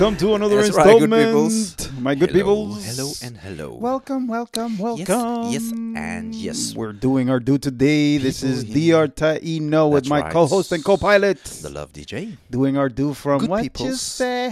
welcome 0.00 0.16
to 0.16 0.34
another 0.34 0.62
That's 0.62 0.74
right, 0.74 0.98
good 0.98 1.12
installment. 1.12 2.00
My 2.00 2.14
good 2.14 2.32
people. 2.32 2.72
Hello 2.72 3.12
and 3.22 3.36
hello. 3.36 3.74
welcome, 3.74 4.26
welcome, 4.28 4.78
welcome. 4.78 5.50
yes, 5.52 5.60
yes, 5.64 5.72
and 5.94 6.34
yes. 6.34 6.74
We're 6.74 6.94
doing 6.94 7.28
our 7.28 7.38
do 7.38 7.58
today. 7.58 8.16
this 8.16 8.42
is 8.42 8.64
People 8.64 8.80
here. 8.80 9.06
Dr. 9.08 9.40
Taino 9.40 9.90
with 9.92 10.08
my 10.08 10.22
right. 10.22 10.32
co-host 10.32 10.72
and 10.72 10.82
co-pilot. 10.82 11.44
the 11.44 11.68
Love 11.68 11.92
DJ. 11.92 12.38
doing 12.50 12.78
our 12.78 12.88
do 12.88 13.12
from 13.12 13.40
Good 13.40 13.50
what 13.50 13.62
you 13.64 13.68
peoples. 13.68 14.00
say. 14.00 14.48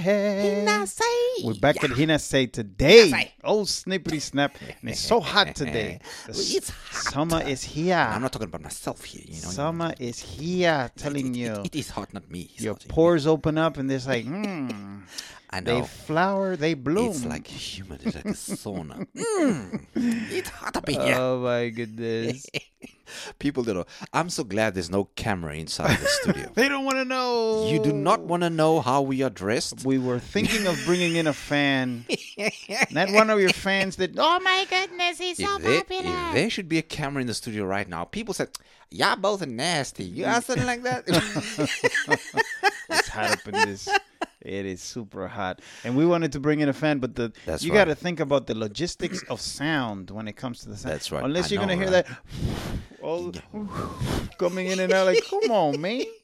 We're 1.43 1.55
back 1.55 1.77
Yeah. 1.77 1.85
at 1.85 1.91
Hinase 1.97 2.53
today. 2.53 3.33
Oh, 3.43 3.63
snippity 3.63 4.21
snap. 4.21 4.55
And 4.83 4.91
it's 4.91 5.01
so 5.01 5.19
hot 5.19 5.55
today. 5.55 6.01
It's 6.29 6.69
hot. 6.69 7.13
Summer 7.15 7.43
is 7.43 7.63
here. 7.63 7.97
I'm 7.97 8.21
not 8.21 8.33
talking 8.33 8.49
about 8.49 8.61
myself 8.63 9.03
here. 9.03 9.25
You 9.25 9.41
know. 9.41 9.49
Summer 9.49 9.95
is 9.99 10.19
here, 10.19 10.91
telling 10.95 11.35
It- 11.35 11.39
it- 11.39 11.41
you. 11.41 11.63
it 11.65 11.75
is 11.75 11.89
hot, 11.89 12.13
not 12.13 12.31
me. 12.31 12.51
It's 12.55 12.63
Your 12.63 12.75
pores 12.75 13.27
open 13.27 13.57
up 13.57 13.79
and 13.79 13.91
it's 13.91 14.07
like, 14.07 14.27
hmm. 14.27 14.99
I 15.51 15.61
They 15.61 15.83
flower, 15.83 16.57
they 16.57 16.75
bloom. 16.75 17.11
It's 17.11 17.25
like 17.25 17.47
humid. 17.47 18.03
It's 18.05 18.17
like 18.17 18.27
a 18.27 18.29
sauna. 18.29 19.07
Mm, 19.19 20.31
it's 20.31 20.49
hot 20.49 20.77
up 20.77 20.89
in 20.89 21.01
here. 21.01 21.17
Oh 21.19 21.41
my 21.41 21.69
goodness. 21.71 22.47
People 23.39 23.63
don't 23.63 23.77
know. 23.77 23.87
I'm 24.13 24.31
so 24.31 24.45
glad 24.45 24.75
there's 24.75 24.91
no 24.91 25.05
camera 25.17 25.55
inside 25.55 25.99
the 25.99 26.07
studio. 26.07 26.51
they 26.55 26.69
don't 26.69 26.85
want 26.85 26.99
to 26.99 27.05
know. 27.05 27.69
You 27.69 27.83
do 27.83 27.93
not 27.93 28.21
want 28.21 28.43
to 28.43 28.51
know 28.51 28.81
how 28.81 29.03
we 29.03 29.23
are 29.23 29.31
dressed. 29.31 29.85
We 29.85 29.99
were 29.99 30.19
thinking 30.19 30.67
of 30.67 30.81
bringing 30.85 31.17
in 31.17 31.27
a 31.27 31.33
fan. 31.33 32.05
Not 32.91 33.11
one 33.11 33.31
of 33.31 33.41
your 33.41 33.53
fans 33.53 33.97
that, 33.97 34.11
oh 34.19 34.41
my 34.41 34.67
goodness, 34.69 35.19
he's 35.19 35.39
so 35.39 35.57
if, 35.57 35.63
there, 35.63 35.81
popular. 35.81 36.11
if 36.29 36.35
there 36.35 36.51
should 36.51 36.69
be 36.69 36.79
a 36.79 36.83
camera 36.83 37.21
in 37.21 37.27
the 37.27 37.35
studio 37.35 37.65
right 37.65 37.89
now, 37.89 38.05
people 38.05 38.35
said, 38.35 38.51
"Y'all 38.91 39.17
both 39.17 39.43
are 39.43 39.47
nasty." 39.47 40.05
You 40.05 40.25
got 40.25 40.45
something 40.45 40.67
like 40.67 40.83
that? 40.83 41.05
it's 42.91 43.09
hot 43.09 43.31
up 43.33 43.49
in 43.49 43.55
this. 43.55 43.89
It 44.41 44.67
is 44.67 44.81
super 44.81 45.27
hot, 45.27 45.61
and 45.85 45.97
we 45.97 46.07
wanted 46.07 46.33
to 46.33 46.41
bring 46.41 46.61
in 46.61 46.69
a 46.69 46.73
fan, 46.73 47.01
but 47.01 47.17
the 47.17 47.33
That's 47.45 47.65
you 47.65 47.73
right. 47.73 47.79
got 47.79 47.85
to 47.87 47.95
think 47.97 48.21
about 48.21 48.47
the 48.47 48.55
logistics 48.55 49.23
of 49.25 49.41
sound 49.41 50.11
when 50.11 50.29
it 50.29 50.37
comes 50.37 50.61
to 50.61 50.69
the 50.69 50.77
sound. 50.77 50.95
That's 50.95 51.11
right. 51.11 51.25
Unless 51.25 51.47
I 51.51 51.55
you're 51.55 51.61
gonna 51.61 51.75
know, 51.75 51.83
hear 51.83 51.91
that 51.91 52.07
all 53.03 53.33
coming 54.39 54.69
in 54.69 54.79
and 54.79 54.93
out, 54.93 55.07
like, 55.07 55.25
come 55.29 55.51
on, 55.51 55.81
man. 55.81 56.05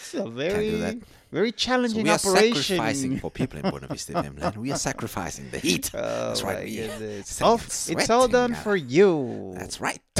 It's 0.00 0.14
a 0.14 0.28
very, 0.28 1.00
very 1.30 1.50
So 1.50 1.56
challenging 1.56 2.04
we 2.04 2.10
are 2.10 2.18
sacrificing 2.18 3.18
for 3.18 3.30
people 3.30 3.58
in 3.60 3.70
Buena 3.70 3.86
Vista 3.88 4.12
FM 4.22 4.40
land. 4.40 4.56
We 4.56 4.72
are 4.72 4.78
sacrificing 4.78 5.50
the 5.50 5.58
heat. 5.58 5.90
Oh 5.94 6.28
That's 6.28 6.42
right. 6.42 6.64
We 6.64 6.76
sitting 6.76 7.22
Oh, 7.42 7.54
it's 7.56 8.10
all 8.10 8.28
done 8.28 8.54
for 8.54 8.76
you. 8.76 9.52
That's 9.56 9.80
right. 9.80 10.00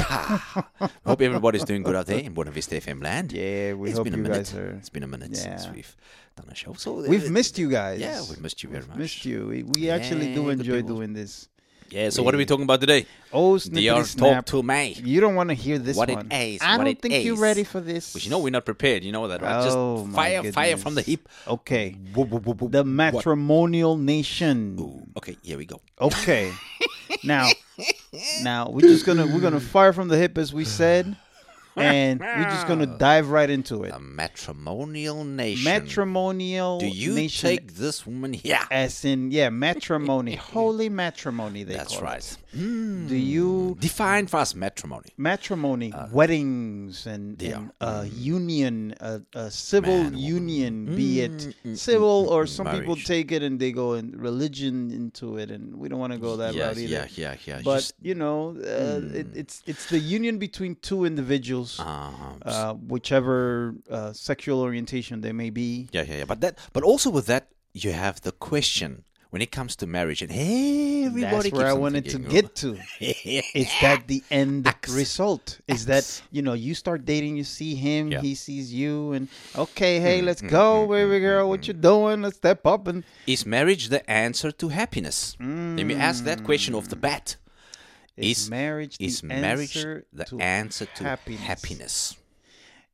Hope 1.05 1.21
everybody's 1.21 1.63
doing 1.65 1.83
good 1.83 1.95
out 1.95 2.05
there 2.07 2.19
in 2.19 2.33
Buena 2.33 2.51
Vista 2.51 2.75
FM 2.75 3.03
land. 3.03 3.31
Yeah, 3.31 3.73
we 3.73 3.89
It's 3.89 3.97
hope 3.97 4.05
been 4.05 4.13
a 4.13 4.17
you 4.17 4.23
minute. 4.23 4.37
guys 4.37 4.55
are. 4.55 4.71
It's 4.71 4.89
been 4.89 5.03
a 5.03 5.07
minute 5.07 5.35
since 5.35 5.67
we've 5.69 5.95
done 6.35 6.47
a 6.49 6.55
show. 6.55 6.73
So 6.73 6.93
We've 7.07 7.27
uh, 7.27 7.31
missed 7.31 7.57
you 7.57 7.69
guys. 7.69 7.99
Yeah, 7.99 8.21
we've 8.29 8.41
missed 8.41 8.63
you 8.63 8.69
very 8.69 8.85
much. 8.85 8.97
Missed 8.97 9.25
you. 9.25 9.47
We, 9.47 9.63
we 9.63 9.89
actually 9.89 10.33
do 10.33 10.49
enjoy 10.49 10.81
doing 10.81 11.13
this. 11.13 11.49
Yeah. 11.91 12.09
So 12.09 12.23
what 12.23 12.33
are 12.33 12.37
we 12.37 12.45
talking 12.45 12.63
about 12.63 12.79
today? 12.81 13.05
Oh, 13.31 13.55
DR 13.55 13.59
snippity 13.59 14.17
talk 14.17 14.45
to 14.47 14.63
me. 14.63 14.93
You 15.03 15.21
don't 15.21 15.35
want 15.35 15.49
to 15.49 15.53
hear 15.55 15.77
this 15.77 15.95
What 15.97 16.09
it 16.09 16.15
one. 16.15 16.31
is, 16.31 16.61
I 16.61 16.77
what 16.77 16.85
don't 16.85 16.87
it 16.93 17.01
think 17.01 17.23
you're 17.25 17.35
ready 17.37 17.63
for 17.63 17.79
this. 17.79 18.13
But 18.13 18.23
you 18.25 18.31
know 18.31 18.39
we're 18.39 18.49
not 18.51 18.65
prepared. 18.65 19.03
You 19.03 19.11
know 19.11 19.27
that, 19.27 19.41
right? 19.41 19.61
Oh, 19.61 20.03
Just 20.03 20.07
my 20.09 20.15
fire, 20.41 20.51
fire 20.51 20.77
from 20.77 20.95
the 20.95 21.01
hip. 21.01 21.27
Okay. 21.47 21.95
The 22.13 22.21
What? 22.21 22.85
matrimonial 22.85 23.97
nation. 23.97 24.77
Ooh, 24.79 25.03
okay, 25.17 25.37
here 25.43 25.57
we 25.57 25.65
go. 25.65 25.81
Okay. 25.99 26.51
now, 27.23 27.49
now 28.43 28.69
we're 28.69 28.81
just 28.81 29.05
gonna 29.05 29.25
we're 29.25 29.39
gonna 29.41 29.59
fire 29.59 29.93
from 29.93 30.07
the 30.07 30.17
hip 30.17 30.37
as 30.37 30.53
we 30.53 30.65
said, 30.65 31.15
and 31.75 32.19
we're 32.19 32.43
just 32.43 32.67
gonna 32.67 32.85
dive 32.97 33.29
right 33.29 33.49
into 33.49 33.83
it. 33.83 33.93
A 33.93 33.99
matrimonial 33.99 35.23
nation. 35.23 35.63
Matrimonial 35.63 36.79
Do 36.79 36.87
you 36.87 37.13
nation, 37.13 37.49
take 37.49 37.73
this 37.75 38.05
woman 38.05 38.33
here? 38.33 38.59
as 38.71 39.05
in 39.05 39.31
yeah 39.31 39.49
matrimony, 39.49 40.35
holy 40.53 40.89
matrimony. 40.89 41.63
They 41.63 41.75
That's 41.75 42.01
right. 42.01 42.17
It. 42.19 42.37
Hmm. 42.51 43.07
Do 43.07 43.15
you 43.15 43.77
Define 43.79 44.25
for 44.27 44.37
us 44.37 44.55
matrimony. 44.55 45.09
matrimony, 45.17 45.93
weddings, 46.11 47.05
and, 47.05 47.41
Uh, 47.41 47.45
yeah. 47.45 47.57
and 47.57 47.71
uh, 47.79 48.05
union, 48.09 48.95
a, 48.99 49.51
civil 49.51 50.03
Man, 50.09 50.17
union, 50.17 50.95
be 50.95 51.21
it 51.21 51.31
Mm, 51.31 51.53
mm, 51.65 51.77
civil 51.77 52.25
mm, 52.25 52.31
or 52.31 52.43
mm, 52.45 52.49
some 52.49 52.67
people 52.67 52.95
take 52.95 53.31
it 53.31 53.43
and 53.43 53.59
they 53.59 53.71
go 53.71 53.93
in 53.93 54.11
religion 54.17 54.89
into 54.91 55.37
it, 55.37 55.51
and 55.51 55.75
we 55.77 55.89
don't 55.89 55.99
want 55.99 56.13
to 56.13 56.19
go 56.19 56.37
that 56.37 56.53
yeah, 56.55 56.67
route 56.69 56.77
either. 56.79 56.91
yeah, 56.91 57.07
yeah, 57.15 57.35
yeah. 57.45 57.61
But 57.63 57.75
Just, 57.85 57.93
you 58.01 58.15
know, 58.15 58.57
uh, 58.57 59.01
it, 59.19 59.27
it's 59.35 59.61
it's 59.65 59.85
the 59.89 59.99
union 59.99 60.37
between 60.39 60.75
two 60.81 61.05
individuals, 61.05 61.79
uh, 61.79 62.11
uh, 62.45 62.73
whichever 62.73 63.75
uh, 63.89 64.11
sexual 64.13 64.59
orientation 64.61 65.21
they 65.21 65.33
may 65.33 65.49
be. 65.49 65.87
yeah, 65.91 66.03
yeah, 66.03 66.17
yeah. 66.17 66.25
But 66.25 66.41
that, 66.41 66.57
but 66.73 66.83
also 66.83 67.09
with 67.09 67.25
that, 67.27 67.47
you 67.73 67.91
have 67.93 68.21
the 68.21 68.31
question 68.31 69.03
when 69.31 69.41
it 69.41 69.51
comes 69.51 69.75
to 69.77 69.85
marriage, 69.87 70.21
and 70.21 70.31
hey, 70.31 71.05
everybody. 71.05 71.49
That's 71.49 71.51
where 71.51 71.67
I 71.67 71.73
wanted 71.73 72.05
to 72.09 72.19
get 72.19 72.55
to. 72.57 72.77
Is 72.99 73.69
that 73.81 74.07
the 74.07 74.23
end 74.31 74.67
Axe. 74.67 74.89
result? 74.91 75.59
Is 75.67 75.87
Axe. 75.89 76.19
that 76.19 76.27
you 76.31 76.41
know 76.41 76.53
you 76.53 76.73
start 76.73 77.05
dating, 77.05 77.37
you 77.37 77.43
see 77.43 77.75
him, 77.75 78.11
Yeah. 78.11 78.21
he 78.21 78.33
sees 78.35 78.73
you, 78.73 79.13
and 79.13 79.27
okay, 79.55 79.99
hey, 79.99 80.21
Mm, 80.21 80.25
let's 80.25 80.41
mm, 80.41 80.49
go, 80.49 80.87
mm, 80.87 80.89
baby 80.89 81.17
mm, 81.19 81.21
girl, 81.21 81.45
mm, 81.45 81.49
what 81.49 81.67
you 81.67 81.73
doing? 81.73 82.21
Let's 82.23 82.37
step 82.37 82.65
up 82.65 82.87
and 82.87 83.03
Is 83.27 83.45
marriage 83.45 83.89
the 83.89 84.01
answer 84.09 84.51
to 84.51 84.69
happiness? 84.69 85.35
Let 85.39 85.85
me 85.85 85.95
ask 85.95 86.23
that 86.25 86.43
question 86.43 86.73
off 86.75 86.87
the 86.89 86.95
bat. 86.95 87.35
is, 88.17 88.43
Is- 88.45 88.49
marriage 88.49 88.97
the 88.97 89.05
Is 89.05 89.23
marriage 89.23 89.75
answer 89.77 90.05
the 90.11 90.25
to 90.25 90.39
answer 90.39 90.85
to 90.97 91.03
happiness? 91.03 91.41
happiness? 91.47 92.15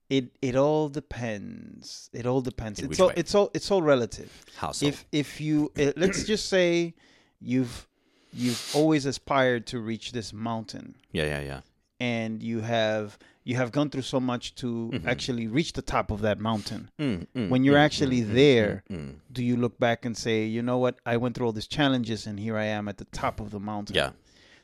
It 0.10 0.36
it 0.42 0.56
all 0.56 0.90
depends. 0.90 2.10
It 2.14 2.26
all 2.26 2.42
depends. 2.42 2.80
In 2.80 2.92
it's 2.92 3.00
all 3.00 3.08
way? 3.08 3.14
it's 3.18 3.36
all 3.36 3.52
it's 3.54 3.72
all 3.72 3.82
relative. 3.82 4.32
How 4.56 4.72
so? 4.72 4.86
If 4.86 5.06
if 5.12 5.42
you 5.42 5.72
uh, 5.80 5.94
let's 5.96 6.24
just 6.24 6.48
say 6.50 6.94
you've 7.42 7.88
you've 8.32 8.72
always 8.76 9.06
aspired 9.06 9.66
to 9.68 9.80
reach 9.80 10.12
this 10.12 10.34
mountain 10.34 10.96
yeah, 11.12 11.24
yeah, 11.24 11.40
yeah. 11.40 11.62
and 12.00 12.44
you 12.44 12.60
have 12.60 13.18
you 13.46 13.56
have 13.56 13.72
gone 13.72 13.90
through 13.90 14.02
so 14.02 14.20
much 14.20 14.56
to 14.56 14.92
actually 15.06 15.48
reach 15.48 15.74
the 15.74 15.82
top 15.82 16.10
of 16.10 16.22
that 16.22 16.40
mountain. 16.40 16.90
Mm, 17.00 17.28
mm, 17.36 17.50
When 17.50 17.64
you're 17.64 17.76
mm, 17.78 17.86
actually 17.86 18.22
mm, 18.22 18.34
there, 18.34 18.84
do 19.32 19.44
you 19.44 19.56
look 19.56 19.80
back 19.80 20.04
and 20.04 20.18
say, 20.18 20.46
you 20.46 20.64
know 20.64 20.80
what, 20.80 20.96
I 21.06 21.18
went 21.18 21.36
through 21.36 21.46
all 21.46 21.52
these 21.54 21.68
challenges 21.68 22.26
and 22.26 22.40
here 22.40 22.58
I 22.58 22.66
am 22.66 22.88
at 22.88 22.98
the 22.98 23.06
top 23.06 23.40
of 23.40 23.52
the 23.52 23.60
mountain? 23.60 23.96
yeah. 23.96 24.10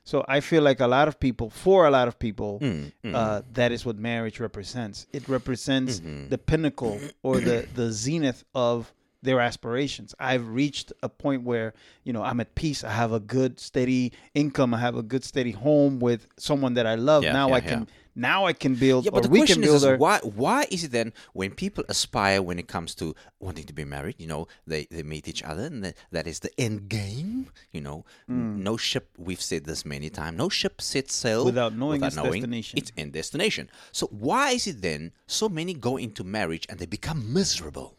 So 0.04 0.26
I 0.28 0.40
feel 0.40 0.64
like 0.64 0.80
a 0.80 0.88
lot 0.88 1.08
of 1.08 1.20
people, 1.20 1.50
for 1.50 1.86
a 1.86 1.92
lot 1.92 2.08
of 2.08 2.18
people, 2.18 2.60
Mm, 2.60 2.92
mm. 3.04 3.16
uh, 3.16 3.42
that 3.54 3.72
is 3.72 3.86
what 3.86 3.98
marriage 3.98 4.40
represents. 4.40 5.06
It 5.14 5.28
represents 5.30 6.00
Mm-hmm. 6.00 6.30
the 6.30 6.38
pinnacle 6.38 7.00
or 7.24 7.40
the 7.40 7.68
the 7.76 7.92
zenith 7.92 8.44
of 8.56 8.94
their 9.24 9.40
aspirations. 9.40 10.16
I've 10.20 10.48
reached 10.48 10.92
a 11.04 11.10
point 11.10 11.44
where 11.44 11.74
you 12.04 12.12
know 12.14 12.24
I'm 12.24 12.40
at 12.40 12.56
peace. 12.56 12.84
I 12.84 12.90
have 12.92 13.12
a 13.14 13.20
good 13.20 13.60
steady 13.60 14.12
income. 14.34 14.74
I 14.74 14.80
have 14.80 14.96
a 14.98 15.04
good 15.04 15.24
steady 15.24 15.52
home 15.52 16.00
with 16.00 16.26
someone 16.38 16.74
that 16.74 16.88
I 16.88 16.96
love. 16.96 17.24
Yeah, 17.24 17.34
now 17.34 17.50
yeah, 17.50 17.56
I 17.56 17.62
can 17.62 17.88
now 18.16 18.46
I 18.46 18.54
can 18.54 18.76
build 18.76 19.06
Yeah, 19.06 19.12
or 19.12 19.16
but 19.16 19.24
the 19.24 19.30
we 19.30 19.40
question 19.40 19.56
can 19.56 19.64
build 19.64 19.78
is, 19.78 19.86
our 19.86 19.98
why 19.98 20.20
why 20.20 20.66
is 20.70 20.84
it 20.84 20.92
then 20.92 21.14
when 21.34 21.52
people 21.52 21.84
aspire 21.90 22.42
when 22.42 22.60
it 22.60 22.68
comes 22.68 22.96
to 22.96 23.16
wanting 23.40 23.66
to 23.66 23.74
be 23.74 23.86
married, 23.86 24.16
you 24.18 24.28
know, 24.28 24.48
they, 24.68 24.86
they 24.92 25.04
meet 25.04 25.28
each 25.28 25.44
other 25.44 25.66
and 25.66 25.84
that, 25.84 25.96
that 26.12 26.28
is 26.28 26.40
the 26.40 26.52
end 26.60 26.90
game, 26.90 27.50
you 27.72 27.82
know. 27.82 28.06
Hmm. 28.28 28.62
No 28.64 28.78
ship 28.78 29.10
we've 29.18 29.42
said 29.42 29.66
this 29.66 29.86
many 29.86 30.10
times, 30.10 30.38
no 30.38 30.50
ship 30.50 30.82
sets 30.82 31.14
sail 31.16 31.46
Without 31.46 31.74
knowing 31.74 32.04
its 32.04 32.16
knowing 32.16 32.42
destination. 32.42 32.80
Its 32.80 32.92
end 32.98 33.14
destination. 33.14 33.70
So 33.92 34.08
why 34.08 34.52
is 34.52 34.68
it 34.68 34.82
then 34.82 35.12
so 35.28 35.50
many 35.50 35.74
go 35.74 35.98
into 35.98 36.24
marriage 36.24 36.66
and 36.70 36.80
they 36.80 36.86
become 36.86 37.34
miserable? 37.34 37.98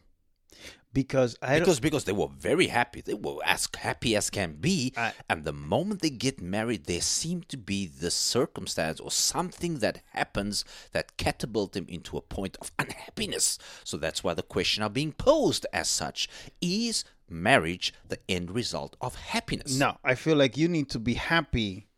Because 0.93 1.37
I 1.41 1.59
Because 1.59 1.81
because 1.81 2.05
they 2.05 2.13
were 2.13 2.29
very 2.29 2.67
happy. 2.67 3.01
They 3.01 3.15
were 3.15 3.39
as 3.45 3.69
happy 3.77 4.15
as 4.17 4.31
can 4.31 4.55
be. 4.55 4.93
I- 4.97 5.13
and 5.31 5.45
the 5.45 5.53
moment 5.53 6.03
they 6.03 6.11
get 6.11 6.41
married, 6.41 6.85
there 6.85 7.01
seem 7.01 7.43
to 7.49 7.57
be 7.57 7.87
the 7.87 8.11
circumstance 8.11 9.01
or 9.01 9.11
something 9.11 9.79
that 9.79 10.03
happens 10.11 10.65
that 10.93 11.17
catapult 11.17 11.73
them 11.73 11.87
into 11.89 12.17
a 12.17 12.21
point 12.21 12.57
of 12.61 12.73
unhappiness. 12.79 13.59
So 13.85 13.97
that's 13.97 14.23
why 14.23 14.35
the 14.35 14.43
question 14.43 14.83
are 14.83 14.91
being 14.91 15.13
posed 15.13 15.67
as 15.73 15.89
such. 15.89 16.29
Is 16.61 17.05
marriage 17.29 17.95
the 18.09 18.19
end 18.29 18.51
result 18.51 18.95
of 19.01 19.15
happiness? 19.15 19.79
no, 19.79 19.97
I 20.05 20.15
feel 20.15 20.37
like 20.37 20.57
you 20.59 20.69
need 20.69 20.91
to 20.91 20.99
be 20.99 21.15
happy 21.15 21.89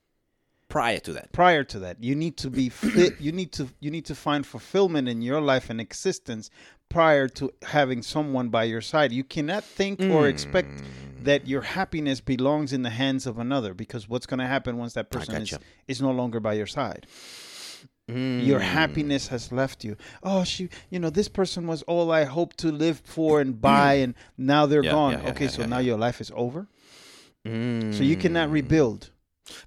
Prior 0.69 0.99
to 1.01 1.13
that. 1.13 1.31
prior 1.33 1.63
to 1.63 1.79
that 1.81 2.03
you 2.03 2.15
need 2.17 2.37
to 2.39 2.51
be 2.51 2.69
fit 2.69 3.21
you 3.21 3.31
need 3.31 3.53
to 3.53 3.69
you 3.81 3.91
need 3.93 4.07
to 4.07 4.15
find 4.15 4.45
fulfillment 4.47 5.07
in 5.09 5.23
your 5.23 5.41
life 5.41 5.71
and 5.71 5.81
existence 5.81 6.51
prior 6.95 7.27
to 7.29 7.45
having 7.77 8.01
someone 8.03 8.49
by 8.51 8.65
your 8.65 8.81
side. 8.93 9.11
You 9.13 9.25
cannot 9.25 9.65
think 9.65 9.97
or 10.15 10.29
expect 10.29 10.69
Mm. 10.69 11.25
that 11.29 11.41
your 11.53 11.63
happiness 11.79 12.21
belongs 12.21 12.73
in 12.73 12.83
the 12.83 12.91
hands 13.03 13.27
of 13.27 13.39
another 13.39 13.73
because 13.75 14.09
what's 14.09 14.27
going 14.31 14.39
to 14.47 14.47
happen 14.57 14.77
once 14.77 14.93
that 14.95 15.11
person 15.11 15.35
is, 15.43 15.59
is 15.89 16.01
no 16.09 16.13
longer 16.21 16.39
by 16.49 16.55
your 16.61 16.67
side? 16.79 17.07
Your 18.07 18.61
Mm. 18.61 18.75
happiness 18.81 19.29
has 19.29 19.51
left 19.51 19.79
you. 19.87 19.97
Oh 20.23 20.45
she 20.45 20.69
you 20.93 20.99
know 21.01 21.11
this 21.11 21.29
person 21.41 21.67
was 21.67 21.81
all 21.91 22.11
i 22.21 22.25
hoped 22.25 22.57
to 22.59 22.71
live 22.85 22.99
for 23.05 23.41
and 23.41 23.53
buy 23.61 23.93
and 24.05 24.15
now 24.37 24.67
they're 24.67 24.85
Yeah, 24.85 24.91
gone. 24.99 25.13
yeah, 25.15 25.23
yeah, 25.25 25.31
okay 25.31 25.49
so 25.49 25.65
now 25.67 25.79
your 25.89 25.99
life 26.07 26.21
is 26.21 26.31
over? 26.45 26.61
Mm. 27.47 27.93
so 27.97 28.03
you 28.11 28.17
cannot 28.17 28.51
rebuild 28.51 29.11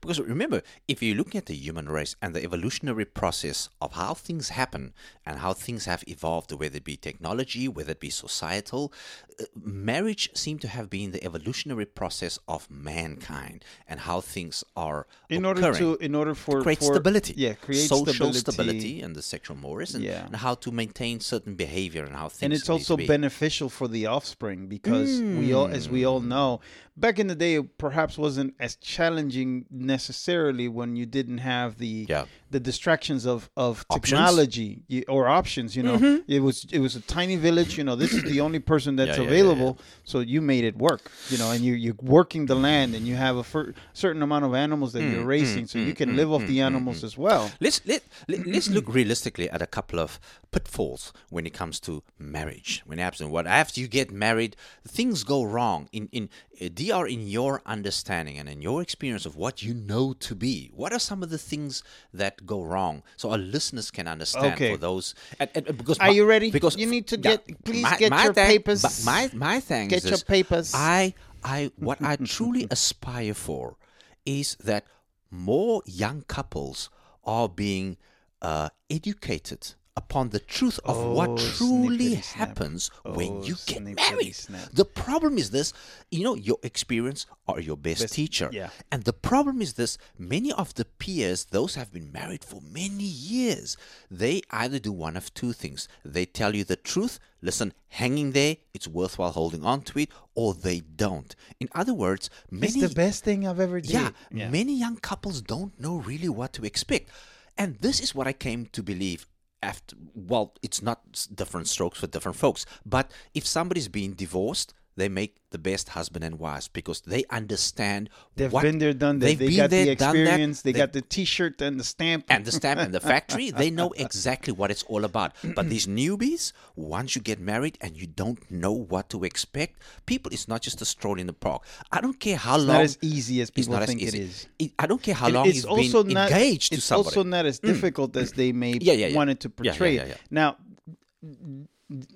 Because 0.01 0.19
remember, 0.19 0.61
if 0.87 1.01
you're 1.03 1.15
looking 1.15 1.37
at 1.37 1.45
the 1.45 1.55
human 1.55 1.87
race 1.89 2.15
and 2.21 2.33
the 2.35 2.43
evolutionary 2.43 3.05
process 3.05 3.69
of 3.81 3.93
how 3.93 4.13
things 4.13 4.49
happen 4.49 4.93
and 5.25 5.39
how 5.39 5.53
things 5.53 5.85
have 5.85 6.03
evolved, 6.07 6.51
whether 6.51 6.77
it 6.77 6.83
be 6.83 6.97
technology, 6.97 7.67
whether 7.67 7.91
it 7.91 7.99
be 7.99 8.09
societal, 8.09 8.91
uh, 9.39 9.43
marriage 9.55 10.29
seemed 10.33 10.61
to 10.61 10.67
have 10.67 10.89
been 10.89 11.11
the 11.11 11.23
evolutionary 11.23 11.85
process 11.85 12.39
of 12.47 12.69
mankind 12.71 13.63
and 13.87 13.99
how 14.01 14.19
things 14.19 14.63
are 14.75 15.05
in 15.29 15.45
order 15.45 15.71
to 15.73 15.95
in 15.97 16.15
order 16.15 16.33
for 16.33 16.61
create 16.61 16.79
for- 16.79 16.93
stability, 16.95 17.33
Yeah, 17.37 17.53
create 17.53 17.87
social 17.87 18.33
stability. 18.33 18.39
stability 18.39 19.01
and 19.01 19.15
the 19.15 19.21
sexual 19.21 19.55
mores, 19.57 19.93
and, 19.93 20.03
Yeah. 20.03 20.25
and 20.25 20.37
how 20.37 20.55
to 20.55 20.71
maintain 20.71 21.19
certain 21.19 21.55
behavior 21.55 22.03
and 22.03 22.15
how 22.15 22.29
things 22.29 22.41
and 22.43 22.53
it's 22.53 22.69
also 22.69 22.97
be. 22.97 23.05
beneficial 23.05 23.69
for 23.69 23.87
the 23.87 24.07
offspring 24.07 24.67
because 24.67 25.21
we 25.21 25.53
all 25.53 25.67
as 25.67 25.87
we 25.87 26.03
all 26.03 26.21
Mm. 26.21 26.27
know 26.27 26.59
back 26.95 27.19
in 27.19 27.27
the 27.27 27.35
day 27.35 27.55
it 27.55 27.77
perhaps 27.77 28.17
wasn't 28.17 28.55
as 28.59 28.75
challenging 28.77 29.65
necessarily 29.69 30.67
when 30.67 30.95
you 30.99 31.05
didn't 31.17 31.39
have 31.39 31.69
the 31.77 32.05
Yeah. 32.09 32.25
the 32.55 32.59
distractions 32.59 33.25
of 33.33 33.49
of 33.65 33.73
Options? 33.89 33.97
technology 33.99 34.69
y- 34.95 35.03
or 35.15 35.21
options 35.41 35.69
you 35.77 35.83
know 35.87 35.97
mm-hmm. 35.97 36.17
it 36.35 36.41
was 36.47 36.57
it 36.77 36.79
was 36.85 36.93
a 37.01 37.01
tiny 37.17 37.35
village 37.47 37.71
you 37.79 37.83
know 37.87 37.95
this 38.03 38.13
is 38.17 38.23
the 38.33 38.39
only 38.45 38.59
person 38.73 38.91
that's 38.95 39.07
Mm-hmm. 39.17 39.21
Yeah, 39.21 39.29
yeah, 39.29 39.31
yeah, 39.31 39.37
available 39.41 39.71
so 40.11 40.15
you 40.33 40.39
made 40.53 40.63
it 40.71 40.75
work 40.89 41.03
you 41.31 41.37
know 41.41 41.49
and 41.53 41.61
you 41.67 41.73
you're 41.83 42.01
working 42.17 42.43
the 42.51 42.59
land 42.69 42.89
and 42.95 43.03
you 43.09 43.15
have 43.27 43.35
a 43.43 43.45
fir- 43.51 43.73
certain 44.03 44.21
amount 44.27 44.43
of 44.47 44.53
animals 44.65 44.89
that 44.93 45.03
Mm, 45.03 45.11
you're 45.11 45.29
raising 45.37 45.65
so 45.71 45.77
you 45.77 45.93
mm, 45.93 45.97
can 46.01 46.09
mm, 46.11 46.15
live 46.19 46.29
off 46.35 46.43
the 46.53 46.59
animals 46.69 46.99
as 47.09 47.15
well 47.25 47.45
Let's 47.65 47.79
let, 47.91 48.01
let 48.31 48.39
let's 48.55 48.69
look 48.75 48.87
realistically 48.99 49.47
at 49.55 49.61
a 49.61 49.69
couple 49.77 49.99
of 50.05 50.09
pitfalls 50.51 51.13
when 51.29 51.45
it 51.45 51.53
comes 51.53 51.79
to 51.81 52.03
marriage. 52.17 52.81
When 52.85 52.99
it 52.99 53.03
happens, 53.03 53.29
what 53.29 53.47
after 53.47 53.79
you 53.81 53.87
get 53.87 54.11
married, 54.11 54.55
things 54.87 55.23
go 55.23 55.43
wrong. 55.43 55.89
In 55.91 56.07
in 56.11 56.29
uh, 56.61 56.69
Dr. 56.73 57.07
In 57.07 57.27
your 57.27 57.61
understanding 57.65 58.37
and 58.39 58.47
in 58.49 58.61
your 58.61 58.81
experience 58.81 59.25
of 59.25 59.35
what 59.35 59.61
you 59.63 59.73
know 59.73 60.13
to 60.13 60.35
be, 60.35 60.71
what 60.73 60.91
are 60.93 60.99
some 60.99 61.21
of 61.23 61.29
the 61.29 61.37
things 61.37 61.83
that 62.13 62.45
go 62.45 62.63
wrong, 62.63 63.03
so 63.15 63.31
our 63.31 63.37
listeners 63.37 63.91
can 63.91 64.07
understand 64.07 64.53
Okay. 64.53 64.71
for 64.71 64.77
those? 64.77 65.13
And, 65.39 65.49
and- 65.55 65.67
and 65.67 65.77
because 65.77 65.99
Are 65.99 66.07
my- 66.07 66.13
you 66.13 66.25
ready? 66.25 66.49
Because 66.51 66.77
You 66.77 66.87
need 66.87 67.07
to 67.07 67.15
yeah, 67.17 67.37
get- 67.37 67.63
please 67.63 67.83
my- 67.83 67.97
get 67.97 68.09
my 68.11 68.23
your 68.25 68.33
thank- 68.33 68.49
papers. 68.49 69.05
My 69.05 69.29
my 69.33 69.59
thanks 69.59 69.93
Get 69.93 70.05
your 70.05 70.19
papers. 70.19 70.73
I 70.73 71.13
I 71.43 71.71
what 71.77 72.01
I 72.01 72.15
truly 72.17 72.67
aspire 72.71 73.33
for 73.33 73.77
is 74.25 74.55
that 74.63 74.85
more 75.29 75.81
young 75.85 76.21
couples 76.27 76.89
are 77.23 77.49
being 77.49 77.97
uh, 78.41 78.69
educated 78.89 79.75
upon 79.97 80.29
the 80.29 80.39
truth 80.39 80.79
of 80.85 80.95
oh, 80.97 81.11
what 81.13 81.29
Oh, 81.29 81.37
truly 81.37 82.11
snippety 82.15 82.23
snap. 82.23 82.47
happens 82.47 82.91
oh, 83.03 83.13
when 83.17 83.27
Oh, 83.29 83.43
you 83.43 83.55
get 83.65 83.81
married. 83.81 84.35
snap. 84.35 84.69
The 84.71 84.85
problem 84.85 85.37
is 85.37 85.49
this, 85.49 85.73
you 86.11 86.23
know, 86.23 86.35
your 86.35 86.59
experience 86.63 87.25
are 87.47 87.59
your 87.59 87.75
best, 87.75 88.01
Best- 88.03 88.13
teacher. 88.13 88.49
yeah. 88.53 88.69
And 88.91 89.03
the 89.03 89.13
problem 89.13 89.61
is 89.61 89.73
this, 89.73 89.97
many 90.17 90.51
of 90.53 90.73
the 90.75 90.85
peers, 90.85 91.45
those 91.45 91.75
have 91.75 91.91
been 91.91 92.11
married 92.11 92.43
for 92.45 92.61
many 92.61 93.03
years, 93.03 93.75
they 94.09 94.41
either 94.51 94.79
do 94.79 94.91
one 94.91 95.17
of 95.17 95.33
two 95.33 95.51
things. 95.51 95.89
They 96.05 96.25
tell 96.25 96.55
you 96.55 96.63
the 96.63 96.75
truth, 96.75 97.19
listen, 97.41 97.73
hanging 97.89 98.31
there, 98.33 98.57
it's 98.75 98.87
worthwhile 98.87 99.31
holding 99.31 99.65
on 99.65 99.81
to 99.89 99.99
it, 99.99 100.09
or 100.35 100.53
they 100.53 100.79
don't. 100.81 101.35
In 101.59 101.69
other 101.73 101.93
words, 101.93 102.29
many 102.51 102.79
it's 102.79 102.89
the 102.89 102.95
best 102.95 103.23
thing 103.23 103.47
i've 103.47 103.59
ever 103.59 103.81
did 103.81 103.91
yeah, 103.91 104.11
many 104.49 104.73
young 104.77 104.97
couples 104.97 105.41
don't 105.41 105.79
know 105.79 105.95
really 105.97 106.29
what 106.29 106.53
to 106.53 106.63
expect. 106.65 107.09
And 107.57 107.77
this 107.79 107.99
is 107.99 108.13
what 108.13 108.27
I 108.27 108.33
came 108.33 108.67
to 108.67 108.83
believe 108.83 109.25
after 109.61 109.95
well, 110.13 110.53
it's 110.61 110.81
not 110.81 111.27
different 111.33 111.67
strokes 111.67 111.99
for 111.99 112.07
different 112.07 112.37
folks, 112.37 112.65
but 112.85 113.11
if 113.33 113.45
somebody's 113.45 113.87
been 113.87 114.13
divorced, 114.13 114.73
they 114.97 115.07
make 115.07 115.37
the 115.51 115.57
best 115.57 115.89
husband 115.89 116.25
and 116.25 116.39
wives 116.39 116.67
because 116.67 117.01
they 117.01 117.23
understand 117.29 118.09
They've 118.35 118.51
what 118.51 118.63
been 118.63 118.79
there, 118.79 118.93
done 118.93 119.19
that. 119.19 119.25
They've 119.27 119.39
They 119.39 119.47
been 119.47 119.57
got 119.57 119.69
there, 119.69 119.85
the 119.85 119.91
experience. 119.91 120.61
They, 120.63 120.71
They- 120.73 120.79
got 120.79 120.91
the 120.91 121.01
T-shirt 121.01 121.61
and 121.61 121.79
the 121.79 121.83
stamp. 121.85 122.25
and 122.29 122.43
the 122.43 122.51
stamp 122.51 122.79
and 122.81 122.93
the 122.93 122.99
factory, 123.13 123.51
they 123.51 123.69
know 123.69 123.91
exactly 123.91 124.51
what 124.51 124.71
it's 124.71 124.83
all 124.83 125.05
about. 125.05 125.33
But 125.55 125.69
these 125.69 125.87
newbies, 126.01 126.51
once 126.75 127.15
you 127.15 127.21
get 127.21 127.39
married 127.39 127.77
and 127.79 127.95
you 127.95 128.07
don't 128.07 128.39
know 128.51 128.73
what 128.73 129.09
to 129.11 129.23
expect, 129.23 129.79
people, 130.05 130.33
it's 130.33 130.47
not 130.47 130.61
just 130.61 130.81
a 130.81 130.85
stroll 130.85 131.17
in 131.19 131.27
the 131.27 131.33
park. 131.33 131.61
I 131.91 132.01
don't 132.01 132.19
care 132.19 132.35
how 132.35 132.55
it's 132.55 132.65
long. 132.65 132.75
not 132.77 132.83
as 132.83 132.97
easy 133.01 133.39
as 133.41 133.49
people 133.51 133.73
not 133.73 133.83
as 133.83 133.89
think 133.89 134.01
it 134.01 134.15
is. 134.15 134.47
It- 134.59 134.73
I 134.79 134.87
don't 134.87 135.01
care 135.01 135.15
how 135.15 135.27
It- 135.27 135.33
long 135.33 135.47
it's 135.47 135.63
also 135.63 136.03
been 136.03 136.15
not, 136.15 136.31
engaged 136.31 136.71
to 136.73 136.77
it's 136.79 136.91
also 136.91 137.23
not 137.23 137.45
as 137.45 137.59
mm. 137.59 137.67
difficult 137.67 138.17
as 138.17 138.31
they 138.33 138.51
may 138.51 138.73
Yeah, 138.81 138.93
yeah, 138.93 139.07
yeah. 139.07 139.15
wanted 139.15 139.39
to 139.41 139.49
portray 139.49 139.95
yeah, 139.95 140.01
it. 140.03 140.07
yeah. 140.09 140.15
Now, 140.31 140.57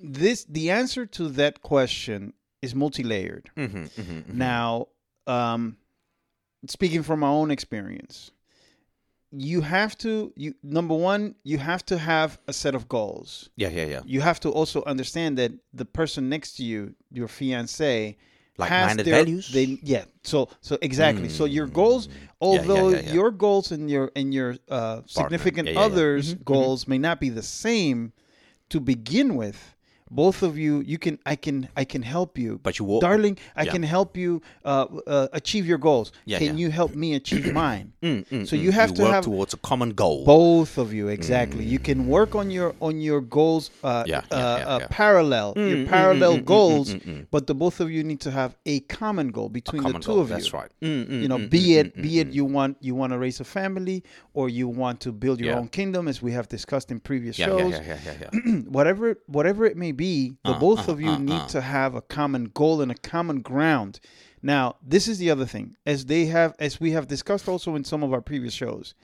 this 0.02 0.44
the 0.44 0.70
answer 0.70 1.06
to 1.06 1.28
that 1.30 1.62
question 1.62 2.32
is 2.62 2.74
multi-layered. 2.74 3.50
Mhm, 3.56 3.90
mhm, 3.90 4.24
mhm. 4.24 4.34
Now, 4.34 4.88
um, 5.26 5.76
speaking 6.66 7.02
from 7.02 7.20
my 7.20 7.28
own 7.28 7.50
experience, 7.50 8.30
you 9.30 9.62
have 9.62 9.96
to 9.98 10.32
you 10.36 10.54
number 10.62 10.94
one, 10.94 11.34
you 11.42 11.58
have 11.58 11.84
to 11.86 11.98
have 11.98 12.38
a 12.46 12.52
set 12.52 12.74
of 12.74 12.88
goals. 12.88 13.50
Yeah, 13.56 13.68
yeah, 13.68 13.86
yeah. 13.86 14.00
You 14.04 14.20
have 14.20 14.40
to 14.40 14.50
also 14.50 14.82
understand 14.84 15.38
that 15.38 15.52
the 15.72 15.84
person 15.84 16.28
next 16.28 16.56
to 16.56 16.64
you, 16.64 16.94
your 17.10 17.28
fiance, 17.28 18.16
has 18.58 18.58
Like-minded 18.58 19.06
their- 19.06 19.14
values? 19.24 19.50
They 19.52 19.78
yeah. 19.82 20.04
So 20.22 20.48
so 20.60 20.76
exactly. 20.82 21.28
So 21.30 21.46
your 21.46 21.66
goals, 21.66 22.06
yeah, 22.08 22.14
although 22.40 22.90
yeah, 22.90 23.00
yeah. 23.00 23.12
your 23.14 23.30
goals 23.30 23.72
and 23.72 23.90
your 23.90 24.12
and 24.14 24.32
your 24.34 24.56
uh, 24.68 25.00
significant 25.06 25.68
Yeah, 25.68 25.74
yeah, 25.74 25.80
yeah. 25.80 25.86
others' 25.86 26.34
goals 26.34 26.86
may 26.86 26.98
not 26.98 27.18
be 27.18 27.30
the 27.30 27.42
same 27.42 28.12
to 28.68 28.78
begin 28.80 29.34
with. 29.36 29.71
Both 30.14 30.42
of 30.42 30.58
you, 30.58 30.80
you 30.92 30.98
can, 30.98 31.18
I 31.24 31.36
can, 31.36 31.68
I 31.76 31.84
can 31.84 32.02
help 32.02 32.36
you. 32.38 32.60
But 32.62 32.78
you 32.78 32.84
will- 32.84 33.00
darling, 33.00 33.38
I 33.56 33.64
yeah. 33.64 33.72
can 33.72 33.82
help 33.82 34.16
you 34.16 34.42
uh, 34.64 34.86
uh, 35.06 35.28
achieve 35.32 35.66
your 35.66 35.78
goals. 35.78 36.12
Yeah, 36.24 36.38
can 36.38 36.58
yeah. 36.58 36.62
you 36.66 36.70
help 36.70 36.94
me 36.94 37.14
achieve 37.14 37.52
mine? 37.64 37.92
Mm, 38.02 38.26
mm, 38.28 38.46
So 38.48 38.54
mm. 38.56 38.60
you 38.64 38.70
have 38.72 38.92
to 38.94 39.02
work 39.02 39.12
have 39.14 39.24
towards 39.24 39.52
a 39.54 39.60
common 39.70 39.90
goal. 40.02 40.24
both 40.24 40.76
of 40.78 40.92
you 40.92 41.08
exactly. 41.08 41.64
You 41.64 41.78
can 41.88 42.06
work 42.16 42.34
on 42.34 42.46
your 42.50 42.74
on 42.80 42.94
your 43.00 43.20
goals 43.38 43.70
uh, 43.82 44.04
Yeah, 44.06 44.22
uh, 44.30 44.34
uh, 44.34 44.88
parallel, 44.88 45.54
Mm, 45.54 45.68
your 45.72 45.78
mm, 45.86 45.88
parallel 45.88 46.32
mm, 46.34 46.38
mm, 46.38 46.42
mm, 46.42 46.54
goals, 46.56 46.88
mm, 46.94 47.00
mm, 47.02 47.14
mm. 47.20 47.26
but 47.30 47.46
the 47.46 47.54
both 47.54 47.76
of 47.80 47.88
you 47.96 48.02
need 48.10 48.20
to 48.26 48.30
have 48.30 48.50
a 48.74 48.76
common 49.00 49.28
goal 49.36 49.48
between 49.60 49.82
the 49.82 49.92
two 50.06 50.12
goal. 50.12 50.20
of 50.22 50.28
you. 50.30 50.34
That's 50.36 50.52
right. 50.60 50.70
Mm, 50.82 51.06
mm, 51.08 51.22
You 51.22 51.28
know, 51.32 51.38
mm, 51.38 51.50
be 51.56 51.64
mm, 51.70 51.78
it 51.80 51.86
mm, 51.96 52.02
be 52.06 52.12
it 52.22 52.28
you 52.38 52.44
want 52.58 52.72
you 52.86 52.94
want 53.00 53.10
to 53.14 53.18
raise 53.26 53.38
a 53.46 53.48
family 53.58 53.98
or 54.38 54.44
you 54.58 54.66
want 54.82 54.96
to 55.06 55.10
build 55.24 55.38
your 55.40 55.56
own 55.60 55.68
kingdom, 55.78 56.02
as 56.12 56.16
we 56.26 56.32
have 56.38 56.46
discussed 56.56 56.88
in 56.94 56.98
previous 57.10 57.36
shows. 57.36 57.72
yeah, 57.72 57.82
yeah, 57.90 57.98
yeah, 58.06 58.16
yeah. 58.22 58.52
whatever 58.76 59.06
whatever 59.36 59.62
it 59.72 59.76
may 59.84 59.92
be, 60.01 60.01
the 60.02 60.50
Uh, 60.50 60.58
both 60.58 60.88
uh, 60.88 60.92
of 60.92 61.00
you 61.00 61.10
uh, 61.10 61.18
need 61.18 61.42
uh. 61.42 61.48
to 61.48 61.60
have 61.60 61.94
a 61.94 62.02
common 62.02 62.44
goal 62.60 62.80
and 62.82 62.90
a 62.90 63.00
common 63.14 63.40
ground. 63.40 64.00
Now, 64.42 64.76
this 64.82 65.06
is 65.06 65.18
the 65.18 65.30
other 65.30 65.46
thing. 65.46 65.76
As 65.86 66.06
they 66.06 66.26
have 66.26 66.54
as 66.58 66.80
we 66.80 66.90
have 66.92 67.06
discussed 67.06 67.48
also 67.48 67.76
in 67.76 67.84
some 67.84 68.02
of 68.02 68.12
our 68.12 68.20
previous 68.20 68.54
shows, 68.54 68.94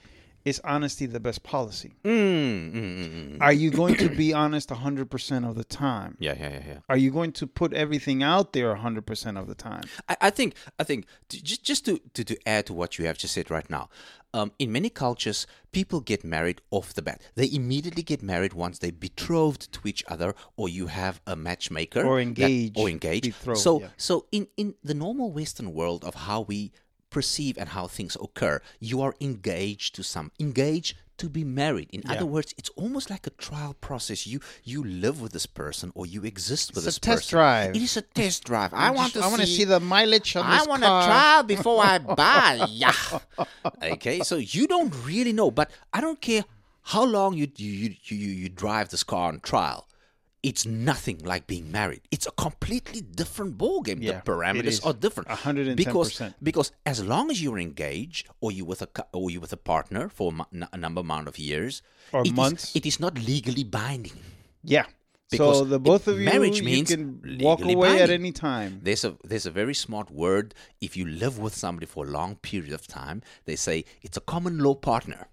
is 0.45 0.61
honesty 0.65 1.07
the 1.07 1.21
best 1.21 1.43
policy? 1.43 1.93
Mm, 2.05 2.73
mm, 2.73 2.75
mm, 2.75 3.11
mm. 3.11 3.37
Are 3.41 3.53
you 3.53 3.71
going 3.71 3.97
to 3.97 4.09
be 4.09 4.33
honest 4.33 4.69
100% 4.71 5.49
of 5.49 5.55
the 5.57 5.65
time? 5.65 6.17
Yeah, 6.19 6.35
yeah, 6.39 6.49
yeah, 6.51 6.63
yeah. 6.67 6.79
Are 6.89 6.97
you 6.97 7.11
going 7.11 7.33
to 7.33 7.47
put 7.47 7.73
everything 7.73 8.23
out 8.23 8.53
there 8.53 8.75
100% 8.75 9.39
of 9.39 9.47
the 9.47 9.55
time? 9.55 9.83
I, 10.09 10.17
I 10.23 10.31
think 10.31 10.55
I 10.79 10.85
think 10.85 11.07
t- 11.29 11.41
just 11.41 11.63
just 11.65 11.85
to, 11.87 12.01
to 12.15 12.25
to 12.25 12.37
add 12.47 12.67
to 12.67 12.75
what 12.75 12.99
you 12.99 13.07
have 13.07 13.19
just 13.19 13.35
said 13.35 13.51
right 13.51 13.69
now, 13.69 13.89
um, 14.35 14.53
in 14.59 14.71
many 14.73 14.91
cultures, 14.91 15.47
people 15.73 16.01
get 16.01 16.23
married 16.25 16.61
off 16.71 16.93
the 16.95 17.03
bat. 17.03 17.23
They 17.35 17.49
immediately 17.51 18.03
get 18.03 18.23
married 18.23 18.53
once 18.53 18.79
they're 18.79 18.93
betrothed 18.93 19.73
to 19.73 19.89
each 19.89 20.05
other, 20.09 20.35
or 20.57 20.69
you 20.69 20.87
have 20.89 21.21
a 21.27 21.35
matchmaker 21.37 22.03
Or 22.05 22.23
that- 22.23 22.73
or 22.77 22.89
engaged. 22.89 23.25
betrothed, 23.25 23.61
so 23.61 23.81
yeah. 23.81 23.89
so 23.97 24.27
in 24.33 24.49
in 24.57 24.75
the 24.85 24.95
normal 24.95 25.33
Western 25.33 25.73
world 25.73 26.05
of 26.05 26.15
how 26.15 26.43
we 26.43 26.73
perceive 27.11 27.57
and 27.57 27.71
how 27.71 27.87
things 27.87 28.17
occur, 28.21 28.61
you 28.81 29.01
are 29.01 29.15
engaged 29.21 29.95
to 29.95 30.03
some 30.03 30.31
engaged 30.39 30.95
to 31.19 31.29
be 31.29 31.45
married. 31.45 31.89
In 31.93 32.03
Yeah. 32.05 32.13
other 32.13 32.27
words, 32.27 32.55
it's 32.59 32.71
almost 32.71 33.11
like 33.11 33.27
a 33.27 33.31
trial 33.31 33.75
process. 33.81 34.27
You 34.27 34.41
you 34.65 34.83
live 34.85 35.21
with 35.21 35.33
this 35.33 35.47
person 35.47 35.93
or 35.95 36.07
you 36.07 36.25
exist 36.25 36.75
with 36.75 36.79
It's 36.87 36.97
this 36.97 36.97
a 36.99 37.01
test 37.01 37.31
drive. 37.31 37.77
It 37.77 37.83
is 37.83 37.97
a 37.97 38.03
test 38.03 38.45
drive. 38.45 38.73
I 38.75 38.91
want 38.91 39.13
to 39.15 39.21
I 39.21 39.29
want 39.29 39.41
to 39.43 39.47
see 39.47 39.65
the 39.65 39.81
mileage 39.81 40.35
on 40.37 40.45
I 40.47 40.59
this 40.59 40.67
want 40.69 40.83
to 40.83 40.89
try 40.89 41.43
before 41.43 41.83
I 41.85 41.99
buy. 42.25 42.67
Yeah. 42.71 42.93
Okay, 43.83 44.21
so 44.21 44.37
you 44.37 44.67
don't 44.67 44.95
really 45.05 45.33
know, 45.33 45.51
but 45.51 45.71
I 45.93 46.01
don't 46.01 46.21
care 46.21 46.45
how 46.83 47.05
long 47.05 47.35
you 47.35 47.49
you 47.57 47.95
you, 48.05 48.17
you 48.17 48.49
drive 48.49 48.89
this 48.91 49.03
car 49.03 49.29
on 49.29 49.41
trial. 49.41 49.87
It's 50.43 50.65
nothing 50.65 51.19
like 51.25 51.47
being 51.49 51.73
married. 51.73 52.03
It's 52.13 52.27
a 52.27 52.31
completely 52.31 53.01
different 53.01 53.59
ballgame. 53.59 53.99
Yeah, 54.01 54.21
the 54.25 54.31
parameters 54.33 54.85
are 54.87 54.93
different. 54.93 55.29
110%. 55.29 55.75
Because 55.77 56.23
because 56.43 56.73
as 56.87 57.05
long 57.05 57.31
as 57.31 57.43
you're 57.43 57.59
engaged 57.59 58.29
or 58.41 58.53
you 58.53 58.65
with 58.65 58.81
a 58.83 58.89
or 59.13 59.31
you 59.31 59.41
with 59.41 59.53
a 59.53 59.57
partner 59.57 60.09
for 60.09 60.31
a, 60.31 60.35
mu- 60.35 60.45
n- 60.55 60.69
a 60.73 60.77
number 60.77 61.01
amount 61.01 61.27
of 61.29 61.39
years 61.39 61.83
Or 62.13 62.21
it 62.21 62.29
is- 62.29 62.33
months. 62.35 62.77
it 62.77 62.87
is 62.87 63.01
not 63.01 63.19
legally 63.19 63.65
binding. 63.65 64.13
Yeah. 64.63 64.87
Because 65.31 65.59
so 65.59 65.65
the 65.65 65.79
both 65.79 66.09
of 66.09 66.19
you, 66.19 66.25
marriage 66.25 66.63
means 66.63 66.91
you 66.91 66.97
can 66.97 67.39
walk 67.41 67.61
away 67.63 68.01
at 68.01 68.09
any 68.09 68.33
time. 68.33 68.81
There's 68.83 69.05
a 69.05 69.17
there's 69.25 69.45
a 69.45 69.51
very 69.51 69.75
smart 69.75 70.11
word. 70.11 70.55
If 70.81 70.97
you 70.97 71.05
live 71.05 71.39
with 71.39 71.55
somebody 71.55 71.85
for 71.85 72.07
a 72.07 72.11
long 72.11 72.37
period 72.37 72.73
of 72.73 72.87
time, 72.87 73.21
they 73.45 73.57
say 73.57 73.85
it's 74.03 74.17
a 74.17 74.23
common 74.23 74.59
law 74.59 74.75
partner. 74.75 75.27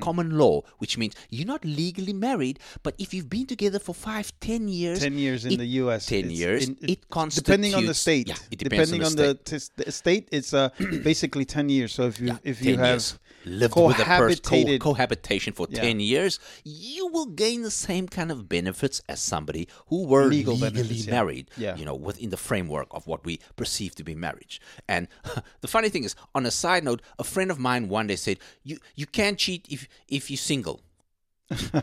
Common 0.00 0.30
law, 0.38 0.62
which 0.78 0.96
means 0.98 1.14
you're 1.30 1.46
not 1.46 1.64
legally 1.64 2.12
married, 2.12 2.58
but 2.82 2.94
if 2.98 3.12
you've 3.14 3.28
been 3.28 3.46
together 3.46 3.78
for 3.78 3.94
five, 3.94 4.32
ten 4.40 4.68
years, 4.68 5.00
10 5.00 5.18
years 5.18 5.44
in 5.44 5.52
it- 5.52 5.58
the 5.58 5.66
U.S. 5.82 6.06
10 6.06 6.18
it's- 6.20 6.38
years, 6.38 6.68
in- 6.68 6.76
it 6.82 7.00
depending 7.34 7.74
on 7.74 7.86
the 7.86 7.94
state. 7.94 8.28
yeah, 8.28 8.34
it 8.50 8.58
depends 8.58 8.90
depending 8.90 9.00
on 9.02 9.12
on 9.12 9.16
the 9.16 9.22
the, 9.22 9.34
tis- 9.34 9.70
the 9.76 9.90
state, 9.92 10.28
it's 10.32 10.52
uh, 10.54 10.68
basically 11.02 11.44
10 11.44 11.68
years. 11.68 11.92
So 11.92 12.06
if 12.06 12.20
you 12.20 12.28
Yeah, 12.28 12.38
if 12.44 12.62
you 12.62 12.76
have 12.78 12.88
years. 13.00 13.18
Lived 13.44 13.74
with 13.76 13.98
a 13.98 14.04
person, 14.04 14.40
co- 14.42 14.78
cohabitation 14.78 15.52
for 15.52 15.66
Yeah. 15.70 15.82
10 15.82 16.00
years, 16.00 16.38
you 16.64 17.06
will 17.08 17.26
gain 17.26 17.62
the 17.62 17.70
same 17.70 18.08
kind 18.08 18.30
of 18.30 18.48
benefits 18.48 19.00
as 19.08 19.20
somebody 19.20 19.68
who 19.88 20.06
were 20.06 20.26
Legal 20.26 20.54
legally 20.54 20.70
benefits, 20.84 21.06
married, 21.06 21.50
Yeah. 21.56 21.76
you 21.76 21.84
know, 21.84 21.94
within 21.94 22.30
the 22.30 22.36
framework 22.36 22.88
of 22.92 23.06
what 23.06 23.24
we 23.24 23.40
perceive 23.56 23.94
to 23.96 24.04
be 24.04 24.14
marriage. 24.14 24.60
And 24.88 25.08
the 25.60 25.68
funny 25.68 25.88
thing 25.88 26.04
is, 26.04 26.14
on 26.34 26.46
a 26.46 26.50
side 26.50 26.84
note, 26.84 27.02
a 27.18 27.24
friend 27.24 27.50
of 27.50 27.58
mine 27.58 27.88
one 27.88 28.06
day 28.06 28.16
said, 28.16 28.38
you, 28.62 28.78
you 28.94 29.06
can't 29.06 29.38
cheat 29.38 29.66
if, 29.68 29.88
if 30.08 30.30
you're 30.30 30.36
single. 30.36 30.80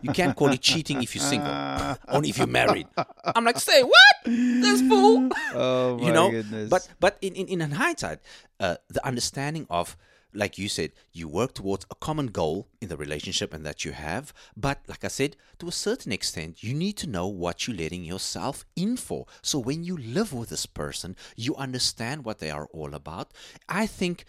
You 0.02 0.12
can't 0.14 0.36
call 0.36 0.50
it 0.52 0.62
cheating 0.62 1.04
if 1.04 1.14
you're 1.14 1.24
single, 1.24 1.52
only 2.08 2.30
if 2.30 2.40
you're 2.40 2.48
married. 2.48 2.88
I'm 3.36 3.44
like, 3.46 3.60
say 3.60 3.84
what? 3.84 4.16
This 4.26 4.82
fool. 4.82 5.30
oh 5.54 5.98
my 6.00 6.06
you 6.08 6.12
know 6.12 6.32
goodness. 6.32 6.70
but 6.70 6.88
but 7.00 7.18
in 7.22 7.36
in, 7.36 7.62
in 7.62 7.72
hindsight 7.72 8.18
uh, 8.60 8.78
the 8.90 9.06
understanding 9.06 9.68
of 9.70 9.96
like 10.34 10.58
you 10.58 10.70
said 10.70 10.92
you 11.12 11.28
work 11.28 11.54
towards 11.54 11.86
a 11.90 11.96
common 11.96 12.28
goal 12.28 12.68
in 12.82 12.88
the 12.90 12.98
relationship 12.98 13.54
and 13.54 13.66
that 13.66 13.84
you 13.84 13.92
have 13.92 14.34
but 14.56 14.80
like 14.88 15.04
i 15.04 15.08
said 15.08 15.36
to 15.58 15.68
a 15.68 15.72
certain 15.72 16.12
extent 16.12 16.64
you 16.64 16.74
need 16.74 16.96
to 16.98 17.08
know 17.08 17.28
what 17.28 17.68
you're 17.68 17.76
letting 17.76 18.04
yourself 18.04 18.66
in 18.76 18.96
for. 18.96 19.26
So 19.42 19.60
when 19.60 19.84
you 19.84 19.98
live 19.98 20.34
with 20.34 20.50
this 20.50 20.66
person 20.66 21.16
you 21.36 21.56
understand 21.56 22.26
what 22.26 22.40
they 22.40 22.50
are 22.52 22.68
all 22.72 22.94
about. 22.94 23.34
I 23.68 23.86
think 23.86 24.26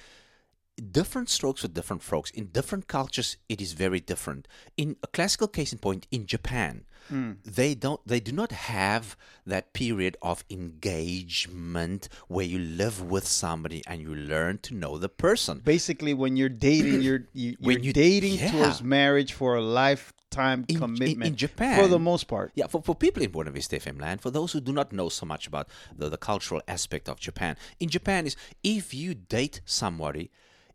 different 0.81 1.29
strokes 1.29 1.63
for 1.63 1.69
different 1.69 2.03
folks. 2.03 2.31
In 2.31 2.47
different 2.47 2.89
cultures, 2.89 3.37
it 3.49 3.61
is 3.61 3.73
very 3.75 4.01
different. 4.01 4.49
In 4.77 4.97
a 5.03 5.07
classical 5.07 5.49
case 5.49 5.73
in 5.73 5.79
point, 5.79 6.07
in 6.11 6.27
Japan, 6.27 6.85
hmm. 7.09 7.33
they 7.45 7.75
don't 7.75 8.01
they 8.07 8.21
do 8.21 8.33
not 8.33 8.53
have 8.53 9.17
that 9.47 9.73
period 9.73 10.17
of 10.23 10.45
engagement 10.51 12.09
where 12.29 12.45
you 12.47 12.59
live 12.59 13.03
with 13.03 13.27
somebody 13.27 13.83
and 13.87 14.01
you 14.01 14.15
learn 14.15 14.59
to 14.59 14.75
know 14.75 14.99
the 14.99 15.09
person. 15.09 15.61
basically 15.65 16.15
when 16.15 16.37
you're 16.37 16.49
dating 16.49 17.01
you're 17.03 17.25
you, 17.33 17.57
When 17.61 17.77
you're 17.79 17.85
you- 17.87 17.93
dating 17.93 18.35
yeah. 18.35 18.51
towards 18.53 18.83
marriage 18.83 19.33
for 19.33 19.55
a 19.57 19.61
lifetime 19.63 20.65
In- 20.69 21.03
in- 21.03 21.23
in 21.23 21.37
Japan- 21.37 21.81
for 21.81 21.89
the 21.89 21.99
most 21.99 22.25
part 22.29 22.53
Yeah, 22.55 22.67
for, 22.69 22.83
for 22.83 22.95
people 22.95 23.23
in 23.23 23.31
Buena 23.31 23.51
Vista 23.51 23.77
FM 23.77 24.01
land, 24.01 24.21
for 24.21 24.31
those 24.31 24.53
who 24.53 24.61
do 24.61 24.73
not 24.73 24.93
know 24.93 25.09
so 25.09 25.27
much 25.27 25.47
about 25.47 25.69
the, 25.97 26.09
the 26.09 26.17
cultural 26.19 26.61
aspect 26.69 27.09
of 27.09 27.19
Japan, 27.19 27.57
in 27.81 27.89
Japan 27.89 28.27
is 28.27 28.37
if 28.63 28.95
you 28.95 29.15
date 29.15 29.61
somebody, 29.65 30.31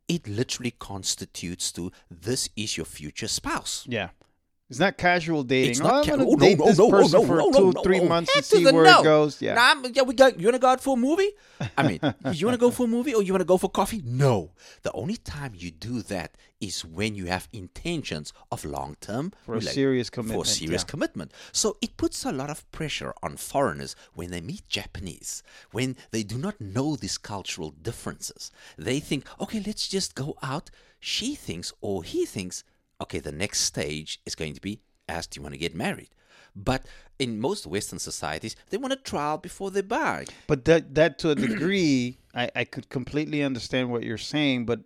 it 0.07 0.27
literally 0.27 0.71
constitutes 0.71 1.71
to 1.71 1.91
this 2.09 2.49
is 2.55 2.77
your 2.77 2.85
future 2.85 3.27
spouse. 3.27 3.85
yeah 3.87 4.09
it's 4.69 4.79
not 4.79 4.97
casual 4.97 5.43
dating 5.43 5.71
It's 5.71 5.81
oh, 5.81 5.87
not 5.87 6.09
i'm 6.09 6.19
ca- 6.19 6.25
oh, 6.27 6.35
date 6.35 6.57
no, 6.59 6.65
this 6.65 6.77
no, 6.77 6.89
person 6.89 7.21
no, 7.21 7.27
for 7.27 7.37
no, 7.37 7.51
two 7.51 7.71
no, 7.71 7.81
three 7.83 7.99
months 8.01 8.33
to 8.33 8.43
see 8.43 8.65
where 8.65 8.85
it 8.85 9.03
goes 9.03 9.41
yeah 9.41 9.53
Nah, 9.55 9.89
yeah, 9.93 10.03
we 10.03 10.13
go. 10.13 10.27
You 10.27 10.47
want 10.47 10.55
to 10.55 10.59
go 10.59 10.67
out 10.67 10.81
for 10.81 10.97
a 10.97 10.99
movie? 10.99 11.31
I 11.77 11.87
mean, 11.87 11.99
you 12.33 12.45
want 12.45 12.55
to 12.55 12.65
go 12.65 12.71
for 12.71 12.83
a 12.85 12.87
movie 12.87 13.13
or 13.13 13.21
you 13.21 13.31
want 13.33 13.41
to 13.41 13.45
go 13.45 13.57
for 13.57 13.69
coffee? 13.69 14.01
No. 14.05 14.51
The 14.83 14.91
only 14.93 15.17
time 15.17 15.53
you 15.55 15.71
do 15.71 16.01
that 16.03 16.35
is 16.59 16.83
when 16.83 17.15
you 17.15 17.25
have 17.27 17.47
intentions 17.53 18.33
of 18.51 18.65
long 18.65 18.95
term 19.01 19.31
For 19.45 19.55
a 19.55 19.61
serious 19.61 20.09
For 20.09 20.15
commitment, 20.15 20.47
a 20.47 20.49
serious 20.49 20.81
yeah. 20.83 20.87
commitment. 20.91 21.31
So 21.51 21.77
it 21.81 21.97
puts 21.97 22.25
a 22.25 22.31
lot 22.31 22.49
of 22.49 22.69
pressure 22.71 23.13
on 23.23 23.37
foreigners 23.37 23.95
when 24.13 24.31
they 24.31 24.41
meet 24.41 24.67
Japanese, 24.67 25.43
when 25.71 25.95
they 26.11 26.23
do 26.23 26.37
not 26.37 26.59
know 26.59 26.95
these 26.95 27.17
cultural 27.17 27.71
differences. 27.71 28.51
They 28.77 28.99
think, 28.99 29.25
okay, 29.39 29.61
let's 29.65 29.87
just 29.87 30.15
go 30.15 30.35
out. 30.41 30.69
She 30.99 31.35
thinks 31.35 31.71
or 31.81 32.03
he 32.03 32.25
thinks, 32.25 32.63
okay, 33.01 33.19
the 33.19 33.31
next 33.31 33.61
stage 33.61 34.21
is 34.25 34.35
going 34.35 34.53
to 34.53 34.61
be 34.61 34.81
asked, 35.07 35.31
do 35.31 35.39
you 35.39 35.43
want 35.43 35.53
to 35.53 35.59
get 35.59 35.75
married? 35.75 36.09
But 36.55 36.85
in 37.19 37.39
most 37.39 37.67
Western 37.67 37.99
societies, 37.99 38.55
they 38.69 38.77
want 38.77 38.93
a 38.93 38.97
trial 38.97 39.37
before 39.37 39.71
they 39.71 39.81
buy. 39.81 40.25
But 40.47 40.65
that 40.65 40.95
that 40.95 41.19
to 41.19 41.31
a 41.31 41.35
degree, 41.47 42.17
I, 42.33 42.49
I 42.55 42.63
could 42.63 42.89
completely 42.89 43.43
understand 43.43 43.91
what 43.91 44.03
you're 44.03 44.17
saying. 44.17 44.65
But 44.65 44.81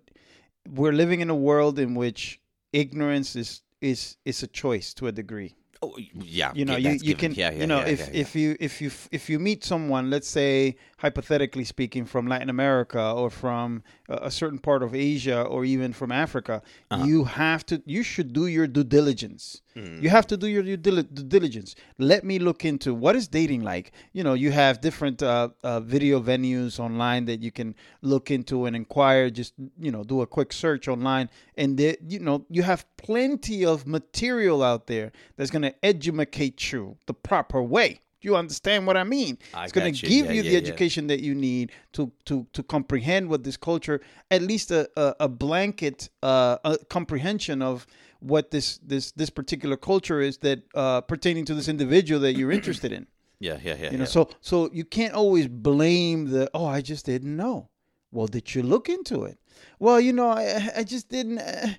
we're 0.68 0.94
living 0.94 1.22
in 1.22 1.30
a 1.30 1.36
world 1.36 1.78
in 1.78 1.94
which 1.94 2.40
ignorance 2.74 3.36
is 3.36 3.62
is 3.82 4.18
is 4.26 4.42
a 4.44 4.48
choice 4.48 4.94
to 4.96 5.08
a 5.08 5.12
degree. 5.12 5.56
Oh, 5.82 5.96
yeah. 6.14 6.52
You 6.54 6.66
know, 6.66 6.76
yeah, 6.76 6.90
you, 6.90 7.00
you 7.02 7.14
given. 7.16 7.34
can 7.36 7.40
Yeah, 7.40 7.52
yeah, 7.52 7.62
you 7.62 7.68
know 7.68 7.80
if 7.80 8.14
if 8.14 8.36
you 8.36 8.58
if 8.60 8.82
you 8.82 8.92
if 9.12 9.30
you 9.30 9.40
meet 9.40 9.64
someone, 9.64 10.10
let's 10.10 10.28
say 10.28 10.76
hypothetically 10.98 11.64
speaking, 11.64 12.06
from 12.06 12.28
Latin 12.28 12.50
America 12.50 13.12
or 13.12 13.30
from 13.30 13.84
a, 14.10 14.32
certain 14.32 14.60
part 14.60 14.82
of 14.84 14.94
Asia 14.96 15.42
or 15.42 15.64
even 15.66 15.94
from 15.94 16.12
Africa, 16.12 16.62
Uh-huh. 16.92 17.06
you 17.06 17.24
have 17.26 17.66
to 17.68 17.82
you 17.86 18.04
should 18.04 18.34
do 18.34 18.48
your 18.48 18.68
due 18.68 18.84
diligence. 18.84 19.62
Mm. 19.76 20.02
You 20.04 20.10
have 20.10 20.26
to 20.28 20.38
do 20.38 20.48
your 20.48 20.64
due, 20.64 20.78
due 20.78 21.04
diligence. 21.24 21.76
Let 21.98 22.24
me 22.24 22.40
look 22.40 22.66
into 22.66 22.94
what 22.94 23.16
is 23.16 23.28
dating 23.28 23.62
like. 23.64 23.92
You 24.14 24.24
know, 24.24 24.34
you 24.34 24.52
have 24.52 24.82
different 24.82 25.22
uh, 25.22 25.50
uh, 25.64 25.80
video 25.80 26.20
venues 26.20 26.80
online 26.80 27.26
that 27.26 27.42
you 27.42 27.52
can 27.52 27.76
look 28.02 28.32
into 28.32 28.66
and 28.66 28.76
inquire. 28.76 29.30
Just 29.30 29.54
you 29.80 29.92
know, 29.92 30.04
do 30.04 30.22
a 30.22 30.28
quick 30.28 30.52
search 30.54 30.88
online, 30.88 31.30
and 31.56 31.78
there, 31.78 31.96
you 32.08 32.20
know, 32.20 32.46
you 32.50 32.64
have 32.64 32.86
plenty 32.98 33.64
of 33.66 33.86
material 33.86 34.64
out 34.64 34.88
there 34.88 35.12
that's 35.36 35.52
going 35.52 35.62
to 35.62 35.76
educate 35.86 36.72
you 36.72 36.98
the 37.06 37.14
proper 37.14 37.62
way. 37.62 38.02
You 38.22 38.36
understand 38.36 38.86
what 38.86 38.98
I 38.98 39.04
mean? 39.04 39.38
I 39.54 39.64
it's 39.64 39.72
going 39.72 39.94
to 39.94 40.08
give 40.08 40.26
Yeah, 40.26 40.32
you 40.34 40.42
yeah, 40.44 40.50
the 40.50 40.56
yeah. 40.56 40.58
education 40.68 41.08
that 41.08 41.22
you 41.22 41.34
need 41.34 41.72
to 41.94 42.12
to 42.26 42.46
to 42.54 42.64
comprehend 42.64 43.30
what 43.30 43.44
this 43.44 43.58
culture, 43.58 44.02
at 44.30 44.42
least 44.42 44.72
a 44.72 44.90
a, 44.96 45.16
a 45.22 45.28
blanket 45.30 46.10
uh, 46.22 46.58
a 46.64 46.78
comprehension 46.90 47.62
of 47.62 47.86
what 48.20 48.52
this 48.52 48.78
this 48.80 49.12
this 49.14 49.30
particular 49.30 49.78
culture 49.78 50.20
is 50.20 50.38
that 50.40 50.60
uh, 50.76 51.02
pertaining 51.02 51.46
to 51.46 51.54
this 51.54 51.68
individual 51.68 52.20
that 52.22 52.34
you're 52.38 52.52
interested 52.52 52.92
in. 52.92 53.08
yeah, 53.40 53.58
yeah, 53.64 53.76
yeah. 53.80 53.92
You 53.92 53.98
know, 53.98 54.04
yeah. 54.04 54.10
so 54.10 54.30
so 54.42 54.70
you 54.74 54.84
can't 54.84 55.14
always 55.14 55.48
blame 55.48 56.30
the 56.30 56.50
oh 56.54 56.66
I 56.66 56.82
just 56.82 57.06
didn't 57.06 57.36
know. 57.36 57.70
Well, 58.12 58.28
did 58.28 58.54
you 58.54 58.64
look 58.64 58.90
into 58.90 59.24
it? 59.24 59.38
Well, 59.80 60.02
you 60.02 60.12
know, 60.14 60.30
I 60.30 60.72
I 60.78 60.84
just 60.84 61.10
didn't. 61.10 61.40
Uh, 61.40 61.70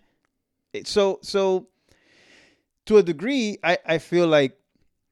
so 0.84 1.18
so 1.22 1.68
to 2.86 2.96
a 2.98 3.02
degree, 3.02 3.58
I 3.62 3.76
I 3.84 3.98
feel 3.98 4.26
like 4.26 4.56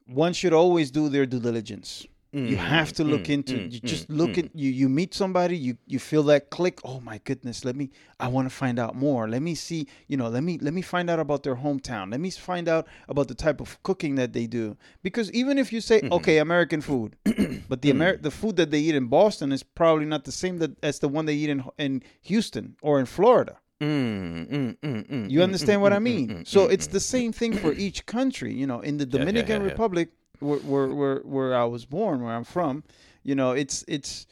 one 0.08 0.32
should 0.32 0.52
always 0.52 0.90
do 0.90 1.08
their 1.08 1.26
due 1.26 1.40
diligence. 1.40 2.06
you 2.32 2.56
mm, 2.56 2.56
have 2.56 2.92
to 2.92 3.04
look 3.04 3.24
mm, 3.24 3.34
into. 3.34 3.54
Mm, 3.54 3.72
you 3.72 3.80
just 3.80 4.10
look 4.10 4.36
at 4.36 4.54
you. 4.54 4.70
You 4.70 4.88
meet 4.88 5.14
somebody. 5.14 5.56
You 5.56 5.78
you 5.86 5.98
feel 5.98 6.22
that 6.24 6.50
click. 6.50 6.78
Oh 6.84 7.00
my 7.00 7.18
goodness! 7.24 7.64
Let 7.64 7.74
me. 7.74 7.90
I 8.20 8.28
want 8.28 8.48
to 8.48 8.54
find 8.54 8.78
out 8.78 8.94
more. 8.94 9.28
Let 9.28 9.40
me 9.40 9.54
see. 9.54 9.86
You 10.08 10.18
know. 10.18 10.28
Let 10.28 10.42
me 10.42 10.58
let 10.60 10.74
me 10.74 10.82
find 10.82 11.08
out 11.08 11.20
about 11.20 11.42
their 11.42 11.56
hometown. 11.56 12.10
Let 12.10 12.20
me 12.20 12.30
find 12.30 12.68
out 12.68 12.86
about 13.08 13.28
the 13.28 13.34
type 13.34 13.60
of 13.60 13.82
cooking 13.82 14.16
that 14.16 14.34
they 14.34 14.46
do. 14.46 14.76
Because 15.02 15.32
even 15.32 15.56
if 15.56 15.72
you 15.72 15.80
say 15.80 16.00
mm-hmm. 16.00 16.12
okay, 16.14 16.38
American 16.38 16.82
food, 16.82 17.16
but 17.68 17.80
the 17.80 17.90
Amer- 17.90 18.18
the 18.18 18.30
food 18.30 18.56
that 18.56 18.70
they 18.70 18.80
eat 18.80 18.94
in 18.94 19.06
Boston 19.06 19.50
is 19.50 19.62
probably 19.62 20.04
not 20.04 20.24
the 20.24 20.32
same 20.32 20.58
that 20.58 20.72
as 20.82 20.98
the 20.98 21.08
one 21.08 21.24
they 21.24 21.34
eat 21.34 21.50
in 21.50 21.64
in 21.78 22.02
Houston 22.22 22.76
or 22.82 23.00
in 23.00 23.06
Florida. 23.06 23.58
Mm, 23.80 24.49
mm, 24.50 24.76
mm, 24.78 25.06
mm, 25.08 25.30
You 25.30 25.38
mm, 25.38 25.42
understand 25.42 25.78
mm, 25.78 25.82
what 25.82 25.92
I 25.92 25.99
mean? 26.00 26.44
So 26.44 26.66
it's 26.66 26.88
the 26.88 27.00
same 27.00 27.32
thing 27.32 27.52
for 27.54 27.73
each 27.73 28.06
country. 28.06 28.52
You 28.52 28.66
know, 28.66 28.80
in 28.80 28.97
the 28.99 29.06
Dominican 29.16 29.61
yeah, 29.61 29.66
yeah. 29.66 29.70
Republic, 29.70 30.08
where, 30.40 30.58
where 30.58 30.88
where 30.88 31.16
where 31.20 31.54
I 31.54 31.64
was 31.64 31.85
born, 31.85 32.23
where 32.23 32.35
I'm 32.35 32.44
from, 32.44 32.82
you 33.23 33.35
know, 33.35 33.52
it's 33.52 33.85
it's 33.87 34.26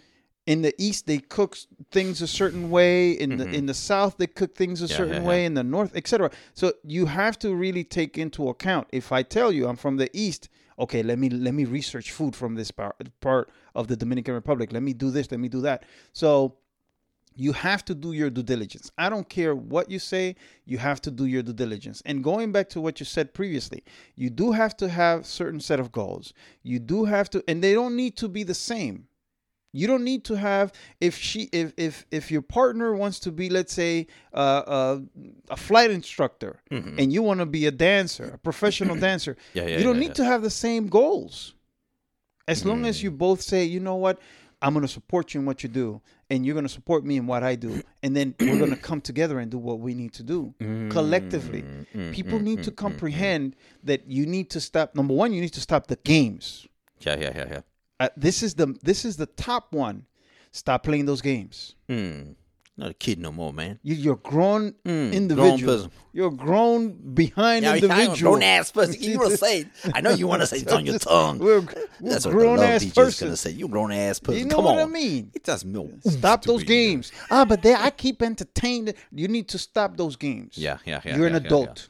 in 0.46 0.62
the 0.62 0.74
east 0.78 1.06
they 1.06 1.18
cook 1.18 1.56
things 1.90 2.22
a 2.22 2.26
certain 2.26 2.70
way. 2.70 3.12
In 3.12 3.36
the 3.36 3.48
in 3.48 3.66
the 3.66 3.74
south 3.74 4.16
they 4.18 4.26
cook 4.26 4.54
things 4.56 4.82
a 4.82 4.84
Mm-hmm. 4.86 4.90
Yeah, 4.92 4.96
certain 4.96 5.22
yeah, 5.22 5.28
way. 5.28 5.40
yeah. 5.42 5.46
In 5.46 5.54
the 5.54 5.64
north, 5.64 5.94
etc. 5.96 6.30
So 6.54 6.72
you 6.84 7.06
have 7.06 7.38
to 7.40 7.54
really 7.54 7.84
take 7.84 8.18
into 8.18 8.48
account. 8.48 8.88
If 8.92 9.12
I 9.12 9.22
tell 9.22 9.52
you 9.52 9.68
I'm 9.68 9.76
from 9.76 9.96
the 9.96 10.10
east, 10.12 10.48
okay, 10.78 11.02
let 11.04 11.18
me 11.20 11.28
let 11.28 11.54
me 11.54 11.64
research 11.64 12.10
food 12.10 12.34
from 12.34 12.54
this 12.56 12.70
part 12.72 12.96
part 13.20 13.48
of 13.76 13.86
the 13.86 13.96
Dominican 13.96 14.34
Republic. 14.34 14.72
Let 14.72 14.82
me 14.82 14.92
do 14.92 15.10
this. 15.12 15.30
Let 15.30 15.38
me 15.40 15.48
do 15.48 15.60
that. 15.62 15.84
So 16.12 16.56
you 17.38 17.52
have 17.52 17.84
to 17.84 17.94
do 17.94 18.12
your 18.12 18.30
due 18.30 18.42
diligence. 18.42 18.90
I 18.96 19.08
don't 19.10 19.28
care 19.28 19.54
what 19.54 19.90
you 19.90 19.98
say, 19.98 20.36
you 20.64 20.78
have 20.78 21.00
to 21.02 21.10
do 21.10 21.26
your 21.26 21.42
due 21.42 21.52
diligence. 21.52 22.02
And 22.06 22.24
going 22.24 22.50
back 22.50 22.68
to 22.70 22.80
what 22.80 22.98
you 22.98 23.06
said 23.06 23.34
previously, 23.34 23.84
you 24.16 24.30
do 24.30 24.52
have 24.52 24.76
to 24.78 24.88
have 24.88 25.26
certain 25.26 25.60
set 25.60 25.78
of 25.78 25.92
goals. 25.92 26.32
You 26.62 26.78
do 26.78 27.04
have 27.04 27.28
to 27.30 27.44
and 27.46 27.62
they 27.62 27.74
don't 27.74 27.94
need 27.94 28.16
to 28.16 28.28
be 28.28 28.42
the 28.42 28.54
same. 28.54 29.08
You 29.72 29.86
don't 29.86 30.04
need 30.04 30.24
to 30.24 30.36
have 30.38 30.72
if 31.02 31.14
she 31.18 31.50
if 31.52 31.74
if 31.76 32.06
if 32.10 32.30
your 32.30 32.40
partner 32.40 32.94
wants 32.96 33.20
to 33.20 33.30
be 33.30 33.50
let's 33.50 33.74
say 33.74 34.06
uh, 34.32 34.62
uh, 34.66 34.98
a 35.50 35.56
flight 35.56 35.90
instructor 35.90 36.62
and 36.70 37.12
you 37.12 37.22
want 37.22 37.40
to 37.40 37.46
be 37.46 37.66
a 37.66 37.70
dancer, 37.70 38.30
a 38.34 38.38
professional 38.38 38.96
dancer. 39.08 39.34
Mm-hmm. 39.34 39.58
Yeah, 39.58 39.66
yeah, 39.66 39.76
you 39.78 39.84
don't 39.84 39.96
yeah, 39.96 40.00
need 40.08 40.14
to 40.14 40.24
have 40.24 40.40
the 40.42 40.48
same 40.50 40.86
goals. 40.86 41.52
As 42.48 42.64
long 42.64 42.86
as 42.86 43.00
Mm. 43.00 43.02
you 43.02 43.10
both 43.10 43.42
say, 43.42 43.64
you 43.64 43.80
know 43.80 43.96
what, 43.96 44.18
I'm 44.62 44.72
going 44.72 44.86
to 44.86 44.92
support 44.92 45.34
you 45.34 45.40
in 45.40 45.46
what 45.46 45.62
you 45.62 45.68
do, 45.68 46.00
and 46.30 46.44
you're 46.44 46.54
going 46.54 46.66
to 46.66 46.72
support 46.72 47.04
me 47.04 47.16
in 47.16 47.26
what 47.26 47.42
I 47.42 47.54
do, 47.54 47.82
and 48.02 48.16
then 48.16 48.34
we're 48.40 48.58
going 48.58 48.70
to 48.70 48.76
come 48.76 49.00
together 49.00 49.38
and 49.38 49.50
do 49.50 49.58
what 49.58 49.78
we 49.80 49.94
need 49.94 50.12
to 50.14 50.22
do 50.22 50.54
collectively. 50.90 51.62
Mm, 51.94 52.12
People 52.12 52.38
need 52.40 52.62
to 52.64 52.70
comprehend 52.70 53.56
that 53.84 54.08
you 54.08 54.26
need 54.26 54.50
to 54.50 54.60
stop. 54.60 54.94
Number 54.94 55.14
one, 55.14 55.32
you 55.32 55.40
need 55.40 55.52
to 55.54 55.60
stop 55.60 55.86
the 55.86 55.96
games. 55.96 56.66
Yeah, 57.00 57.16
yeah, 57.18 57.32
yeah, 57.34 57.46
yeah. 57.50 57.60
Uh, 57.98 58.08
this 58.16 58.42
is 58.42 58.54
the 58.54 58.76
this 58.82 59.04
is 59.04 59.16
the 59.16 59.26
top 59.26 59.72
one. 59.72 60.06
Stop 60.52 60.82
playing 60.84 61.06
those 61.06 61.20
games. 61.20 61.74
Mm. 61.88 62.34
Not 62.78 62.90
a 62.90 62.94
kid 62.94 63.18
no 63.18 63.32
more, 63.32 63.54
man. 63.54 63.78
You, 63.82 63.94
you're 63.94 64.16
grown 64.16 64.72
Mm, 64.84 65.12
individual. 65.12 65.56
grown 65.56 65.66
person. 65.66 65.90
You're 66.12 66.30
grown 66.30 67.14
behind 67.14 67.64
Yeah, 67.64 67.74
individual. 67.76 68.32
grown 68.32 68.42
ass 68.42 68.70
person. 68.70 68.96
You 69.00 69.18
want 69.18 69.30
to 69.30 69.36
say. 69.46 69.66
I 69.94 70.02
know 70.02 70.10
you 70.10 70.26
want 70.26 70.42
to 70.42 70.46
say 70.46 70.58
it's 70.58 70.72
on 70.72 70.84
your 70.84 70.98
tongue. 70.98 71.38
We're, 71.38 71.60
we're 71.60 72.10
That's 72.10 72.26
what 72.26 72.32
grown 72.32 72.56
the 72.58 72.66
ass 72.66 72.82
teacher's 72.82 72.94
person. 72.94 73.28
gonna 73.28 73.36
say. 73.38 73.50
You 73.52 73.68
grown 73.68 73.92
ass 73.92 74.18
person. 74.18 74.40
You 74.40 74.44
know 74.46 74.56
Come 74.56 74.66
what 74.66 74.78
on. 74.78 74.82
I 74.90 74.92
mean? 74.92 75.30
It 75.34 75.42
does 75.44 75.64
no. 75.64 75.90
Stop 76.06 76.42
those 76.44 76.60
me. 76.60 76.66
games. 76.66 77.12
Ah, 77.30 77.46
but 77.46 77.62
there 77.62 77.78
I 77.78 77.88
keep 77.90 78.20
entertained. 78.22 78.92
You 79.10 79.28
need 79.28 79.48
to 79.48 79.58
stop 79.58 79.96
those 79.96 80.16
games. 80.16 80.58
Yeah, 80.58 80.76
yeah, 80.84 81.00
yeah. 81.02 81.16
You're 81.16 81.28
yeah, 81.28 81.36
an 81.36 81.42
yeah, 81.42 81.46
adult. 81.48 81.88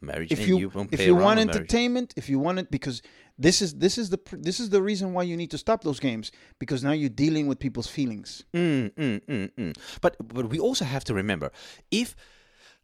Marriage. 0.00 0.30
If 0.32 0.46
you, 0.46 0.58
you 0.58 0.72
if 0.92 1.00
you 1.00 1.14
want 1.16 1.38
marriage. 1.38 1.50
entertainment, 1.56 2.14
if 2.16 2.28
you 2.30 2.38
want 2.38 2.58
it, 2.60 2.70
because 2.70 3.02
this 3.40 3.62
is 3.62 3.74
this 3.74 3.96
is 3.96 4.10
the 4.10 4.20
this 4.32 4.60
is 4.60 4.68
the 4.68 4.82
reason 4.82 5.14
why 5.14 5.22
you 5.22 5.36
need 5.36 5.50
to 5.50 5.58
stop 5.58 5.82
those 5.82 5.98
games 5.98 6.30
because 6.58 6.84
now 6.84 6.92
you're 6.92 7.08
dealing 7.08 7.46
with 7.46 7.58
people's 7.58 7.86
feelings. 7.86 8.44
Mm, 8.52 8.92
mm, 8.92 9.20
mm, 9.24 9.50
mm. 9.58 9.76
But 10.02 10.16
but 10.22 10.50
we 10.50 10.60
also 10.60 10.84
have 10.84 11.04
to 11.04 11.14
remember 11.14 11.50
if 11.90 12.14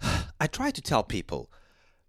I 0.40 0.46
try 0.46 0.70
to 0.70 0.80
tell 0.80 1.04
people 1.04 1.50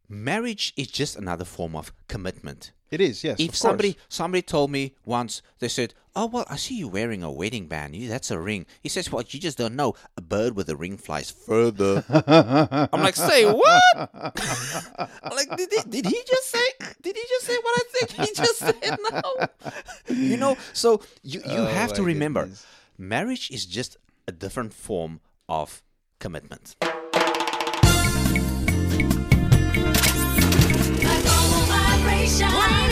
marriage 0.07 0.73
is 0.77 0.87
just 0.87 1.17
another 1.17 1.43
form 1.43 1.75
of 1.75 1.91
commitment. 2.07 2.71
It 2.89 3.01
is 3.01 3.21
yes. 3.21 3.37
if 3.37 3.53
somebody 3.53 3.97
somebody 4.07 4.41
told 4.41 4.71
me 4.71 4.95
once 5.03 5.41
they 5.59 5.67
said 5.67 5.93
oh 6.19 6.25
well 6.25 6.45
i 6.49 6.55
see 6.55 6.73
you 6.75 6.87
wearing 6.87 7.21
a 7.23 7.31
wedding 7.31 7.67
band. 7.67 7.95
You- 7.95 8.09
that's 8.09 8.31
a 8.31 8.39
ring. 8.39 8.65
He 8.81 8.89
says 8.89 9.11
well 9.11 9.23
you 9.29 9.39
just 9.39 9.57
don't 9.57 9.75
know? 9.75 9.93
A 10.17 10.21
bird 10.21 10.55
with 10.55 10.67
a 10.69 10.75
ring 10.75 10.97
flies 10.97 11.29
further. 11.31 12.03
I'm 12.91 13.01
like 13.01 13.15
say 13.15 13.45
what? 13.45 13.83
I'm 13.95 15.35
like 15.35 15.49
did 15.55 15.69
he, 15.71 15.81
did 15.89 16.05
he 16.07 16.19
just 16.27 16.49
say 16.49 16.67
did 17.01 17.15
he 17.15 17.23
just 17.33 17.45
say 17.45 17.57
what 17.61 17.75
i 17.81 17.83
think 17.93 18.09
he 18.29 18.33
just 18.33 18.57
said 18.57 18.97
no. 19.11 19.21
You 20.09 20.37
know 20.37 20.57
so 20.73 21.01
you, 21.23 21.39
you 21.41 21.61
Oh, 21.61 21.65
have 21.67 21.93
to 21.93 22.03
remember 22.03 22.41
goodness. 22.41 22.65
marriage 22.97 23.51
is 23.51 23.65
just 23.65 23.97
a 24.27 24.31
different 24.31 24.73
form 24.73 25.19
of 25.47 25.83
commitment. 26.19 26.75
And 32.39 32.86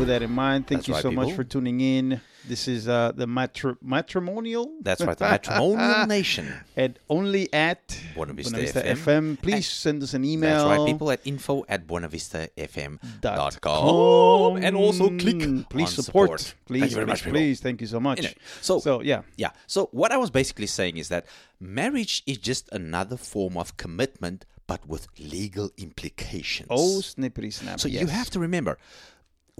with 0.00 0.08
that 0.08 0.22
in 0.22 0.32
mind, 0.32 0.66
thank 0.66 0.80
That's 0.80 0.88
you 0.88 0.94
right, 0.94 1.02
so 1.02 1.10
much 1.12 1.32
for 1.34 1.44
tuning 1.44 1.80
in. 1.80 2.20
This 2.48 2.66
is 2.68 2.88
uh, 2.88 3.12
the 3.14 3.26
matri- 3.26 3.76
matrimonial 3.82 4.72
that's 4.80 5.02
right 5.02 5.14
the 5.16 5.24
matrimonial 5.36 6.06
nation 6.06 6.50
at 6.74 6.98
only 7.10 7.52
at 7.52 8.00
Buena 8.14 8.32
Vista 8.32 8.56
Vista 8.56 8.80
FM. 8.80 8.96
FM. 8.96 9.38
Please 9.42 9.68
send 9.68 10.02
us 10.02 10.14
an 10.14 10.24
email. 10.24 10.66
That's 10.68 10.78
right, 10.78 10.86
people 10.86 11.10
at 11.10 11.20
info 11.26 11.66
at 11.68 11.86
buenavistafm.com. 11.86 14.56
And 14.64 14.74
also 14.74 15.10
click 15.18 15.68
Please 15.68 15.90
support. 15.90 16.40
support. 16.40 16.54
Please, 16.66 16.80
Thank 16.80 16.92
please, 16.94 17.06
much, 17.06 17.22
people. 17.24 17.32
please. 17.38 17.60
Thank 17.60 17.80
you 17.82 17.86
so 17.86 18.00
much. 18.00 18.22
Know, 18.22 18.28
so- 18.62 18.78
so 18.80 19.02
yeah, 19.02 19.20
Yeah. 19.36 19.50
So 19.66 19.90
what 19.92 20.10
I 20.10 20.16
was 20.16 20.30
basically 20.30 20.66
saying 20.66 20.96
is 20.96 21.10
that 21.10 21.26
marriage 21.60 22.22
is 22.26 22.38
just 22.38 22.70
another 22.72 23.18
form 23.18 23.58
of 23.58 23.76
commitment, 23.76 24.46
but 24.66 24.86
with 24.88 25.08
legal 25.18 25.70
implications. 25.76 26.68
oh 26.70 27.00
snippity 27.02 27.52
snap. 27.52 27.78
so 27.80 27.86
you 27.88 28.06
have 28.06 28.30
to 28.30 28.38
remember 28.40 28.78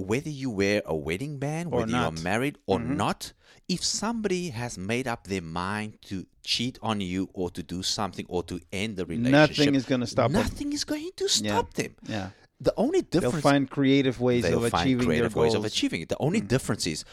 whether 0.01 0.31
you 0.31 0.51
wear 0.51 0.83
a 0.87 0.95
wedding 0.97 1.39
band, 1.39 1.73
Or 1.73 1.81
whether. 1.81 1.93
Mm-hmm. 1.93 2.17
you're 2.17 2.25
married 2.25 2.59
or 2.67 2.79
not, 2.81 3.33
if 3.69 3.85
somebody 3.85 4.51
has 4.51 4.77
made 4.77 5.07
up 5.07 5.27
their 5.29 5.43
mind 5.43 5.99
to 6.07 6.27
cheat 6.43 6.79
on 6.83 7.01
you 7.01 7.29
or 7.35 7.51
to 7.51 7.63
do 7.63 7.83
something 7.83 8.27
or 8.29 8.43
to 8.45 8.61
end 8.73 8.97
the 8.97 9.07
relationship, 9.07 9.59
Nothing 9.59 9.75
is 9.77 9.85
gonna 9.85 10.07
stop 10.07 10.31
them. 10.33 10.41
Nothing 10.43 10.73
is 10.73 10.85
going 10.85 11.11
to 11.17 11.25
Yeah. 11.25 11.29
stop 11.53 11.75
them. 11.75 11.95
Yeah, 12.09 12.31
The 12.61 12.75
only 12.77 13.03
difference 13.03 13.35
they'll 13.35 13.41
find 13.43 13.71
creative 13.71 14.21
ways 14.21 14.45
of 14.45 14.61
find 14.71 14.75
achieving 14.75 15.07
creative 15.07 15.35
their 15.35 15.43
ways 15.43 15.55
of 15.55 15.65
achieving 15.65 16.01
it. 16.03 16.09
The 16.09 16.19
only 16.19 16.41
difference 16.41 16.87
is 16.87 17.05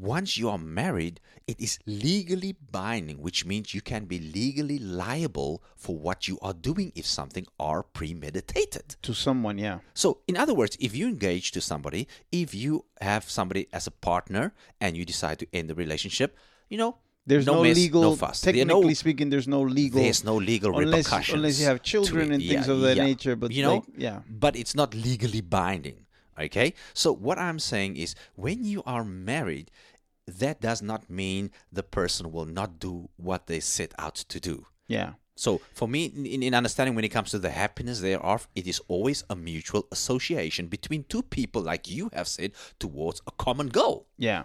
once 0.00 0.38
you 0.38 0.48
are 0.48 0.58
married, 0.58 1.20
it 1.46 1.60
is 1.60 1.78
legally 1.86 2.54
binding, 2.70 3.18
which 3.20 3.44
means 3.44 3.74
you 3.74 3.80
can 3.80 4.04
be 4.06 4.18
legally 4.18 4.78
liable 4.78 5.62
for 5.76 5.96
what 5.96 6.28
you 6.28 6.38
are 6.40 6.52
doing 6.54 6.92
if 6.94 7.04
something 7.06 7.46
are 7.58 7.82
premeditated. 7.82 8.96
to 9.02 9.12
someone. 9.14 9.58
Yeah, 9.58 9.78
So, 9.94 10.18
in 10.26 10.36
other 10.36 10.54
words, 10.54 10.76
if 10.80 10.94
you 10.96 11.08
engage 11.08 11.50
to 11.52 11.60
somebody, 11.60 12.06
if 12.30 12.54
you 12.54 12.84
have 13.00 13.28
somebody 13.28 13.66
as 13.72 13.86
a 13.86 13.90
partner 13.90 14.54
and 14.80 14.96
you 14.96 15.04
decide 15.04 15.38
to 15.40 15.46
end 15.52 15.68
the 15.68 15.74
relationship, 15.74 16.36
you 16.68 16.78
know, 16.78 16.96
there's 17.26 17.46
no, 17.46 17.62
mess, 17.62 17.76
legal. 17.76 18.02
no 18.02 18.16
fuss. 18.16 18.40
Technically 18.40 18.86
no- 18.88 18.94
speaking, 18.94 19.30
there's 19.30 19.46
no 19.46 19.60
legal. 19.62 20.00
there's 20.02 20.24
no 20.24 20.36
legal 20.36 20.76
unless 20.76 21.06
repercussions 21.06 21.34
unless 21.36 21.60
you 21.60 21.66
have 21.66 21.82
children 21.82 22.32
and 22.32 22.42
things 22.42 22.66
Yeah, 22.66 22.72
of 22.74 22.80
that 22.80 22.96
yeah. 22.96 23.04
nature. 23.04 23.36
But 23.36 23.52
you 23.52 23.62
know, 23.62 23.74
like, 23.74 23.84
yeah, 23.96 24.20
but 24.28 24.56
it's 24.56 24.74
not 24.74 24.94
legally 24.94 25.40
binding. 25.40 26.06
Okay, 26.42 26.74
so 26.94 27.12
what 27.12 27.38
I'm 27.38 27.58
saying 27.58 27.96
is, 27.96 28.14
when 28.36 28.64
you 28.64 28.82
are 28.86 29.04
married, 29.04 29.70
that 30.26 30.60
does 30.60 30.82
not 30.82 31.08
mean 31.10 31.50
the 31.72 31.82
person 31.82 32.30
will 32.32 32.46
not 32.46 32.78
do 32.78 33.08
what 33.16 33.46
they 33.46 33.60
set 33.60 33.92
out 33.98 34.14
to 34.16 34.38
do. 34.40 34.66
yeah. 34.88 35.12
So 35.34 35.60
for 35.72 35.88
me, 35.88 36.04
in, 36.04 36.42
in 36.42 36.54
understanding 36.54 36.94
when 36.94 37.04
it 37.06 37.08
comes 37.08 37.30
to 37.30 37.38
the 37.38 37.50
happiness 37.50 38.00
thereof, 38.00 38.46
it 38.54 38.66
is 38.66 38.80
always 38.86 39.24
a 39.30 39.34
mutual 39.34 39.86
association 39.90 40.68
between 40.68 41.04
two 41.04 41.22
people, 41.22 41.62
like 41.62 41.88
you 41.90 42.10
have 42.12 42.28
said, 42.28 42.52
towards 42.78 43.22
a 43.26 43.30
common 43.32 43.68
goal. 43.68 44.06
Yeah. 44.18 44.44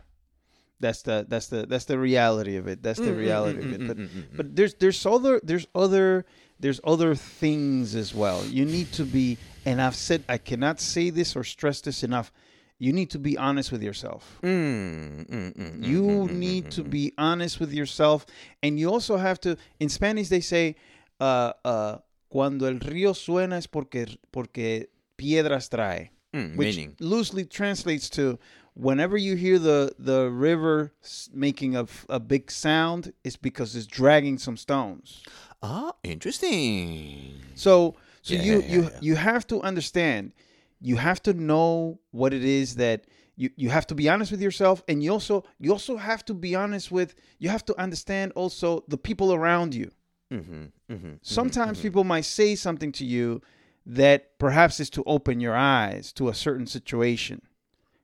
That's 0.79 1.01
the 1.01 1.25
that's 1.27 1.47
the 1.47 1.65
that's 1.65 1.85
the 1.85 1.99
reality 1.99 2.55
of 2.55 2.67
it. 2.67 2.81
That's 2.83 2.99
the 2.99 3.11
Mm, 3.11 3.17
reality 3.17 3.59
of 3.59 3.71
it. 3.73 3.79
Mm-hmm, 3.81 3.87
but 3.87 3.97
mm-hmm, 3.97 4.37
but 4.37 4.55
there's 4.55 4.75
there's 4.75 5.05
other 5.05 5.41
there's 5.43 5.67
other 5.75 6.25
there's 6.59 6.79
other 6.83 7.15
things 7.15 7.93
as 7.93 8.15
well. 8.15 8.45
You 8.45 8.63
need 8.65 8.91
to 8.93 9.03
be 9.03 9.37
and 9.67 9.81
I've 9.81 9.95
said 9.95 10.23
I 10.29 10.37
cannot 10.37 10.79
say 10.79 11.09
this 11.09 11.35
or 11.35 11.43
stress 11.43 11.81
this 11.81 12.01
enough. 12.01 12.31
You 12.79 12.93
need 12.93 13.09
to 13.11 13.19
be 13.19 13.37
honest 13.37 13.71
with 13.71 13.83
yourself. 13.83 14.39
Mm, 14.43 15.27
mm, 15.27 15.53
mm, 15.53 15.77
mm. 15.79 15.83
You 15.83 16.27
need 16.31 16.71
to 16.71 16.83
be 16.83 17.11
honest 17.17 17.59
with 17.59 17.73
yourself 17.73 18.25
and 18.63 18.79
you 18.79 18.89
also 18.89 19.17
have 19.17 19.39
to 19.41 19.57
in 19.79 19.89
Spanish 19.89 20.29
they 20.29 20.41
say 20.41 20.75
uh 21.19 21.53
uh 21.65 21.97
cuando 22.29 22.65
el 22.67 22.79
río 22.79 23.13
suena 23.13 23.57
es 23.57 23.67
porque 23.67 24.17
porque 24.31 24.87
piedras 25.17 25.69
trae. 25.69 26.11
Mm, 26.33 26.55
which 26.57 26.75
meaning, 26.75 26.95
loosely 26.99 27.45
translates 27.45 28.09
to 28.09 28.37
whenever 28.73 29.17
you 29.17 29.35
hear 29.35 29.57
the 29.57 29.93
the 29.97 30.29
river 30.29 30.91
making 31.33 31.75
a 31.75 32.19
big 32.19 32.51
sound 32.51 33.13
it's 33.23 33.37
because 33.37 33.77
it's 33.77 33.87
dragging 33.87 34.37
some 34.37 34.57
stones 34.57 35.23
ah, 35.63 35.93
interesting. 36.03 37.41
so 37.55 37.95
so 38.27 38.33
Yeah, 38.35 38.41
you 38.41 38.61
yeah, 38.61 38.73
you 38.73 38.89
you 39.01 39.15
have 39.15 39.47
to 39.47 39.61
understand 39.61 40.33
you 40.81 40.97
have 40.97 41.21
to 41.23 41.33
know 41.33 41.99
what 42.11 42.33
it 42.33 42.43
is 42.43 42.75
that 42.75 43.05
you, 43.35 43.49
you 43.55 43.69
have 43.69 43.87
to 43.87 43.95
be 43.95 44.09
honest 44.09 44.31
with 44.31 44.41
yourself 44.41 44.83
and 44.87 45.03
you 45.03 45.11
also 45.11 45.43
you 45.59 45.71
also 45.71 45.97
have 45.97 46.25
to 46.25 46.33
be 46.33 46.55
honest 46.55 46.91
with 46.91 47.15
you 47.39 47.49
have 47.49 47.65
to 47.65 47.79
understand 47.79 48.31
also 48.35 48.83
the 48.87 48.97
people 48.97 49.33
around 49.33 49.73
you. 49.73 49.91
Mm-hmm, 50.31 50.65
mm-hmm. 50.91 51.13
sometimes 51.21 51.79
people 51.79 52.03
might 52.03 52.25
say 52.25 52.55
something 52.55 52.91
to 52.91 53.05
you 53.05 53.41
that 53.85 54.37
perhaps 54.39 54.81
is 54.81 54.89
to 54.89 55.03
open 55.05 55.39
your 55.39 55.55
eyes 55.55 56.11
to 56.11 56.27
a 56.27 56.33
certain 56.33 56.67
situation 56.67 57.41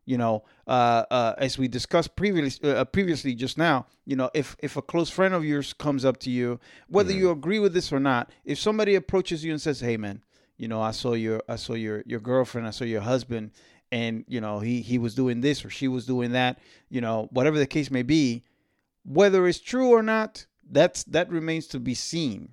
you 0.06 0.18
know 0.18 0.44
uh, 0.68 1.04
uh, 1.12 1.34
as 1.38 1.58
we 1.58 1.68
discussed 1.68 2.16
previously 2.16 2.72
uh, 2.72 2.86
previously 2.86 3.34
just 3.36 3.58
now 3.58 3.86
you 4.06 4.16
know 4.16 4.30
if 4.34 4.56
if 4.60 4.78
a 4.78 4.82
close 4.82 5.10
friend 5.10 5.34
of 5.34 5.44
yours 5.46 5.74
comes 5.74 6.06
up 6.06 6.18
to 6.18 6.30
you 6.30 6.60
whether 6.88 7.12
you 7.12 7.30
agree 7.30 7.60
with 7.60 7.74
this 7.74 7.92
or 7.92 8.00
not 8.00 8.32
if 8.46 8.60
somebody 8.60 8.96
approaches 8.96 9.44
you 9.44 9.52
and 9.52 9.62
says 9.62 9.80
hey 9.80 9.98
man 9.98 10.22
you 10.58 10.68
know 10.68 10.82
i 10.82 10.92
saw 10.92 11.14
your 11.14 11.42
i 11.48 11.56
saw 11.56 11.74
your 11.74 12.04
your 12.06 12.20
girlfriend 12.20 12.68
i 12.68 12.72
saw 12.72 12.84
your 12.84 13.02
husband 13.02 13.52
and 13.92 14.26
you 14.28 14.42
know 14.42 14.60
he 14.60 14.82
he 14.82 14.98
was 14.98 15.16
doing 15.16 15.42
this 15.42 15.64
or 15.64 15.70
she 15.70 15.88
was 15.88 16.06
doing 16.06 16.32
that 16.32 16.60
you 16.90 17.02
know 17.02 17.28
whatever 17.32 17.58
the 17.58 17.68
case 17.68 17.90
may 17.90 18.04
be 18.04 18.44
whether 19.06 19.48
it's 19.48 19.60
true 19.60 19.90
or 19.90 20.04
not 20.04 20.46
that's 20.70 21.04
that 21.06 21.30
remains 21.30 21.68
to 21.68 21.80
be 21.80 21.94
seen. 21.94 22.50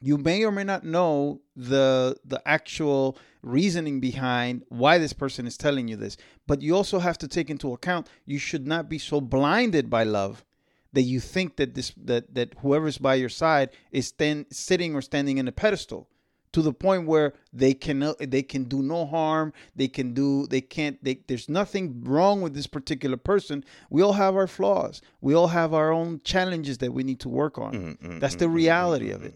You 0.00 0.16
may 0.16 0.44
or 0.44 0.52
may 0.52 0.64
not 0.64 0.84
know 0.84 1.40
the 1.56 2.16
the 2.24 2.42
actual 2.46 3.16
reasoning 3.42 4.00
behind 4.00 4.62
why 4.68 4.98
this 4.98 5.12
person 5.12 5.46
is 5.46 5.56
telling 5.56 5.88
you 5.88 5.96
this. 5.96 6.16
But 6.46 6.62
you 6.62 6.74
also 6.76 6.98
have 6.98 7.18
to 7.18 7.28
take 7.28 7.50
into 7.50 7.72
account 7.72 8.08
you 8.24 8.38
should 8.38 8.66
not 8.66 8.88
be 8.88 8.98
so 8.98 9.20
blinded 9.20 9.88
by 9.90 10.04
love 10.04 10.44
that 10.92 11.02
you 11.02 11.20
think 11.20 11.56
that 11.56 11.74
this 11.74 11.92
that 11.96 12.34
that 12.34 12.54
whoever's 12.62 12.98
by 12.98 13.14
your 13.14 13.28
side 13.28 13.70
is 13.92 14.08
stand, 14.08 14.46
sitting 14.50 14.94
or 14.94 15.02
standing 15.02 15.38
in 15.38 15.48
a 15.48 15.52
pedestal 15.52 16.08
to 16.52 16.62
the 16.62 16.72
point 16.72 17.06
where 17.06 17.34
they 17.52 17.74
can 17.74 18.14
they 18.18 18.42
can 18.42 18.64
do 18.64 18.82
no 18.82 19.06
harm. 19.06 19.52
They 19.76 19.88
can 19.88 20.14
do 20.14 20.46
they 20.46 20.60
can't 20.60 21.02
they, 21.04 21.20
there's 21.28 21.48
nothing 21.48 22.02
wrong 22.04 22.42
with 22.42 22.54
this 22.54 22.66
particular 22.66 23.16
person. 23.16 23.64
We 23.88 24.02
all 24.02 24.14
have 24.14 24.34
our 24.34 24.48
flaws. 24.48 25.00
We 25.20 25.34
all 25.34 25.48
have 25.48 25.72
our 25.72 25.92
own 25.92 26.20
challenges 26.24 26.78
that 26.78 26.92
we 26.92 27.04
need 27.04 27.20
to 27.20 27.28
work 27.28 27.58
on. 27.58 27.72
Mm-hmm, 27.72 28.06
mm-hmm, 28.06 28.18
That's 28.18 28.34
the 28.36 28.46
mm-hmm, 28.46 28.54
reality 28.54 29.10
of 29.10 29.24
it 29.24 29.34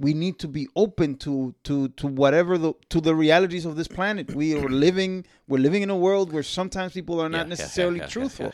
we 0.00 0.14
need 0.14 0.38
to 0.38 0.48
be 0.48 0.66
open 0.74 1.14
to 1.16 1.54
to 1.64 1.88
to 1.90 2.06
whatever 2.06 2.56
the 2.56 2.72
to 2.88 3.00
the 3.00 3.14
realities 3.14 3.66
of 3.66 3.76
this 3.76 3.86
planet. 3.86 4.34
We 4.34 4.56
are 4.56 4.68
living 4.86 5.26
we're 5.46 5.58
living 5.58 5.82
in 5.82 5.90
a 5.90 5.96
world 5.96 6.32
where 6.32 6.42
sometimes 6.42 6.94
people 6.94 7.20
are 7.20 7.28
not 7.28 7.46
yeah, 7.46 7.54
necessarily 7.54 7.98
yeah, 7.98 8.04
yeah, 8.04 8.16
truthful. 8.16 8.52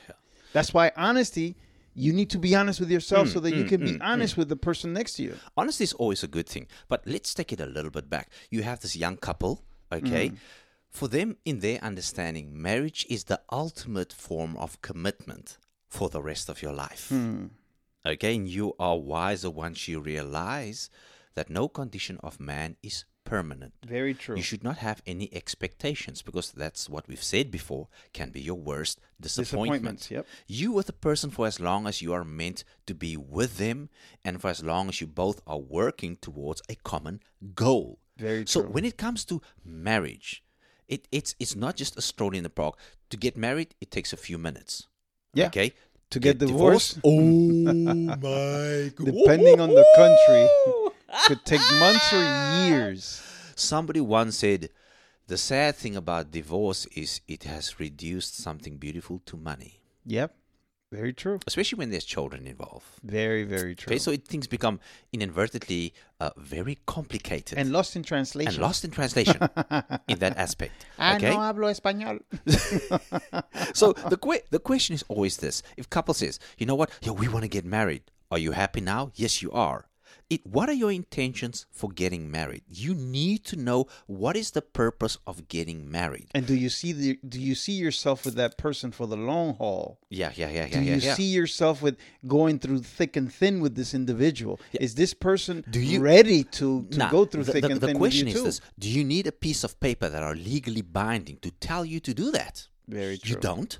that's 0.53 0.75
why 0.75 0.91
honesty 0.97 1.55
you 1.95 2.13
need 2.13 2.29
to 2.31 2.39
be 2.39 2.55
honest 2.55 2.79
with 2.81 2.91
yourself 2.91 3.29
mm, 3.29 3.33
so 3.33 3.41
that 3.41 3.55
you 3.55 3.65
mm, 3.65 3.69
can 3.69 3.81
be 3.81 3.93
mm, 3.93 3.99
honest 4.03 4.35
mm. 4.35 4.39
with 4.39 4.49
the 4.51 4.57
person 4.57 4.93
next 4.93 5.15
to 5.15 5.23
you. 5.23 5.35
Honesty 5.57 5.85
is 5.85 5.95
always 5.95 6.23
a 6.23 6.29
good 6.29 6.47
thing, 6.47 6.67
but 6.89 7.03
let's 7.07 7.33
take 7.33 7.53
it 7.53 7.61
a 7.61 7.65
little 7.65 7.91
bit 7.91 8.11
back. 8.11 8.29
You 8.51 8.63
have 8.65 8.81
this 8.81 8.97
young 8.97 9.17
couple, 9.17 9.65
okay? 9.91 10.33
For 10.91 11.09
them, 11.09 11.39
in 11.47 11.61
their 11.61 11.79
understanding, 11.83 12.61
marriage 12.61 13.07
is 13.09 13.25
the 13.25 13.41
ultimate 13.51 14.13
form 14.13 14.57
of 14.59 14.83
commitment 14.83 15.57
for 15.89 16.11
the 16.11 16.21
rest 16.21 16.51
of 16.51 16.61
your 16.61 16.73
life. 16.73 17.09
Hmm. 17.09 17.47
Okay, 18.05 18.37
and 18.37 18.47
you 18.47 18.75
are 18.79 18.99
wiser 18.99 19.51
once 19.51 19.89
you 19.89 19.99
realize 19.99 20.91
that 21.37 21.49
no 21.49 21.69
condition 21.69 22.19
of 22.23 22.41
man 22.41 22.77
is 22.83 23.05
permanent. 23.25 23.73
Very 23.87 24.15
true. 24.15 24.37
You 24.37 24.43
should 24.43 24.63
not 24.65 24.79
have 24.79 25.03
any 25.07 25.29
expectations 25.35 26.23
because 26.23 26.53
that's 26.53 26.89
what 26.89 27.07
we've 27.09 27.23
said 27.23 27.51
before 27.51 27.89
can 28.13 28.31
be 28.31 28.41
your 28.41 28.55
worst 28.71 29.01
disappointment. 29.21 29.99
Disappointments, 30.01 30.11
yep. 30.11 30.27
You 30.47 30.73
with 30.73 30.89
a 30.89 30.93
person 31.09 31.31
for 31.31 31.47
as 31.47 31.59
long 31.61 31.87
as 31.87 32.01
you 32.03 32.13
are 32.13 32.25
meant 32.25 32.63
to 32.87 32.95
be 32.95 33.17
with 33.17 33.59
them 33.59 33.89
and 34.25 34.41
for 34.41 34.49
as 34.51 34.63
long 34.63 34.89
as 34.89 35.01
you 35.01 35.07
both 35.07 35.41
are 35.47 35.59
working 35.59 36.17
towards 36.21 36.63
a 36.69 36.77
common 36.77 37.21
goal. 37.55 37.99
Very 38.17 38.45
true. 38.45 38.63
So 38.63 38.69
when 38.69 38.85
it 38.85 38.97
comes 38.97 39.25
to 39.27 39.43
marriage, 39.65 40.43
it, 40.89 41.09
it's 41.11 41.35
it's 41.41 41.57
not 41.57 41.75
just 41.77 41.99
a 41.99 42.03
stroll 42.03 42.33
in 42.35 42.45
the 42.45 42.51
park. 42.51 42.79
To 43.11 43.17
get 43.17 43.37
married, 43.37 43.75
it 43.81 43.91
takes 43.91 44.13
a 44.13 44.17
few 44.17 44.39
minutes. 44.39 44.87
Yeah. 45.35 45.47
Okay. 45.49 45.75
To 46.11 46.21
get 46.21 46.39
divorced, 46.39 47.01
Oh 47.03 47.21
my 47.21 48.93
god. 48.97 49.05
depending 49.05 49.61
on 49.61 49.71
the 49.71 49.85
country, 49.97 50.45
could 51.27 51.45
take 51.45 51.61
months 51.81 52.13
or 52.13 52.23
years. 52.69 53.23
Somebody 53.55 54.01
once 54.01 54.37
said, 54.39 54.71
the 55.27 55.37
sad 55.39 55.75
thing 55.77 55.97
about 55.97 56.31
divorce 56.31 56.87
is 56.95 57.21
it 57.27 57.45
has 57.45 57.81
reduced 57.81 58.37
something 58.37 58.77
beautiful 58.77 59.21
to 59.27 59.37
money, 59.37 59.81
Yep. 60.05 60.35
Very 60.93 61.13
true. 61.13 61.41
especially 61.49 61.79
when 61.79 61.91
there's 61.91 62.05
children 62.05 62.47
involved. 62.47 62.87
Very, 63.03 63.43
very 63.43 63.75
true. 63.75 63.91
Okay, 63.91 63.99
so 63.99 64.13
it, 64.13 64.25
things 64.25 64.47
become 64.47 64.79
inadvertently 65.13 65.93
uh, 66.21 66.31
very 66.37 66.79
complicated 66.87 67.59
and 67.59 67.73
lost 67.73 67.97
in 67.97 68.05
translation. 68.05 68.53
and 68.55 68.63
lost 68.63 68.85
in 68.85 68.93
translation 68.93 69.37
in 70.09 70.19
that 70.21 70.37
aspect. 70.37 70.73
Ah, 70.97 71.17
Okay, 71.17 71.31
no 71.31 71.39
hablo 71.41 71.69
español. 71.69 72.21
so 73.75 73.93
the 74.09 74.17
que- 74.17 74.43
the 74.51 74.61
question 74.61 74.95
is 74.95 75.05
always 75.09 75.39
this: 75.39 75.63
If 75.77 75.91
couple 75.91 76.15
says, 76.15 76.39
you 76.57 76.67
know 76.67 76.77
what, 76.77 76.91
yeah, 77.03 77.11
we 77.13 77.27
want 77.27 77.43
to 77.43 77.49
get 77.49 77.65
married, 77.65 78.03
are 78.31 78.39
you 78.39 78.53
happy 78.53 78.81
now? 78.81 79.11
Yes, 79.17 79.43
you 79.43 79.51
are. 79.51 79.87
It, 80.29 80.45
what 80.45 80.69
are 80.69 80.73
your 80.73 80.91
intentions 80.91 81.67
for 81.71 81.89
getting 81.89 82.29
married? 82.33 82.63
You 82.69 82.95
need 82.95 83.45
to 83.45 83.57
know 83.57 83.87
what 84.09 84.37
is 84.37 84.51
the 84.51 84.61
purpose 84.63 85.19
of 85.25 85.47
getting 85.47 85.89
married. 85.89 86.27
And 86.35 86.45
do 86.49 86.55
you 86.57 86.69
see 86.69 86.91
the? 86.93 87.19
Do 87.29 87.41
you 87.41 87.55
see 87.55 87.75
yourself 87.75 88.25
with 88.25 88.35
that 88.35 88.59
person 88.59 88.91
for 88.91 89.07
the 89.07 89.17
long 89.17 89.55
haul? 89.55 90.01
Yeah, 90.11 90.33
yeah, 90.35 90.51
yeah, 90.51 90.67
Do 90.67 90.79
yeah, 90.79 90.81
yeah. 90.81 90.95
you 90.97 91.01
yeah. 91.01 91.15
see 91.15 91.27
yourself 91.27 91.81
with 91.81 91.97
going 92.27 92.59
through 92.59 92.81
thick 92.81 93.15
and 93.15 93.33
thin 93.33 93.61
with 93.61 93.77
this 93.77 93.95
individual? 93.95 94.59
Is 94.73 94.97
this 94.97 95.15
person 95.15 95.65
Do 95.71 95.79
you- 95.81 96.01
ready 96.01 96.43
to, 96.59 96.83
to 96.91 96.99
Nah, 96.99 97.11
go 97.11 97.25
through 97.25 97.45
the, 97.45 97.53
thick 97.53 97.63
the, 97.63 97.71
and 97.71 97.81
the 97.81 97.87
thin 97.87 97.97
question 97.99 98.27
with 98.27 98.35
you 98.35 98.35
too? 98.35 98.39
The 98.39 98.45
question 98.47 98.51
is 98.51 98.59
too? 98.59 98.67
this: 98.67 98.81
Do 98.81 98.91
you 98.91 99.05
need 99.05 99.29
a 99.29 99.33
piece 99.33 99.63
of 99.63 99.79
paper 99.79 100.09
that 100.09 100.25
are 100.25 100.35
legally 100.35 100.83
binding 100.83 101.37
to 101.43 101.53
tell 101.53 101.85
you 101.85 102.01
to 102.01 102.13
do 102.13 102.33
that? 102.33 102.67
Very 102.89 103.19
true. 103.19 103.35
You 103.37 103.41
don't, 103.41 103.79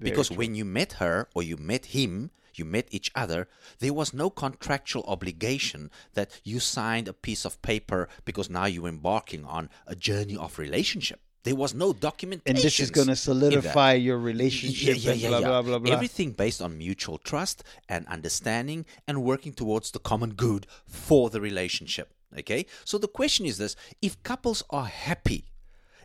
Very 0.00 0.10
because 0.10 0.26
true. 0.28 0.38
when 0.38 0.56
you 0.56 0.64
met 0.64 0.94
her 0.94 1.28
or 1.36 1.44
you 1.44 1.56
met 1.56 1.86
him, 1.86 2.32
you 2.58 2.64
met 2.64 2.88
each 2.90 3.10
other. 3.14 3.48
There 3.78 3.92
was 3.92 4.12
no 4.12 4.30
contractual 4.30 5.04
obligation 5.06 5.90
that 6.14 6.40
you 6.44 6.60
signed 6.60 7.08
a 7.08 7.12
piece 7.12 7.44
of 7.44 7.60
paper 7.62 8.08
because 8.24 8.50
now 8.50 8.66
you're 8.66 8.88
embarking 8.88 9.44
on 9.44 9.70
a 9.86 9.94
journey 9.94 10.36
of 10.36 10.58
relationship. 10.58 11.20
There 11.44 11.54
was 11.54 11.72
no 11.72 11.92
documentation. 11.92 12.56
And 12.56 12.62
this 12.62 12.80
is 12.80 12.90
going 12.90 13.06
to 13.06 13.16
solidify 13.16 13.94
your 13.94 14.18
relationship 14.18 14.96
and 15.06 15.20
blah, 15.20 15.40
blah, 15.40 15.62
blah, 15.62 15.78
blah. 15.78 15.94
Everything 15.94 16.32
based 16.32 16.60
on 16.60 16.76
mutual 16.76 17.16
trust 17.16 17.62
and 17.88 18.06
understanding 18.08 18.84
and 19.06 19.22
working 19.22 19.52
towards 19.52 19.92
the 19.92 19.98
common 19.98 20.34
good 20.34 20.66
for 20.86 21.30
the 21.30 21.40
relationship. 21.40 22.12
Okay? 22.38 22.66
So 22.84 22.98
the 22.98 23.08
question 23.08 23.46
is 23.46 23.56
this 23.56 23.76
if 24.02 24.22
couples 24.22 24.62
are 24.68 24.86
happy 24.86 25.46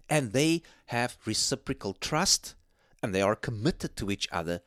and 0.10 0.32
they 0.32 0.62
have 0.88 1.18
reciprocal 1.26 1.94
trust 1.94 2.56
and 3.02 3.14
they 3.14 3.22
are 3.22 3.36
committed 3.36 3.98
to 3.98 4.12
each 4.12 4.30
other, 4.32 4.62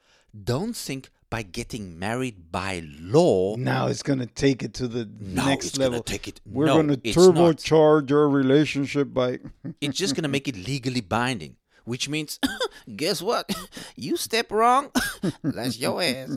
don't 0.44 0.76
think 0.76 1.10
by 1.28 1.42
getting 1.42 1.98
married 1.98 2.50
by 2.52 2.82
law. 3.00 3.56
Now 3.56 3.88
it's 3.88 4.02
going 4.02 4.20
to 4.20 4.26
take 4.26 4.62
it 4.62 4.74
to 4.74 4.88
the 4.88 5.08
No, 5.18 5.44
next 5.46 5.76
level. 5.78 6.02
take 6.02 6.28
it- 6.28 6.40
We're 6.46 6.66
no, 6.66 6.74
going 6.74 6.88
to 6.88 6.96
turbocharge 6.98 8.10
our 8.12 8.28
relationship 8.28 9.12
by. 9.12 9.40
It's 9.80 9.98
just 9.98 10.14
going 10.14 10.22
to 10.22 10.28
make 10.28 10.46
it 10.48 10.56
legally 10.56 11.00
binding, 11.00 11.56
which 11.86 12.08
means, 12.08 12.38
guess 12.96 13.22
what? 13.22 13.50
You 13.98 14.18
step 14.18 14.52
wrong, 14.52 14.90
that's 15.42 15.78
your 15.78 16.02
ass. 16.02 16.36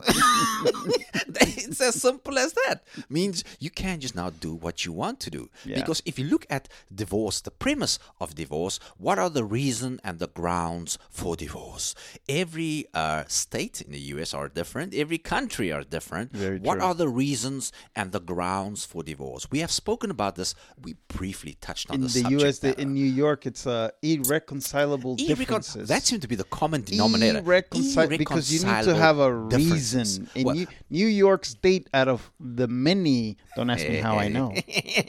it's 1.40 1.80
as 1.80 2.00
simple 2.00 2.38
as 2.38 2.54
that. 2.54 2.82
Means 3.10 3.44
you 3.58 3.68
can't 3.68 4.00
just 4.00 4.16
now 4.16 4.30
do 4.30 4.54
what 4.54 4.86
you 4.86 4.92
want 4.92 5.20
to 5.20 5.30
do. 5.30 5.50
Yeah. 5.66 5.76
Because 5.76 6.02
if 6.06 6.18
you 6.18 6.24
look 6.26 6.46
at 6.48 6.68
divorce, 6.94 7.42
the 7.42 7.50
premise 7.50 7.98
of 8.18 8.34
divorce, 8.34 8.80
what 8.96 9.18
are 9.18 9.28
the 9.28 9.44
reason 9.44 10.00
and 10.02 10.18
the 10.18 10.28
grounds 10.28 10.98
for 11.10 11.36
divorce? 11.36 11.94
Every 12.28 12.86
uh, 12.94 13.24
state 13.28 13.82
in 13.82 13.92
the 13.92 14.00
U.S. 14.14 14.32
are 14.32 14.48
different. 14.48 14.94
Every 14.94 15.18
country 15.18 15.70
are 15.70 15.82
different. 15.82 16.32
Very 16.32 16.58
what 16.58 16.76
true. 16.78 16.86
are 16.86 16.94
the 16.94 17.08
reasons 17.08 17.72
and 17.94 18.12
the 18.12 18.20
grounds 18.20 18.86
for 18.86 19.02
divorce? 19.02 19.46
We 19.50 19.58
have 19.58 19.70
spoken 19.70 20.10
about 20.10 20.36
this. 20.36 20.54
We 20.80 20.96
briefly 21.08 21.58
touched 21.60 21.90
on 21.90 21.96
In 21.96 22.00
the, 22.02 22.06
the 22.08 22.20
subject 22.20 22.42
U.S., 22.42 22.58
the, 22.60 22.80
in 22.80 22.94
New 22.94 23.04
York, 23.04 23.44
it's 23.44 23.66
uh, 23.66 23.90
irreconcilable 24.02 25.16
Irrecon- 25.16 25.39
that 25.46 26.02
seems 26.04 26.20
to 26.22 26.28
be 26.28 26.34
the 26.36 26.44
common 26.44 26.82
denominator. 26.82 27.42
Irreconci- 27.42 28.18
because 28.18 28.52
you 28.52 28.64
need 28.64 28.84
to 28.84 28.94
have 28.94 29.18
a 29.18 29.32
reason. 29.34 30.28
In 30.34 30.44
Well, 30.44 30.54
New, 30.54 30.66
New 30.90 31.06
York 31.06 31.44
State, 31.44 31.88
out 31.94 32.08
of 32.08 32.30
the 32.40 32.68
many, 32.68 33.36
don't 33.56 33.70
ask 33.70 33.86
me 33.88 33.96
how 33.96 34.16
I 34.18 34.28
know. 34.28 34.54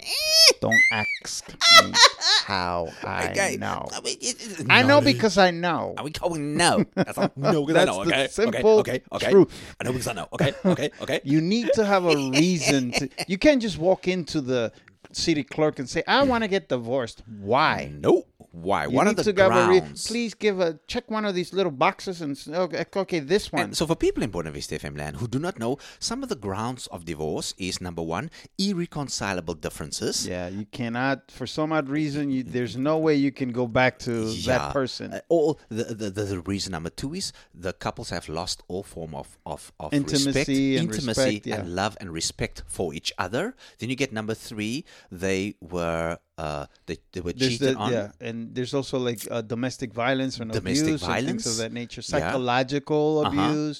don't 0.62 0.82
ask 0.92 1.48
me 1.84 1.94
how 2.46 2.88
I 3.04 3.30
okay. 3.30 3.58
know. 3.60 3.88
I, 3.94 4.02
mean, 4.02 4.18
it- 4.22 4.60
it- 4.62 4.66
I 4.70 4.82
know 4.84 5.02
because 5.02 5.38
I 5.38 5.52
know. 5.52 5.96
Are 5.98 6.04
we 6.04 6.12
going 6.12 6.56
no? 6.58 6.84
That's 6.96 7.18
all. 7.18 7.32
No, 7.36 7.66
because 7.66 7.82
I 7.82 7.86
That's 7.86 7.98
know. 7.98 8.04
the 8.06 8.12
Okay. 8.14 8.28
simple 8.28 8.80
okay. 8.80 8.92
Okay. 8.92 9.02
Okay. 9.12 9.32
truth. 9.32 9.76
I 9.80 9.84
know 9.86 9.92
because 9.92 10.08
I 10.08 10.14
know. 10.14 10.28
Okay. 10.34 10.54
Okay. 10.66 10.90
Okay. 11.02 11.20
You 11.32 11.42
need 11.42 11.70
to 11.76 11.86
have 11.86 12.06
a 12.06 12.16
reason 12.32 12.92
to. 12.94 13.10
You 13.28 13.38
can't 13.38 13.62
just 13.62 13.78
walk 13.78 14.08
into 14.08 14.42
the 14.42 14.72
city 15.12 15.44
clerk 15.44 15.80
and 15.80 15.90
say, 15.90 16.04
"I 16.08 16.24
want 16.24 16.44
to 16.44 16.48
get 16.48 16.68
divorced." 16.70 17.24
Why? 17.40 17.92
no. 17.94 18.26
Why? 18.52 18.86
You 18.88 19.00
are 19.00 19.06
need 19.06 19.16
the 19.16 19.24
have 19.24 19.70
re- 19.70 19.80
grounds? 19.80 20.08
please 20.08 20.34
give 20.34 20.60
a 20.60 20.78
check 20.88 21.10
one 21.10 21.24
of 21.26 21.34
these 21.34 21.54
little 21.54 21.72
boxes 21.72 22.22
and 22.22 22.38
okay, 22.54 22.86
okay 22.96 23.20
this 23.20 23.52
one. 23.52 23.64
And 23.64 23.78
so, 23.78 23.88
for 23.88 23.96
people 23.96 24.24
in 24.24 24.30
Buena 24.30 24.52
Vista 24.52 24.76
FM 24.78 24.98
land 24.98 25.18
who 25.18 25.28
do 25.28 25.40
not 25.40 25.58
know, 25.58 25.78
some 26.00 26.22
of 26.22 26.30
the 26.30 26.36
grounds 26.36 26.88
of 26.88 27.06
divorce 27.06 27.54
is 27.58 27.80
number 27.80 28.02
one, 28.02 28.30
irreconcilable 28.58 29.54
differences. 29.54 30.28
yeah, 30.28 30.48
you 30.50 30.66
cannot 30.66 31.32
for 31.32 31.48
some 31.48 31.72
odd 31.72 31.90
reason. 31.90 32.30
You, 32.32 32.44
there's 32.44 32.76
no 32.78 32.98
way 32.98 33.16
you 33.16 33.32
can 33.32 33.52
go 33.52 33.68
back 33.68 34.00
to 34.00 34.26
Yeah. 34.26 34.58
that 34.58 34.74
person. 34.74 35.14
Uh, 35.14 35.22
all 35.30 35.60
the, 35.70 35.84
the, 35.86 36.10
the 36.10 36.24
the 36.32 36.40
reason 36.42 36.72
number 36.72 36.90
two 36.90 37.14
is 37.14 37.32
the 37.54 37.74
couples 37.74 38.10
have 38.10 38.28
lost 38.30 38.64
all 38.68 38.84
form 38.84 39.14
of 39.16 39.38
of, 39.46 39.72
of 39.80 39.94
Intimacy 39.94 40.26
respect, 40.28 40.50
and 40.50 40.92
intimacy 40.92 41.22
respect, 41.22 41.48
yeah. 41.48 41.56
and 41.60 41.76
love 41.76 41.98
and 42.02 42.12
respect 42.12 42.64
for 42.68 42.94
each 42.94 43.12
other. 43.18 43.56
Then 43.80 43.90
you 43.90 43.96
get 43.96 44.12
number 44.14 44.34
three. 44.34 44.86
They 45.12 45.56
were 45.62 46.18
uh 46.44 46.66
they, 46.88 46.98
they 47.14 47.22
were 47.26 47.34
There's 47.34 47.58
cheated 47.60 47.76
the, 47.76 47.82
on. 47.84 47.90
yeah, 47.94 48.28
and 48.28 48.38
there's 48.56 48.74
also 48.80 48.98
like 49.10 49.22
uh, 49.30 49.42
domestic 49.56 49.90
violence 50.06 50.34
and 50.42 50.50
Domestic 50.52 50.96
abuse 50.96 51.02
and 51.04 51.12
things 51.16 51.24
violence. 51.24 51.46
of 51.52 51.56
that 51.62 51.72
nature. 51.82 52.02
Yeah. 52.04 52.12
Psychological 52.14 53.06
Uh-huh. 53.22 53.30
abuse. 53.30 53.80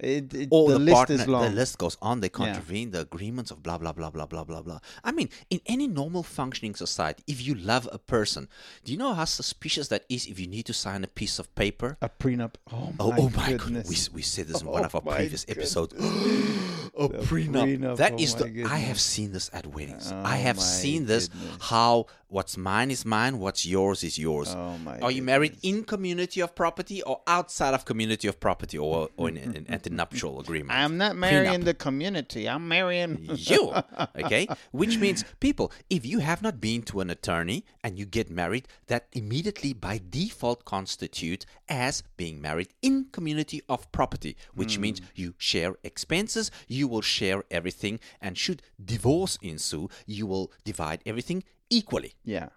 It, 0.00 0.26
it, 0.42 0.48
Or 0.54 0.68
the, 0.70 0.78
the, 0.78 0.84
list 0.88 0.94
partner, 0.94 1.14
is 1.16 1.26
long. 1.34 1.42
the 1.42 1.50
list 1.60 1.74
goes 1.84 1.96
on. 2.08 2.14
They 2.24 2.28
contravene 2.42 2.88
the 2.94 3.00
agreements 3.08 3.50
of 3.50 3.56
blah 3.66 3.78
blah 3.82 3.90
blah 3.98 4.10
blah 4.14 4.26
blah 4.32 4.44
blah 4.50 4.62
blah. 4.66 4.78
I 5.02 5.10
mean, 5.18 5.28
in 5.50 5.58
any 5.74 5.86
normal 6.00 6.22
functioning 6.22 6.74
society, 6.76 7.20
if 7.26 7.38
you 7.46 7.54
love 7.72 7.84
a 7.90 7.98
person, 7.98 8.42
do 8.84 8.92
you 8.92 8.98
know 9.02 9.12
how 9.20 9.26
suspicious 9.40 9.86
that 9.92 10.02
is? 10.08 10.22
If 10.32 10.36
you 10.42 10.46
need 10.56 10.66
to 10.70 10.72
sign 10.84 11.00
a 11.02 11.10
piece 11.20 11.36
of 11.42 11.46
paper, 11.62 11.90
a 12.00 12.08
prenup. 12.22 12.54
Oh 12.70 12.94
my, 12.96 13.04
Oh, 13.04 13.12
oh 13.22 13.28
my 13.42 13.48
goodness. 13.58 13.86
god! 13.90 14.12
We, 14.14 14.18
we 14.18 14.22
said 14.22 14.46
this 14.50 14.60
in 14.62 14.68
one 14.68 14.82
Oh 14.82 14.88
of 14.88 14.94
our 14.94 15.02
previous 15.16 15.42
goodness. 15.44 15.74
episodes. 15.76 15.92
a 16.98 17.08
prenup. 17.08 17.78
prenup, 17.78 17.96
That 17.96 18.12
oh 18.14 18.18
is 18.18 18.34
the. 18.34 18.64
I 18.68 18.78
have 18.78 19.00
seen 19.00 19.32
this 19.32 19.50
at 19.52 19.66
weddings. 19.68 20.10
Oh 20.12 20.22
I 20.24 20.36
have 20.36 20.60
seen 20.60 21.06
this. 21.06 21.28
goodness. 21.28 21.56
How 21.60 22.06
what's 22.28 22.56
mine 22.56 22.90
is 22.90 23.04
mine. 23.04 23.38
What's 23.38 23.66
yours 23.66 24.04
is 24.04 24.18
yours. 24.18 24.54
Oh 24.54 24.78
my 24.78 24.98
Are 25.00 25.10
you 25.10 25.22
married 25.22 25.56
in 25.62 25.84
community 25.84 26.40
of 26.40 26.54
property 26.54 27.02
or 27.02 27.20
outside 27.26 27.74
of 27.74 27.84
community 27.84 28.28
of 28.28 28.38
property 28.38 28.78
or, 28.78 29.08
or 29.16 29.28
in 29.30 29.38
an 29.38 29.66
antenuptial 29.68 30.40
agreement? 30.40 30.78
I'm 30.78 30.98
not 30.98 31.16
marrying 31.16 31.60
Prenup 31.60 31.64
the 31.64 31.74
community. 31.74 32.48
I'm 32.48 32.68
marrying. 32.68 33.18
you. 33.34 33.74
Okay? 34.18 34.48
Which 34.72 34.98
means, 34.98 35.24
people, 35.40 35.72
if 35.90 36.04
you 36.04 36.18
have 36.20 36.42
not 36.42 36.60
been 36.60 36.82
to 36.82 37.00
an 37.00 37.10
attorney 37.10 37.64
and 37.82 37.98
you 37.98 38.04
get 38.04 38.30
married, 38.30 38.68
that 38.86 39.06
immediately 39.12 39.72
by 39.72 40.00
default 40.08 40.64
constitute 40.64 41.46
as 41.68 42.02
being 42.16 42.40
married 42.40 42.68
in 42.82 43.06
community 43.12 43.62
of 43.68 43.90
property, 43.92 44.36
which 44.54 44.76
hmm. 44.76 44.82
means 44.82 45.00
you 45.14 45.34
share 45.38 45.74
expenses, 45.82 46.50
you 46.66 46.88
will 46.88 47.02
share 47.02 47.44
everything, 47.50 48.00
and 48.20 48.36
should 48.36 48.62
divorce 48.82 49.38
ensue, 49.40 49.88
you 50.06 50.26
will 50.26 50.52
divide 50.64 51.00
everything 51.06 51.42
equally. 51.70 52.14
Yeah. 52.24 52.48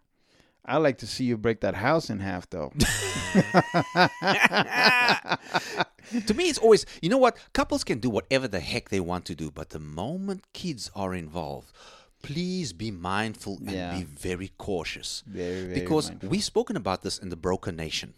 I 0.64 0.78
like 0.78 1.00
to 1.00 1.08
see 1.08 1.24
you 1.26 1.38
break 1.38 1.62
that 1.62 1.74
house 1.76 2.10
in 2.12 2.20
half, 2.20 2.48
though. 2.50 2.72
to 6.28 6.34
me, 6.36 6.50
it's 6.50 6.60
always, 6.60 6.86
you 7.02 7.10
know 7.10 7.18
what? 7.18 7.38
Couples 7.54 7.84
can 7.84 8.00
do 8.00 8.10
whatever 8.10 8.48
the 8.48 8.60
heck 8.60 8.90
they 8.90 9.00
want 9.00 9.26
to 9.26 9.36
do, 9.36 9.50
but 9.52 9.70
the 9.70 9.80
moment 9.80 10.44
kids 10.54 10.92
are 10.96 11.14
involved, 11.16 11.72
please 12.22 12.74
be 12.74 12.92
mindful 12.92 13.58
and 13.60 13.72
Yeah. 13.72 13.98
be 13.98 14.04
very 14.04 14.52
cautious. 14.58 15.24
Very, 15.26 15.62
very 15.64 15.74
because 15.74 16.10
mindful. 16.10 16.30
we've 16.30 16.44
spoken 16.44 16.76
about 16.76 17.02
this 17.02 17.18
in 17.18 17.30
the 17.30 17.36
broken 17.36 17.76
nation. 17.76 18.14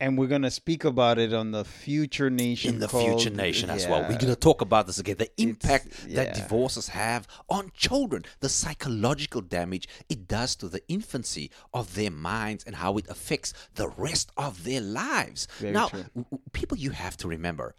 And 0.00 0.18
we're 0.18 0.26
gonna 0.26 0.50
speak 0.50 0.84
about 0.84 1.18
it 1.18 1.32
on 1.32 1.50
the 1.52 1.64
future 1.64 2.30
nation 2.30 2.74
in 2.74 2.80
the 2.80 2.88
called- 2.88 3.20
future 3.20 3.34
nation 3.34 3.70
as 3.70 3.86
well. 3.86 4.02
We're 4.02 4.18
going 4.18 4.26
to 4.26 4.36
talk 4.36 4.60
about 4.60 4.86
this 4.86 4.98
again. 4.98 5.16
The 5.18 5.30
impact 5.40 5.88
that 6.14 6.34
divorces 6.34 6.88
have 6.88 7.26
on 7.48 7.70
children, 7.74 8.24
the 8.40 8.48
psychological 8.48 9.40
damage 9.40 9.88
it 10.08 10.26
does 10.26 10.56
to 10.56 10.68
the 10.68 10.82
infancy 10.88 11.50
of 11.72 11.94
their 11.94 12.10
minds, 12.10 12.64
and 12.64 12.76
how 12.76 12.96
it 12.98 13.06
affects 13.08 13.52
the 13.74 13.88
rest 13.88 14.30
of 14.36 14.64
their 14.64 14.80
lives. 14.80 15.46
Very 15.58 15.72
now, 15.72 15.88
true. 15.88 16.02
w- 16.14 16.24
w- 16.30 16.42
people, 16.52 16.76
you 16.76 16.90
have 16.90 17.16
to 17.18 17.28
remember 17.28 17.74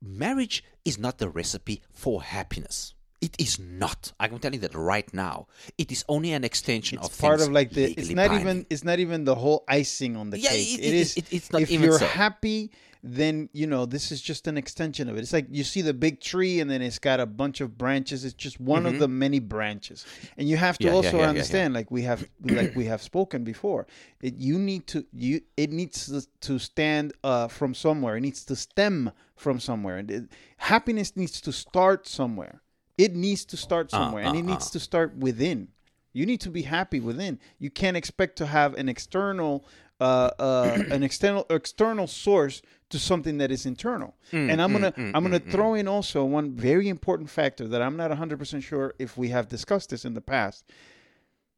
marriage 0.00 0.64
is 0.84 0.98
not 0.98 1.18
the 1.18 1.28
recipe 1.28 1.80
for 1.92 2.22
happiness. 2.22 2.94
It 3.22 3.36
is 3.38 3.58
not. 3.58 4.12
I 4.18 4.26
can 4.28 4.38
tell 4.40 4.52
you 4.52 4.58
that 4.60 4.74
right 4.74 5.08
now. 5.14 5.46
It 5.78 5.92
is 5.92 6.04
only 6.08 6.32
an 6.32 6.42
extension 6.44 6.98
it's 6.98 7.06
of 7.08 7.18
part 7.18 7.40
of 7.40 7.50
like 7.52 7.70
the 7.70 7.84
it's 7.96 8.10
not 8.10 8.28
binding. 8.30 8.40
even 8.40 8.66
it's 8.68 8.84
not 8.84 8.98
even 8.98 9.24
the 9.24 9.36
whole 9.36 9.62
icing 9.68 10.16
on 10.16 10.30
the 10.30 10.38
Yeah, 10.40 10.50
cake 10.50 10.78
it- 10.78 10.84
it 10.88 10.94
is 10.94 11.16
it- 11.16 11.32
it's 11.32 11.52
not 11.52 11.62
if 11.62 11.70
you're 11.70 11.98
so. 12.00 12.06
happy 12.06 12.72
then 13.04 13.48
you 13.52 13.66
know 13.66 13.84
this 13.84 14.12
is 14.12 14.20
just 14.22 14.46
an 14.46 14.56
extension 14.56 15.08
of 15.08 15.16
it 15.16 15.20
it's 15.20 15.32
like 15.32 15.46
you 15.50 15.64
see 15.64 15.82
the 15.82 15.92
big 15.94 16.20
tree 16.20 16.60
and 16.60 16.70
then 16.70 16.80
it's 16.82 17.00
got 17.00 17.18
a 17.18 17.26
bunch 17.26 17.60
of 17.60 17.76
branches 17.76 18.24
it's 18.24 18.34
just 18.34 18.60
one 18.60 18.86
of 18.86 18.98
the 19.00 19.08
many 19.08 19.40
branches 19.40 20.04
and 20.36 20.48
you 20.48 20.56
have 20.56 20.78
to 20.78 20.86
Mm-hmm. 20.86 20.92
Yeah, 20.92 20.96
also 20.96 21.18
yeah. 21.18 21.28
understand 21.28 21.74
like 21.74 21.90
we 21.90 22.02
have 22.02 22.20
like 22.58 22.74
we 22.76 22.84
have 22.86 23.02
spoken 23.02 23.42
before 23.44 23.86
it 24.20 24.34
you 24.36 24.56
need 24.58 24.86
to 24.88 25.04
you 25.12 25.40
it 25.56 25.70
needs 25.72 26.06
to, 26.06 26.24
to 26.46 26.58
stand 26.60 27.12
uh, 27.24 27.48
from 27.48 27.74
somewhere 27.74 28.16
it 28.16 28.20
needs 28.20 28.44
to 28.44 28.54
stem 28.56 29.10
from 29.36 29.58
somewhere 29.58 29.96
and 29.98 30.10
it, 30.10 30.22
happiness 30.58 31.16
needs 31.16 31.40
to 31.40 31.52
start 31.52 32.06
somewhere 32.06 32.62
it 32.98 33.14
needs 33.14 33.44
to 33.44 33.56
start 33.56 33.90
somewhere 33.90 34.24
and 34.24 34.36
uh, 34.36 34.38
it 34.38 34.44
needs 34.44 34.66
uh. 34.68 34.70
to 34.70 34.80
start 34.80 35.16
within 35.16 35.68
you 36.12 36.26
need 36.26 36.40
to 36.40 36.50
be 36.50 36.62
happy 36.62 37.00
within. 37.00 37.38
You 37.58 37.70
can't 37.70 37.96
expect 37.96 38.36
to 38.36 38.46
have 38.46 38.74
an 38.74 38.88
external, 38.88 39.64
uh, 40.00 40.30
uh, 40.38 40.78
an 40.90 41.02
external 41.08 41.46
external 41.48 42.06
source 42.06 42.62
to 42.90 42.98
something 42.98 43.38
that 43.38 43.50
is 43.50 43.64
internal. 43.66 44.14
Mm, 44.32 44.50
and 44.52 44.62
I'm 44.62 44.72
gonna 44.72 44.92
I'm 44.96 45.22
gonna 45.22 45.38
throw 45.38 45.74
in 45.74 45.88
also 45.88 46.24
one 46.24 46.52
very 46.52 46.88
important 46.88 47.30
factor 47.30 47.66
that 47.68 47.80
I'm 47.80 47.96
not 47.96 48.10
100 48.10 48.38
percent 48.38 48.62
sure 48.62 48.94
if 48.98 49.16
we 49.16 49.28
have 49.28 49.48
discussed 49.48 49.90
this 49.90 50.04
in 50.04 50.14
the 50.14 50.20
past. 50.20 50.64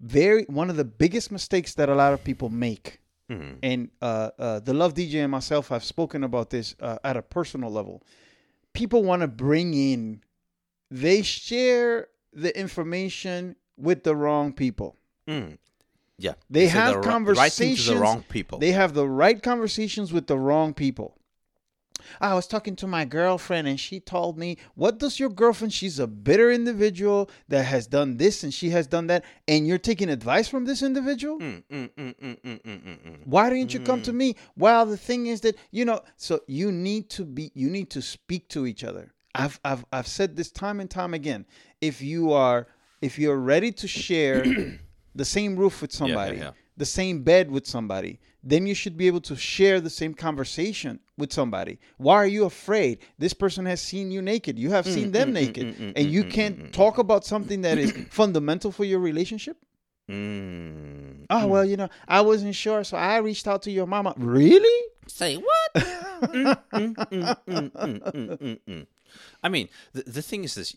Very 0.01 0.45
one 0.45 0.71
of 0.71 0.77
the 0.77 0.85
biggest 0.85 1.33
mistakes 1.33 1.75
that 1.75 1.89
a 1.89 1.95
lot 1.95 2.13
of 2.13 2.23
people 2.23 2.49
make, 2.49 3.01
Mm-hmm. 3.31 3.55
and 3.63 3.91
uh, 4.03 4.31
uh, 4.39 4.61
the 4.61 4.75
Love 4.75 4.93
DJ 4.93 5.15
and 5.15 5.31
myself 5.31 5.69
have 5.69 5.83
spoken 5.83 6.25
about 6.25 6.51
this 6.51 6.77
uh, 6.79 6.99
at 7.03 7.17
a 7.17 7.23
personal 7.23 7.71
level. 7.71 8.03
People 8.75 9.03
want 9.03 9.23
to 9.23 9.29
bring 9.29 9.73
in, 9.73 10.21
they 10.91 11.23
share 11.23 12.09
the 12.33 12.57
information 12.59 13.57
with 13.77 14.05
the 14.05 14.15
wrong 14.15 14.53
people. 14.53 14.97
Mm. 15.29 15.59
Yeah. 16.19 16.35
They 16.49 16.67
So 16.69 16.73
have 16.75 16.93
the 16.95 16.99
Right 17.01 17.09
conversations. 17.09 17.87
to 17.87 17.95
the 17.95 18.01
wrong 18.01 18.25
people. 18.29 18.59
They 18.59 18.73
have 18.73 18.95
the 18.95 19.09
right 19.09 19.43
conversations 19.43 20.13
with 20.13 20.27
the 20.27 20.39
wrong 20.39 20.75
people. 20.75 21.19
I 22.21 22.35
was 22.35 22.47
talking 22.47 22.77
to 22.77 22.87
my 22.87 23.07
girlfriend 23.07 23.67
and 23.67 23.81
she 23.81 23.99
told 23.99 24.37
me, 24.37 24.59
What 24.75 24.99
does 24.99 25.19
your 25.19 25.31
girlfriend? 25.31 25.73
She's 25.73 25.99
a 25.99 26.07
bitter 26.07 26.51
individual 26.51 27.31
that 27.49 27.65
has 27.65 27.87
done 27.87 28.19
this 28.19 28.43
and 28.45 28.53
she 28.53 28.71
has 28.71 28.87
done 28.87 29.07
that. 29.07 29.25
And 29.49 29.67
you're 29.67 29.79
taking 29.79 30.11
advice 30.11 30.47
from 30.47 30.67
this 30.67 30.83
individual? 30.83 31.39
Mm, 31.39 31.63
mm, 31.71 31.91
mm. 31.97 33.19
Why 33.25 33.49
didn't 33.49 33.73
you 33.73 33.81
come 33.81 34.03
to 34.03 34.13
me? 34.13 34.37
Well, 34.55 34.85
the 34.85 34.99
thing 34.99 35.27
is 35.29 35.41
that, 35.43 35.57
you 35.71 35.85
know, 35.87 36.03
so 36.17 36.41
you 36.47 36.71
need 36.71 37.09
to 37.11 37.25
be, 37.25 37.51
you 37.55 37.71
need 37.71 37.89
to 37.91 38.03
speak 38.03 38.49
to 38.51 38.67
each 38.67 38.85
other. 38.85 39.14
I've, 39.35 39.59
I've, 39.65 39.85
I've 39.93 40.07
said 40.07 40.37
this 40.37 40.51
time 40.51 40.81
and 40.81 40.91
time 40.91 41.15
again. 41.15 41.47
If 41.81 42.01
you 42.01 42.33
are, 42.33 42.67
if 43.01 43.19
you're 43.19 43.39
ready 43.39 43.73
to 43.73 43.89
share 43.89 44.45
the 45.15 45.25
same 45.25 45.57
roof 45.57 45.83
with 45.83 45.93
somebody, 45.93 46.39
yeah. 46.39 46.53
the 46.77 46.87
same 46.87 47.23
bed 47.23 47.51
with 47.51 47.67
somebody, 47.67 48.21
then 48.43 48.67
you 48.67 48.75
should 48.75 48.97
be 48.97 49.07
able 49.07 49.23
to 49.23 49.35
share 49.35 49.81
the 49.81 49.91
same 49.91 50.15
conversation 50.15 51.01
with 51.17 51.33
somebody. 51.33 51.79
Why 51.97 52.17
are 52.17 52.27
you 52.27 52.45
afraid? 52.45 52.99
This 53.19 53.33
person 53.33 53.65
has 53.67 53.81
seen 53.81 54.11
you 54.11 54.21
naked. 54.21 54.59
You 54.59 54.71
have 54.71 54.87
seen 54.87 55.13
them 55.13 55.33
naked. 55.33 55.95
and 55.97 56.11
you 56.11 56.25
can't 56.25 56.73
talk 56.73 56.99
about 56.99 57.25
something 57.25 57.63
that 57.63 57.79
is 57.79 57.93
fundamental 58.11 58.71
for 58.71 58.85
your 58.85 59.01
relationship? 59.01 59.57
Mm. 60.11 61.25
Oh, 61.31 61.47
well, 61.47 61.65
mm. 61.65 61.71
you 61.71 61.77
know, 61.79 61.89
I 62.07 62.21
wasn't 62.21 62.55
sure, 62.55 62.85
so 62.85 62.99
I 62.99 63.17
reached 63.19 63.49
out 63.49 63.63
to 63.63 63.71
your 63.71 63.87
mama. 63.87 64.15
Really? 64.17 64.89
Say 65.07 65.37
what? 65.37 65.87
Mm, 66.25 66.57
mm, 68.67 68.87
Mm, 69.15 69.19
mm, 69.19 69.21
mm, 69.21 69.23
mm, 69.23 69.23
mm, 69.23 69.23
mm, 69.23 69.23
mm, 69.23 69.39
mm. 69.39 69.39
I 69.43 69.49
mean, 69.49 69.69
the, 69.93 70.03
the 70.03 70.23
thing 70.23 70.45
is 70.45 70.55
this: 70.55 70.75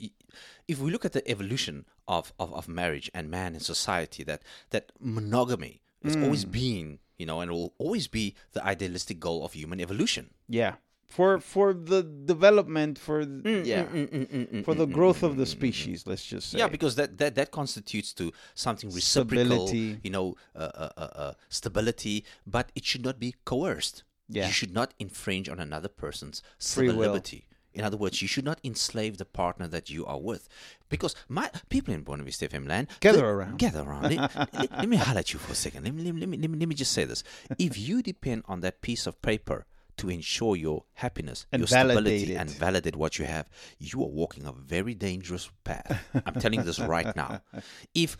if 0.67 0.79
we 0.79 0.91
look 0.91 1.05
at 1.05 1.13
the 1.13 1.27
evolution 1.29 1.85
of, 2.07 2.33
of, 2.39 2.53
of 2.53 2.67
marriage 2.67 3.09
and 3.13 3.29
man 3.29 3.53
in 3.53 3.59
society, 3.59 4.23
that 4.23 4.41
that 4.69 4.91
monogamy 4.99 5.81
has 6.03 6.15
always 6.15 6.45
been, 6.45 6.99
you 7.17 7.25
know, 7.25 7.41
and 7.41 7.51
will 7.51 7.73
always 7.77 8.07
be 8.07 8.35
the 8.53 8.63
idealistic 8.63 9.19
goal 9.19 9.43
of 9.43 9.53
human 9.53 9.79
evolution. 9.81 10.29
Yeah. 10.47 10.75
For 11.07 11.39
for 11.39 11.73
the 11.73 12.03
development, 12.03 12.99
for 12.99 13.25
Mm, 13.25 13.65
yeah, 13.65 14.63
for 14.63 14.75
the 14.75 14.85
growth 14.85 15.23
of 15.23 15.37
the 15.37 15.45
species. 15.45 16.05
Let's 16.05 16.25
just 16.25 16.49
say. 16.49 16.57
Yeah, 16.59 16.67
because 16.67 16.95
that, 16.95 17.17
that, 17.17 17.35
that 17.35 17.51
constitutes 17.51 18.11
to 18.13 18.33
something 18.55 18.89
reciprocal, 18.89 19.67
Stability. 19.67 19.99
you 20.03 20.09
know, 20.09 20.35
uh, 20.53 20.69
uh, 20.75 20.89
uh, 20.97 21.01
uh, 21.15 21.33
stability, 21.47 22.25
but 22.45 22.73
it 22.75 22.83
should 22.83 23.05
not 23.05 23.19
be 23.19 23.35
coerced. 23.45 24.03
Yeah. 24.27 24.47
You 24.47 24.51
should 24.51 24.73
not 24.73 24.93
infringe 24.99 25.47
on 25.47 25.59
another 25.61 25.87
person's 25.87 26.43
Free 26.59 26.91
liberty. 26.91 27.47
In 27.77 27.83
other 27.85 27.97
words, 27.97 28.21
you 28.21 28.27
should 28.27 28.45
not 28.45 28.59
enslave 28.63 29.17
the 29.17 29.25
partner 29.25 29.67
that 29.67 29.89
you 29.89 30.05
are 30.05 30.19
with. 30.19 30.49
Because 30.89 31.15
my 31.29 31.49
people 31.69 31.93
in 31.93 32.01
Buena 32.03 32.23
Vista 32.23 32.47
FM 32.47 32.67
land 32.67 32.87
Gather 32.99 33.19
the- 33.19 33.25
around. 33.25 33.59
Gather 33.59 33.81
around. 33.81 34.03
let, 34.15 34.35
let- 34.53 34.71
let 34.71 34.89
me 34.89 34.97
highlight 34.97 35.31
you 35.33 35.39
for 35.39 35.51
a 35.51 35.55
second. 35.55 35.83
Let 35.83 35.93
me, 35.93 36.03
let, 36.03 36.13
me, 36.15 36.21
let, 36.21 36.29
me, 36.29 36.57
let, 36.57 36.67
me, 36.67 36.75
just 36.75 36.91
say 36.91 37.03
this. 37.03 37.23
If 37.59 37.77
you 37.77 38.01
depend 38.01 38.43
on 38.47 38.61
that 38.61 38.81
piece 38.81 39.05
of 39.07 39.21
paper 39.21 39.65
to 39.97 40.09
ensure 40.09 40.55
your 40.55 40.83
happiness, 40.93 41.45
And 41.51 41.59
your 41.61 41.67
stability, 41.67 42.33
it. 42.33 42.37
and 42.37 42.49
validate 42.49 42.95
what 42.95 43.17
you 43.19 43.25
have, 43.25 43.47
you 43.79 44.01
are 44.03 44.09
walking 44.09 44.45
a 44.45 44.51
very 44.51 44.93
dangerous 44.93 45.49
path. 45.63 46.03
I'm 46.25 46.35
telling 46.39 46.59
you 46.59 46.65
this 46.65 46.79
right 46.79 47.15
now. 47.15 47.41
If 47.93 48.17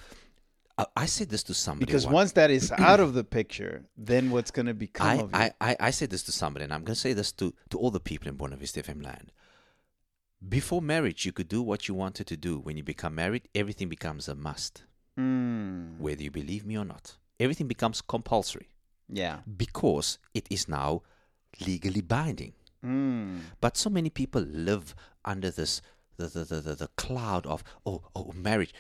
I 0.96 1.08
said 1.08 1.30
this 1.30 1.42
to 1.44 1.56
somebody 1.56 1.86
because 1.88 2.06
one- 2.06 2.14
once 2.14 2.32
that 2.34 2.52
is 2.52 2.72
out 2.78 3.00
of 3.00 3.14
the 3.16 3.24
picture, 3.24 3.86
then 3.98 4.30
what's 4.30 4.52
going 4.52 4.68
to 4.68 4.76
become 4.76 5.08
I, 5.08 5.14
of 5.16 5.32
you? 5.32 5.38
I, 5.38 5.52
I, 5.62 5.76
I 5.80 5.92
said 5.92 6.12
this 6.12 6.22
to 6.24 6.32
somebody, 6.32 6.64
and 6.66 6.74
I'm 6.74 6.82
going 6.84 6.94
to 6.94 7.00
say 7.00 7.14
this 7.14 7.32
to, 7.34 7.54
to 7.72 7.80
all 7.80 7.90
the 7.90 8.00
people 8.00 8.28
in 8.28 8.36
Buena 8.36 8.56
Vista 8.58 8.84
FM 8.84 9.04
land. 9.04 9.32
Before 10.48 10.82
marriage, 10.82 11.26
you 11.26 11.32
could 11.32 11.48
do 11.48 11.62
what 11.62 11.88
you 11.88 11.96
wanted 11.96 12.28
to 12.28 12.38
do. 12.38 12.60
When 12.60 12.78
you 12.78 12.84
become 12.84 13.16
married, 13.16 13.48
everything 13.56 13.90
becomes 13.90 14.28
a 14.28 14.36
must, 14.36 14.84
Mm, 15.18 15.98
whether 15.98 16.22
you 16.22 16.30
believe 16.30 16.64
me 16.64 16.78
or 16.78 16.86
not. 16.86 17.18
Everything 17.40 17.68
becomes 17.68 18.02
compulsory 18.02 18.70
yeah. 19.10 19.40
because 19.58 20.20
it 20.36 20.46
is 20.52 20.68
now 20.68 21.02
legally 21.66 22.02
binding. 22.02 22.54
Mm. 22.86 23.40
But 23.60 23.78
so 23.78 23.90
many 23.90 24.12
people 24.12 24.42
live 24.42 24.94
under 25.26 25.50
this 25.50 25.82
the 26.18 26.28
the, 26.28 26.44
the, 26.46 26.62
the, 26.62 26.76
the 26.76 26.88
cloud 26.98 27.46
of 27.46 27.64
oh 27.86 28.02
oh 28.16 28.32
marriage. 28.36 28.74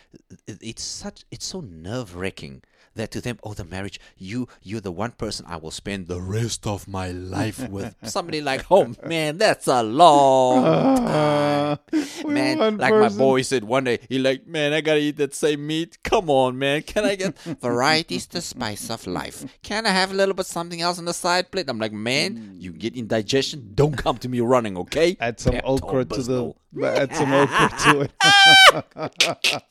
It- 0.47 0.57
It's 0.61 0.83
such 0.83 1.23
it's 1.31 1.45
so 1.45 1.61
nerve 1.61 2.15
wracking 2.15 2.63
that 2.95 3.11
to 3.11 3.21
them 3.21 3.37
oh 3.43 3.53
the 3.53 3.63
marriage 3.63 3.99
you 4.17 4.47
you're 4.61 4.81
the 4.81 4.91
one 4.91 5.11
person 5.11 5.45
I 5.47 5.57
will 5.57 5.71
spend 5.71 6.07
the 6.07 6.19
rest 6.19 6.67
of 6.67 6.87
my 6.87 7.11
life 7.11 7.67
with. 7.69 7.95
Somebody 8.03 8.41
like 8.41 8.65
oh 8.71 8.93
man 9.05 9.37
that's 9.37 9.67
a 9.67 9.83
long 9.83 10.63
time. 10.63 11.79
man 12.27 12.77
like 12.77 12.93
my 12.93 13.09
boy 13.09 13.43
said 13.43 13.63
one 13.63 13.83
day 13.85 13.99
he 14.09 14.17
like 14.19 14.47
man 14.47 14.73
I 14.73 14.81
gotta 14.81 14.99
eat 14.99 15.17
that 15.17 15.35
same 15.35 15.65
meat. 15.65 15.99
Come 16.03 16.29
on 16.29 16.57
man 16.57 16.81
can 16.81 17.05
I 17.05 17.15
get 17.15 17.37
variety's 17.61 18.25
the 18.27 18.41
spice 18.41 18.89
of 18.89 19.05
life. 19.07 19.45
Can 19.61 19.85
I 19.85 19.91
have 19.91 20.11
a 20.11 20.15
little 20.15 20.33
bit 20.33 20.47
something 20.47 20.81
else 20.81 20.97
on 20.97 21.05
the 21.05 21.13
side 21.13 21.51
plate? 21.51 21.69
I'm 21.69 21.79
like 21.79 21.93
man 21.93 22.35
mm. 22.37 22.61
you 22.61 22.71
get 22.71 22.95
indigestion 22.95 23.71
don't 23.75 23.95
come 23.95 24.17
to 24.17 24.27
me 24.29 24.41
running 24.41 24.75
okay. 24.77 25.15
Add 25.19 25.39
some 25.39 25.59
okra 25.63 26.05
to 26.05 26.21
the. 26.23 26.53
Add 26.83 27.15
some 27.15 27.26
okra 27.33 27.69
to 27.83 28.01
it. 28.01 29.61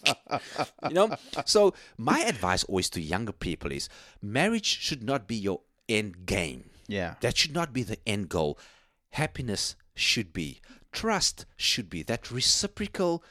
you 0.88 0.94
know 0.94 1.10
so 1.44 1.74
my 1.96 2.20
advice 2.20 2.64
always 2.64 2.88
to 2.90 3.00
younger 3.00 3.32
people 3.32 3.72
is 3.72 3.88
marriage 4.22 4.66
should 4.66 5.02
not 5.02 5.26
be 5.26 5.36
your 5.36 5.60
end 5.88 6.26
game 6.26 6.70
Yeah. 6.88 7.14
that 7.20 7.36
should 7.36 7.54
not 7.54 7.72
be 7.72 7.82
the 7.82 7.98
end 8.06 8.28
goal 8.28 8.58
happiness 9.10 9.76
should 9.94 10.32
be 10.32 10.60
trust 10.92 11.46
should 11.56 11.88
be 11.90 12.02
that 12.04 12.30
reciprocal 12.30 13.22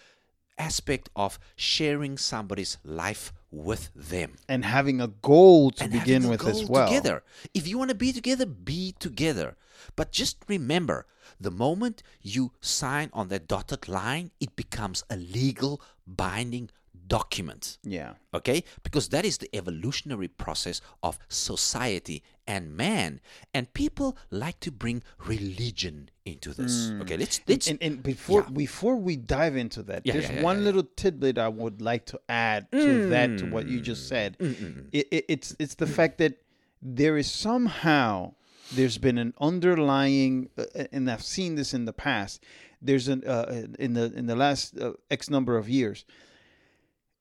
aspect 0.57 1.09
of 1.15 1.37
sharing 1.55 2.17
somebody's 2.17 2.77
life 2.83 3.33
with 3.51 3.89
them 3.95 4.35
And 4.47 4.63
having 4.65 4.99
a 5.01 5.07
goal 5.07 5.71
to 5.71 5.83
and 5.83 5.91
begin 5.93 6.27
with 6.29 6.45
as 6.45 6.65
well. 6.65 6.87
Together. 6.87 7.23
If 7.53 7.67
you 7.67 7.77
want 7.77 7.89
to 7.89 7.95
be 7.95 8.11
together, 8.11 8.45
be 8.45 8.93
together. 8.99 9.55
But 9.95 10.11
just 10.11 10.37
remember, 10.47 11.05
the 11.39 11.51
moment 11.51 12.03
you 12.21 12.51
sign 12.61 13.09
on 13.13 13.27
that 13.29 13.47
dotted 13.47 13.87
line, 13.87 14.31
it 14.39 14.55
becomes 14.55 15.03
a 15.09 15.17
legal 15.17 15.81
binding 16.07 16.69
document. 17.07 17.77
Yeah. 17.83 18.13
Okay? 18.33 18.63
Because 18.83 19.09
that 19.09 19.25
is 19.25 19.37
the 19.37 19.49
evolutionary 19.55 20.27
process 20.27 20.81
of 21.03 21.19
society 21.27 22.23
and 22.47 22.75
man. 22.75 23.21
And 23.53 23.71
people 23.73 24.17
like 24.31 24.59
to 24.61 24.71
bring 24.71 25.03
religion 25.25 26.09
into 26.25 26.53
this. 26.53 26.89
Mm. 26.89 27.01
Okay, 27.01 27.17
let's 27.17 27.41
let's 27.47 27.67
And, 27.67 27.77
and 27.81 28.01
before 28.01 28.41
Yeah. 28.41 28.49
before 28.53 28.95
we 28.95 29.15
dive 29.17 29.55
into 29.55 29.83
that, 29.83 30.01
Yeah, 30.05 30.13
there's 30.13 30.29
yeah, 30.31 30.41
one 30.41 30.63
little 30.63 30.83
tidbit 30.95 31.37
I 31.37 31.47
would 31.49 31.81
like 31.81 32.05
to 32.07 32.19
add 32.27 32.71
to 32.71 33.09
that 33.09 33.37
to 33.39 33.45
what 33.45 33.67
you 33.67 33.79
Mm. 33.79 33.83
just 33.83 34.07
said. 34.07 34.37
Mm. 34.39 34.55
Mm, 34.55 34.87
it, 34.91 35.07
it, 35.11 35.25
it's 35.29 35.55
it's 35.59 35.75
the 35.75 35.87
fact 35.87 36.17
that 36.17 36.41
there 36.81 37.17
is 37.17 37.29
somehow 37.29 38.33
there's 38.73 38.97
been 38.97 39.17
an 39.17 39.33
underlying, 39.39 40.49
uh, 40.57 40.85
and 40.91 41.09
I've 41.09 41.23
seen 41.23 41.55
this 41.55 41.73
in 41.73 41.85
the 41.85 41.93
past. 41.93 42.43
There's 42.81 43.07
an 43.07 43.23
uh, 43.25 43.29
uh, 43.29 43.67
in 43.79 43.93
the 43.93 44.13
in 44.13 44.25
the 44.27 44.35
last 44.35 44.77
uh, 44.77 44.93
X 45.09 45.29
number 45.29 45.57
of 45.57 45.69
years. 45.69 46.05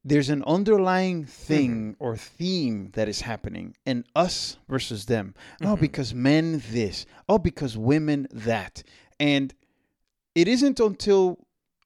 There's 0.07 0.29
an 0.29 0.45
underlying 0.47 1.25
thing 1.25 1.93
mm-hmm. 1.93 2.05
or 2.05 2.17
theme 2.17 2.91
that 2.93 3.09
is 3.09 3.23
happening, 3.23 3.75
and 3.87 4.05
us 4.15 4.59
versus 4.69 5.07
them. 5.07 5.35
Oh, 5.63 5.67
mm-hmm. 5.67 5.81
because 5.81 6.15
men 6.15 6.63
this. 6.71 7.07
Oh, 7.29 7.39
because 7.39 7.77
women 7.77 8.29
that. 8.31 8.83
And 9.19 9.55
it 10.35 10.49
isn't 10.49 10.81
until 10.81 11.39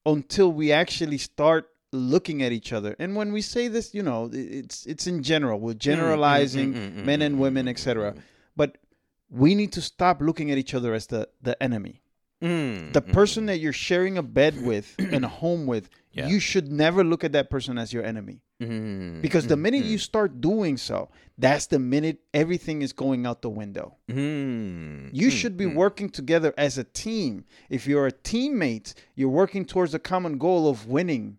until 0.06 0.50
we 0.50 0.72
actually 0.72 1.18
start 1.18 1.68
looking 1.92 2.42
at 2.42 2.52
each 2.52 2.70
other 2.72 2.94
and 2.98 3.16
when 3.16 3.32
we 3.32 3.40
say 3.40 3.66
this 3.66 3.94
you 3.94 4.02
know 4.02 4.28
it's 4.30 4.84
it's 4.84 5.06
in 5.06 5.22
general 5.22 5.58
we're 5.58 5.70
mm-hmm. 5.70 5.78
generalizing 5.78 7.04
men 7.04 7.22
and 7.22 7.38
women 7.38 7.66
etc 7.66 8.14
but 8.54 8.76
we 9.30 9.54
need 9.54 9.72
to 9.72 9.80
stop 9.80 10.20
looking 10.20 10.50
at 10.50 10.58
each 10.58 10.74
other 10.74 10.94
as 10.94 11.06
the 11.06 11.28
the 11.42 11.60
enemy 11.62 12.02
Mm, 12.40 12.92
the 12.92 13.02
person 13.02 13.46
that 13.46 13.58
you're 13.58 13.72
sharing 13.72 14.16
a 14.16 14.22
bed 14.22 14.62
with 14.62 14.94
and 15.12 15.24
a 15.24 15.28
home 15.28 15.66
with 15.66 15.90
Yeah. 16.12 16.28
you 16.28 16.38
should 16.38 16.70
never 16.70 17.02
look 17.02 17.24
at 17.24 17.32
that 17.32 17.50
person 17.50 17.78
as 17.78 17.92
your 17.92 18.04
enemy 18.04 18.42
mm, 18.62 19.20
because 19.20 19.48
the 19.48 19.56
minute 19.56 19.84
you 19.84 19.98
start 19.98 20.40
doing 20.40 20.76
so 20.76 21.08
that's 21.36 21.66
the 21.66 21.80
minute 21.80 22.18
everything 22.32 22.82
is 22.82 22.92
going 22.92 23.26
out 23.26 23.42
the 23.42 23.50
window 23.50 23.96
mm, 24.08 25.10
you 25.12 25.30
should 25.30 25.56
be 25.56 25.66
working 25.66 26.08
together 26.10 26.54
as 26.56 26.78
a 26.78 26.84
team. 26.84 27.44
If 27.70 27.86
you're 27.88 28.06
a 28.06 28.12
teammate, 28.12 28.94
you're 29.14 29.28
working 29.42 29.64
towards 29.64 29.92
a 29.94 29.98
common 29.98 30.38
goal 30.38 30.68
of 30.68 30.86
winning. 30.86 31.38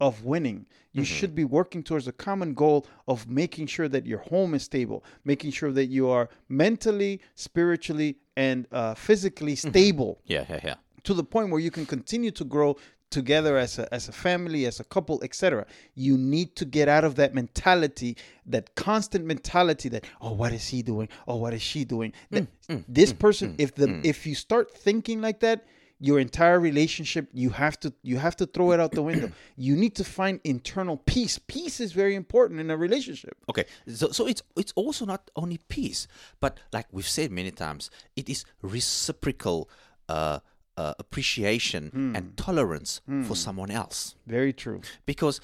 Of 0.00 0.24
winning. 0.24 0.66
You 0.92 1.02
mm-hmm. 1.02 1.14
should 1.14 1.34
be 1.34 1.44
working 1.44 1.82
towards 1.82 2.08
a 2.08 2.12
common 2.12 2.54
goal 2.54 2.86
of 3.06 3.28
making 3.28 3.66
sure 3.66 3.88
that 3.88 4.06
your 4.06 4.18
home 4.18 4.54
is 4.54 4.64
stable, 4.64 5.04
making 5.24 5.52
sure 5.52 5.70
that 5.72 5.86
you 5.86 6.08
are 6.08 6.28
mentally, 6.48 7.20
spiritually, 7.34 8.16
and 8.36 8.66
uh, 8.72 8.94
physically 8.94 9.52
mm-hmm. 9.54 9.68
stable 9.68 10.20
yeah, 10.26 10.44
yeah, 10.48 10.60
yeah. 10.64 10.74
to 11.04 11.14
the 11.14 11.22
point 11.22 11.50
where 11.50 11.60
you 11.60 11.70
can 11.70 11.86
continue 11.86 12.32
to 12.32 12.44
grow 12.44 12.76
together 13.10 13.56
as 13.56 13.78
a, 13.78 13.92
as 13.92 14.08
a 14.08 14.12
family, 14.12 14.64
as 14.66 14.80
a 14.80 14.84
couple, 14.84 15.22
etc. 15.22 15.66
You 15.94 16.16
need 16.16 16.56
to 16.56 16.64
get 16.64 16.88
out 16.88 17.04
of 17.04 17.16
that 17.16 17.34
mentality, 17.34 18.16
that 18.46 18.74
constant 18.76 19.24
mentality 19.24 19.88
that 19.90 20.06
oh, 20.20 20.32
what 20.32 20.52
is 20.52 20.66
he 20.68 20.82
doing? 20.82 21.08
Oh, 21.26 21.36
what 21.36 21.52
is 21.52 21.62
she 21.62 21.84
doing? 21.84 22.12
That- 22.30 22.44
mm, 22.68 22.76
mm, 22.76 22.84
this 22.88 23.12
mm, 23.12 23.18
person, 23.18 23.54
if 23.58 23.74
the 23.74 24.00
if 24.04 24.26
you 24.26 24.34
start 24.34 24.72
thinking 24.72 25.20
like 25.20 25.40
that, 25.40 25.66
your 26.02 26.18
entire 26.18 26.58
relationship 26.58 27.28
you 27.32 27.50
have 27.50 27.78
to 27.78 27.92
you 28.02 28.16
have 28.16 28.34
to 28.34 28.46
throw 28.46 28.72
it 28.72 28.80
out 28.80 28.92
the 28.92 29.02
window. 29.02 29.30
you 29.56 29.76
need 29.76 29.94
to 29.94 30.04
find 30.04 30.40
internal 30.44 30.96
peace. 30.96 31.38
Peace 31.38 31.78
is 31.78 31.92
very 31.92 32.14
important 32.14 32.58
in 32.58 32.70
a 32.70 32.76
relationship. 32.76 33.36
Okay, 33.48 33.64
so 33.86 34.10
so 34.10 34.26
it's 34.26 34.42
it's 34.56 34.72
also 34.74 35.04
not 35.04 35.30
only 35.36 35.58
peace, 35.68 36.08
but 36.40 36.58
like 36.72 36.86
we've 36.90 37.08
said 37.08 37.30
many 37.30 37.50
times, 37.50 37.90
it 38.16 38.28
is 38.28 38.44
reciprocal 38.62 39.68
uh, 40.08 40.40
uh, 40.76 40.94
appreciation 40.98 42.12
and 42.16 42.36
tolerance 42.36 43.02
for 43.26 43.36
someone 43.36 43.70
else. 43.70 44.16
Very 44.26 44.52
true. 44.52 44.80
Because 45.04 45.40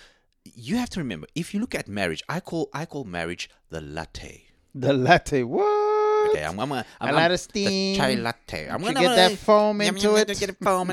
you 0.55 0.77
have 0.77 0.89
to 0.91 1.01
remember, 1.01 1.27
if 1.35 1.53
you 1.53 1.61
look 1.61 1.75
at 1.75 1.89
marriage, 1.89 2.23
I 2.29 2.41
call 2.41 2.71
I 2.73 2.87
call 2.87 3.05
marriage 3.05 3.51
the 3.69 3.81
latte. 3.81 4.47
The 4.75 4.93
latte. 4.93 5.43
What? 5.43 5.86
Okay, 6.31 6.45
I'm, 6.45 6.59
I'm, 6.59 6.73
I'm, 6.73 6.85
I'm, 7.01 7.15
lot 7.15 7.31
of 7.31 7.33
The 7.33 7.39
steam. 7.39 7.97
chai 7.97 8.15
latte. 8.15 8.69
I'm 8.69 8.81
gonna 8.81 9.01
get 9.01 9.15
that 9.17 9.39
foam 9.39 9.81
into 9.81 10.17
it. 10.17 10.29
Get 10.39 10.57
foam. 10.59 10.91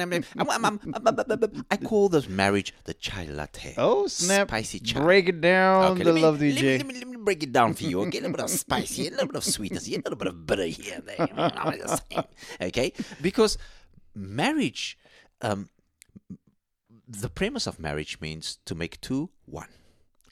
I 1.72 1.78
call 1.78 2.10
this 2.10 2.28
marriage 2.30 2.74
the 2.86 2.94
chai 2.94 3.26
latte. 3.26 3.76
Oh 3.78 4.08
snap! 4.08 4.50
Spicy 4.50 4.80
chai. 4.80 5.00
Break 5.00 5.30
it 5.30 5.42
down, 5.42 5.94
Okay, 5.94 6.04
the 6.04 6.14
me, 6.14 6.22
love 6.22 6.36
let 6.40 6.42
me- 6.42 6.56
DJ. 6.56 6.78
Let 6.78 6.88
me, 6.88 6.94
let 6.96 7.08
me 7.08 7.18
break 7.18 7.44
it 7.44 7.52
down 7.52 7.74
for 7.74 7.84
you. 7.84 8.02
Okay, 8.02 8.18
a 8.20 8.22
little 8.22 8.36
bit 8.38 8.44
of 8.44 8.50
spicy, 8.50 9.08
a 9.08 9.12
little 9.12 9.28
bit 9.28 9.36
of 9.38 9.44
sweetness, 9.44 9.88
a 9.88 9.92
little 9.92 10.16
bit 10.16 10.28
of 10.28 10.46
bitter 10.46 10.66
here 10.66 10.96
and 10.96 11.08
there. 11.08 11.28
you 11.30 11.34
know, 11.36 11.50
I'm 11.56 11.78
just 11.78 12.04
saying. 12.12 12.24
Okay, 12.62 12.94
because 13.22 13.58
marriage, 14.16 14.98
um, 15.42 15.70
the 17.08 17.30
premise 17.30 17.68
of 17.68 17.80
marriage 17.80 18.20
means 18.22 18.60
to 18.66 18.76
make 18.76 19.00
two 19.02 19.30
one. 19.46 19.70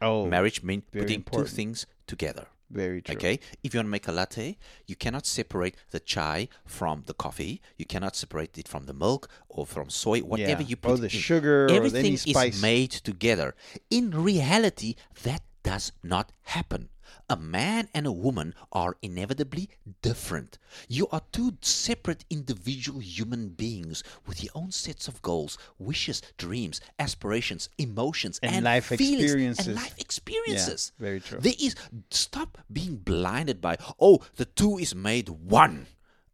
Oh, 0.04 0.26
Marriage 0.26 0.64
means 0.64 0.84
putting 0.92 1.18
important. 1.18 1.50
two 1.50 1.56
things 1.56 1.86
together. 2.08 2.48
Very 2.72 3.02
true. 3.02 3.16
Okay, 3.16 3.40
if 3.64 3.74
you 3.74 3.78
want 3.80 3.88
to 3.88 3.92
make 3.92 4.08
a 4.08 4.12
latte, 4.12 4.58
you 4.88 4.96
cannot 4.96 5.26
separate 5.26 5.76
the 5.92 6.00
chai 6.00 6.48
from 6.66 7.04
the 7.06 7.14
coffee. 7.14 7.62
You 7.78 7.86
cannot 7.86 8.16
separate 8.16 8.58
it 8.58 8.68
from 8.68 8.86
the 8.86 8.94
milk 8.94 9.30
or 9.50 9.66
from 9.66 9.90
soy, 9.90 10.20
whatever 10.20 10.62
Yeah, 10.62 10.68
you 10.70 10.76
or 10.84 10.92
put 10.96 10.98
the 11.02 11.04
in. 11.06 11.10
sugar 11.10 11.66
or 11.66 11.70
any 11.70 11.78
Everything 11.78 12.14
is 12.14 12.62
made 12.62 12.92
together. 12.92 13.56
In 13.90 14.12
reality, 14.12 14.96
that 15.24 15.42
does 15.64 15.92
not 16.04 16.32
happen. 16.44 16.90
A 17.30 17.36
man 17.36 17.90
and 17.94 18.06
a 18.08 18.12
woman 18.12 18.54
are 18.72 18.96
inevitably 19.02 19.70
different. 20.02 20.58
You 20.88 21.08
are 21.12 21.22
two 21.32 21.58
separate 21.62 22.24
individual 22.30 23.00
human 23.00 23.50
beings 23.50 24.04
with 24.26 24.44
your 24.44 24.52
own 24.56 24.72
sets 24.72 25.08
of 25.08 25.22
goals, 25.22 25.58
wishes, 25.78 26.22
dreams, 26.38 26.80
aspirations, 27.00 27.70
emotions, 27.78 28.40
And 28.42 28.56
and, 28.56 28.66
life 28.66 28.86
feelings, 28.86 29.24
experiences. 29.24 29.68
And 29.68 29.76
life 29.76 29.96
experiences. 29.98 30.94
Yeah, 30.98 31.04
very 31.04 31.20
true. 31.20 31.40
There 31.40 31.54
is 31.60 31.76
stop 32.12 32.58
being 32.72 32.98
blinded 32.98 33.62
by 33.62 33.78
oh 34.00 34.22
the 34.36 34.46
two 34.46 34.78
is 34.78 34.96
made 34.96 35.30
one. 35.30 35.88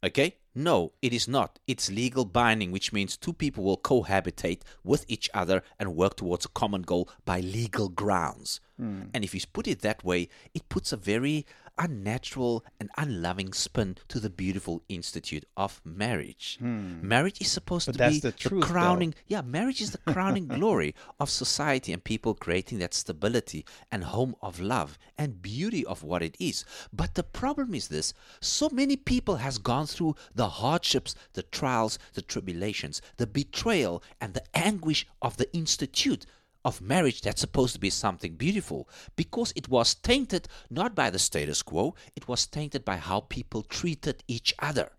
Okay? 0.04 0.36
No, 0.54 0.94
it 1.02 1.14
is 1.14 1.28
not. 1.28 1.60
It's 1.68 1.92
legal 1.92 2.26
binding, 2.26 2.72
which 2.72 2.92
means 2.92 3.16
two 3.16 3.34
people 3.34 3.64
will 3.64 3.78
cohabitate 3.78 4.62
with 4.84 5.06
each 5.08 5.30
other 5.34 5.62
and 5.80 5.96
work 5.96 6.16
towards 6.18 6.46
a 6.46 6.50
common 6.50 6.82
goal 6.82 7.10
by 7.26 7.42
legal 7.42 7.90
grounds. 7.90 8.60
Hmm. 8.78 9.04
And 9.14 9.24
if 9.24 9.36
you 9.36 9.42
put 9.54 9.68
it 9.68 9.82
that 9.82 10.04
way, 10.04 10.30
it 10.54 10.68
puts 10.70 10.92
a 10.92 10.98
very 10.98 11.46
unnatural 11.78 12.64
and 12.80 12.90
unloving 12.98 13.54
spin 13.54 13.98
to 14.08 14.20
the 14.20 14.30
beautiful 14.30 14.82
institute 14.90 15.46
of 15.56 15.82
marriage. 15.84 16.58
Hmm. 16.60 17.08
Marriage 17.08 17.42
is 17.42 17.52
supposed 17.52 17.88
But 17.88 17.98
to 17.98 18.10
be 18.10 18.20
the 18.20 18.32
truth, 18.32 18.62
though. 18.64 18.68
crowning 18.68 19.14
yeah, 19.28 19.42
marriage 19.42 19.82
is 19.82 19.92
the 19.92 20.12
crowning 20.14 20.48
glory 20.60 20.96
of 21.20 21.30
society 21.30 21.94
and 21.94 22.04
people 22.04 22.34
creating 22.34 22.80
that 22.80 22.94
stability 22.94 23.66
and 23.92 24.04
home 24.06 24.36
of 24.42 24.60
love 24.60 24.98
and 25.18 25.42
beauty 25.42 25.86
of 25.86 26.04
what 26.04 26.22
it 26.22 26.36
is. 26.40 26.66
But 26.94 27.16
the 27.16 27.24
problem 27.24 27.74
is 27.74 27.88
this, 27.88 28.14
so 28.42 28.70
many 28.70 28.96
people 28.96 29.38
has 29.38 29.58
gone 29.58 29.88
through 29.88 30.16
the 30.34 30.50
hardships, 30.50 31.16
the 31.34 31.44
trials, 31.44 32.00
the 32.14 32.22
tribulations, 32.22 33.02
the 33.18 33.28
betrayal 33.28 34.04
and 34.20 34.34
the 34.34 34.44
anguish 34.56 35.06
of 35.22 35.38
the 35.38 35.54
institute 35.56 36.26
of 36.66 36.82
marriage 36.82 37.22
that's 37.22 37.42
supposed 37.42 37.74
to 37.74 37.80
be 37.80 37.90
something 37.90 38.36
beautiful 38.36 38.90
because 39.16 39.54
it 39.56 39.70
was 39.70 39.96
tainted 39.96 40.48
not 40.70 40.96
by 40.96 41.10
the 41.10 41.20
status 41.20 41.62
quo, 41.62 41.96
it 42.16 42.28
was 42.28 42.46
tainted 42.46 42.84
by 42.84 42.98
how 42.98 43.22
people 43.22 43.62
treated 43.64 44.24
each 44.28 44.54
other. 44.60 44.92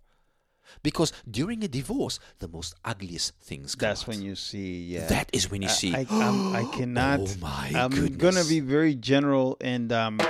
Because 0.82 1.12
during 1.30 1.64
a 1.64 1.68
divorce, 1.68 2.18
the 2.38 2.48
most 2.48 2.74
ugliest 2.84 3.34
things 3.40 3.74
come 3.74 3.88
That's 3.88 4.02
out. 4.02 4.08
when 4.08 4.22
you 4.22 4.34
see. 4.34 4.82
Yeah. 4.84 5.06
That 5.06 5.30
is 5.32 5.50
when 5.50 5.62
you 5.62 5.68
see. 5.68 5.94
I, 5.94 6.06
I'm, 6.10 6.54
I 6.54 6.64
cannot. 6.76 7.20
Oh 7.20 7.34
my 7.40 7.72
I'm 7.74 8.16
gonna 8.18 8.44
be 8.44 8.60
very 8.60 8.94
general 8.94 9.56
and 9.60 9.92
um. 9.92 10.20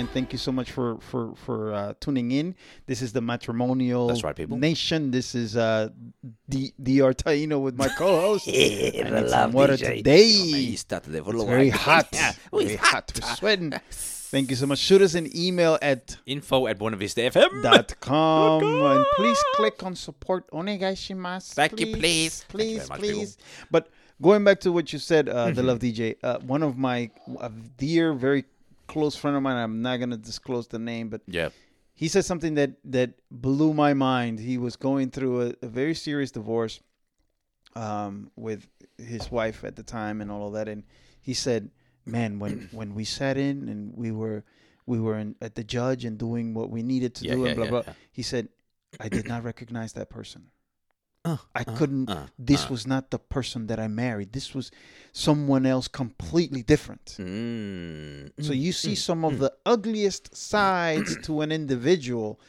With 0.00 0.14
that 0.14 0.18
in 0.18 0.24
mind, 0.24 0.28
thank 0.28 0.32
you 0.32 0.38
so 0.38 0.52
much 0.52 0.70
for 0.72 0.98
for 1.00 1.34
for 1.36 1.74
uh, 1.74 1.94
tuning 2.00 2.32
in. 2.32 2.54
This 2.86 3.02
is 3.02 3.12
the 3.12 3.20
matrimonial 3.20 4.08
That's 4.08 4.24
right, 4.24 4.36
people. 4.36 4.56
nation. 4.58 5.10
This 5.10 5.34
is 5.34 5.56
uh 5.56 5.88
the 6.48 6.72
the 6.78 6.98
Taino 7.00 7.60
with 7.60 7.76
my 7.76 7.88
co-host. 7.88 8.46
Yeah, 8.50 9.16
I 9.16 9.18
it's 9.20 9.54
water 9.54 9.74
DJ. 9.74 9.96
today. 9.96 10.34
Oh, 10.38 10.52
man, 10.52 10.62
you 10.62 10.76
started 10.76 11.10
there 11.12 11.24
for 11.24 11.34
a 11.34 11.36
It's 11.36 11.44
very 11.44 11.70
hot. 11.86 12.08
Yeah. 12.12 12.32
Very 12.52 12.76
hot. 12.76 13.12
We're 13.14 13.34
sweating. 13.36 13.72
Thank 14.30 14.50
you 14.50 14.56
so 14.56 14.66
much. 14.66 14.78
Shoot 14.78 15.02
us 15.02 15.14
an 15.14 15.28
email 15.36 15.76
at 15.82 16.18
Info 16.24 16.68
at 16.68 16.78
Buena 16.78 16.96
Vista 16.96 17.20
FM. 17.20 17.62
dot 17.62 17.98
com 18.00 18.62
and 18.62 19.04
please 19.16 19.38
click 19.54 19.82
on 19.82 19.96
support 19.96 20.48
onegaishimasu. 20.52 21.54
Thank 21.54 21.80
you, 21.80 21.96
please. 21.96 22.44
Thank 22.48 22.62
you 22.62 22.78
please 22.78 22.88
much, 22.88 22.98
please 23.00 23.36
but 23.70 23.88
going 24.22 24.44
back 24.44 24.60
to 24.60 24.72
what 24.72 24.92
you 24.92 24.98
said 25.00 25.28
uh, 25.28 25.46
Mm-hmm. 25.46 25.54
Da 25.54 25.62
Luv 25.62 25.78
DJ 25.80 26.16
uh, 26.22 26.38
one 26.40 26.62
of 26.62 26.78
my 26.78 27.10
a 27.40 27.50
dear 27.76 28.12
very 28.12 28.44
close 28.94 29.14
friend 29.20 29.36
of 29.36 29.42
mine 29.46 29.56
i'm 29.64 29.80
not 29.88 29.96
going 30.02 30.10
to 30.18 30.22
disclose 30.30 30.66
the 30.68 30.78
name 30.92 31.06
but 31.14 31.20
Yeah. 31.38 31.50
he 32.02 32.06
said 32.08 32.24
something 32.24 32.54
that 32.60 32.70
that 32.96 33.10
blew 33.30 33.72
my 33.84 33.92
mind. 33.94 34.34
He 34.40 34.56
was 34.66 34.74
going 34.88 35.10
through 35.14 35.34
a, 35.46 35.48
a 35.68 35.68
very 35.80 35.94
serious 36.06 36.30
divorce 36.38 36.80
um, 37.84 38.30
with 38.36 38.66
his 38.98 39.30
wife 39.30 39.58
at 39.64 39.74
the 39.76 39.82
time 39.82 40.20
and 40.20 40.30
all 40.30 40.46
of 40.48 40.52
that 40.54 40.68
and 40.68 40.82
he 41.20 41.34
said 41.34 41.70
man 42.06 42.38
when 42.42 42.68
when 42.78 42.94
we 42.94 43.04
sat 43.04 43.36
in 43.36 43.68
and 43.68 43.80
we 43.94 44.10
were 44.10 44.42
we 44.86 44.98
were 44.98 45.16
in, 45.18 45.34
at 45.40 45.54
the 45.54 45.64
judge 45.76 46.04
and 46.04 46.18
doing 46.18 46.54
what 46.54 46.68
we 46.70 46.82
needed 46.82 47.14
to 47.14 47.24
Yeah, 47.24 47.34
do 47.34 47.40
yeah, 47.42 47.46
and 47.48 47.56
blah 47.56 47.64
yeah, 47.66 47.70
blah 47.82 47.94
he 48.18 48.22
said 48.22 48.48
i 48.98 49.08
did 49.08 49.26
not 49.28 49.44
recognize 49.44 49.92
that 49.92 50.08
person 50.10 50.42
Uh, 51.24 51.36
I 51.54 51.62
uh, 51.66 51.76
couldn't. 51.76 52.08
uh, 52.08 52.26
this 52.38 52.64
uh. 52.64 52.68
was 52.70 52.86
not 52.86 53.10
the 53.10 53.18
person 53.18 53.66
that 53.66 53.78
I 53.78 53.88
married. 53.88 54.32
This 54.32 54.54
was 54.54 54.70
someone 55.12 55.66
else 55.66 55.86
completely 55.86 56.62
different. 56.62 57.16
Mm, 57.18 58.32
So 58.40 58.52
you 58.52 58.72
see 58.72 58.94
some 58.94 59.24
of 59.24 59.38
the 59.38 59.52
ugliest 59.66 60.34
sides 60.34 61.18
to 61.24 61.42
an 61.42 61.52
individual 61.52 62.40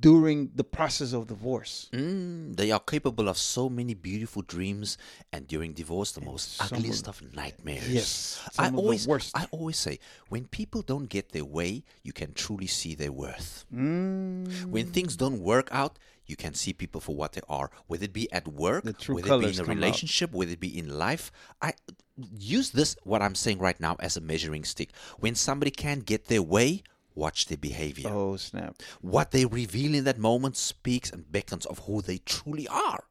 during 0.00 0.50
the 0.54 0.62
process 0.62 1.12
of 1.12 1.26
divorce. 1.26 1.88
Mm, 1.92 2.54
they 2.54 2.70
are 2.70 2.78
capable 2.80 3.28
of 3.28 3.36
so 3.36 3.68
many 3.68 3.94
beautiful 3.94 4.42
dreams, 4.42 4.96
and 5.32 5.48
during 5.48 5.72
divorce, 5.72 6.12
the 6.12 6.20
most 6.20 6.62
ugliest 6.62 7.08
of 7.08 7.20
nightmares. 7.34 7.88
Yes, 7.88 8.40
I 8.58 8.68
of 8.68 8.76
always, 8.76 9.08
worst. 9.08 9.36
I 9.36 9.48
always 9.50 9.78
say, 9.78 9.98
when 10.28 10.44
people 10.46 10.82
don't 10.82 11.08
get 11.08 11.30
their 11.32 11.44
way, 11.44 11.82
you 12.04 12.12
can 12.12 12.32
truly 12.34 12.68
see 12.68 12.94
their 12.94 13.10
worth. 13.10 13.64
Mm, 13.74 14.66
When 14.66 14.86
things 14.86 15.16
don't 15.16 15.40
work 15.40 15.68
out, 15.72 15.98
you 16.26 16.36
can 16.36 16.54
see 16.54 16.72
people 16.72 17.00
for 17.00 17.14
what 17.14 17.32
they 17.32 17.40
are, 17.48 17.70
whether 17.86 18.04
it 18.04 18.12
be 18.12 18.30
at 18.32 18.46
work, 18.48 18.84
whether 18.84 19.34
it 19.34 19.40
be 19.40 19.48
in 19.48 19.60
a 19.60 19.64
come 19.64 19.70
out. 19.70 19.74
relationship, 19.76 20.32
whether 20.32 20.52
it 20.52 20.60
be 20.60 20.78
in 20.78 20.88
life. 20.98 21.30
I 21.60 21.74
use 22.16 22.70
this 22.70 22.96
what 23.02 23.22
I'm 23.22 23.34
saying 23.34 23.58
right 23.58 23.78
now 23.80 23.96
as 24.00 24.16
a 24.16 24.20
measuring 24.20 24.64
stick. 24.64 24.90
When 25.18 25.34
somebody 25.34 25.70
can't 25.70 26.04
get 26.06 26.26
their 26.26 26.42
way, 26.42 26.82
watch 27.14 27.46
their 27.46 27.58
behavior. 27.58 28.08
oh 28.10 28.36
snap! 28.36 28.76
What 29.00 29.30
they 29.32 29.44
reveal 29.44 29.94
in 29.94 30.04
that 30.04 30.18
moment 30.18 30.56
speaks 30.56 31.10
and 31.10 31.30
beckons 31.30 31.66
of 31.66 31.80
who 31.80 32.02
they 32.02 32.18
truly 32.18 32.68
are. 32.68 33.04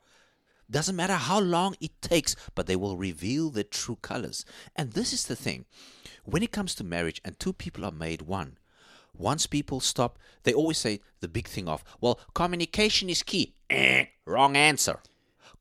Doesn't 0.69 0.95
matter 0.95 1.15
how 1.15 1.39
long 1.41 1.75
it 1.81 2.01
takes, 2.01 2.33
but 2.55 2.65
they 2.65 2.77
will 2.77 2.95
reveal 2.95 3.49
their 3.49 3.65
true 3.65 3.97
colors. 4.01 4.45
And 4.73 4.93
this 4.93 5.11
is 5.11 5.25
the 5.25 5.35
thing. 5.35 5.65
When 6.23 6.43
it 6.43 6.53
comes 6.53 6.75
to 6.75 6.85
marriage 6.85 7.19
and 7.25 7.37
two 7.37 7.51
people 7.51 7.83
are 7.83 7.91
made 7.91 8.21
one, 8.21 8.57
once 9.17 9.45
people 9.47 9.79
stop, 9.79 10.17
they 10.43 10.53
always 10.53 10.77
say 10.77 10.99
the 11.19 11.27
big 11.27 11.47
thing 11.47 11.67
of, 11.67 11.83
well, 11.99 12.19
communication 12.33 13.09
is 13.09 13.23
key. 13.23 13.53
Eh, 13.69 14.05
wrong 14.25 14.55
answer. 14.55 14.99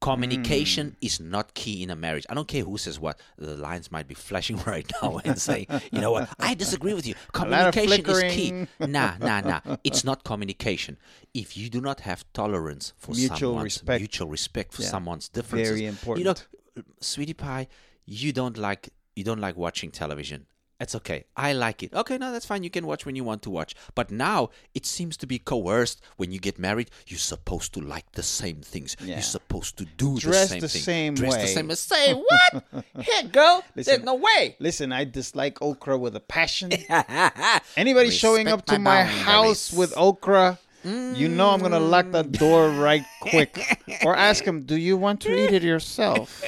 Communication 0.00 0.96
is 1.02 1.20
not 1.20 1.52
key 1.52 1.82
in 1.82 1.90
a 1.90 1.94
marriage. 1.96 2.24
I 2.30 2.34
don't 2.34 2.48
care 2.48 2.64
who 2.64 2.78
says 2.78 2.98
what. 2.98 3.20
The 3.36 3.54
lines 3.54 3.92
might 3.92 4.08
be 4.08 4.14
flashing 4.14 4.56
right 4.66 4.90
now 5.02 5.20
and 5.24 5.38
saying, 5.38 5.66
you 5.92 6.00
know 6.00 6.10
what, 6.12 6.30
I 6.38 6.54
disagree 6.54 6.94
with 6.94 7.06
you. 7.06 7.14
Communication 7.32 8.06
is 8.08 8.32
key. 8.34 8.66
Nah, 8.80 9.18
nah, 9.18 9.40
nah. 9.50 9.60
It's 9.84 10.02
not 10.02 10.24
communication. 10.24 10.96
If 11.34 11.54
you 11.54 11.68
do 11.68 11.82
not 11.82 12.00
have 12.00 12.24
tolerance 12.32 12.94
for 12.96 13.12
Mutual 13.12 13.36
someone's 13.36 13.64
respect. 13.64 14.00
mutual 14.00 14.28
respect 14.28 14.72
for 14.72 14.82
Yeah. 14.82 14.88
someone's 14.88 15.28
differences, 15.28 15.68
Very 15.68 15.86
important. 15.86 16.26
You 16.26 16.32
know, 16.32 16.82
sweetie 17.00 17.34
pie, 17.34 17.68
you 18.06 18.32
don't 18.32 18.56
like 18.56 18.88
you 19.14 19.22
don't 19.24 19.40
like 19.40 19.56
watching 19.58 19.90
television. 19.90 20.46
It's 20.80 20.94
okay. 20.94 21.24
I 21.36 21.52
like 21.52 21.82
it. 21.82 21.92
Okay, 21.92 22.16
no, 22.16 22.32
that's 22.32 22.46
fine. 22.46 22.62
You 22.64 22.70
can 22.70 22.86
watch 22.86 23.04
when 23.04 23.14
you 23.14 23.22
want 23.22 23.42
to 23.42 23.50
watch. 23.50 23.74
But 23.94 24.10
now 24.10 24.48
it 24.74 24.86
seems 24.86 25.16
to 25.18 25.26
be 25.26 25.38
coerced. 25.38 26.00
When 26.16 26.32
you 26.32 26.38
get 26.38 26.58
married, 26.58 26.90
you're 27.06 27.18
supposed 27.18 27.74
to 27.74 27.80
like 27.80 28.10
the 28.12 28.22
same 28.22 28.62
things. 28.62 28.96
Yeah. 29.04 29.16
You're 29.16 29.22
supposed 29.22 29.76
to 29.78 29.84
do 29.84 30.16
Dress 30.18 30.48
the 30.48 30.48
same 30.48 30.60
the 30.60 30.68
thing. 30.68 30.82
same 30.82 31.14
Dress 31.14 31.34
the 31.34 31.40
way. 31.40 31.46
same. 31.46 31.70
Say 31.74 32.14
what? 32.14 32.64
Hey, 32.98 33.26
girl. 33.28 33.62
There's 33.74 33.88
Listen, 33.88 34.04
no 34.04 34.14
way. 34.14 34.56
Listen, 34.58 34.92
I 34.92 35.04
dislike 35.04 35.60
okra 35.60 35.98
with 35.98 36.16
a 36.16 36.20
passion. 36.20 36.72
Anybody 37.76 38.10
showing 38.10 38.48
up 38.48 38.64
to 38.66 38.78
my 38.78 38.90
my 38.90 39.02
house 39.04 39.72
with 39.72 39.92
okra, 39.96 40.58
you 40.84 41.28
know 41.28 41.50
I'm 41.50 41.60
gonna 41.60 41.78
lock 41.80 42.10
that 42.12 42.32
door 42.32 42.70
right 42.70 43.04
quick, 43.20 43.58
or 44.04 44.16
ask 44.16 44.44
him, 44.44 44.62
"Do 44.62 44.76
you 44.76 44.96
want 44.96 45.20
to 45.22 45.30
eat 45.44 45.52
it 45.52 45.62
yourself?" 45.62 46.42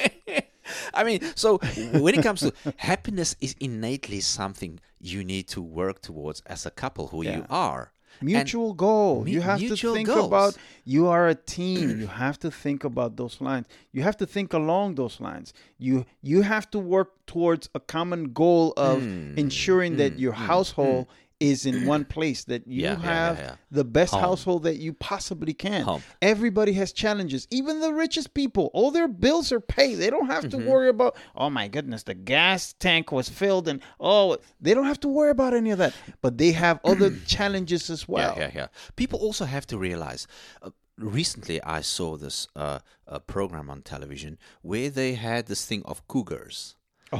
I 0.93 1.03
mean, 1.03 1.19
so 1.35 1.57
when 1.99 2.13
it 2.17 2.23
comes 2.23 2.41
to 2.41 2.53
happiness, 2.77 3.35
is 3.41 3.55
innately 3.59 4.19
something 4.21 4.79
you 4.99 5.23
need 5.23 5.47
to 5.49 5.61
work 5.61 6.01
towards 6.01 6.41
as 6.45 6.65
a 6.65 6.71
couple 6.71 7.07
who 7.07 7.23
you 7.23 7.31
Yeah. 7.31 7.45
are. 7.69 7.91
And- 8.19 8.27
Mutual 8.29 8.73
goal. 8.73 9.23
mu- 9.25 9.31
you 9.31 9.41
have 9.41 9.59
to 9.59 9.75
think 9.75 10.07
goals. 10.07 10.27
about. 10.27 10.57
You 10.85 11.07
are 11.07 11.27
a 11.27 11.35
team. 11.35 11.99
you 12.01 12.07
have 12.07 12.37
to 12.39 12.51
think 12.51 12.83
about 12.83 13.17
those 13.17 13.41
lines. 13.41 13.65
You 13.91 14.03
have 14.03 14.17
to 14.17 14.25
think 14.25 14.53
along 14.53 14.95
those 14.95 15.19
lines. 15.19 15.51
You 15.79 16.05
you 16.21 16.43
have 16.43 16.69
to 16.71 16.79
work 16.79 17.09
towards 17.25 17.69
a 17.73 17.79
common 17.79 18.31
goal 18.33 18.73
of 18.77 19.01
Hmm. 19.01 19.33
ensuring 19.37 19.97
that 19.97 20.13
hmm. 20.13 20.19
your 20.19 20.33
hmm. 20.33 20.45
household 20.51 21.05
hmm. 21.07 21.13
Is 21.51 21.65
in 21.65 21.85
one 21.95 22.05
place. 22.05 22.43
That 22.45 22.65
you 22.67 22.83
Yeah, 22.83 22.93
yeah, 22.93 22.99
yeah, 23.01 23.13
have 23.13 23.37
yeah. 23.37 23.55
the 23.79 23.83
best 23.83 24.13
Home. 24.13 24.21
household 24.27 24.63
that 24.63 24.77
you 24.77 24.93
possibly 24.93 25.53
can. 25.53 25.81
Home. 25.83 26.01
Everybody 26.21 26.73
has 26.81 26.91
challenges. 26.93 27.47
Even 27.51 27.79
the 27.81 27.93
richest 27.93 28.33
people, 28.33 28.69
all 28.73 28.91
their 28.91 29.07
bills 29.07 29.51
are 29.51 29.59
paid. 29.77 29.95
They 29.95 30.09
don't 30.09 30.27
have 30.27 30.43
Mm-hmm. 30.45 30.63
to 30.65 30.69
worry 30.71 30.89
about, 30.89 31.15
oh 31.35 31.49
my 31.49 31.67
goodness, 31.67 32.03
the 32.03 32.13
gas 32.15 32.73
tank 32.79 33.11
was 33.11 33.27
filled 33.29 33.67
and 33.67 33.81
oh, 33.99 34.37
they 34.59 34.73
don't 34.73 34.85
have 34.93 34.99
to 35.01 35.07
worry 35.07 35.31
about 35.31 35.53
any 35.53 35.71
of 35.71 35.77
that. 35.79 35.93
But 36.21 36.37
they 36.37 36.51
have 36.53 36.79
other 36.91 37.09
challenges 37.25 37.89
as 37.89 38.07
well. 38.07 38.33
Yeah, 38.37 38.43
yeah, 38.45 38.51
yeah. 38.55 38.67
People 38.95 39.19
also 39.19 39.45
have 39.45 39.65
to 39.67 39.77
realize. 39.77 40.27
Uh, 40.61 40.69
recently, 40.97 41.61
I 41.63 41.81
saw 41.81 42.17
this 42.17 42.47
uh, 42.55 42.79
uh, 43.07 43.19
program 43.19 43.69
on 43.69 43.81
television 43.81 44.37
where 44.61 44.89
they 44.89 45.13
had 45.15 45.47
this 45.47 45.65
thing 45.65 45.81
of 45.85 46.07
cougars. 46.07 46.75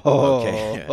Oh, 0.05 0.39
Okay. 0.47 0.85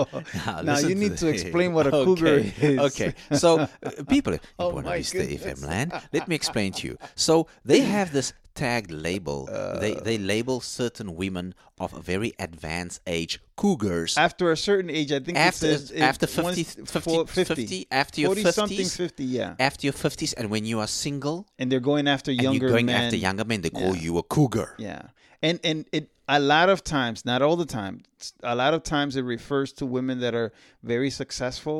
now, 0.44 0.60
listen 0.62 0.88
you 0.90 0.94
need 0.94 1.16
to 1.18 1.24
the- 1.26 1.30
explain 1.32 1.72
what 1.72 1.86
a 1.86 1.90
Okay, 1.94 2.04
cougar 2.04 2.36
is. 2.60 2.78
Okay, 2.88 3.14
so 3.32 3.58
uh, 3.60 3.68
people, 4.08 4.32
in 4.38 4.40
Oh 4.58 4.72
Buena 4.72 4.90
Vista. 4.96 5.18
FM 5.18 5.66
land, 5.66 5.92
let 6.12 6.28
me 6.28 6.34
explain 6.34 6.72
to 6.72 6.86
you. 6.88 6.96
So 7.14 7.46
they 7.64 7.80
have 7.80 8.12
this 8.12 8.32
tagged 8.60 8.90
label. 9.08 9.38
they 9.84 9.94
Uh. 9.96 10.00
they 10.08 10.18
label 10.32 10.56
certain 10.60 11.08
women 11.22 11.46
of 11.84 11.90
a 12.00 12.00
very 12.12 12.30
advanced 12.46 12.98
age 13.06 13.34
cougars. 13.62 14.12
After 14.28 14.44
a 14.52 14.56
certain 14.68 14.90
age, 14.98 15.10
I 15.18 15.20
think 15.24 15.36
After 15.38 15.66
it 15.66 15.78
says 15.78 15.90
it- 15.90 16.00
after 16.10 16.26
once- 16.42 16.56
50, 16.56 16.84
50, 16.84 17.00
for 17.10 17.26
50, 17.26 17.86
after 18.02 18.18
your 18.22 18.30
40 18.34 18.52
something, 18.52 18.86
50s, 18.86 18.96
50, 18.96 19.24
yeah. 19.38 19.54
after 19.68 19.82
your 19.88 19.94
50s, 20.06 20.32
and 20.38 20.44
when 20.54 20.64
you 20.70 20.76
are 20.82 20.88
single, 21.06 21.38
And 21.58 21.66
they're 21.70 21.88
going 21.92 22.06
after 22.16 22.30
and 22.32 22.42
younger 22.42 22.66
you're 22.66 22.70
going 22.76 22.86
men. 22.86 23.02
after 23.04 23.16
younger 23.16 23.44
men, 23.44 23.60
they 23.64 23.70
call 23.80 23.94
Yeah. 23.96 24.02
you 24.06 24.18
a 24.18 24.22
cougar. 24.34 24.68
Yeah, 24.78 25.02
and 25.42 25.56
and 25.64 25.78
it 25.92 26.04
a 26.28 26.38
lot 26.38 26.68
of 26.74 26.78
times, 26.84 27.24
not 27.24 27.40
all 27.42 27.56
the 27.64 27.70
time, 27.80 27.94
a 28.42 28.54
lot 28.62 28.72
of 28.76 28.82
times 28.94 29.16
it 29.16 29.24
refers 29.36 29.68
to 29.78 29.84
women 29.96 30.16
that 30.24 30.34
are 30.40 30.50
very 30.94 31.10
successful, 31.10 31.78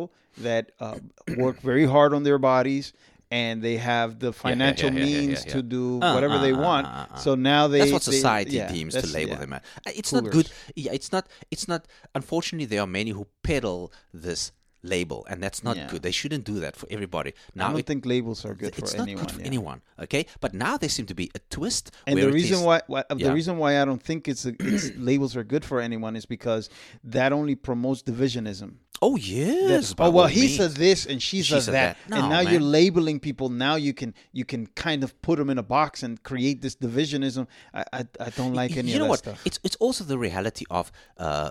that 0.49 0.65
uh, 0.81 0.99
work 1.45 1.57
very 1.71 1.87
hard 1.95 2.13
on 2.17 2.23
their 2.29 2.39
bodies, 2.53 2.93
and 3.31 3.63
they 3.63 3.77
have 3.77 4.19
the 4.19 4.33
financial 4.33 4.93
yeah, 4.93 5.01
yeah, 5.01 5.07
yeah, 5.07 5.21
means 5.27 5.47
yeah. 5.47 5.53
to 5.53 5.63
do 5.63 6.01
Uh, 6.03 6.15
whatever 6.15 6.35
uh, 6.35 6.43
they 6.43 6.53
uh, 6.53 6.61
want. 6.61 6.87
uh, 6.87 7.07
uh. 7.15 7.17
So 7.17 7.35
now 7.35 7.69
they 7.69 7.79
That's 7.81 7.93
what 7.93 8.03
they- 8.03 8.13
society 8.13 8.57
yeah, 8.57 8.73
deems 8.73 8.95
to 8.95 9.07
label 9.07 9.33
yeah. 9.35 9.39
them. 9.39 9.53
as. 9.55 9.61
Uh, 9.87 9.93
It's 10.01 10.13
not 10.13 10.25
good. 10.31 10.51
Yeah, 10.75 10.93
it's 10.93 11.13
not. 11.13 11.29
It's 11.51 11.67
not. 11.69 11.87
Unfortunately, 12.15 12.67
there 12.67 12.81
are 12.81 12.87
many 12.89 13.11
who 13.11 13.27
peddle 13.43 13.93
this 14.13 14.53
label, 14.83 15.27
and 15.29 15.43
that's 15.43 15.63
not 15.63 15.77
Yeah. 15.77 15.89
good. 15.91 16.03
They 16.03 16.11
shouldn't 16.11 16.45
do 16.45 16.59
that 16.61 16.75
for 16.75 16.87
everybody. 16.91 17.31
I 17.31 17.35
Now, 17.55 17.69
don't 17.69 17.81
it, 17.81 17.87
think 17.87 18.07
labels 18.07 18.45
are 18.47 18.55
good 18.55 18.75
it's 18.79 18.93
for 18.93 18.97
not 18.99 19.03
anyone. 19.09 19.25
good 19.25 19.33
for 19.35 19.41
yeah. 19.41 19.47
anyone. 19.47 19.83
Okay, 20.05 20.25
but 20.41 20.55
now 20.55 20.79
there 20.79 20.89
seem 20.89 21.05
to 21.07 21.15
be 21.15 21.31
a 21.35 21.39
twist. 21.51 21.91
And 22.07 22.15
where 22.17 22.25
the 22.27 22.33
reason 22.33 22.59
is- 22.61 22.65
why, 22.65 22.81
why 22.87 23.05
Yeah. 23.15 23.29
the 23.29 23.35
reason 23.35 23.59
why 23.59 23.81
I 23.81 23.85
don't 23.85 24.03
think 24.03 24.27
it's, 24.27 24.47
it's 24.47 24.91
labels 25.11 25.37
are 25.37 25.45
good 25.45 25.65
for 25.67 25.81
anyone 25.83 26.17
is 26.17 26.25
because 26.25 26.71
that 27.05 27.31
only 27.33 27.55
promotes 27.57 28.03
divisionism. 28.03 28.77
Oh 29.03 29.17
yes. 29.17 29.95
oh 29.99 30.11
well, 30.11 30.27
he 30.27 30.43
he's 30.43 30.61
a 30.61 30.69
this 30.69 31.07
and 31.07 31.23
she 31.23 31.41
a 31.41 31.55
that, 31.55 31.73
that. 31.73 31.97
and 32.11 32.29
No, 32.29 32.29
now 32.29 32.41
you're 32.41 32.61
labeling 32.61 33.19
people. 33.19 33.49
Now 33.49 33.77
you 33.77 33.95
can 33.95 34.15
you 34.33 34.45
can 34.45 34.67
kind 34.67 35.03
of 35.03 35.21
put 35.23 35.39
them 35.39 35.49
in 35.49 35.57
a 35.59 35.63
box 35.63 36.03
and 36.03 36.23
create 36.23 36.61
this 36.61 36.77
divisionism. 36.77 37.47
I 37.73 37.85
I, 37.93 38.05
I 38.21 38.31
don't 38.31 38.53
like 38.53 38.77
any 38.77 38.91
you 38.91 38.97
of 38.97 38.99
know 38.99 39.05
that 39.05 39.11
what? 39.11 39.19
stuff. 39.21 39.43
It's 39.47 39.59
it's 39.65 39.77
also 39.77 40.05
the 40.05 40.19
reality 40.19 40.67
of 40.71 40.93
uh, 41.17 41.51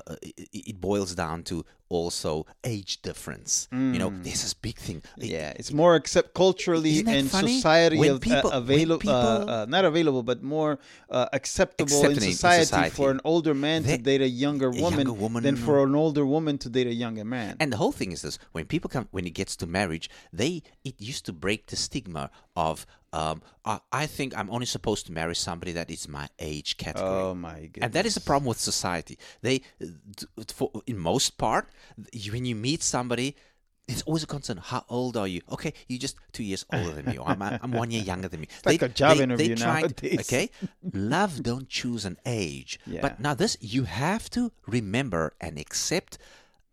it 0.54 0.80
boils 0.80 1.16
down 1.16 1.43
to 1.43 1.66
also 1.90 2.46
age 2.64 3.02
difference. 3.02 3.68
You 3.72 4.00
know, 4.00 4.10
there's 4.24 4.44
this 4.44 4.54
big 4.54 4.78
thing. 4.78 5.02
Mm. 5.18 5.30
yeah, 5.30 5.54
it's 5.56 5.72
more 5.74 5.96
accept 5.96 6.34
culturally 6.34 7.04
and 7.06 7.30
funny? 7.30 7.56
society 7.56 7.98
When 7.98 8.12
of, 8.12 8.22
people- 8.22 8.54
uh, 8.54 8.58
available, 8.58 9.10
uh, 9.10 9.46
uh, 9.46 9.66
not 9.68 9.86
available, 9.86 10.24
but 10.24 10.42
more 10.44 10.80
uh, 11.10 11.28
acceptable 11.34 11.92
in 11.92 11.98
Accepted 12.06 12.24
in 12.24 12.32
society, 12.34 12.66
society. 12.66 12.96
for 12.96 13.12
an 13.12 13.20
older 13.24 13.54
man 13.54 13.84
to 13.84 13.98
date 13.98 14.22
a 14.22 14.28
younger 14.30 14.68
a 14.68 14.72
woman, 14.82 15.08
younger 15.08 15.14
woman- 15.14 15.44
than 15.44 15.56
for 15.56 15.84
an 15.84 15.96
older 15.96 16.26
woman 16.26 16.58
to 16.60 16.70
date 16.70 16.88
a 16.88 16.94
younger 16.94 17.26
man. 17.26 17.58
And 17.60 17.74
the 17.74 17.78
whole 17.78 17.92
thing 17.92 18.12
is 18.12 18.22
this: 18.22 18.38
when 18.52 18.66
people 18.66 18.90
come, 18.90 19.08
when 19.12 19.26
it 19.26 19.32
gets 19.34 19.56
to 19.58 19.66
marriage, 19.68 20.10
they 20.32 20.62
it 20.84 20.96
used 21.00 21.26
to 21.26 21.34
break 21.34 21.68
the 21.68 21.76
stigma 21.76 22.30
of 22.56 22.86
um, 23.14 23.41
I, 23.66 23.80
I 23.91 24.05
think 24.05 24.38
I'm 24.38 24.49
only 24.49 24.66
supposed 24.66 25.05
to 25.07 25.12
marry 25.12 25.36
somebody 25.36 25.72
that 25.74 25.89
is 25.89 26.07
my 26.07 26.28
age 26.39 26.78
category. 26.78 27.10
oh 27.10 27.36
my 27.36 27.53
goodness! 27.62 27.82
And 27.82 27.93
that 27.93 28.05
is 28.05 28.18
a 28.18 28.22
problem 28.22 28.47
with 28.47 28.60
society. 28.60 29.18
They, 29.41 29.62
for, 30.47 30.72
in 30.86 30.97
most 30.97 31.38
part, 31.38 31.70
when 32.32 32.45
you 32.45 32.55
meet 32.55 32.84
somebody, 32.84 33.36
it's 33.88 34.03
always 34.03 34.24
a 34.24 34.28
concern. 34.28 34.57
How 34.57 34.86
old 34.88 35.18
are 35.18 35.28
you? 35.28 35.41
Okay, 35.51 35.74
you're 35.88 35.99
just 35.99 36.16
two 36.32 36.43
years 36.43 36.66
older 36.72 36.91
than 36.91 37.05
me. 37.05 37.18
Or 37.18 37.28
I'm, 37.28 37.41
I'm 37.41 37.72
one 37.72 37.89
year 37.89 38.03
younger 38.03 38.28
than 38.28 38.41
me. 38.41 38.47
like 38.66 38.82
a 38.84 38.89
job 38.89 39.18
interview 39.18 39.55
nowadays. 39.55 40.20
Okay, 40.20 40.49
love 40.93 41.41
don't 41.41 41.68
choose 41.68 42.05
an 42.05 42.18
age. 42.26 42.80
Yeah. 42.86 43.01
But 43.01 43.20
now 43.20 43.34
this, 43.34 43.57
you 43.60 43.84
have 43.84 44.30
to 44.32 44.51
remember 44.68 45.34
and 45.41 45.57
accept, 45.57 46.20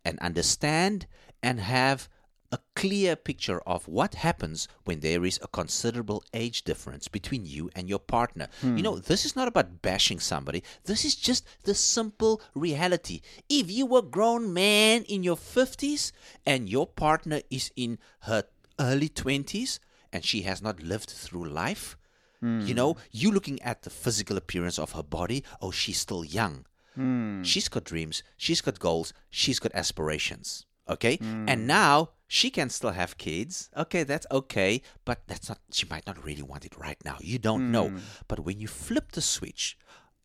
and 0.04 0.18
understand, 0.18 1.06
and 1.42 1.60
have 1.60 2.08
a 2.52 2.58
clear 2.74 3.16
picture 3.16 3.60
of 3.66 3.88
what 3.88 4.14
happens 4.14 4.68
when 4.84 5.00
there 5.00 5.24
is 5.24 5.38
a 5.42 5.48
considerable 5.48 6.22
age 6.32 6.62
difference 6.62 7.08
between 7.08 7.46
you 7.46 7.70
and 7.74 7.88
your 7.88 7.98
partner. 7.98 8.48
You 8.76 8.82
know, 8.82 8.98
this 8.98 9.24
is 9.24 9.34
not 9.36 9.48
about 9.48 9.82
bashing 9.82 10.20
somebody. 10.20 10.62
This 10.84 11.04
is 11.04 11.14
just 11.14 11.44
the 11.64 11.74
simple 11.74 12.40
reality. 12.54 13.20
If 13.48 13.70
you 13.70 13.86
were 13.86 14.00
a 14.00 14.02
grown 14.02 14.52
man 14.52 15.02
in 15.04 15.22
your 15.22 15.36
50s 15.36 16.12
and 16.44 16.68
your 16.68 16.86
partner 16.86 17.40
is 17.50 17.72
in 17.76 17.98
her 18.20 18.44
early 18.78 19.08
20s 19.08 19.78
and 20.12 20.24
she 20.24 20.42
has 20.42 20.62
not 20.62 20.82
lived 20.82 21.10
through 21.10 21.48
life, 21.48 21.96
you 22.42 22.74
know, 22.74 22.96
you 23.10 23.32
looking 23.32 23.60
at 23.62 23.82
the 23.82 23.90
physical 23.90 24.36
appearance 24.36 24.78
of 24.78 24.92
her 24.92 25.02
body, 25.02 25.42
oh, 25.60 25.72
she's 25.72 25.98
still 25.98 26.24
young. 26.24 26.64
Hmm. 26.94 27.42
She's 27.42 27.68
got 27.68 27.84
dreams, 27.84 28.22
she's 28.36 28.60
got 28.60 28.78
goals, 28.78 29.12
she's 29.30 29.58
got 29.58 29.72
aspirations. 29.74 30.64
Okay? 30.88 31.16
Hmm. 31.16 31.48
And 31.48 31.66
now 31.66 32.10
she 32.28 32.50
can 32.50 32.70
still 32.70 32.90
have 32.90 33.16
kids. 33.18 33.70
Okay, 33.76 34.02
that's 34.02 34.26
okay, 34.30 34.82
but 35.04 35.22
that's 35.26 35.48
not. 35.48 35.58
She 35.70 35.86
might 35.88 36.06
not 36.06 36.22
really 36.24 36.42
want 36.42 36.64
it 36.64 36.76
right 36.76 36.98
now. 37.04 37.16
You 37.20 37.38
don't 37.38 37.70
know. 37.70 37.88
Hmm. 37.90 37.98
But 38.28 38.40
when 38.40 38.60
you 38.60 38.68
flip 38.68 39.12
the 39.12 39.20
switch, 39.22 39.78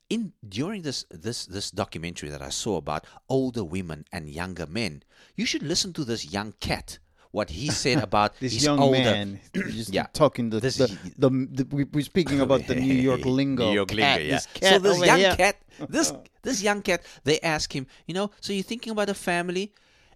in 0.10 0.34
during 0.48 0.82
this 0.82 1.06
this 1.10 1.46
this 1.46 1.72
documentary 1.72 2.30
that 2.30 2.42
I 2.42 2.50
saw 2.50 2.78
about 2.78 3.06
older 3.30 3.64
women 3.64 4.06
and 4.12 4.30
younger 4.30 4.66
men, 4.68 5.04
you 5.36 5.46
should 5.46 5.64
listen 5.64 5.94
to 5.94 6.04
this 6.04 6.32
young 6.32 6.54
cat. 6.60 7.00
What 7.32 7.50
he 7.52 7.70
said 7.84 8.04
about 8.04 8.38
This 8.42 8.54
his 8.54 8.66
young 8.66 8.80
older, 8.80 8.98
man, 9.00 9.40
just 9.54 9.94
Yeah. 9.94 10.08
talking 10.12 10.50
the, 10.50 10.60
This- 10.60 10.76
the, 10.76 10.88
the, 11.18 11.30
the 11.30 11.66
we, 11.74 11.86
we're 11.86 12.04
speaking 12.04 12.42
about 12.48 12.68
the 12.68 12.76
New 12.76 12.94
York 12.94 13.24
lingo. 13.24 13.70
New 13.70 13.76
York 13.76 13.88
cat, 13.88 14.20
lingo, 14.20 14.24
yeah. 14.26 14.36
This 14.36 14.48
cat 14.48 14.74
so 14.74 14.80
this 14.80 15.06
young 15.06 15.20
here. 15.20 15.36
cat, 15.38 15.56
this 15.90 16.12
this 16.42 16.62
young 16.62 16.82
cat, 16.82 17.04
they 17.24 17.40
ask 17.40 17.74
him, 17.74 17.88
you 18.06 18.14
know, 18.14 18.32
so 18.42 18.52
you're 18.52 18.64
thinking 18.68 18.92
about 18.92 19.08
a 19.08 19.14
family, 19.14 19.72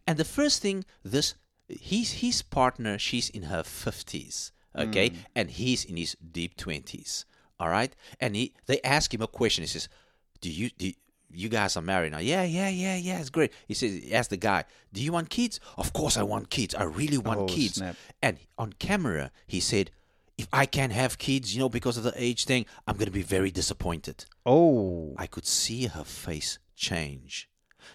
and 0.05 0.17
the 0.17 0.25
first 0.25 0.61
thing, 0.61 0.83
this 1.05 1.35
he's 1.67 2.13
his 2.13 2.41
partner, 2.41 2.97
she's 2.97 3.29
in 3.29 3.43
her 3.43 3.63
fifties, 3.63 4.51
okay, 4.75 5.09
Mm. 5.09 5.15
and 5.35 5.51
he's 5.51 5.85
in 5.85 5.97
his 5.97 6.15
deep 6.31 6.55
twenties, 6.57 7.25
all 7.59 7.69
right, 7.69 7.95
and 8.19 8.35
he 8.35 8.53
they 8.67 8.79
ask 8.83 9.13
him 9.13 9.21
a 9.21 9.27
question. 9.27 9.63
He 9.63 9.67
says, 9.67 9.87
"Do 10.41 10.49
you 10.51 10.69
do?" 10.69 10.91
You 11.31 11.49
guys 11.49 11.75
are 11.75 11.81
married 11.81 12.11
now. 12.13 12.19
Yeah, 12.19 12.43
yeah, 12.43 12.69
yeah, 12.69 12.95
yeah. 12.95 13.19
It's 13.19 13.29
great. 13.31 13.51
He 13.67 13.73
says, 13.73 13.91
he 13.91 14.13
asked 14.13 14.29
the 14.29 14.37
guy, 14.37 14.63
Do 14.93 15.03
you 15.03 15.11
want 15.11 15.29
kids? 15.29 15.59
Of 15.75 15.91
course 15.91 16.15
I 16.15 16.23
want 16.23 16.49
kids. 16.49 16.73
I 16.75 16.83
really 16.83 17.17
want 17.17 17.39
Oh, 17.41 17.45
kids. 17.47 17.73
snap. 17.75 17.97
And 18.21 18.37
on 18.57 18.71
camera, 18.73 19.31
he 19.45 19.59
said, 19.59 19.91
if 20.37 20.47
I 20.53 20.65
can't 20.65 20.93
have 20.93 21.17
kids, 21.17 21.53
you 21.53 21.59
know, 21.59 21.67
because 21.67 21.97
of 21.97 22.03
the 22.03 22.13
age 22.15 22.45
thing, 22.45 22.65
I'm 22.87 22.95
going 22.95 23.07
to 23.07 23.11
be 23.11 23.23
very 23.23 23.51
disappointed. 23.51 24.23
Oh, 24.45 25.13
I 25.17 25.27
could 25.27 25.45
see 25.47 25.87
her 25.87 26.05
face 26.05 26.57
change. 26.75 27.49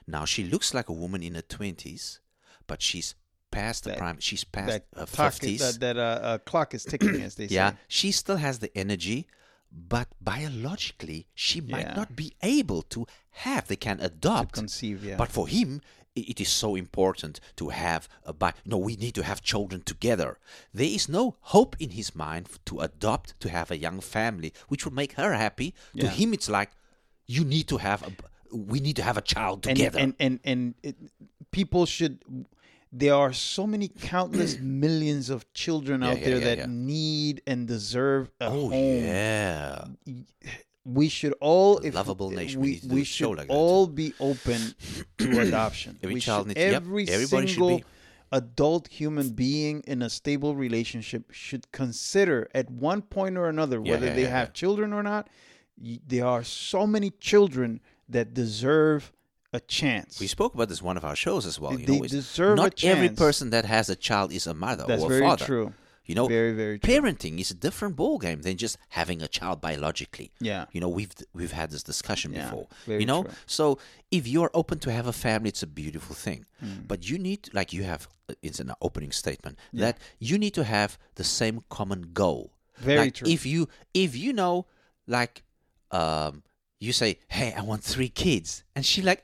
Now 0.07 0.27
she 0.27 0.45
looks 0.45 0.75
like 0.75 0.91
a 0.91 0.93
woman 0.93 1.23
in 1.23 1.35
her 1.35 1.41
20s, 1.43 2.18
but 2.66 2.83
she's 2.83 3.14
past 3.51 3.84
the 3.84 3.90
That- 3.90 3.98
prime. 3.98 4.18
She's 4.20 4.44
past 4.44 4.68
that 4.68 4.90
clock, 5.09 5.32
50s. 5.32 5.59
that, 5.59 5.80
that 5.80 5.96
uh, 5.96 6.01
uh, 6.01 6.38
clock 6.38 6.74
is 6.74 6.84
ticking, 6.84 7.20
as 7.22 7.34
they 7.34 7.48
say. 7.48 7.55
yeah, 7.55 7.72
she 7.88 8.12
still 8.12 8.36
has 8.36 8.59
the 8.61 8.76
energy, 8.76 9.26
but 9.70 10.09
biologically, 10.20 11.26
she 11.34 11.61
might 11.61 11.86
Yeah. 11.86 11.94
not 11.94 12.16
be 12.16 12.34
able 12.42 12.82
to 12.82 13.07
have. 13.30 13.68
They 13.68 13.76
can 13.76 14.01
adopt. 14.01 14.53
conceive, 14.55 15.05
yeah. 15.05 15.16
But 15.16 15.28
for 15.30 15.46
him, 15.48 15.80
it 16.16 16.40
is 16.40 16.48
so 16.48 16.74
important 16.74 17.40
to 17.57 17.68
have 17.68 18.09
a 18.24 18.32
bi- 18.32 18.53
no 18.64 18.76
we 18.76 18.96
need 18.96 19.14
to 19.14 19.22
have 19.22 19.40
children 19.42 19.80
together 19.80 20.38
there 20.74 20.88
is 20.98 21.09
no 21.09 21.36
hope 21.55 21.76
in 21.78 21.90
his 21.90 22.16
mind 22.16 22.48
to 22.66 22.80
adopt 22.80 23.38
to 23.38 23.48
have 23.48 23.70
a 23.70 23.76
young 23.78 24.01
family 24.01 24.53
which 24.66 24.84
will 24.84 24.92
make 24.92 25.12
her 25.12 25.34
happy 25.34 25.72
to 25.96 26.09
him 26.09 26.34
it's 26.34 26.48
like 26.48 26.70
you 27.28 27.44
need 27.44 27.68
to 27.68 27.76
have 27.76 28.03
a 28.03 28.11
we 28.53 28.80
need 28.80 28.96
to 28.96 29.05
have 29.05 29.16
a 29.16 29.20
child 29.22 29.64
and 29.68 29.76
together 29.76 30.01
and 30.01 30.14
and 30.18 30.40
and 30.44 30.74
it, 30.82 30.96
people 31.53 31.86
should. 31.86 32.18
There 32.93 33.14
are 33.14 33.32
so 33.32 33.66
many 33.66 33.88
countless 33.88 34.59
millions 34.84 35.30
of 35.30 35.51
children 35.53 36.03
out 36.03 36.18
yeah, 36.18 36.24
there 36.24 36.38
yeah, 36.38 36.45
that 36.45 36.59
yeah. 36.59 36.66
need 36.68 37.43
and 37.47 37.66
deserve 37.66 38.30
a 38.41 38.47
oh 38.47 38.68
home. 38.70 38.72
yeah 38.72 39.84
We 40.84 41.09
should 41.09 41.34
all, 41.41 41.78
if 41.78 41.95
lovable 41.95 42.30
nation. 42.30 42.61
We 42.61 42.80
we, 42.84 42.97
we 42.97 43.05
should 43.05 43.36
like 43.36 43.47
that, 43.49 43.53
all 43.55 43.86
be 43.86 44.12
open 44.18 44.74
to 45.18 45.41
adoption. 45.47 45.99
Every 46.03 46.14
we 46.14 46.20
child 46.20 46.49
should, 46.49 46.57
needs- 46.57 46.72
yep, 46.72 46.82
every 46.82 47.09
everybody 47.09 47.47
should 47.47 47.55
single 47.55 47.82
adult 48.32 48.88
human 48.88 49.30
being 49.30 49.82
in 49.86 50.03
a 50.03 50.09
stable 50.11 50.55
relationship 50.57 51.30
should 51.30 51.70
consider 51.72 52.49
at 52.55 52.70
one 52.70 53.03
point 53.03 53.36
or 53.36 53.49
another 53.49 53.80
Yeah, 53.84 53.93
whether 53.93 54.07
yeah, 54.07 54.14
they 54.14 54.22
yeah, 54.22 54.28
have 54.38 54.49
yeah. 54.49 54.53
children 54.53 54.93
or 54.93 55.03
not. 55.03 55.28
There 55.78 56.26
are 56.26 56.43
so 56.45 56.86
many 56.86 57.11
children 57.11 57.80
that 58.09 58.34
deserve 58.34 59.12
a 59.53 59.61
chance. 59.61 60.20
we 60.20 60.26
spoke 60.26 60.55
about 60.55 60.68
this 60.68 60.80
one 60.82 60.96
of 60.96 61.05
our 61.05 61.16
shows 61.16 61.44
as 61.46 61.59
well 61.59 61.72
you 61.78 61.86
They 61.86 61.96
know 61.98 62.05
it's 62.05 62.12
deserve 62.12 62.53
a 62.59 62.62
not 62.62 62.84
every 62.84 63.09
person 63.11 63.51
that 63.51 63.64
has 63.64 63.88
a 63.90 63.96
child 63.96 64.32
is 64.32 64.46
a 64.46 64.55
mother 64.55 64.84
That's 64.86 65.03
or 65.03 65.07
a 65.07 65.14
very 65.16 65.26
father 65.26 65.44
true. 65.44 65.72
you 66.05 66.14
know 66.14 66.28
Very, 66.28 66.53
very 66.53 66.78
true. 66.78 66.88
parenting 66.94 67.40
is 67.40 67.51
a 67.51 67.55
different 67.55 67.96
ballgame 67.96 68.42
than 68.42 68.57
just 68.57 68.78
having 68.90 69.22
a 69.22 69.28
child 69.28 69.61
biologically 69.61 70.30
Yeah. 70.40 70.66
you 70.74 70.80
know 70.80 70.88
we've 70.88 71.12
we've 71.38 71.53
had 71.53 71.70
this 71.72 71.82
discussion 71.82 72.32
Yeah, 72.32 72.44
before 72.44 72.66
you 72.86 73.07
know 73.07 73.22
true. 73.24 73.32
so 73.46 73.78
if 74.12 74.28
you're 74.28 74.51
open 74.55 74.78
to 74.80 74.92
have 74.92 75.07
a 75.09 75.12
family 75.12 75.48
it's 75.48 75.64
a 75.64 75.72
beautiful 75.82 76.14
thing 76.14 76.46
Hmm. 76.61 76.82
but 76.86 77.09
you 77.09 77.18
need 77.18 77.40
like 77.53 77.72
you 77.72 77.82
have 77.92 78.03
uh, 78.28 78.34
it's 78.42 78.61
an 78.61 78.70
opening 78.80 79.11
statement 79.22 79.59
that 79.72 79.98
you 80.28 80.38
need 80.38 80.55
to 80.61 80.64
have 80.64 80.90
the 81.16 81.24
same 81.24 81.57
common 81.68 82.03
goal 82.12 82.53
Very 82.78 82.98
like 83.01 83.14
true. 83.14 83.28
if 83.36 83.44
you 83.53 83.61
if 83.94 84.11
you 84.16 84.32
know 84.32 84.66
like 85.09 85.42
um 85.90 86.42
you 86.81 86.93
say 86.93 87.18
hey 87.28 87.53
i 87.57 87.62
want 87.62 87.83
three 87.85 88.09
kids 88.09 88.64
and 88.74 88.85
she 88.87 89.03
like 89.03 89.20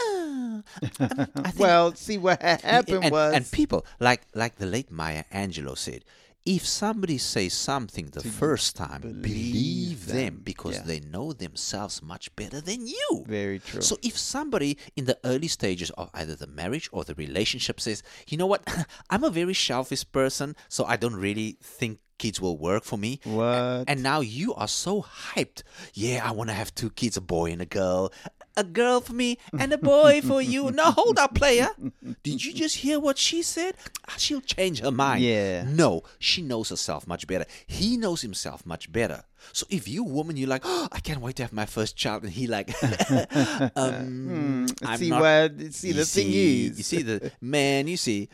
"Uh, 0.00 0.62
I 1.00 1.50
think 1.50 1.58
Well, 1.58 1.94
see 1.94 2.18
what 2.18 2.40
happened 2.62 3.04
and, 3.04 3.12
was 3.12 3.34
and 3.34 3.50
people 3.50 3.84
like 4.00 4.22
like 4.34 4.56
the 4.56 4.66
late 4.66 4.90
Maya 4.90 5.24
Angelou 5.32 5.76
said, 5.76 6.04
if 6.46 6.66
somebody 6.66 7.18
says 7.18 7.52
something 7.52 8.06
the 8.06 8.22
first 8.22 8.76
time, 8.76 9.00
believe, 9.02 9.22
believe 9.22 10.06
them, 10.06 10.16
them. 10.16 10.40
because 10.44 10.76
Yeah. 10.76 10.82
they 10.86 11.00
know 11.00 11.32
themselves 11.32 12.00
much 12.02 12.34
better 12.36 12.60
than 12.60 12.86
you. 12.86 13.24
very 13.26 13.58
true. 13.58 13.82
So 13.82 13.98
if 14.02 14.16
somebody 14.16 14.78
in 14.96 15.04
the 15.06 15.18
early 15.24 15.48
stages 15.48 15.90
of 15.90 16.08
either 16.14 16.34
the 16.36 16.46
marriage 16.46 16.88
or 16.92 17.04
the 17.04 17.14
relationship 17.14 17.80
says, 17.80 18.02
you 18.28 18.38
know 18.38 18.46
what, 18.46 18.62
I'm 19.10 19.24
a 19.24 19.30
very 19.30 19.54
selfish 19.54 20.04
person, 20.10 20.56
so 20.68 20.84
I 20.84 20.96
don't 20.96 21.16
really 21.16 21.58
think 21.62 21.98
kids 22.18 22.40
will 22.40 22.58
work 22.58 22.84
for 22.84 22.98
me. 22.98 23.20
What? 23.24 23.84
And 23.86 24.02
now 24.02 24.20
you 24.20 24.54
are 24.54 24.68
so 24.68 25.02
hyped. 25.02 25.62
Yeah, 25.94 26.28
I 26.28 26.32
want 26.32 26.50
to 26.50 26.54
have 26.54 26.74
two 26.74 26.90
kids, 26.90 27.16
a 27.16 27.20
boy 27.20 27.52
and 27.52 27.62
a 27.62 27.66
girl. 27.66 28.12
A 28.58 28.64
girl 28.64 29.00
for 29.00 29.12
me 29.12 29.38
and 29.58 29.72
a 29.72 29.78
boy 29.78 30.20
for 30.20 30.42
you. 30.42 30.70
No, 30.78 30.90
hold 30.90 31.18
up, 31.18 31.34
player. 31.34 31.68
Did 32.22 32.44
you 32.44 32.52
just 32.52 32.76
hear 32.84 32.98
what 33.00 33.16
she 33.18 33.42
said? 33.42 33.74
Ah, 34.08 34.14
She'll 34.18 34.40
change 34.56 34.80
her 34.80 34.90
mind. 34.90 35.22
Yeah. 35.22 35.62
No, 35.82 36.02
she 36.18 36.42
knows 36.42 36.68
herself 36.70 37.06
much 37.06 37.26
better. 37.26 37.46
He 37.66 37.96
knows 37.96 38.22
himself 38.22 38.66
much 38.66 38.90
better. 38.92 39.22
So 39.52 39.64
if 39.70 39.86
you 39.86 40.02
woman, 40.02 40.36
you're 40.36 40.48
like, 40.48 40.62
oh, 40.64 40.88
I 40.90 40.98
can't 41.00 41.20
wait 41.20 41.36
to 41.36 41.42
have 41.44 41.52
my 41.52 41.66
first 41.66 41.96
child, 41.96 42.24
and 42.24 42.32
he 42.32 42.46
like, 42.48 42.68
um, 43.76 44.66
I'm 44.84 44.98
see 44.98 45.10
not- 45.10 45.20
what? 45.20 45.72
See 45.72 45.92
the 45.92 46.04
thing 46.04 46.26
see- 46.30 46.66
is, 46.66 46.78
you 46.78 46.84
see 46.84 47.02
the 47.02 47.32
man. 47.40 47.86
You 47.88 47.96
see, 47.96 48.28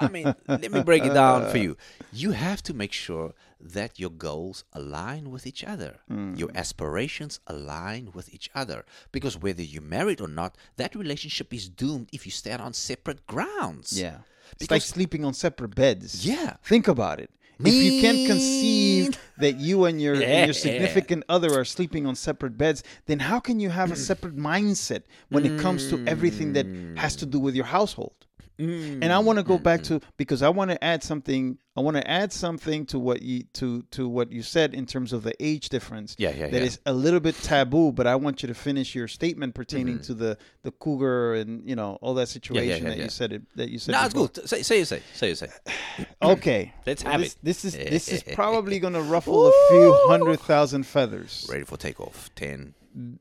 I 0.00 0.08
mean, 0.08 0.34
let 0.48 0.70
me 0.70 0.82
break 0.82 1.04
it 1.04 1.14
down 1.14 1.50
for 1.50 1.58
you. 1.58 1.76
You 2.16 2.30
have 2.30 2.62
to 2.64 2.74
make 2.74 2.92
sure 2.92 3.34
that 3.64 3.98
your 3.98 4.10
goals 4.10 4.64
align 4.72 5.30
with 5.30 5.46
each 5.46 5.64
other, 5.64 6.00
Hmm. 6.08 6.34
your 6.34 6.50
aspirations 6.54 7.40
align 7.46 8.10
with 8.12 8.32
each 8.34 8.50
other. 8.54 8.84
Because 9.10 9.38
whether 9.38 9.62
you're 9.62 9.82
married 9.82 10.20
or 10.20 10.28
not, 10.28 10.56
that 10.76 10.94
relationship 10.94 11.52
is 11.54 11.68
doomed 11.68 12.08
if 12.12 12.26
you 12.26 12.32
stand 12.32 12.60
on 12.60 12.74
separate 12.74 13.26
grounds. 13.26 13.98
Yeah. 13.98 14.18
It's 14.60 14.70
like 14.70 14.82
sleeping 14.82 15.24
on 15.24 15.32
separate 15.34 15.74
beds. 15.74 16.26
Yeah. 16.26 16.56
Think 16.62 16.86
about 16.88 17.18
it. 17.20 17.30
If 17.60 17.72
you 17.72 18.00
can't 18.00 18.26
conceive 18.26 19.16
that 19.38 19.56
you 19.58 19.84
and 19.84 20.00
your 20.02 20.14
and 20.14 20.46
your 20.46 20.54
significant 20.66 21.22
other 21.28 21.58
are 21.58 21.64
sleeping 21.64 22.04
on 22.06 22.14
separate 22.16 22.58
beds, 22.58 22.82
then 23.06 23.20
how 23.20 23.38
can 23.40 23.60
you 23.60 23.70
have 23.70 23.92
a 23.92 23.96
separate 23.96 24.36
mindset 24.36 25.02
when 25.28 25.46
it 25.46 25.60
comes 25.60 25.88
to 25.90 26.04
everything 26.06 26.52
that 26.54 26.66
has 26.96 27.14
to 27.16 27.26
do 27.26 27.38
with 27.38 27.54
your 27.54 27.66
household? 27.66 28.23
And 28.56 29.12
I 29.12 29.18
want 29.18 29.38
to 29.38 29.42
go 29.42 29.58
back 29.58 29.82
to 29.84 30.00
because 30.16 30.40
I 30.42 30.48
want 30.48 30.70
to 30.70 30.82
add 30.82 31.02
something. 31.02 31.58
I 31.76 31.80
want 31.80 31.96
to 31.96 32.08
add 32.08 32.32
something 32.32 32.86
to 32.86 33.00
what 33.00 33.20
you 33.20 33.42
to 33.54 33.82
to 33.90 34.08
what 34.08 34.30
you 34.30 34.42
said 34.42 34.74
in 34.74 34.86
terms 34.86 35.12
of 35.12 35.24
the 35.24 35.34
age 35.44 35.70
difference. 35.70 36.14
Yeah, 36.18 36.30
yeah, 36.30 36.46
That 36.46 36.60
yeah. 36.60 36.66
is 36.66 36.78
a 36.86 36.92
little 36.92 37.18
bit 37.18 37.34
taboo, 37.42 37.90
but 37.90 38.06
I 38.06 38.14
want 38.14 38.42
you 38.42 38.46
to 38.46 38.54
finish 38.54 38.94
your 38.94 39.08
statement 39.08 39.56
pertaining 39.56 39.98
to 40.02 40.14
the 40.14 40.38
the 40.62 40.70
cougar 40.70 41.34
and 41.34 41.68
you 41.68 41.74
know 41.74 41.98
all 42.00 42.14
that 42.14 42.28
situation 42.28 42.76
Mm-hmm. 42.76 42.84
yeah, 42.84 42.90
that 42.90 42.98
yeah. 42.98 43.04
you 43.04 43.10
said 43.10 43.32
it 43.32 43.42
that 43.56 43.70
you 43.70 43.78
said. 43.80 43.92
No, 43.92 44.04
it's 44.04 44.14
before. 44.14 44.28
good. 44.28 44.48
Say, 44.48 44.62
say 44.62 44.78
you 44.78 44.84
say. 44.84 45.02
Say 45.14 45.28
you 45.30 45.34
say. 45.34 45.48
Okay, 46.22 46.72
Let's 46.86 47.02
have 47.02 47.20
this, 47.20 47.32
it. 47.32 47.38
This 47.42 47.64
is 47.64 47.72
this 47.76 48.08
is 48.08 48.22
probably 48.34 48.78
going 48.78 48.94
to 48.94 49.02
ruffle 49.02 49.48
a 49.48 49.52
few 49.70 49.98
hundred 50.08 50.38
thousand 50.40 50.84
feathers. 50.86 51.46
Ready 51.50 51.64
for 51.64 51.76
takeoff. 51.76 52.30
Ten, 52.36 52.74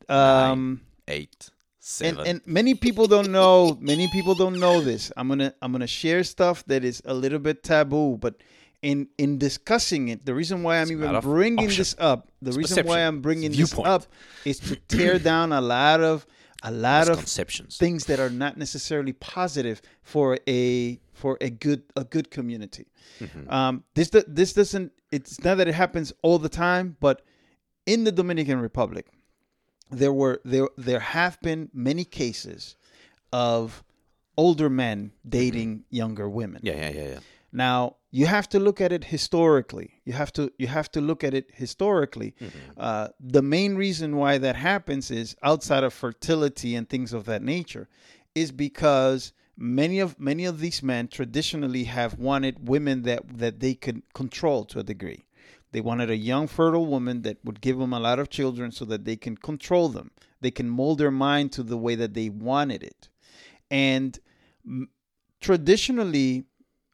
Um, 0.09 0.81
eight, 1.07 1.49
and 1.49 1.52
seven. 1.85 2.25
and 2.25 2.41
many 2.45 2.73
people 2.75 3.07
don't 3.07 3.31
know. 3.31 3.77
Many 3.81 4.07
people 4.15 4.35
don't 4.35 4.59
know 4.59 4.81
this. 4.81 5.11
I'm 5.17 5.27
gonna 5.27 5.53
I'm 5.61 5.71
gonna 5.71 5.87
share 5.87 6.23
stuff 6.23 6.63
that 6.67 6.83
is 6.83 7.01
a 7.05 7.13
little 7.13 7.39
bit 7.39 7.63
taboo, 7.63 8.17
but. 8.17 8.35
In, 8.91 9.07
in 9.17 9.37
discussing 9.37 10.09
it, 10.09 10.25
the 10.25 10.35
reason 10.35 10.61
why 10.61 10.75
I'm 10.81 10.91
even 10.91 11.17
bringing 11.21 11.67
option. 11.67 11.77
this 11.79 11.95
up, 11.99 12.27
the 12.41 12.49
It's 12.49 12.57
reason 12.57 12.75
perception. 12.83 12.89
why 12.89 12.99
I'm 13.07 13.21
bringing 13.21 13.51
this 13.53 13.73
up 13.79 14.07
is 14.43 14.59
to 14.67 14.75
tear 14.75 15.19
down 15.19 15.53
a 15.53 15.61
lot 15.61 16.01
of 16.01 16.27
a 16.63 16.69
lot 16.69 17.07
of 17.07 17.15
Misconceptions. 17.15 17.77
things 17.77 18.03
that 18.07 18.19
are 18.19 18.29
not 18.29 18.57
necessarily 18.57 19.13
positive 19.13 19.81
for 20.01 20.37
a 20.49 20.99
for 21.13 21.37
a 21.39 21.49
good 21.49 21.83
a 21.95 22.03
good 22.03 22.29
community. 22.29 22.87
Mm-hmm. 23.21 23.49
Um, 23.49 23.85
this 23.95 24.09
this 24.27 24.51
doesn't. 24.51 24.91
It's 25.13 25.41
not 25.45 25.55
that 25.59 25.69
it 25.69 25.75
happens 25.75 26.11
all 26.21 26.37
the 26.37 26.49
time, 26.49 26.97
but 26.99 27.21
in 27.85 28.03
the 28.03 28.11
Dominican 28.11 28.59
Republic, 28.59 29.07
there 29.93 30.13
were 30.13 30.41
there 30.43 30.67
there 30.77 30.99
have 30.99 31.39
been 31.41 31.69
many 31.73 32.05
cases 32.05 32.75
of 33.31 33.83
older 34.37 34.69
men 34.69 35.11
dating 35.27 35.83
younger 35.89 36.29
women. 36.29 36.61
Yeah, 36.63 36.75
yeah, 36.75 36.89
yeah, 36.89 37.07
yeah. 37.09 37.19
Now 37.51 37.97
you 38.11 38.25
have 38.25 38.49
to 38.49 38.59
look 38.59 38.81
at 38.81 38.91
it 38.91 39.05
historically. 39.05 40.01
You 40.05 40.13
have 40.13 40.33
to 40.33 40.51
you 40.57 40.67
have 40.67 40.91
to 40.91 41.01
look 41.01 41.23
at 41.23 41.33
it 41.33 41.51
historically. 41.53 42.35
Uh, 42.77 43.09
the 43.19 43.41
main 43.41 43.75
reason 43.75 44.15
why 44.17 44.37
that 44.39 44.55
happens 44.55 45.11
is 45.11 45.35
outside 45.43 45.83
of 45.83 45.93
fertility 45.93 46.75
and 46.75 46.89
things 46.89 47.13
of 47.13 47.25
that 47.25 47.41
nature, 47.41 47.87
is 48.35 48.51
because 48.51 49.33
many 49.55 49.99
of 49.99 50.19
many 50.19 50.45
of 50.45 50.59
these 50.59 50.81
men 50.81 51.07
traditionally 51.07 51.83
have 51.83 52.17
wanted 52.17 52.67
women 52.67 53.03
that 53.03 53.37
that 53.37 53.59
they 53.59 53.75
could 53.75 54.01
control 54.13 54.65
to 54.65 54.79
a 54.79 54.83
degree. 54.83 55.25
They 55.73 55.81
wanted 55.81 56.09
a 56.09 56.15
young, 56.15 56.47
fertile 56.47 56.85
woman 56.85 57.23
that 57.23 57.37
would 57.43 57.59
give 57.59 57.79
them 57.79 57.93
a 57.93 57.99
lot 57.99 58.19
of 58.19 58.29
children 58.29 58.71
so 58.71 58.85
that 58.85 59.05
they 59.05 59.15
can 59.15 59.35
control 59.35 59.89
them. 59.89 60.11
They 60.39 60.51
can 60.51 60.69
mold 60.69 60.99
their 60.99 61.11
mind 61.11 61.51
to 61.53 61.63
the 61.63 61.77
way 61.77 61.95
that 61.95 62.13
they 62.13 62.29
wanted 62.29 62.83
it. 62.83 63.09
And 63.71 64.17
traditionally, 65.41 66.45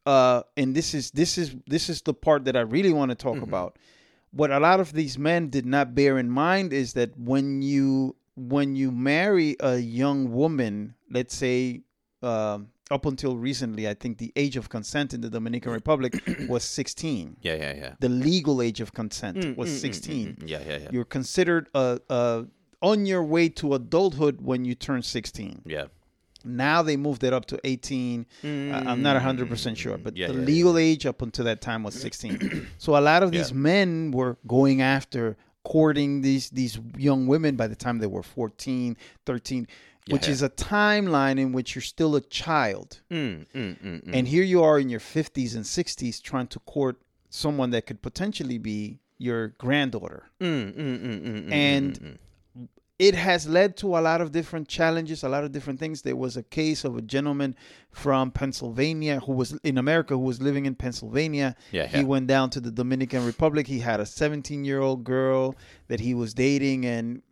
uh, 0.06 0.42
and 0.56 0.74
this 0.74 0.94
is 0.94 1.10
this 1.10 1.36
is 1.36 1.54
this 1.66 1.90
is 1.90 2.02
the 2.02 2.14
part 2.14 2.46
that 2.46 2.56
I 2.56 2.60
really 2.60 2.92
want 2.92 3.10
to 3.10 3.14
talk 3.14 3.36
about. 3.42 3.78
What 4.32 4.50
a 4.50 4.58
lot 4.60 4.80
of 4.80 4.92
these 4.92 5.18
men 5.18 5.50
did 5.50 5.66
not 5.66 5.94
bear 5.94 6.18
in 6.18 6.30
mind 6.30 6.72
is 6.72 6.94
that 6.94 7.16
when 7.18 7.62
you 7.62 8.16
when 8.36 8.76
you 8.76 8.90
marry 8.90 9.56
a 9.60 9.76
young 9.76 10.32
woman, 10.32 10.94
let's 11.10 11.36
say 11.36 11.82
um 12.22 12.68
up 12.90 13.06
until 13.06 13.36
recently, 13.36 13.88
I 13.88 13.94
think 13.94 14.18
the 14.18 14.32
age 14.36 14.56
of 14.56 14.68
consent 14.68 15.14
in 15.14 15.20
the 15.20 15.30
Dominican 15.30 15.72
Republic 15.72 16.20
was 16.48 16.64
16. 16.64 17.36
Yeah, 17.40 17.54
yeah, 17.54 17.74
yeah. 17.74 17.92
The 18.00 18.08
legal 18.08 18.60
age 18.60 18.80
of 18.80 18.92
consent 18.92 19.36
Mm, 19.38 19.56
was 19.56 19.70
mm, 19.70 19.74
mm, 19.74 19.80
16. 19.80 20.26
mm, 20.28 20.38
mm. 20.38 20.48
Yeah, 20.48 20.60
yeah, 20.66 20.78
yeah. 20.78 20.88
You're 20.90 21.04
considered 21.04 21.68
uh, 21.74 21.98
uh, 22.08 22.42
on 22.82 23.06
your 23.06 23.22
way 23.22 23.48
to 23.50 23.74
adulthood 23.74 24.40
when 24.40 24.64
you 24.64 24.74
turn 24.74 25.02
16. 25.02 25.62
yeah. 25.66 25.86
Now 26.42 26.80
they 26.80 26.96
moved 26.96 27.22
it 27.22 27.34
up 27.34 27.44
to 27.46 27.60
18. 27.64 28.24
I- 28.42 28.46
I'm 28.86 29.02
not 29.02 29.14
100% 29.20 29.76
sure, 29.76 29.98
but 29.98 30.14
Mm. 30.14 30.16
Yeah, 30.18 30.26
the 30.28 30.32
yeah, 30.32 30.38
yeah. 30.40 30.44
legal 30.46 30.78
age 30.78 31.04
up 31.04 31.20
until 31.20 31.44
that 31.44 31.60
time 31.60 31.82
was 31.82 31.94
16. 31.94 32.66
so 32.78 32.96
a 32.96 33.02
lot 33.10 33.22
of 33.22 33.30
these 33.30 33.50
Yeah. 33.50 33.56
men 33.58 34.10
were 34.10 34.38
going 34.46 34.80
after 34.80 35.36
courting 35.64 36.22
these 36.22 36.48
these 36.48 36.80
young 36.96 37.26
women 37.26 37.54
by 37.54 37.66
the 37.66 37.76
time 37.76 37.98
they 37.98 38.06
were 38.06 38.22
14, 38.22 38.96
13, 39.26 39.66
which 40.10 40.26
yeah. 40.26 40.32
is 40.32 40.42
a 40.42 40.50
timeline 40.50 41.38
in 41.38 41.52
which 41.52 41.74
you're 41.74 41.82
still 41.82 42.16
a 42.16 42.20
child. 42.20 43.00
Mm, 43.10 43.46
mm, 43.54 43.78
mm, 43.80 44.04
mm. 44.04 44.10
And 44.12 44.26
here 44.26 44.42
you 44.42 44.62
are 44.62 44.78
in 44.78 44.88
your 44.88 45.00
50s 45.00 45.54
and 45.54 45.64
60s 45.64 46.22
trying 46.22 46.48
to 46.48 46.58
court 46.60 47.00
someone 47.28 47.70
that 47.70 47.86
could 47.86 48.02
potentially 48.02 48.58
be 48.58 48.98
your 49.18 49.48
granddaughter. 49.48 50.24
Mm, 50.40 50.72
mm, 50.72 51.52
And 51.52 52.18
it 53.00 53.14
has 53.14 53.48
led 53.48 53.78
to 53.78 53.96
a 53.96 54.00
lot 54.00 54.20
of 54.20 54.30
different 54.30 54.68
challenges, 54.68 55.22
a 55.22 55.28
lot 55.28 55.42
of 55.42 55.52
different 55.52 55.80
things. 55.80 56.02
There 56.02 56.16
was 56.16 56.36
a 56.36 56.42
case 56.42 56.84
of 56.84 56.98
a 56.98 57.00
gentleman 57.00 57.56
from 57.90 58.30
Pennsylvania 58.30 59.20
who 59.20 59.32
was 59.32 59.58
in 59.64 59.78
America 59.78 60.12
who 60.14 60.24
was 60.24 60.42
living 60.42 60.66
in 60.66 60.74
Pennsylvania. 60.74 61.56
Yeah, 61.72 61.86
He 61.86 62.04
went 62.04 62.26
down 62.26 62.50
to 62.50 62.60
the 62.60 62.70
Dominican 62.70 63.24
Republic. 63.24 63.66
He 63.66 63.78
had 63.78 64.00
a 64.00 64.06
17 64.06 64.66
year 64.66 64.80
old 64.80 65.02
girl 65.02 65.56
that 65.88 66.00
he 66.00 66.12
was 66.12 66.34
dating, 66.34 66.84
and 66.84 67.22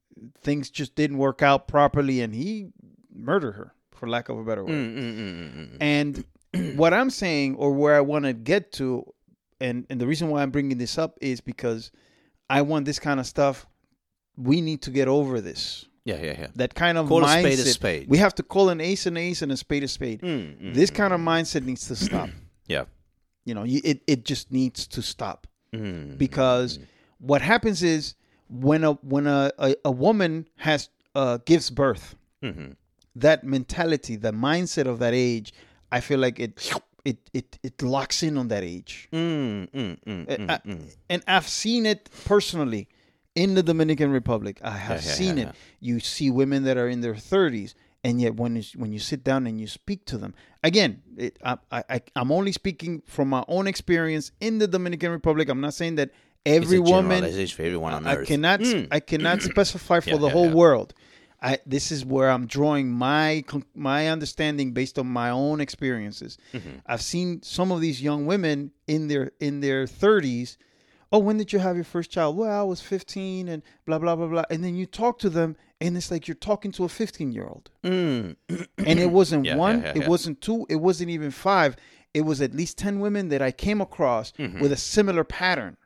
things 0.42 0.70
just 0.70 0.94
didn't 0.94 1.18
work 1.18 1.42
out 1.42 1.68
properly, 1.68 2.20
and 2.20 2.34
he 2.34 2.68
murdered 3.14 3.52
her, 3.52 3.74
for 3.92 4.08
lack 4.08 4.28
of 4.28 4.38
a 4.38 4.44
better 4.44 4.64
word. 4.64 4.72
Mm, 4.72 4.96
mm, 4.96 5.52
mm. 5.52 5.76
And 5.80 6.24
what 6.76 6.94
I'm 6.94 7.10
saying, 7.10 7.56
or 7.56 7.72
where 7.72 7.94
I 7.96 8.00
want 8.00 8.24
to 8.24 8.32
get 8.32 8.72
to, 8.72 9.12
and, 9.60 9.86
and 9.90 10.00
the 10.00 10.06
reason 10.06 10.28
why 10.28 10.42
I'm 10.42 10.50
bringing 10.50 10.78
this 10.78 10.98
up 10.98 11.18
is 11.20 11.40
because 11.40 11.90
I 12.48 12.62
want 12.62 12.84
this 12.84 12.98
kind 12.98 13.20
of 13.20 13.26
stuff. 13.26 13.66
We 14.36 14.60
need 14.60 14.82
to 14.82 14.90
get 14.90 15.08
over 15.08 15.40
this. 15.40 15.86
Yeah, 16.04 16.22
yeah, 16.22 16.36
yeah. 16.38 16.46
That 16.54 16.74
kind 16.74 16.96
of 16.96 17.08
Call 17.08 17.24
a 17.24 17.28
spade 17.28 17.58
a 17.58 17.62
spade. 17.62 18.08
We 18.08 18.18
have 18.18 18.34
to 18.36 18.42
call 18.42 18.70
an 18.70 18.80
ace 18.80 19.04
an 19.06 19.16
ace 19.16 19.42
and 19.42 19.52
a 19.52 19.56
spade 19.56 19.82
a 19.82 19.88
spade. 19.88 20.22
Mm, 20.22 20.58
mm, 20.58 20.74
this 20.74 20.90
kind 20.90 21.12
of 21.12 21.20
mindset 21.20 21.64
needs 21.64 21.86
to 21.88 21.96
stop. 21.96 22.30
Yeah. 22.66 22.84
You 23.46 23.54
know, 23.54 23.62
you, 23.64 23.80
it 23.82 24.02
it 24.06 24.26
just 24.26 24.52
needs 24.52 24.86
to 24.88 25.00
stop 25.00 25.46
Mm, 25.74 26.16
because 26.16 26.78
what 27.18 27.42
happens 27.42 27.82
is 27.82 28.14
when 28.48 28.84
a 28.84 28.92
when 28.94 29.26
a 29.26 29.52
a, 29.58 29.74
a 29.84 29.90
woman 29.90 30.48
has 30.56 30.88
uh, 31.14 31.38
gives 31.44 31.70
birth, 31.70 32.14
mhm. 32.42 32.76
that 33.16 33.44
mentality, 33.44 34.16
the 34.16 34.32
mindset 34.32 34.86
of 34.86 34.98
that 35.00 35.14
age, 35.14 35.52
I 35.92 36.00
feel 36.00 36.18
like 36.18 36.38
it 36.40 36.70
it 37.04 37.18
it 37.32 37.58
it 37.62 37.82
locks 37.82 38.22
in 38.22 38.36
on 38.36 38.48
that 38.48 38.62
age. 38.62 39.08
Mm, 39.12 39.68
mm, 39.70 39.98
mm, 40.04 40.30
Uh, 40.30 40.36
mm, 40.36 40.50
uh, 40.50 40.58
mm. 40.66 40.96
And 41.08 41.22
I've 41.26 41.48
seen 41.48 41.86
it 41.86 42.08
personally 42.24 42.88
in 43.34 43.54
the 43.54 43.62
Dominican 43.62 44.10
Republic. 44.10 44.60
I 44.62 44.72
have 44.72 45.02
Yeah, 45.02 45.08
yeah, 45.08 45.14
seen 45.14 45.36
yeah, 45.38 45.48
it. 45.50 45.54
You 45.80 46.00
see 46.00 46.30
women 46.30 46.64
that 46.64 46.76
are 46.76 46.88
in 46.88 47.00
their 47.00 47.14
30s, 47.14 47.74
and 48.04 48.20
yet 48.20 48.34
when 48.36 48.56
you, 48.56 48.62
when 48.76 48.92
you 48.92 48.98
sit 48.98 49.22
down 49.24 49.46
and 49.46 49.60
you 49.60 49.66
speak 49.66 50.04
to 50.06 50.18
them, 50.18 50.34
again, 50.62 51.02
it, 51.16 51.38
I, 51.44 51.56
I, 51.70 51.84
I- 51.88 52.02
I'm 52.16 52.30
only 52.32 52.52
speaking 52.52 53.02
from 53.06 53.28
my 53.28 53.44
own 53.48 53.66
experience 53.66 54.32
in 54.40 54.58
the 54.58 54.66
Dominican 54.68 55.10
Republic. 55.12 55.48
I'm 55.48 55.60
not 55.60 55.74
saying 55.74 55.96
that 55.96 56.10
every 56.56 56.78
woman. 56.78 57.22
for 57.48 57.62
everyone 57.62 57.92
on 57.94 58.06
I 58.06 58.16
earth. 58.16 58.28
cannot 58.28 58.60
Mm. 58.60 58.88
I 58.90 59.00
cannot 59.00 59.42
specify 59.42 60.00
for 60.00 60.10
Yeah, 60.10 60.16
the 60.18 60.26
yeah, 60.26 60.32
whole 60.32 60.48
yeah. 60.48 60.54
world. 60.54 60.94
I 61.40 61.58
this 61.66 61.92
is 61.92 62.04
where 62.04 62.30
I'm 62.30 62.46
drawing 62.46 62.90
my 62.90 63.44
my 63.74 64.08
understanding 64.08 64.72
based 64.72 64.98
on 64.98 65.06
my 65.06 65.30
own 65.30 65.60
experiences. 65.60 66.36
Mm-hmm. 66.52 66.78
I've 66.86 67.02
seen 67.02 67.42
some 67.42 67.70
of 67.72 67.80
these 67.80 68.02
young 68.02 68.26
women 68.26 68.72
in 68.86 69.08
their 69.08 69.30
in 69.40 69.60
their 69.60 69.86
30s. 69.86 70.56
Oh, 71.10 71.20
when 71.20 71.38
did 71.38 71.52
you 71.54 71.58
have 71.60 71.74
your 71.76 71.84
first 71.84 72.10
child? 72.10 72.36
Well, 72.36 72.50
I 72.50 72.62
was 72.64 72.80
15 72.82 73.48
and 73.48 73.62
blah 73.86 73.98
blah 73.98 74.16
blah 74.16 74.26
blah. 74.26 74.44
And 74.50 74.62
then 74.64 74.74
you 74.74 74.84
talk 74.84 75.18
to 75.20 75.30
them 75.30 75.56
and 75.80 75.96
it's 75.96 76.10
like 76.10 76.26
you're 76.28 76.34
talking 76.50 76.72
to 76.72 76.84
a 76.84 76.88
15 76.88 77.32
year 77.32 77.46
old. 77.46 77.70
Mm. 77.84 78.36
And 78.88 78.98
it 78.98 79.10
wasn't 79.10 79.44
Yeah, 79.50 79.56
one, 79.56 79.80
yeah, 79.80 79.84
yeah, 79.86 79.90
it 79.98 80.02
yeah. 80.02 80.08
wasn't 80.08 80.40
two, 80.40 80.66
it 80.68 80.76
wasn't 80.76 81.10
even 81.10 81.30
five. 81.30 81.76
It 82.14 82.22
was 82.22 82.40
at 82.42 82.52
least 82.54 82.78
10 82.78 83.00
women 83.00 83.28
that 83.28 83.40
I 83.42 83.52
came 83.52 83.80
across 83.80 84.32
Mm-hmm. 84.32 84.60
with 84.60 84.72
a 84.72 84.76
similar 84.76 85.24
pattern. 85.24 85.76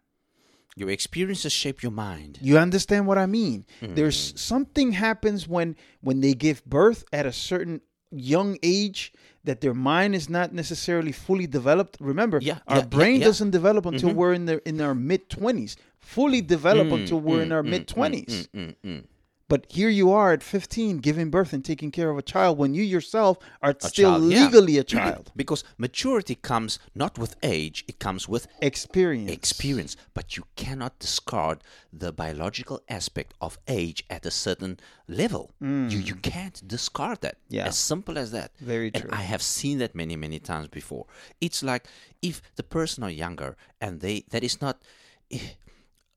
Your 0.77 0.91
experiences 0.91 1.53
shape 1.53 1.83
your 1.83 1.93
mind. 1.93 2.39
You 2.41 2.57
understand 2.59 3.07
what 3.07 3.19
I 3.19 3.27
mean? 3.27 3.67
Mm. 3.83 3.95
There's 3.95 4.41
something 4.41 4.93
happens 4.93 5.47
when 5.47 5.77
when 6.01 6.21
they 6.21 6.33
give 6.33 6.65
birth 6.65 7.05
at 7.13 7.27
a 7.27 7.33
certain 7.33 7.83
young 8.11 8.59
age 8.63 9.13
that 9.45 9.61
their 9.61 9.75
mind 9.75 10.15
is 10.15 10.31
not 10.31 10.53
necessarily 10.53 11.13
fully 11.13 11.47
developed. 11.47 11.99
Remember, 12.01 12.39
yeah, 12.41 12.59
our 12.69 12.79
yeah, 12.79 12.85
brain 12.87 13.21
yeah, 13.21 13.27
doesn't 13.27 13.51
develop 13.51 13.87
until 13.87 14.11
mm-hmm. 14.11 14.19
we're 14.19 14.33
in 14.33 14.47
the 14.47 14.67
in 14.69 14.81
our 14.81 14.95
mid 14.95 15.29
20s. 15.29 15.77
Fully 15.99 16.41
develop 16.41 16.89
mm, 16.89 17.01
until 17.01 17.21
we're 17.21 17.39
mm, 17.39 17.43
in 17.43 17.53
our 17.53 17.63
mm, 17.63 17.67
mm, 17.67 17.71
mid 17.71 17.87
20s. 17.87 19.05
But 19.53 19.67
here 19.69 19.91
you 19.91 20.11
are 20.13 20.33
at 20.33 20.43
15 20.43 20.97
giving 21.01 21.29
birth 21.29 21.53
and 21.53 21.63
taking 21.63 21.91
care 21.91 22.09
of 22.09 22.17
a 22.17 22.23
child 22.23 22.57
when 22.57 22.73
you 22.73 22.83
yourself 22.83 23.37
are 23.61 23.77
still 23.79 24.13
child, 24.13 24.33
yeah. 24.33 24.45
legally 24.47 24.79
a 24.79 24.85
child. 24.97 25.31
Because 25.37 25.63
maturity 25.77 26.37
comes 26.37 26.79
not 26.95 27.19
with 27.19 27.37
age, 27.43 27.85
it 27.87 27.99
comes 27.99 28.27
with 28.27 28.47
Experience. 28.63 29.31
experience. 29.31 29.95
But 30.15 30.39
you 30.39 30.45
cannot 30.57 30.99
discard 30.99 31.59
the 31.93 32.15
biological 32.15 32.81
aspect 32.89 33.35
of 33.43 33.59
age 33.69 34.03
at 34.09 34.25
a 34.25 34.31
certain 34.31 34.81
level. 35.07 35.51
You 35.61 35.99
you 36.11 36.15
can't 36.15 36.59
discard 36.67 37.21
that. 37.21 37.35
Mm. 37.35 37.57
Yeah. 37.57 37.67
As 37.67 37.77
simple 37.77 38.17
as 38.17 38.31
that. 38.31 38.53
Very 38.59 38.91
and 38.95 39.03
true. 39.03 39.11
I 39.13 39.21
have 39.33 39.43
seen 39.43 39.77
that 39.83 39.95
many, 39.95 40.17
many 40.17 40.39
times 40.39 40.69
before. 40.69 41.05
It's 41.43 41.63
like 41.63 41.85
if 42.23 42.41
the 42.57 42.63
person 42.63 43.05
are 43.05 43.15
younger 43.25 43.59
and 43.83 44.01
they 44.01 44.25
that 44.31 44.43
is 44.43 44.63
not 44.63 44.77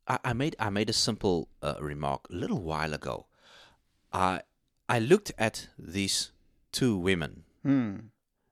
I, 0.08 0.20
I 0.24 0.34
made 0.34 0.56
I 0.60 0.70
made 0.70 0.89
a 0.89 0.93
simple 0.93 1.49
uh, 1.62 1.76
remark 1.80 2.28
a 2.30 2.36
little 2.36 2.62
while 2.62 2.93
ago. 2.93 3.26
I 4.14 4.41
I 4.88 4.99
looked 4.99 5.32
at 5.38 5.68
these 5.78 6.32
two 6.72 6.97
women. 6.97 7.43
Hmm. 7.64 7.95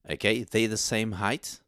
Okay, 0.09 0.43
they 0.43 0.65
the 0.65 0.77
same 0.77 1.13
height. 1.13 1.59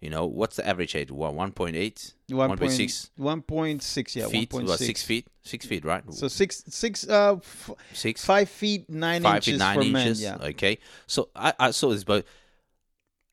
You 0.00 0.10
know 0.10 0.26
what's 0.26 0.56
the 0.56 0.66
average 0.66 0.94
age? 0.94 1.10
What 1.10 1.34
one 1.34 1.52
point 1.52 1.74
eight, 1.74 2.14
one 2.28 2.56
point 2.56 2.72
six 2.72 3.10
1.6, 3.18 4.14
yeah, 4.14 4.28
feet? 4.28 4.50
1.6. 4.50 4.68
What 4.68 4.78
six 4.78 5.02
feet? 5.02 5.26
Six 5.42 5.66
feet, 5.66 5.84
right? 5.84 6.04
So 6.12 6.28
six, 6.28 6.62
six, 6.68 7.08
uh, 7.08 7.36
f- 7.36 7.70
six, 7.92 8.24
five 8.24 8.48
feet 8.48 8.90
nine 8.90 9.22
five 9.22 9.36
inches 9.36 9.54
feet 9.54 9.58
nine 9.58 9.74
for 9.74 9.82
inches. 9.82 10.22
men. 10.22 10.40
Yeah. 10.40 10.46
Okay, 10.48 10.78
so 11.06 11.30
I, 11.34 11.54
I 11.58 11.70
saw 11.70 11.90
this 11.90 12.04
boat, 12.04 12.26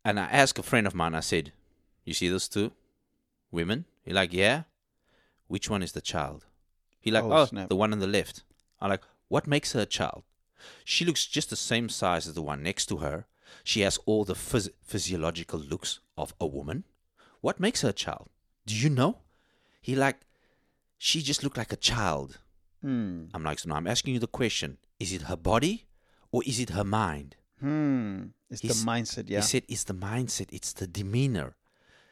and 0.06 0.20
I 0.20 0.26
asked 0.26 0.58
a 0.58 0.64
friend 0.64 0.88
of 0.88 0.96
mine. 0.96 1.14
I 1.16 1.20
said, 1.20 1.52
"You 2.06 2.14
see 2.14 2.30
those 2.30 2.48
two 2.48 2.72
women?" 3.52 3.86
He 4.04 4.14
like, 4.14 4.32
"Yeah." 4.34 4.64
Which 5.48 5.70
one 5.70 5.84
is 5.84 5.92
the 5.92 6.02
child? 6.02 6.46
He 7.00 7.12
like, 7.12 7.24
Oh, 7.24 7.32
"Oh, 7.34 7.46
snap. 7.46 7.70
the 7.70 7.76
one 7.76 7.92
on 7.94 8.00
the 8.00 8.08
left." 8.08 8.44
I'm 8.82 8.90
like, 8.90 9.04
"What 9.28 9.48
makes 9.48 9.74
her 9.74 9.82
a 9.82 9.86
child?" 9.86 10.24
She 10.86 11.04
looks 11.06 11.26
just 11.26 11.50
the 11.50 11.56
same 11.58 11.90
size 11.90 12.28
as 12.28 12.34
the 12.34 12.42
one 12.42 12.64
next 12.64 12.86
to 12.88 12.98
her. 12.98 13.26
She 13.64 13.82
has 13.82 13.98
all 14.06 14.24
the 14.26 14.34
phys- 14.36 14.72
physiological 14.82 15.60
looks 15.60 16.00
of 16.18 16.34
a 16.40 16.48
woman. 16.48 16.86
What 17.42 17.60
makes 17.60 17.82
her 17.82 17.90
a 17.90 17.94
child? 17.94 18.30
Do 18.66 18.74
you 18.76 18.90
know? 18.90 19.20
He 19.82 19.96
like, 19.96 20.22
she 20.98 21.22
just 21.22 21.44
looked 21.44 21.58
like 21.58 21.74
a 21.74 21.78
child. 21.92 22.40
Hmm. 22.82 23.26
I'm 23.34 23.44
like, 23.44 23.60
so 23.60 23.70
now 23.70 23.76
I'm 23.76 23.88
asking 23.88 24.14
you 24.14 24.20
the 24.20 24.28
question: 24.28 24.78
Is 25.00 25.12
it 25.14 25.24
her 25.24 25.36
body, 25.38 25.86
or 26.32 26.42
is 26.46 26.60
it 26.60 26.70
her 26.72 26.86
mind? 26.86 27.36
Hmm. 27.60 28.28
It's 28.50 28.62
He's- 28.62 28.80
the 28.80 28.86
mindset. 28.86 29.30
Yeah. 29.30 29.40
He 29.42 29.46
said 29.46 29.64
it's 29.68 29.84
the 29.84 29.94
mindset, 29.94 30.48
it's 30.52 30.72
the 30.74 30.88
demeanor. 30.88 31.56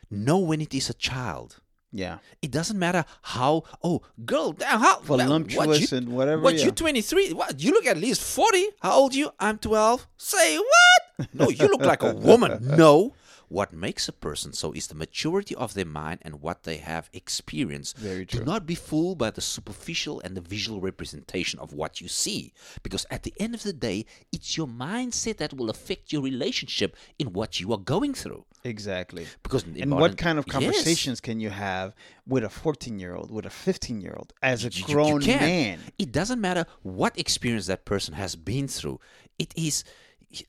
Know 0.10 0.40
when 0.40 0.60
it 0.62 0.74
is 0.74 0.90
a 0.90 0.94
child. 0.94 1.62
Yeah. 1.92 2.20
It 2.42 2.52
doesn't 2.52 2.80
matter 2.80 3.06
how. 3.22 3.64
Oh, 3.84 4.02
girl, 4.26 4.54
damn, 4.54 4.80
how 4.80 5.00
Voluptuous 5.02 5.68
what, 5.68 5.92
you, 5.92 5.98
and 5.98 6.10
whatever. 6.10 6.42
What 6.42 6.56
yeah. 6.56 6.66
you 6.66 6.72
23? 6.72 7.34
What 7.34 7.62
you 7.62 7.72
look 7.72 7.86
at 7.86 7.98
least 7.98 8.22
40? 8.22 8.68
How 8.82 8.94
old 8.94 9.14
you? 9.16 9.32
I'm 9.40 9.58
12. 9.58 10.08
Say 10.18 10.58
what? 10.58 11.28
No, 11.34 11.50
you 11.50 11.68
look 11.68 11.82
like 11.82 12.04
a 12.04 12.14
woman. 12.14 12.60
No. 12.78 13.14
what 13.50 13.74
makes 13.74 14.08
a 14.08 14.14
person 14.14 14.54
so 14.54 14.72
is 14.72 14.88
the 14.88 14.96
maturity 14.96 15.54
of 15.56 15.74
their 15.74 15.86
mind 15.86 16.20
and 16.22 16.42
what 16.42 16.64
they 16.64 16.78
have 16.78 17.10
experienced. 17.12 17.98
Very 17.98 18.26
true. 18.26 18.40
Do 18.40 18.46
not 18.46 18.66
be 18.66 18.76
fooled 18.76 19.18
by 19.18 19.30
the 19.30 19.42
superficial 19.42 20.22
and 20.22 20.38
the 20.38 20.42
visual 20.42 20.80
representation 20.80 21.60
of 21.60 21.74
what 21.74 22.00
you 22.00 22.08
see, 22.08 22.54
because 22.82 23.06
at 23.12 23.24
the 23.24 23.34
end 23.38 23.54
of 23.54 23.64
the 23.64 23.74
day, 23.74 24.06
it's 24.32 24.56
your 24.56 24.68
mindset 24.68 25.36
that 25.38 25.54
will 25.54 25.70
affect 25.70 26.14
your 26.14 26.22
relationship 26.22 26.96
in 27.20 27.34
what 27.34 27.60
you 27.60 27.74
are 27.74 27.78
going 27.78 28.14
through. 28.14 28.46
Exactly. 28.64 29.26
Because 29.44 29.64
And 29.64 29.76
modern- 29.90 30.00
what 30.02 30.18
kind 30.18 30.38
of 30.40 30.46
Yes. 30.48 30.54
conversations 30.54 31.20
can 31.20 31.40
you 31.40 31.50
have 31.50 31.96
with 32.28 32.44
a 32.44 32.50
14 32.50 33.00
year 33.00 33.16
old, 33.16 33.32
with 33.32 33.46
a 33.46 33.50
15 33.50 34.02
year 34.02 34.14
old, 34.16 34.34
as 34.42 34.64
a 34.66 34.70
You- 34.70 34.86
you 34.88 34.94
grown 34.94 35.22
can. 35.22 35.40
man? 35.40 35.80
It 35.98 36.12
doesn't 36.12 36.40
matter 36.40 36.66
what 36.84 37.18
experience 37.18 37.66
that 37.68 37.86
person 37.86 38.14
has 38.16 38.36
been 38.36 38.68
through. 38.68 39.00
It 39.40 39.54
is 39.56 39.84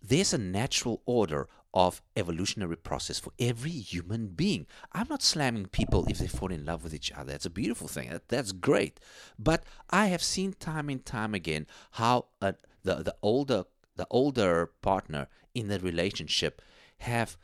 there's 0.01 0.33
a 0.33 0.39
natural 0.39 1.03
order 1.07 1.49
of 1.75 2.03
evolutionary 2.17 2.77
process 2.77 3.19
for 3.19 3.33
every 3.39 3.71
human 3.73 4.29
being. 4.29 4.67
I'm 4.93 5.09
not 5.09 5.23
slamming 5.23 5.67
people 5.67 6.07
if 6.09 6.19
they 6.19 6.29
fall 6.29 6.53
in 6.53 6.65
love 6.67 6.85
with 6.85 6.95
each 6.95 7.11
other. 7.11 7.33
That's 7.33 7.47
a 7.47 7.51
beautiful 7.51 7.89
thing. 7.89 8.11
That, 8.11 8.29
that's 8.29 8.53
great. 8.53 9.01
But 9.39 9.65
I 9.91 10.07
have 10.09 10.23
seen 10.23 10.53
time 10.53 10.89
and 10.91 11.05
time 11.05 11.35
again 11.35 11.67
how 11.93 12.27
uh, 12.43 12.53
the 12.85 12.97
the 12.97 13.17
older 13.23 13.65
the 13.97 14.07
older 14.11 14.67
partner 14.83 15.29
in 15.55 15.69
the 15.69 15.79
relationship 15.81 16.63
have 16.99 17.37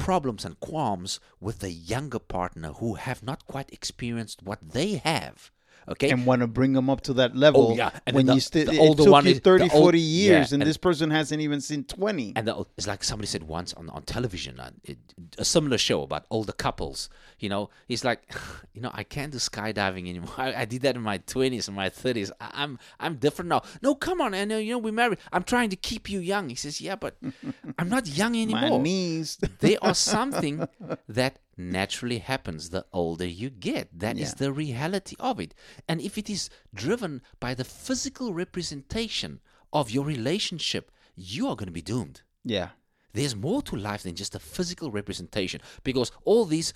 problems 0.00 0.46
and 0.46 0.58
qualms 0.60 1.20
with 1.40 1.58
the 1.58 1.70
younger 1.70 2.18
partner 2.18 2.72
who 2.72 2.94
have 2.94 3.22
not 3.22 3.46
quite 3.46 3.70
experienced 3.70 4.42
what 4.42 4.58
they 4.72 4.94
have. 4.94 5.50
Okay, 5.88 6.10
and 6.10 6.24
want 6.26 6.40
to 6.40 6.46
bring 6.46 6.72
them 6.72 6.88
up 6.90 7.00
to 7.02 7.12
that 7.14 7.34
level 7.34 7.72
Oh, 7.72 7.74
yeah. 7.76 7.90
And 8.06 8.14
when 8.14 8.26
then 8.26 8.36
you 8.36 8.40
the- 8.40 8.44
still 8.44 8.68
it 8.70 8.78
older 8.78 9.02
took 9.04 9.12
one 9.12 9.26
you 9.26 9.34
30 9.36 9.68
the 9.68 9.74
old- 9.74 9.82
40 9.84 9.98
yeah, 9.98 10.04
years 10.32 10.52
and, 10.52 10.62
and- 10.62 10.68
this 10.68 10.76
person 10.76 11.10
hasn't 11.10 11.40
even 11.40 11.60
seen 11.60 11.84
20 11.84 12.34
and 12.36 12.46
the, 12.46 12.64
it's 12.76 12.86
like 12.86 13.02
somebody 13.02 13.26
said 13.26 13.42
once 13.44 13.72
on, 13.74 13.88
on 13.90 14.02
television, 14.02 14.60
uh, 14.60 14.70
it, 14.84 14.98
a 15.38 15.44
similar 15.44 15.78
show 15.78 16.02
about 16.02 16.26
older 16.30 16.52
couples. 16.52 17.08
You 17.38 17.48
know, 17.48 17.70
he's 17.88 18.04
like, 18.04 18.22
you 18.74 18.80
know, 18.82 18.90
I 18.92 19.02
can't 19.02 19.32
do 19.32 19.38
skydiving 19.38 20.08
anymore. 20.08 20.30
I, 20.38 20.54
I 20.62 20.64
did 20.64 20.82
that 20.82 20.94
in 20.96 21.02
my 21.02 21.18
twenties 21.18 21.66
and 21.68 21.76
my 21.76 21.88
thirties. 21.88 22.30
I'm 22.40 22.78
I'm 23.00 23.16
different 23.16 23.48
now. 23.48 23.62
No, 23.82 23.94
come 23.94 24.20
on, 24.20 24.34
and 24.34 24.52
uh, 24.52 24.56
you 24.56 24.72
know 24.72 24.78
we 24.78 24.90
married. 24.90 25.18
I'm 25.32 25.42
trying 25.44 25.70
to 25.70 25.76
keep 25.76 26.08
you 26.10 26.20
young. 26.20 26.48
He 26.50 26.54
says, 26.54 26.80
yeah, 26.80 26.96
but 26.96 27.16
I'm 27.78 27.88
not 27.88 28.06
young 28.06 28.36
anymore. 28.36 28.78
my 28.78 28.78
knees 28.78 29.38
they 29.60 29.76
are 29.78 29.94
something 30.14 30.68
that 31.08 31.38
naturally 31.60 32.18
happens 32.18 32.70
the 32.70 32.84
older 32.92 33.26
you 33.26 33.50
get. 33.50 33.88
That 33.98 34.16
is 34.18 34.30
Yeah. 34.30 34.34
the 34.38 34.52
reality 34.52 35.16
of 35.18 35.38
it. 35.40 35.54
And 35.88 36.00
if 36.00 36.16
it 36.18 36.28
is 36.30 36.50
driven 36.74 37.22
by 37.38 37.54
the 37.54 37.64
physical 37.64 38.32
representation 38.34 39.40
of 39.72 39.90
your 39.90 40.04
relationship, 40.04 40.90
you 41.14 41.48
are 41.48 41.56
going 41.56 41.66
to 41.66 41.72
be 41.72 41.82
doomed. 41.82 42.22
yeah 42.44 42.70
There's 43.12 43.34
more 43.36 43.60
to 43.62 43.76
life 43.76 44.02
than 44.04 44.14
just 44.14 44.34
a 44.36 44.38
physical 44.38 44.90
representation 44.90 45.60
because 45.84 46.10
all 46.24 46.44
these. 46.46 46.72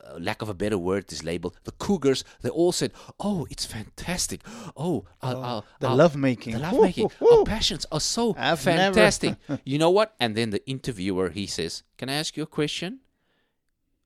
Uh, 0.00 0.16
lack 0.20 0.40
of 0.42 0.48
a 0.48 0.54
better 0.54 0.78
word, 0.78 1.08
this 1.08 1.24
label, 1.24 1.52
the 1.64 1.72
Cougars, 1.72 2.22
they 2.42 2.48
all 2.50 2.70
said, 2.70 2.92
"Oh, 3.18 3.48
it's 3.50 3.66
fantastic! 3.66 4.40
Oh, 4.76 5.04
uh, 5.20 5.60
the 5.80 5.88
uh, 5.90 5.94
lovemaking. 5.96 6.52
the 6.52 6.60
Woo, 6.60 6.66
lovemaking, 6.66 7.10
woo, 7.18 7.26
woo. 7.28 7.38
our 7.40 7.44
passions 7.44 7.84
are 7.90 7.98
so 8.00 8.32
I've 8.38 8.60
fantastic." 8.60 9.34
you 9.64 9.76
know 9.76 9.90
what? 9.90 10.14
And 10.20 10.36
then 10.36 10.50
the 10.50 10.62
interviewer 10.70 11.30
he 11.30 11.46
says, 11.48 11.82
"Can 11.98 12.08
I 12.08 12.14
ask 12.14 12.36
you 12.36 12.44
a 12.44 12.46
question?" 12.60 13.00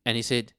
And 0.04 0.16
he 0.16 0.22
said, 0.22 0.52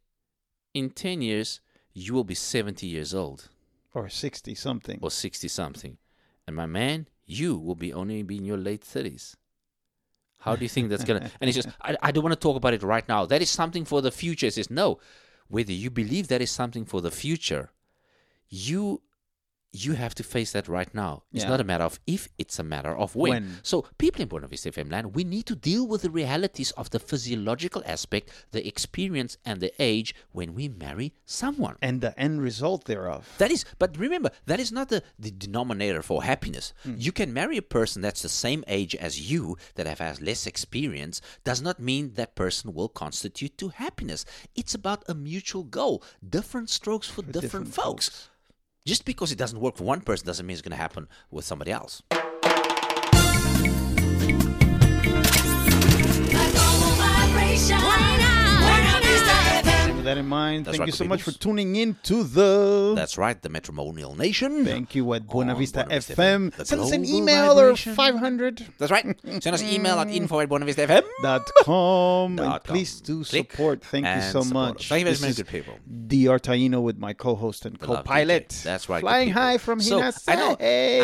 "In 0.73 0.89
ten 0.89 1.21
years, 1.21 1.61
you 1.93 2.13
will 2.13 2.23
be 2.23 2.35
seventy 2.35 2.87
years 2.87 3.13
old 3.13 3.49
or 3.93 4.09
60 4.09 4.55
something 4.55 4.99
or 5.01 5.11
sixty 5.11 5.47
something, 5.47 5.97
and 6.47 6.55
my 6.55 6.65
man, 6.65 7.07
you 7.25 7.57
will 7.57 7.75
be 7.75 7.93
only 7.93 8.23
be 8.23 8.37
in 8.37 8.45
your 8.45 8.57
late 8.57 8.83
thirties. 8.83 9.37
How 10.39 10.55
do 10.55 10.63
you 10.63 10.69
think 10.69 10.89
that's 10.89 11.03
gonna?" 11.03 11.29
and 11.41 11.47
he 11.47 11.53
says, 11.53 11.67
I, 11.81 11.95
"I 12.01 12.11
don't 12.11 12.23
want 12.23 12.33
to 12.33 12.39
talk 12.39 12.57
about 12.57 12.73
it 12.73 12.83
right 12.83 13.07
now. 13.07 13.25
That 13.25 13.41
is 13.41 13.49
something 13.49 13.85
for 13.85 14.01
the 14.01 14.11
future." 14.11 14.47
He 14.47 14.51
says, 14.51 14.69
"No, 14.69 14.99
whether 15.47 15.73
you 15.73 15.89
believe 15.89 16.27
that 16.29 16.41
is 16.41 16.51
something 16.51 16.85
for 16.85 17.01
the 17.01 17.11
future, 17.11 17.71
you." 18.49 19.01
You 19.75 19.93
have 19.93 20.13
to 20.15 20.23
face 20.23 20.51
that 20.51 20.67
right 20.67 20.93
now. 20.93 21.23
It's 21.33 21.43
Yeah. 21.43 21.49
not 21.49 21.59
a 21.59 21.63
matter 21.63 21.83
of 21.83 21.99
if, 22.05 22.29
it's 22.37 22.59
a 22.59 22.63
matter 22.63 22.95
of 22.95 23.15
when. 23.15 23.31
When. 23.31 23.59
So, 23.63 23.87
people 23.97 24.21
in 24.21 24.27
Buena 24.27 24.47
Vista 24.47 24.69
FM 24.69 24.91
land, 24.91 25.15
we 25.15 25.23
need 25.23 25.47
to 25.47 25.55
deal 25.55 25.87
with 25.87 26.03
the 26.03 26.11
realities 26.11 26.69
of 26.77 26.91
the 26.91 26.99
physiological 26.99 27.81
aspect, 27.85 28.29
the 28.51 28.65
experience, 28.67 29.37
and 29.43 29.59
the 29.61 29.73
age 29.81 30.13
when 30.31 30.53
we 30.53 30.69
marry 30.69 31.13
someone. 31.25 31.75
and 31.81 32.01
the 32.01 32.17
end 32.19 32.41
result 32.43 32.85
thereof 32.85 33.27
That 33.39 33.49
is, 33.51 33.65
but 33.79 33.97
remember, 33.97 34.29
that 34.45 34.59
is 34.59 34.71
not 34.71 34.89
the, 34.89 35.01
the 35.17 35.31
denominator 35.31 36.03
for 36.03 36.21
happiness. 36.23 36.71
Hmm. 36.83 36.95
You 36.99 37.11
can 37.11 37.33
marry 37.33 37.57
a 37.57 37.63
person 37.63 38.01
that's 38.03 38.21
the 38.21 38.29
same 38.29 38.63
age 38.67 38.93
as 38.95 39.31
you, 39.31 39.57
that 39.73 39.87
have 39.87 39.99
has 39.99 40.21
less 40.21 40.45
experience, 40.45 41.19
does 41.43 41.61
not 41.63 41.79
mean 41.79 42.13
that 42.13 42.35
person 42.35 42.73
will 42.75 42.89
constitute 42.89 43.57
to 43.57 43.69
happiness. 43.69 44.23
It's 44.55 44.75
about 44.75 45.03
a 45.09 45.15
mutual 45.15 45.63
goal. 45.63 46.03
Different 46.27 46.69
strokes 46.69 47.07
for, 47.07 47.23
different, 47.23 47.41
different 47.41 47.73
folks. 47.73 48.29
Just 48.85 49.05
because 49.05 49.31
it 49.31 49.37
doesn't 49.37 49.61
work 49.61 49.77
for 49.77 49.85
one 49.85 50.01
person 50.01 50.27
doesn't 50.27 50.45
mean 50.45 50.53
it's 50.53 50.61
going 50.61 50.71
to 50.71 50.75
happen 50.75 51.07
with 51.31 51.45
somebody 51.45 51.71
else. 51.71 52.03
With 60.03 60.15
that 60.15 60.19
in 60.19 60.27
mind 60.27 60.65
That's 60.65 60.77
thank 60.77 60.81
right, 60.81 60.87
you 60.87 60.93
so 60.93 61.05
much 61.05 61.21
for 61.21 61.31
tuning 61.31 61.75
in 61.77 61.95
to 62.03 62.23
the 62.23 62.93
That's 62.95 63.17
right, 63.17 63.41
the 63.41 63.49
matrimonial 63.49 64.15
nation. 64.15 64.65
thank 64.65 64.95
you 64.95 65.13
at 65.13 65.27
Buena 65.27 65.55
Vista 65.55 65.83
Buena 65.83 65.95
Vista 65.95 66.13
FM 66.13 66.51
FM, 66.51 66.65
send 66.65 66.81
us 66.81 66.91
an 66.91 67.05
email 67.05 67.57
or 67.59 67.75
500 67.75 68.65
That's 68.77 68.91
right. 68.91 69.05
Send 69.41 69.53
us 69.53 69.61
an 69.61 69.69
email 69.69 69.99
at 69.99 70.09
info 70.09 70.39
at 70.41 70.49
buenavistafm. 70.49 71.03
dot 71.21 71.49
com 71.63 72.37
and 72.39 72.63
please 72.63 72.99
do 73.01 73.23
Click 73.23 73.51
support 73.51 73.83
thank 73.83 74.05
you 74.05 74.21
so 74.21 74.43
much 74.43 74.89
Thank 74.89 75.07
you 75.07 75.13
very 75.15 75.29
much, 75.29 75.37
good 75.37 75.47
people. 75.47 75.75
Dr. 76.07 76.39
Taino 76.51 76.81
with 76.81 76.97
my 76.97 77.13
co-host 77.13 77.65
and 77.65 77.79
co-pilot 77.79 78.49
That's 78.63 78.89
right. 78.89 79.01
flying 79.01 79.29
high 79.29 79.57
from 79.57 79.79
so, 79.79 80.01
Hinasa 80.01 80.23
I 80.27 80.35
know, 80.35 80.57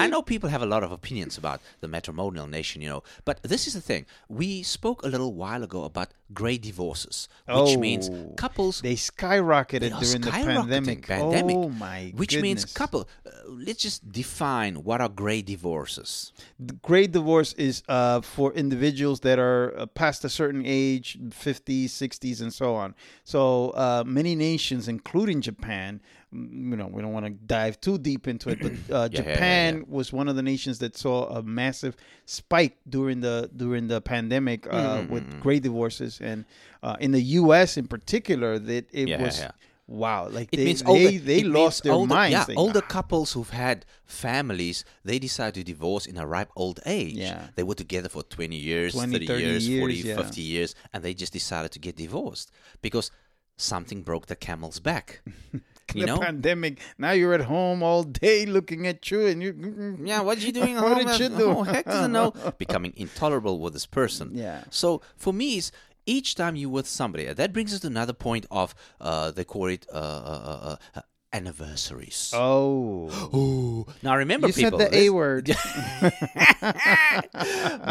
I 0.03 0.07
know 0.07 0.21
people 0.21 0.49
have 0.49 0.61
a 0.61 0.65
lot 0.65 0.83
of 0.83 0.91
opinions 0.91 1.37
about 1.37 1.61
the 1.79 1.87
matrimonial 1.87 2.47
nation, 2.47 2.81
you 2.81 2.89
know, 2.89 3.03
but 3.23 3.41
this 3.43 3.67
is 3.67 3.73
the 3.73 3.81
thing. 3.81 4.05
We 4.27 4.63
spoke 4.63 5.03
a 5.03 5.07
little 5.07 5.33
while 5.33 5.63
ago 5.63 5.83
about 5.85 6.09
grey 6.33 6.57
divorces, 6.57 7.27
which 7.47 7.77
means 7.77 8.09
Oh, 8.11 8.33
couples 8.35 8.81
they 8.81 8.95
skyrocketed 8.95 9.81
they 9.81 10.05
during 10.05 10.21
the 10.21 10.31
pandemic. 10.31 11.07
pandemic, 11.07 11.55
Oh 11.57 11.69
my 11.69 12.13
which 12.15 12.37
means 12.37 12.65
couple. 12.65 13.07
Uh, 13.25 13.29
let's 13.47 13.81
just 13.81 14.11
define 14.11 14.83
what 14.83 15.01
are 15.01 15.09
grey 15.09 15.41
divorces. 15.41 16.31
The 16.59 16.73
Great 16.73 17.11
divorce 17.11 17.53
is 17.53 17.83
uh, 17.87 18.21
for 18.21 18.53
individuals 18.53 19.21
that 19.21 19.39
are 19.39 19.77
uh, 19.77 19.85
past 19.87 20.23
a 20.25 20.29
certain 20.29 20.63
age, 20.65 21.17
50s, 21.29 21.85
60s, 21.85 22.41
and 22.41 22.53
so 22.53 22.75
on. 22.75 22.95
So 23.23 23.69
uh, 23.71 24.03
many 24.05 24.35
nations, 24.35 24.87
including 24.87 25.41
Japan, 25.41 26.01
you 26.31 26.75
know, 26.77 26.87
we 26.87 27.01
don't 27.01 27.11
want 27.13 27.25
to 27.25 27.31
dive 27.31 27.81
too 27.81 27.97
deep 27.97 28.27
into 28.27 28.49
it, 28.49 28.59
but 28.61 28.71
uh, 28.95 29.09
Yeah, 29.11 29.21
yeah, 29.21 29.27
yeah, 29.27 29.33
Japan 29.33 29.77
yeah. 29.77 29.83
was 29.87 30.13
one 30.13 30.27
of 30.27 30.35
the 30.35 30.43
nations 30.43 30.79
that 30.79 30.95
saw 30.95 31.25
a 31.29 31.41
massive 31.41 31.95
spike 32.25 32.77
during 32.87 33.21
the 33.21 33.49
during 33.55 33.87
the 33.87 33.99
pandemic 34.01 34.67
uh, 34.67 34.99
Mm-hmm, 34.99 35.13
with 35.13 35.39
great 35.41 35.63
divorces, 35.63 36.19
and 36.21 36.45
uh, 36.83 36.95
in 36.99 37.11
the 37.11 37.21
U.S. 37.41 37.77
in 37.77 37.87
particular, 37.87 38.59
that 38.59 38.87
it 38.91 39.19
was. 39.19 39.43
Wow, 39.91 40.29
like 40.29 40.49
It 40.51 40.57
they 40.57 40.65
means 40.65 40.83
they, 40.83 40.87
older, 40.87 41.17
they 41.17 41.39
it 41.39 41.43
means 41.45 41.47
lost 41.47 41.83
their 41.83 41.93
older, 41.93 42.13
minds. 42.13 42.33
Yeah, 42.33 42.43
They- 42.45 42.53
older 42.53 42.79
couples 42.81 43.33
who've 43.33 43.49
had 43.49 43.87
families, 44.05 44.85
they 45.03 45.17
decide 45.17 45.55
to 45.55 45.63
divorce 45.63 46.05
in 46.05 46.15
a 46.19 46.27
ripe 46.27 46.51
old 46.55 46.79
age. 46.85 47.15
Yeah. 47.15 47.47
They 47.55 47.63
were 47.63 47.73
together 47.73 48.07
for 48.07 48.21
20 48.21 48.55
years, 48.55 48.93
20, 48.93 49.13
30, 49.13 49.25
30 49.25 49.43
years, 49.43 49.67
years, 49.67 49.79
40, 49.81 49.95
yeah. 49.95 50.15
50 50.17 50.41
years, 50.41 50.75
and 50.93 51.01
they 51.03 51.15
just 51.15 51.33
decided 51.33 51.71
to 51.71 51.79
get 51.79 51.95
divorced 51.95 52.51
because 52.83 53.09
something 53.57 54.03
broke 54.03 54.27
the 54.27 54.35
camel's 54.35 54.79
back. 54.79 55.21
you 55.95 56.01
the 56.01 56.07
know? 56.07 56.19
pandemic. 56.19 56.79
Now 56.97 57.11
you're 57.11 57.33
at 57.33 57.41
home 57.41 57.83
all 57.83 58.03
day 58.03 58.45
looking 58.45 58.87
at 58.87 59.09
you, 59.11 59.25
and 59.27 59.41
you. 59.41 59.97
Yeah, 60.03 60.21
what 60.21 60.37
are 60.37 60.41
you 60.41 60.51
doing? 60.51 60.75
What 60.81 60.97
home? 60.97 61.05
did 61.05 61.19
you 61.19 61.29
do? 61.29 61.49
Oh, 61.49 61.63
heck 61.63 61.85
doesn't 61.85 62.11
know. 62.11 62.31
Becoming 62.57 62.93
intolerable 62.95 63.59
with 63.59 63.73
this 63.73 63.85
person. 63.85 64.31
Yeah. 64.33 64.63
So 64.69 65.01
for 65.17 65.33
me, 65.33 65.57
is 65.57 65.71
each 66.05 66.35
time 66.35 66.55
you 66.55 66.69
with 66.69 66.87
somebody, 66.87 67.31
that 67.31 67.53
brings 67.53 67.73
us 67.73 67.81
to 67.81 67.87
another 67.87 68.13
point 68.13 68.45
of 68.49 68.73
uh, 68.99 69.31
they 69.31 69.43
call 69.43 69.67
it 69.67 69.85
uh, 69.93 69.95
uh, 69.95 70.59
uh, 70.61 70.75
uh, 70.95 71.01
anniversaries. 71.33 72.31
Oh, 72.35 73.09
Oh, 73.33 73.85
now 74.01 74.15
remember, 74.17 74.47
you 74.47 74.53
said 74.53 74.73
people. 74.73 74.79
the 74.79 74.95
A 74.95 75.09
word. 75.09 75.49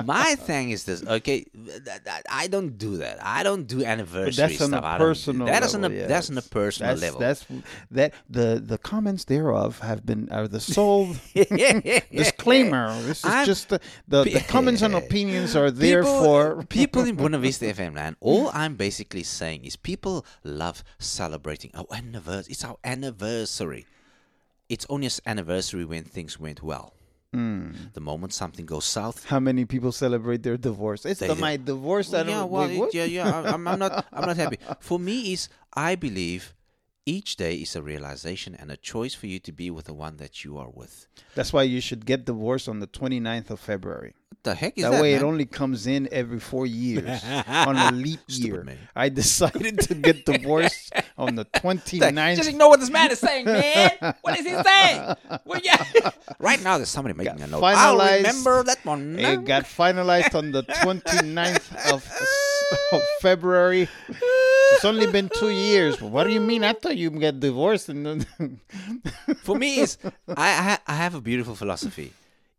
My 0.04 0.34
thing 0.38 0.70
is 0.70 0.84
this. 0.84 1.04
Okay, 1.06 1.46
I 2.30 2.46
don't 2.48 2.76
do 2.78 2.98
that. 2.98 3.18
I 3.22 3.42
don't 3.42 3.66
do 3.66 3.84
anniversary 3.84 4.32
That's 4.48 4.60
on 4.60 4.68
stuff. 4.70 4.84
a 4.84 4.86
I 4.86 4.98
don't- 4.98 5.06
personal. 5.08 5.46
That 5.46 5.62
is 5.62 5.74
on 5.74 5.84
a 5.84 5.88
level, 5.88 6.08
that's 6.08 6.30
on 6.30 6.38
a 6.38 6.42
personal 6.42 6.90
that's, 6.90 7.02
level. 7.02 7.20
That's 7.20 7.46
that 7.92 8.14
the 8.28 8.62
the 8.64 8.78
comments 8.78 9.24
thereof 9.24 9.80
have 9.80 10.04
been 10.04 10.28
are 10.30 10.48
the 10.48 10.60
sole 10.60 11.14
disclaimer. 12.12 13.00
This 13.02 13.18
is 13.20 13.24
I'm- 13.24 13.46
just 13.46 13.68
the, 13.68 13.80
the 14.06 14.24
the 14.24 14.40
comments 14.48 14.82
and 14.82 14.94
opinions 15.04 15.54
are 15.56 15.70
there 15.70 16.02
people, 16.02 16.24
for 16.24 16.62
people 16.68 17.04
in 17.04 17.14
Buena 17.16 17.38
Vista 17.38 17.66
FM 17.66 17.94
land. 17.96 18.16
All 18.20 18.50
I'm 18.52 18.76
basically 18.76 19.22
saying 19.22 19.64
is 19.64 19.76
people 19.76 20.24
love 20.44 20.82
celebrating 20.98 21.70
our 21.74 21.86
anniversary. 21.92 22.52
It's 22.52 22.64
our 22.64 22.76
anniversary. 22.84 23.27
It's 24.68 24.86
only 24.88 25.06
an 25.06 25.12
anniversary 25.26 25.84
when 25.84 26.04
things 26.04 26.38
went 26.38 26.62
well. 26.62 26.92
Hmm. 27.32 27.72
The 27.92 28.00
moment 28.00 28.32
something 28.32 28.64
goes 28.66 28.86
south, 28.86 29.26
How 29.26 29.38
many 29.40 29.64
people 29.66 29.92
celebrate 29.92 30.42
their 30.42 30.56
divorce? 30.56 31.04
It's 31.04 31.20
They- 31.20 31.28
the, 31.28 31.34
my 31.34 31.56
divorce. 31.58 32.12
I 32.14 32.22
don't 32.22 32.28
yeah, 32.28 32.44
well, 32.44 32.68
Wait, 32.68 32.94
yeah, 32.94 33.04
yeah. 33.04 33.52
I'm, 33.54 33.68
I'm 33.68 33.78
not. 33.78 34.06
I'm 34.12 34.26
not 34.26 34.36
happy. 34.36 34.58
For 34.80 34.98
me, 34.98 35.32
is 35.34 35.48
I 35.74 35.94
believe 35.94 36.54
each 37.04 37.36
day 37.36 37.54
is 37.56 37.76
a 37.76 37.82
realization 37.82 38.54
and 38.54 38.70
a 38.70 38.76
choice 38.76 39.14
for 39.14 39.26
you 39.26 39.38
to 39.40 39.52
be 39.52 39.70
with 39.70 39.86
the 39.86 39.94
one 39.94 40.16
that 40.18 40.42
you 40.44 40.56
are 40.58 40.70
with. 40.70 41.06
That's 41.34 41.52
why 41.52 41.62
you 41.64 41.80
should 41.80 42.04
get 42.06 42.24
divorced 42.24 42.68
on 42.68 42.80
the 42.80 42.86
29th 42.86 43.50
of 43.50 43.60
February. 43.60 44.14
What 44.30 44.42
the 44.42 44.54
heck 44.54 44.76
is 44.78 44.84
That, 44.84 44.92
that? 44.92 45.02
way, 45.02 45.14
it 45.14 45.22
only 45.22 45.46
comes 45.46 45.86
in 45.86 46.08
every 46.12 46.38
four 46.40 46.66
years 46.66 47.22
on 47.46 47.76
a 47.76 47.90
leap 48.04 48.20
year. 48.28 48.62
man. 48.62 48.78
I 48.96 49.08
decided 49.08 49.80
to 49.88 49.94
get 49.94 50.24
divorced 50.26 50.92
on 51.18 51.34
the 51.34 51.44
29th. 51.44 52.36
Just 52.36 52.48
ignore 52.48 52.70
what 52.70 52.80
this 52.80 52.90
man 52.90 53.10
is 53.10 53.18
saying, 53.18 53.44
man. 53.44 53.90
What 54.22 54.38
is 54.38 54.46
he 54.46 54.54
saying? 54.62 55.14
Well, 55.44 55.60
yeah. 55.62 55.84
right 56.38 56.62
now, 56.62 56.78
there's 56.78 56.88
somebody 56.88 57.14
making 57.14 57.42
a 57.42 57.46
note. 57.46 57.62
I'll 57.62 57.98
remember 57.98 58.62
that 58.62 58.84
one. 58.84 59.18
It 59.18 59.44
got 59.44 59.64
finalized 59.64 60.34
on 60.34 60.52
the 60.52 60.62
29th 60.84 61.92
of, 61.92 62.06
of 62.92 63.02
February. 63.20 63.88
It's 64.72 64.84
only 64.84 65.10
been 65.10 65.28
two 65.28 65.50
years. 65.50 66.00
What 66.00 66.24
do 66.24 66.32
you 66.32 66.40
mean? 66.40 66.62
I 66.62 66.72
thought 66.72 66.96
you 66.96 67.10
get 67.10 67.40
divorced 67.40 67.88
and 67.88 68.06
then 68.06 68.60
For 69.42 69.56
me, 69.56 69.80
is 69.80 69.98
I, 70.28 70.78
I 70.86 70.92
I 70.92 70.94
have 70.94 71.14
a 71.14 71.20
beautiful 71.20 71.54
philosophy. 71.56 72.12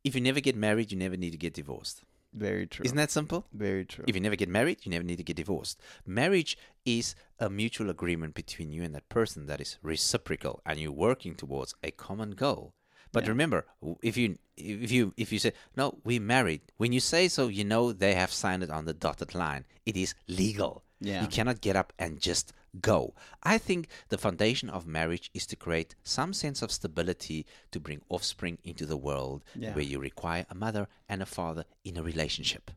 If 0.03 0.16
you 0.16 0.22
never 0.22 0.39
get 0.39 0.55
married, 0.55 0.91
you 0.91 0.97
never 0.97 1.16
need 1.16 1.32
to 1.32 1.38
get 1.38 1.53
divorced. 1.53 2.01
Very 2.34 2.67
true. 2.67 2.84
Isn't 2.86 2.97
that 2.97 3.11
simple? 3.11 3.45
very 3.53 3.86
true? 3.86 4.05
If 4.07 4.15
you 4.15 4.21
never 4.21 4.36
get 4.36 4.49
married, 4.49 4.80
you 4.84 4.91
never 4.91 5.03
need 5.03 5.17
to 5.17 5.23
get 5.23 5.38
divorced. 5.38 5.80
Marriage 6.05 6.57
is 6.86 7.15
a 7.39 7.49
mutual 7.49 7.89
agreement 7.89 8.36
between 8.36 8.71
you 8.71 8.84
and 8.84 8.93
that 8.95 9.09
person 9.09 9.45
that 9.47 9.61
is 9.61 9.77
reciprocal, 9.82 10.61
and 10.65 10.80
you're 10.80 10.91
working 10.91 11.36
towards 11.36 11.73
a 11.84 11.91
common 11.91 12.32
goal. 12.32 12.73
But 13.11 13.27
remember, 13.27 13.65
if 14.03 14.17
you 14.17 14.38
if 14.55 14.91
you 14.91 15.13
if 15.17 15.32
you 15.32 15.39
say 15.39 15.53
no, 15.75 15.97
we 16.03 16.19
married, 16.19 16.61
when 16.77 16.93
you 16.93 16.99
say 16.99 17.27
so, 17.27 17.47
you 17.47 17.63
know 17.63 17.91
they 17.91 18.13
have 18.13 18.32
signed 18.32 18.61
it 18.61 18.69
on 18.69 18.86
the 18.86 18.93
dotted 18.93 19.34
line. 19.34 19.65
It 19.86 19.97
is 19.97 20.13
legal. 20.27 20.84
Yeah. 20.99 21.21
You 21.21 21.27
cannot 21.27 21.61
get 21.61 21.75
up 21.75 21.93
and 21.97 22.19
just 22.19 22.53
go. 22.82 23.13
I 23.43 23.57
think 23.57 23.88
the 24.09 24.17
foundation 24.17 24.70
of 24.70 24.86
marriage 24.86 25.30
is 25.34 25.45
to 25.47 25.55
create 25.55 25.95
some 26.03 26.34
sense 26.34 26.61
of 26.61 26.72
stability 26.72 27.45
to 27.72 27.80
bring 27.80 28.01
offspring 28.09 28.57
into 28.63 28.86
the 28.86 28.97
world 28.97 29.43
Yeah. 29.55 29.74
where 29.74 29.84
you 29.84 29.99
require 29.99 30.45
a 30.49 30.55
mother 30.55 30.88
and 31.07 31.22
a 31.22 31.26
father 31.26 31.65
in 31.84 31.97
a 31.97 32.03
relationship. 32.03 32.72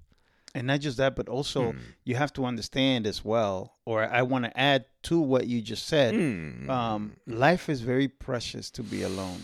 And 0.54 0.66
not 0.66 0.80
just 0.80 0.98
that, 0.98 1.16
but 1.16 1.28
also 1.30 1.72
Hmm. 1.72 1.78
you 2.04 2.14
have 2.16 2.32
to 2.34 2.44
understand 2.44 3.06
as 3.06 3.24
well, 3.24 3.74
or 3.86 4.04
I 4.04 4.20
want 4.22 4.44
to 4.44 4.52
add 4.58 4.84
to 5.04 5.18
what 5.18 5.46
you 5.46 5.62
just 5.62 5.86
said. 5.86 6.14
Hmm. 6.14 6.68
Um, 6.68 7.12
life 7.26 7.70
is 7.70 7.80
very 7.80 8.06
precious 8.08 8.70
to 8.72 8.82
be 8.82 9.02
alone. 9.02 9.40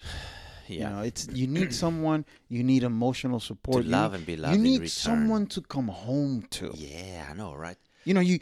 Yeah. 0.00 0.08
You 0.68 0.78
know, 0.96 1.02
it's 1.02 1.28
you 1.32 1.46
need 1.48 1.74
someone, 1.84 2.24
you 2.48 2.62
need 2.62 2.82
emotional 2.84 3.40
support, 3.40 3.78
To 3.82 3.84
you 3.84 3.90
love 3.90 4.12
need- 4.12 4.16
and 4.18 4.26
be 4.26 4.36
loved 4.36 4.56
You 4.56 4.62
need 4.62 4.90
someone 4.90 5.46
to 5.48 5.60
come 5.60 5.88
home 5.88 6.46
to. 6.50 6.70
Yeah, 6.74 7.26
I 7.30 7.34
know, 7.34 7.52
right? 7.54 7.76
You 8.04 8.14
know, 8.14 8.20
you. 8.20 8.38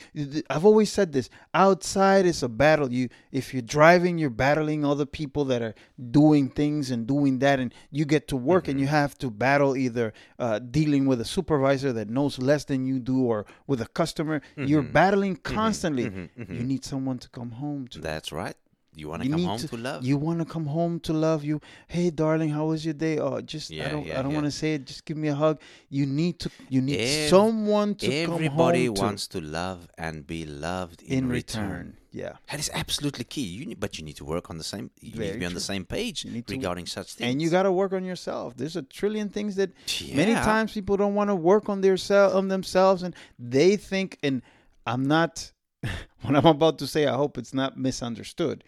I've 0.49 0.65
always 0.65 0.91
said 0.91 1.13
this. 1.13 1.29
Outside 1.55 2.25
is 2.27 2.43
a 2.43 2.49
battle. 2.49 2.93
You, 2.93 3.09
if 3.33 3.53
you're 3.53 3.63
driving, 3.63 4.19
you're 4.19 4.31
battling 4.31 4.85
other 4.85 5.05
people 5.07 5.45
that 5.47 5.61
are 5.63 5.75
doing 6.11 6.49
things 6.49 6.91
and 6.91 7.07
doing 7.07 7.39
that, 7.41 7.61
and 7.61 7.73
you 7.91 8.05
get 8.05 8.27
to 8.29 8.37
work 8.37 8.69
and 8.69 8.79
you 8.81 8.87
Mm-hmm. 8.87 8.95
have 8.95 9.19
to 9.19 9.31
battle 9.31 9.77
either 9.77 10.13
uh, 10.39 10.59
dealing 10.59 11.07
with 11.07 11.21
a 11.21 11.25
supervisor 11.25 11.93
that 11.93 12.09
knows 12.09 12.39
less 12.39 12.65
than 12.65 12.87
you 12.87 12.99
do, 12.99 13.25
or 13.25 13.45
with 13.67 13.81
a 13.81 13.87
customer. 13.89 14.41
You're 14.57 14.83
Mm-hmm. 14.83 14.93
battling 14.93 15.37
constantly. 15.37 16.05
You 16.05 16.63
need 16.73 16.85
someone 16.85 17.19
to 17.19 17.29
come 17.29 17.51
home 17.53 17.89
to. 17.89 18.01
That's 18.01 18.33
right. 18.33 18.57
You 18.95 19.09
want 19.09 19.23
to 19.23 19.29
come 19.29 19.45
home 19.45 19.59
to, 19.59 19.77
love? 19.77 20.05
You 20.05 20.17
want 20.17 20.39
to 20.41 20.45
come 20.45 20.67
home 20.67 20.99
to 21.01 21.13
love 21.13 21.45
you. 21.45 21.61
Hey, 21.87 22.11
darling, 22.11 22.51
how 22.51 22.67
was 22.67 22.85
your 22.85 22.95
day? 22.95 23.19
Oh, 23.19 23.41
just 23.41 23.73
I 23.73 23.89
don't 23.89 24.05
yeah, 24.05 24.19
I 24.19 24.23
don't 24.23 24.33
yeah. 24.33 24.37
want 24.39 24.47
to 24.47 24.51
say 24.51 24.75
it. 24.75 24.85
Just 24.87 25.05
give 25.05 25.17
me 25.17 25.29
a 25.29 25.35
hug. 25.35 25.61
You 25.89 26.07
need 26.07 26.41
to. 26.41 26.51
You 26.69 26.81
need 26.83 26.99
Ev- 26.99 27.31
someone 27.31 27.95
to 27.97 28.13
Everybody 28.13 28.87
come 28.87 28.97
home 28.97 29.05
wants 29.07 29.29
to 29.29 29.41
love 29.41 29.89
and 29.97 30.27
be 30.27 30.45
loved 30.45 31.03
in, 31.03 31.19
in 31.19 31.29
return. 31.29 31.69
return. 31.71 31.97
Yeah. 32.13 32.33
That 32.51 32.59
is 32.59 32.69
absolutely 32.75 33.25
key. 33.25 33.43
You 33.43 33.67
need, 33.67 33.79
but 33.79 33.97
you 33.97 34.05
need 34.05 34.17
to 34.17 34.25
work 34.25 34.51
on 34.51 34.59
the 34.59 34.65
same. 34.65 34.91
You 35.01 35.19
need 35.21 35.33
to 35.35 35.39
be 35.39 35.47
on 35.47 35.55
the 35.55 35.61
same 35.61 35.85
page 35.85 36.25
need 36.25 36.49
to- 36.49 36.55
regarding 36.55 36.87
such 36.87 37.15
things. 37.15 37.31
and 37.31 37.41
you 37.41 37.49
got 37.49 37.63
to 37.63 37.73
work 37.73 37.93
on 37.93 38.05
yourself. 38.05 38.57
There's 38.57 38.75
a 38.75 38.83
trillion 38.83 39.29
things 39.29 39.55
that 39.55 39.71
many 40.13 40.35
times 40.35 40.73
people 40.73 40.97
don't 40.97 41.15
want 41.15 41.31
to 41.31 41.37
work 41.37 41.69
on 41.69 41.81
their 41.81 41.97
sel- 41.97 42.33
on 42.33 42.39
um, 42.39 42.49
themselves, 42.49 43.05
and 43.05 43.15
they 43.39 43.77
think. 43.77 44.19
And 44.25 44.43
I'm 44.85 45.05
not. 45.07 45.53
what 46.23 46.37
I'm 46.37 46.47
about 46.47 46.79
to 46.79 46.87
say, 46.87 47.07
I 47.07 47.15
hope 47.17 47.39
it's 47.39 47.55
not 47.55 47.77
misunderstood. 47.77 48.65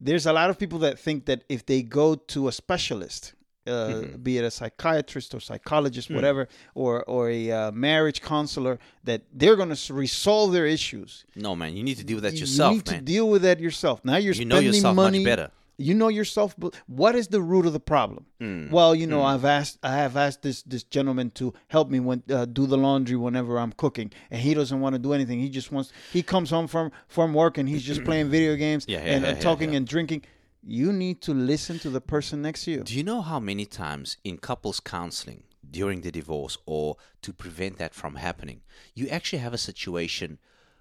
There's 0.00 0.26
a 0.26 0.32
lot 0.32 0.50
of 0.50 0.58
people 0.58 0.78
that 0.80 0.98
think 0.98 1.24
that 1.26 1.44
if 1.48 1.64
they 1.64 1.82
go 1.82 2.14
to 2.16 2.48
a 2.48 2.52
specialist, 2.52 3.32
uh, 3.66 3.70
Mm-hmm. 3.70 4.22
be 4.22 4.38
it 4.38 4.44
a 4.44 4.50
psychiatrist 4.50 5.34
or 5.34 5.40
psychologist, 5.40 6.08
Hmm. 6.08 6.14
whatever, 6.16 6.48
or 6.74 7.02
or 7.04 7.30
a 7.30 7.50
uh, 7.50 7.72
marriage 7.72 8.20
counselor, 8.22 8.78
that 9.04 9.22
they're 9.32 9.56
going 9.56 9.74
to 9.74 9.94
resolve 9.94 10.52
their 10.52 10.66
issues. 10.66 11.24
no, 11.34 11.56
man, 11.56 11.76
you 11.76 11.82
need 11.82 11.96
to 11.98 12.04
deal 12.04 12.16
with 12.16 12.24
that 12.24 12.34
yourself. 12.38 12.72
You 12.72 12.78
need 12.78 12.90
man. 12.90 12.98
to 13.00 13.04
deal 13.04 13.28
with 13.28 13.42
that 13.42 13.58
yourself. 13.58 14.04
Now 14.04 14.16
you're 14.16 14.34
you 14.34 14.44
know 14.44 14.56
spending 14.56 14.74
yourself 14.74 14.94
money. 14.96 15.18
much 15.18 15.24
better. 15.24 15.50
You 15.78 15.94
know 15.94 16.08
yourself. 16.08 16.56
What 16.86 17.14
is 17.14 17.28
the 17.28 17.42
root 17.42 17.66
of 17.66 17.72
the 17.74 17.80
problem? 17.80 18.26
Hmm. 18.40 18.70
Well, 18.70 18.94
you 18.94 19.06
know, 19.06 19.22
I've 19.22 19.44
asked, 19.44 19.78
I 19.82 19.96
have 19.96 20.16
asked 20.16 20.42
this 20.42 20.62
this 20.62 20.82
gentleman 20.84 21.30
to 21.32 21.52
help 21.68 21.90
me 21.90 22.00
when 22.00 22.22
uh, 22.30 22.46
do 22.46 22.66
the 22.66 22.78
laundry 22.78 23.16
whenever 23.16 23.58
I'm 23.58 23.72
cooking, 23.72 24.10
and 24.30 24.40
he 24.40 24.54
doesn't 24.54 24.80
want 24.80 24.94
to 24.94 24.98
do 24.98 25.12
anything. 25.12 25.38
He 25.38 25.50
just 25.50 25.70
wants. 25.70 25.92
He 26.12 26.22
comes 26.22 26.50
home 26.50 26.66
from 26.66 26.92
from 27.08 27.34
work 27.34 27.58
and 27.58 27.68
he's 27.68 27.82
just 27.82 28.04
playing 28.08 28.30
video 28.30 28.56
games 28.56 28.86
Yeah, 28.88 29.04
yeah, 29.04 29.12
and 29.12 29.24
yeah, 29.24 29.30
yeah, 29.32 29.40
talking 29.40 29.74
and 29.74 29.86
drinking. 29.86 30.24
You 30.68 30.92
need 30.92 31.20
to 31.22 31.32
listen 31.32 31.78
to 31.80 31.90
the 31.90 32.00
person 32.00 32.42
next 32.42 32.64
to 32.64 32.70
you. 32.72 32.82
Do 32.82 32.94
you 32.96 33.04
know 33.04 33.20
how 33.20 33.38
many 33.38 33.66
times 33.66 34.16
in 34.24 34.38
couples 34.38 34.80
counseling 34.80 35.44
during 35.70 36.00
the 36.00 36.10
divorce 36.10 36.58
or 36.66 36.96
to 37.22 37.32
prevent 37.32 37.78
that 37.78 37.94
from 37.94 38.16
happening, 38.16 38.62
you 38.94 39.08
actually 39.08 39.40
have 39.40 39.54
a 39.54 39.58
situation 39.58 40.38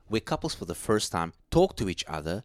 where 0.08 0.22
couples 0.22 0.56
for 0.56 0.66
the 0.66 0.76
first 0.76 1.12
time 1.12 1.34
talk 1.52 1.76
to 1.76 1.90
each 1.90 2.06
other 2.08 2.44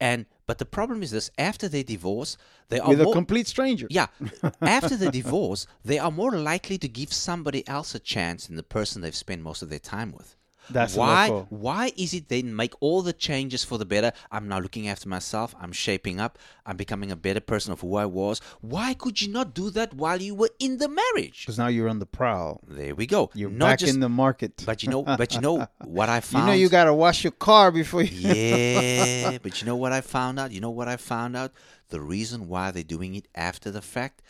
and 0.00 0.26
but 0.50 0.58
the 0.58 0.64
problem 0.78 1.00
is 1.00 1.12
this 1.12 1.30
after 1.38 1.68
they 1.68 1.84
divorce 1.84 2.36
they 2.70 2.80
are 2.80 2.88
With 2.88 3.00
a 3.00 3.04
more, 3.04 3.12
complete 3.12 3.46
stranger. 3.46 3.86
yeah 3.88 4.08
after 4.60 4.96
the 4.96 5.08
divorce 5.20 5.64
they 5.84 5.96
are 6.04 6.10
more 6.10 6.32
likely 6.32 6.76
to 6.78 6.88
give 6.88 7.12
somebody 7.12 7.62
else 7.68 7.94
a 7.94 8.00
chance 8.00 8.48
than 8.48 8.56
the 8.56 8.64
person 8.78 9.00
they've 9.00 9.14
spent 9.14 9.42
most 9.42 9.62
of 9.62 9.68
their 9.70 9.78
time 9.78 10.10
with 10.10 10.34
That's 10.72 10.94
why 10.96 11.28
why 11.50 11.92
is 11.96 12.14
it 12.14 12.28
then 12.28 12.54
make 12.54 12.74
all 12.80 13.02
the 13.02 13.12
changes 13.12 13.64
for 13.64 13.76
the 13.78 13.84
better 13.84 14.12
i'm 14.30 14.46
now 14.48 14.58
looking 14.58 14.86
after 14.88 15.08
myself 15.08 15.54
i'm 15.60 15.72
shaping 15.72 16.20
up 16.20 16.38
i'm 16.66 16.76
becoming 16.76 17.10
a 17.10 17.16
better 17.16 17.40
person 17.40 17.72
of 17.72 17.80
who 17.80 17.96
i 17.96 18.04
was 18.06 18.40
why 18.60 18.94
could 18.94 19.20
you 19.20 19.28
not 19.32 19.54
do 19.54 19.70
that 19.70 19.92
while 19.94 20.20
you 20.20 20.34
were 20.34 20.50
in 20.58 20.78
the 20.78 20.88
marriage 20.88 21.38
Because 21.44 21.58
now 21.58 21.66
you're 21.68 21.88
on 21.88 21.98
the 21.98 22.06
prowl. 22.06 22.60
there 22.68 22.94
we 22.94 23.06
go 23.06 23.30
You're 23.34 23.50
not 23.50 23.66
back 23.70 23.78
just 23.80 23.94
in 23.94 24.00
the 24.00 24.08
market. 24.08 24.62
but 24.66 24.82
you 24.82 24.90
know 24.90 25.02
but 25.02 25.34
you 25.34 25.40
know 25.40 25.66
what 25.84 26.08
i 26.08 26.20
found 26.20 26.44
you 26.44 26.50
know 26.52 26.56
you 26.56 26.68
got 26.68 26.84
to 26.84 26.94
wash 26.94 27.24
your 27.24 27.32
car 27.32 27.70
before 27.70 28.02
you. 28.02 28.28
yeah, 28.34 29.38
but 29.42 29.60
you 29.60 29.66
know 29.66 29.76
what 29.76 29.92
I 29.92 30.00
found 30.00 30.38
out? 30.38 30.52
You 30.52 30.60
know 30.60 30.70
what 30.70 30.88
I 30.88 30.96
found 30.96 31.36
out? 31.36 31.52
The 31.88 32.00
reason 32.00 32.48
why 32.48 32.70
they're 32.70 32.82
doing 32.96 33.14
it 33.14 33.26
after 33.34 33.70
the 33.70 33.82
fact, 33.82 34.22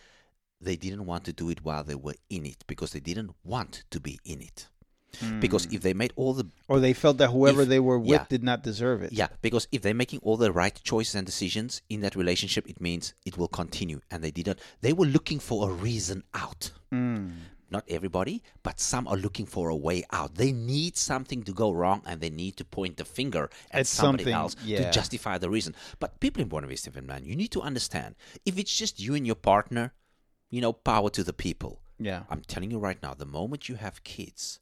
they 0.60 0.76
didn't 0.76 1.06
want 1.06 1.24
to 1.24 1.32
do 1.32 1.50
it 1.50 1.64
while 1.64 1.84
they 1.84 1.94
were 1.94 2.14
in 2.28 2.46
it 2.46 2.64
because 2.66 2.92
they 2.92 3.00
didn't 3.00 3.32
want 3.44 3.84
to 3.90 4.00
be 4.00 4.18
in 4.24 4.40
it. 4.40 4.68
Because 5.40 5.64
hmm. 5.64 5.74
if 5.74 5.82
they 5.82 5.94
made 5.94 6.12
all 6.16 6.34
the 6.34 6.46
Or 6.68 6.80
they 6.80 6.92
felt 6.92 7.18
that 7.18 7.30
whoever 7.30 7.62
If- 7.62 7.68
they 7.68 7.80
were 7.80 7.98
with 7.98 8.10
yeah. 8.10 8.26
did 8.28 8.42
not 8.42 8.62
deserve 8.62 9.02
it. 9.02 9.12
yeah, 9.12 9.28
because 9.42 9.66
if 9.72 9.82
they're 9.82 9.94
making 9.94 10.20
all 10.22 10.36
the 10.36 10.52
right 10.52 10.78
choices 10.84 11.14
and 11.14 11.26
decisions 11.26 11.82
in 11.88 12.00
that 12.00 12.14
relationship, 12.16 12.68
it 12.68 12.80
means 12.80 13.14
it 13.24 13.36
will 13.38 13.48
continue. 13.48 14.00
And 14.10 14.22
they 14.24 14.30
didn't. 14.30 14.58
They 14.80 14.92
were 14.92 15.06
looking 15.06 15.38
for 15.38 15.68
a 15.68 15.72
reason 15.72 16.22
out. 16.34 16.70
Hmm. 16.90 17.30
Not 17.72 17.84
everybody, 17.88 18.42
but 18.64 18.80
some 18.80 19.06
are 19.06 19.16
looking 19.16 19.46
for 19.46 19.68
a 19.68 19.76
way 19.76 20.02
out. 20.10 20.34
They 20.34 20.50
need 20.50 20.96
something 20.96 21.44
to 21.44 21.52
go 21.52 21.70
wrong, 21.70 22.02
and 22.04 22.20
they 22.20 22.28
need 22.30 22.56
to 22.56 22.64
point 22.64 22.96
the 22.96 23.04
finger 23.04 23.48
at 23.70 23.80
At 23.80 23.86
somebody 23.86 24.32
else 24.32 24.56
yeah. 24.64 24.78
to 24.78 24.90
justify 24.90 25.38
the 25.38 25.48
reason. 25.48 25.76
But 26.00 26.18
people 26.18 26.42
in 26.42 26.48
Buena 26.48 26.66
Vista, 26.66 26.90
man, 27.00 27.24
you 27.24 27.36
need 27.36 27.52
to 27.52 27.62
understand 27.62 28.16
if 28.44 28.58
it's 28.58 28.76
just 28.76 28.98
you 28.98 29.14
and 29.14 29.24
your 29.24 29.36
partner, 29.36 29.92
you 30.50 30.60
know, 30.60 30.72
power 30.72 31.10
to 31.10 31.22
the 31.22 31.32
people. 31.32 31.80
Yeah. 32.00 32.24
I'm 32.28 32.40
telling 32.40 32.72
you 32.72 32.80
right 32.80 33.00
now, 33.00 33.14
the 33.14 33.26
moment 33.26 33.68
you 33.68 33.76
have 33.76 34.02
kids, 34.02 34.58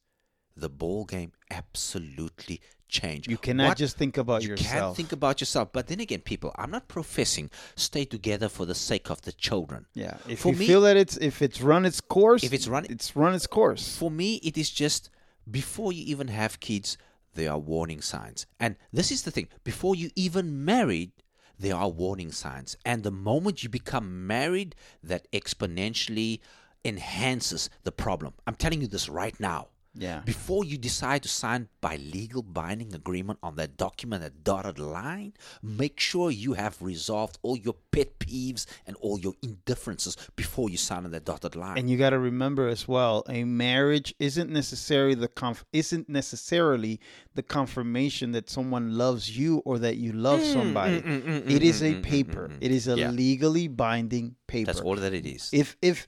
the 0.61 0.69
ball 0.69 1.05
game 1.05 1.33
absolutely 1.51 2.61
change. 2.89 3.29
You 3.29 3.37
cannot 3.37 3.69
What- 3.69 3.77
just 3.79 3.97
think 3.97 4.17
about 4.17 4.43
you 4.43 4.49
yourself. 4.51 4.73
You 4.75 4.81
can't 4.81 4.97
think 4.97 5.13
about 5.13 5.41
yourself. 5.41 5.73
But 5.73 5.89
then 5.89 6.01
again, 6.01 6.21
people, 6.21 6.53
I'm 6.57 6.71
not 6.71 6.89
professing 6.89 7.51
stay 7.77 8.05
together 8.05 8.49
for 8.49 8.65
the 8.67 8.75
sake 8.75 9.11
of 9.11 9.23
the 9.23 9.33
children. 9.33 9.87
Yeah, 9.95 10.17
if 10.29 10.41
For 10.41 10.53
you 10.53 10.59
me- 10.61 10.67
feel 10.67 10.81
that 10.83 10.97
it's 10.97 11.17
if 11.19 11.43
it's 11.43 11.61
run 11.61 11.85
its 11.85 12.01
course, 12.01 12.43
If 12.43 12.53
it's 12.53 12.67
run- 12.67 12.87
it's 12.89 13.15
run 13.15 13.35
its 13.35 13.47
course. 13.47 13.97
For 13.97 14.11
me, 14.11 14.37
it 14.37 14.57
is 14.57 14.71
just 14.71 15.11
before 15.51 15.93
you 15.93 16.03
even 16.07 16.29
have 16.29 16.61
kids, 16.61 16.97
there 17.35 17.51
are 17.53 17.59
warning 17.59 18.01
signs. 18.01 18.47
And 18.59 18.77
this 18.93 19.11
is 19.13 19.23
the 19.23 19.31
thing: 19.31 19.49
before 19.65 19.95
you 19.95 20.11
even 20.17 20.65
married, 20.65 21.13
there 21.59 21.77
are 21.77 21.89
warning 21.91 22.33
signs. 22.33 22.77
And 22.87 23.03
the 23.03 23.11
moment 23.11 23.63
you 23.63 23.69
become 23.69 24.27
married, 24.27 24.75
that 25.03 25.31
exponentially 25.33 26.41
enhances 26.85 27.69
the 27.85 27.93
problem. 27.93 28.33
I'm 28.47 28.55
telling 28.55 28.81
you 28.81 28.87
this 28.87 29.09
right 29.09 29.39
now. 29.39 29.69
Yeah. 29.95 30.21
Before 30.25 30.65
you 30.65 30.79
decide 30.79 31.23
to 31.25 31.29
sign 31.29 31.69
by 31.81 31.97
legal 31.97 32.43
binding 32.43 32.95
agreement 32.95 33.39
on 33.43 33.57
that 33.57 33.77
document, 33.77 34.23
that 34.23 34.45
dotted 34.45 34.79
line, 34.79 35.33
make 35.63 35.99
sure 35.99 36.31
you 36.31 36.53
have 36.53 36.81
resolved 36.81 37.39
all 37.43 37.57
your 37.57 37.75
pet 37.91 38.19
peeves 38.21 38.67
and 38.87 38.97
all 39.01 39.19
your 39.19 39.35
indifferences 39.43 40.17
before 40.37 40.71
you 40.71 40.77
sign 40.77 41.05
on 41.05 41.11
that 41.13 41.25
dotted 41.25 41.57
line. 41.57 41.79
And 41.79 41.91
you 41.91 41.97
got 41.97 42.11
to 42.11 42.19
remember 42.19 42.69
as 42.69 42.87
well, 42.87 43.25
a 43.29 43.45
marriage 43.45 44.15
isn't 44.21 44.51
necessarily 44.51 45.15
the 45.15 45.29
conf- 45.29 45.65
isn't 45.73 46.09
necessarily 46.09 47.01
the 47.35 47.43
confirmation 47.43 48.33
that 48.33 48.49
someone 48.49 48.97
loves 48.97 49.37
you 49.37 49.59
or 49.65 49.79
that 49.79 49.97
you 49.97 50.13
love 50.13 50.41
Mm, 50.41 50.53
somebody. 50.53 51.01
Mm, 51.01 51.23
mm, 51.23 51.43
mm, 51.43 51.51
it 51.51 51.63
is 51.63 51.83
a 51.83 51.95
paper. 52.01 52.51
It 52.61 52.71
is 52.71 52.87
a 52.89 52.97
Yeah. 52.97 53.11
legally 53.11 53.69
binding 53.69 54.37
paper. 54.47 54.67
That's 54.67 54.81
all 54.81 54.97
that 54.97 55.13
it 55.15 55.27
is. 55.27 55.51
if 55.53 55.77
if 55.83 56.07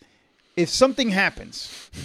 if 0.63 0.69
something 0.69 1.09
happens, 1.11 1.55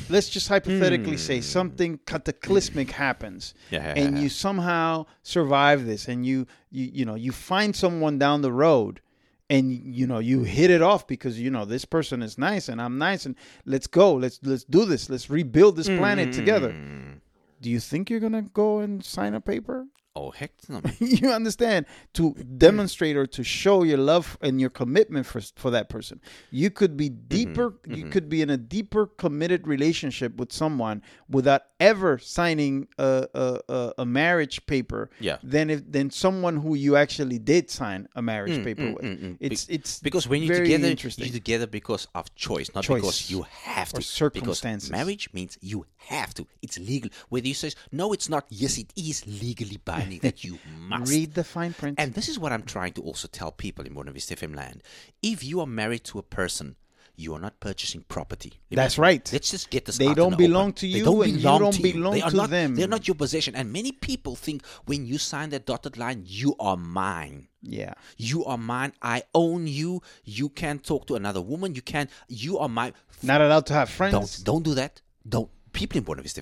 let's 0.09 0.29
just 0.29 0.47
hypothetically 0.47 1.17
say 1.17 1.41
something 1.41 1.99
cataclysmic 2.05 2.91
happens, 2.91 3.53
Hmm. 3.69 3.75
Yeah. 3.75 3.93
and 4.01 4.17
you 4.21 4.29
somehow 4.29 5.05
survive 5.23 5.85
this, 5.85 6.07
and 6.07 6.25
you 6.25 6.47
you 6.71 6.85
you 6.97 7.05
know 7.05 7.15
you 7.15 7.31
find 7.31 7.75
someone 7.75 8.17
down 8.25 8.41
the 8.41 8.51
road, 8.51 9.01
and 9.49 9.71
you 9.71 10.05
know 10.07 10.19
you 10.19 10.43
hit 10.43 10.69
it 10.77 10.81
off 10.81 11.05
because 11.07 11.39
you 11.39 11.51
know 11.55 11.65
this 11.65 11.85
person 11.85 12.21
is 12.23 12.37
nice 12.37 12.69
and 12.71 12.81
I'm 12.81 12.97
nice, 12.97 13.25
and 13.25 13.35
let's 13.65 13.87
go, 13.87 14.13
let's 14.23 14.39
let's 14.43 14.63
do 14.63 14.85
this, 14.85 15.09
let's 15.09 15.29
rebuild 15.29 15.75
this 15.75 15.87
planet 15.87 16.33
together. 16.33 16.71
Mm. 16.71 17.19
Do 17.61 17.69
you 17.69 17.79
think 17.79 18.09
you're 18.09 18.19
gonna 18.27 18.47
go 18.53 18.79
and 18.79 19.03
sign 19.03 19.33
a 19.33 19.41
paper? 19.41 19.85
Oh 20.17 20.31
heck 20.31 20.51
no. 20.69 20.81
you 20.99 21.29
understand 21.29 21.85
to 22.13 22.33
demonstrate 22.57 23.17
or 23.17 23.25
to 23.27 23.43
show 23.43 23.83
your 23.83 23.97
love 23.97 24.37
and 24.41 24.61
your 24.61 24.69
commitment 24.69 25.25
for 25.25 25.41
for 25.55 25.69
that 25.71 25.89
person 25.89 26.21
you 26.51 26.69
could 26.69 26.95
be 26.95 27.09
Mm-hmm. 27.09 27.27
deeper 27.27 27.73
you 27.87 28.05
could 28.09 28.29
be 28.29 28.41
in 28.41 28.49
a 28.49 28.57
deeper 28.57 29.05
committed 29.07 29.67
relationship 29.67 30.37
with 30.37 30.51
someone 30.53 31.01
without 31.29 31.63
ever 31.79 32.17
signing 32.17 32.87
a 32.97 33.27
a, 33.33 33.93
a, 33.99 34.05
marriage 34.05 34.65
paper 34.65 35.09
Yeah. 35.19 35.37
than 35.43 35.69
if 35.69 35.91
than 35.91 36.09
someone 36.09 36.57
who 36.57 36.75
you 36.75 36.95
actually 36.95 37.39
did 37.39 37.69
sign 37.69 38.07
a 38.15 38.21
marriage 38.21 38.63
paper 38.63 38.93
with 38.93 39.03
mm, 39.03 39.19
mm. 39.19 39.37
it's 39.39 39.67
it's 39.67 39.99
Because 39.99 40.27
when 40.27 40.41
you're 40.43 40.61
together, 40.63 40.87
interesting 40.87 41.25
you're 41.25 41.33
together 41.33 41.67
because 41.67 42.07
of 42.15 42.33
choice, 42.35 42.69
not 42.73 42.83
Choice. 42.85 43.01
because 43.01 43.31
you 43.31 43.41
have 43.67 43.89
to. 43.93 43.99
Or 43.99 44.01
circumstances. 44.01 44.89
Because 44.89 44.99
marriage 45.05 45.29
means 45.33 45.57
you 45.61 45.85
have 45.97 46.33
to. 46.35 46.47
It's 46.61 46.77
legal. 46.79 47.09
Whether 47.29 47.47
you 47.47 47.53
say 47.53 47.71
no, 47.91 48.13
it's 48.13 48.29
not. 48.29 48.45
Yes, 48.49 48.77
it 48.77 48.93
is 48.95 49.25
legally 49.27 49.79
binding 49.83 50.19
that 50.19 50.43
you 50.43 50.59
must. 50.79 51.11
read 51.11 51.33
the 51.33 51.43
fine 51.43 51.73
print 51.73 51.99
And 51.99 52.13
this 52.13 52.29
is 52.29 52.39
what 52.39 52.51
I'm 52.53 52.63
trying 52.63 52.93
to 52.93 53.01
also 53.01 53.27
tell 53.27 53.51
people 53.51 53.85
in 53.85 53.93
Buena 53.93 54.11
Vista 54.11 54.35
FM 54.35 54.55
land. 54.55 54.81
If 55.21 55.43
you 55.43 55.59
are 55.59 55.67
married 55.67 56.03
to 56.05 56.19
a 56.19 56.23
person, 56.23 56.75
you 57.17 57.33
are 57.33 57.39
not 57.39 57.59
purchasing 57.59 58.03
property. 58.07 58.53
That's 58.71 58.97
right. 58.97 59.27
Let's 59.31 59.51
just 59.51 59.69
get 59.69 59.85
this. 59.85 59.97
They 59.97 60.13
don't 60.13 60.37
belong 60.37 60.69
open. 60.69 60.73
to 60.73 60.81
They 60.91 60.97
you 60.99 61.05
don't 61.05 61.23
and 61.23 61.33
you 61.37 61.41
don't 61.41 61.71
to 61.73 61.81
you. 61.81 61.93
belong 61.93 62.13
They 62.13 62.21
are 62.21 62.29
to 62.31 62.35
not, 62.35 62.49
them. 62.49 62.75
They're 62.75 62.87
not 62.87 63.07
your 63.07 63.15
possession. 63.15 63.55
And 63.55 63.71
many 63.71 63.91
people 63.91 64.35
think 64.35 64.65
when 64.85 65.05
you 65.05 65.17
sign 65.17 65.49
that 65.51 65.65
dotted 65.65 65.97
line, 65.97 66.23
you 66.25 66.55
are 66.59 66.77
mine. 66.77 67.47
yeah 67.61 67.93
You 68.17 68.45
are 68.45 68.57
mine. 68.57 68.93
I 69.01 69.23
own 69.33 69.67
you. 69.67 70.01
You 70.23 70.49
can't 70.49 70.83
talk 70.83 71.07
to 71.07 71.15
another 71.15 71.41
woman. 71.41 71.75
You 71.75 71.81
can't. 71.81 72.09
You 72.27 72.57
are 72.59 72.69
my. 72.69 72.93
not 73.23 73.41
allowed 73.41 73.65
to 73.67 73.73
have 73.73 73.89
friends 73.89 74.13
Don't 74.13 74.43
don't 74.45 74.63
do 74.63 74.73
that. 74.75 75.01
Don't. 75.27 75.49
People 75.71 75.97
in 75.97 76.03
Buena 76.05 76.21
Vista 76.21 76.41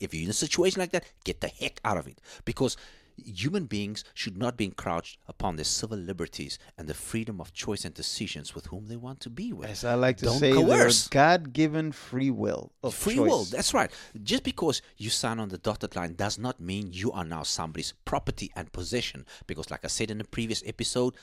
if 0.00 0.12
you're 0.12 0.24
in 0.24 0.30
a 0.30 0.32
situation 0.34 0.78
like 0.80 0.92
that, 0.92 1.04
get 1.24 1.40
the 1.40 1.48
heck 1.48 1.80
out 1.84 1.96
of 1.96 2.06
it. 2.06 2.18
Because 2.44 2.76
human 3.16 3.66
beings 3.66 4.04
should 4.14 4.36
not 4.36 4.56
be 4.56 4.64
encroached 4.64 5.18
upon 5.28 5.56
their 5.56 5.64
civil 5.64 5.98
liberties 5.98 6.58
and 6.76 6.88
the 6.88 6.94
freedom 6.94 7.40
of 7.40 7.52
choice 7.52 7.84
and 7.84 7.94
decisions 7.94 8.54
with 8.54 8.66
whom 8.66 8.86
they 8.86 8.96
want 8.96 9.20
to 9.20 9.30
be 9.30 9.52
with. 9.52 9.68
as 9.70 9.84
I 9.84 9.94
like 9.94 10.16
to 10.18 10.26
Don't 10.26 10.38
say, 10.38 10.52
coerce. 10.52 11.08
God-given 11.08 11.92
free 11.92 12.30
will 12.30 12.72
Free 12.90 13.14
choice. 13.16 13.28
will, 13.30 13.44
that's 13.44 13.72
right. 13.74 13.90
Just 14.22 14.42
because 14.42 14.82
you 14.96 15.10
sign 15.10 15.38
on 15.38 15.48
the 15.48 15.58
dotted 15.58 15.94
line 15.96 16.14
does 16.14 16.38
not 16.38 16.60
mean 16.60 16.90
you 16.92 17.12
are 17.12 17.24
now 17.24 17.42
somebody's 17.42 17.92
property 18.04 18.50
and 18.56 18.72
possession. 18.72 19.24
Because, 19.46 19.70
like 19.70 19.84
I 19.84 19.88
said 19.88 20.10
in 20.10 20.18
the 20.18 20.24
previous 20.24 20.62
episode, 20.66 21.14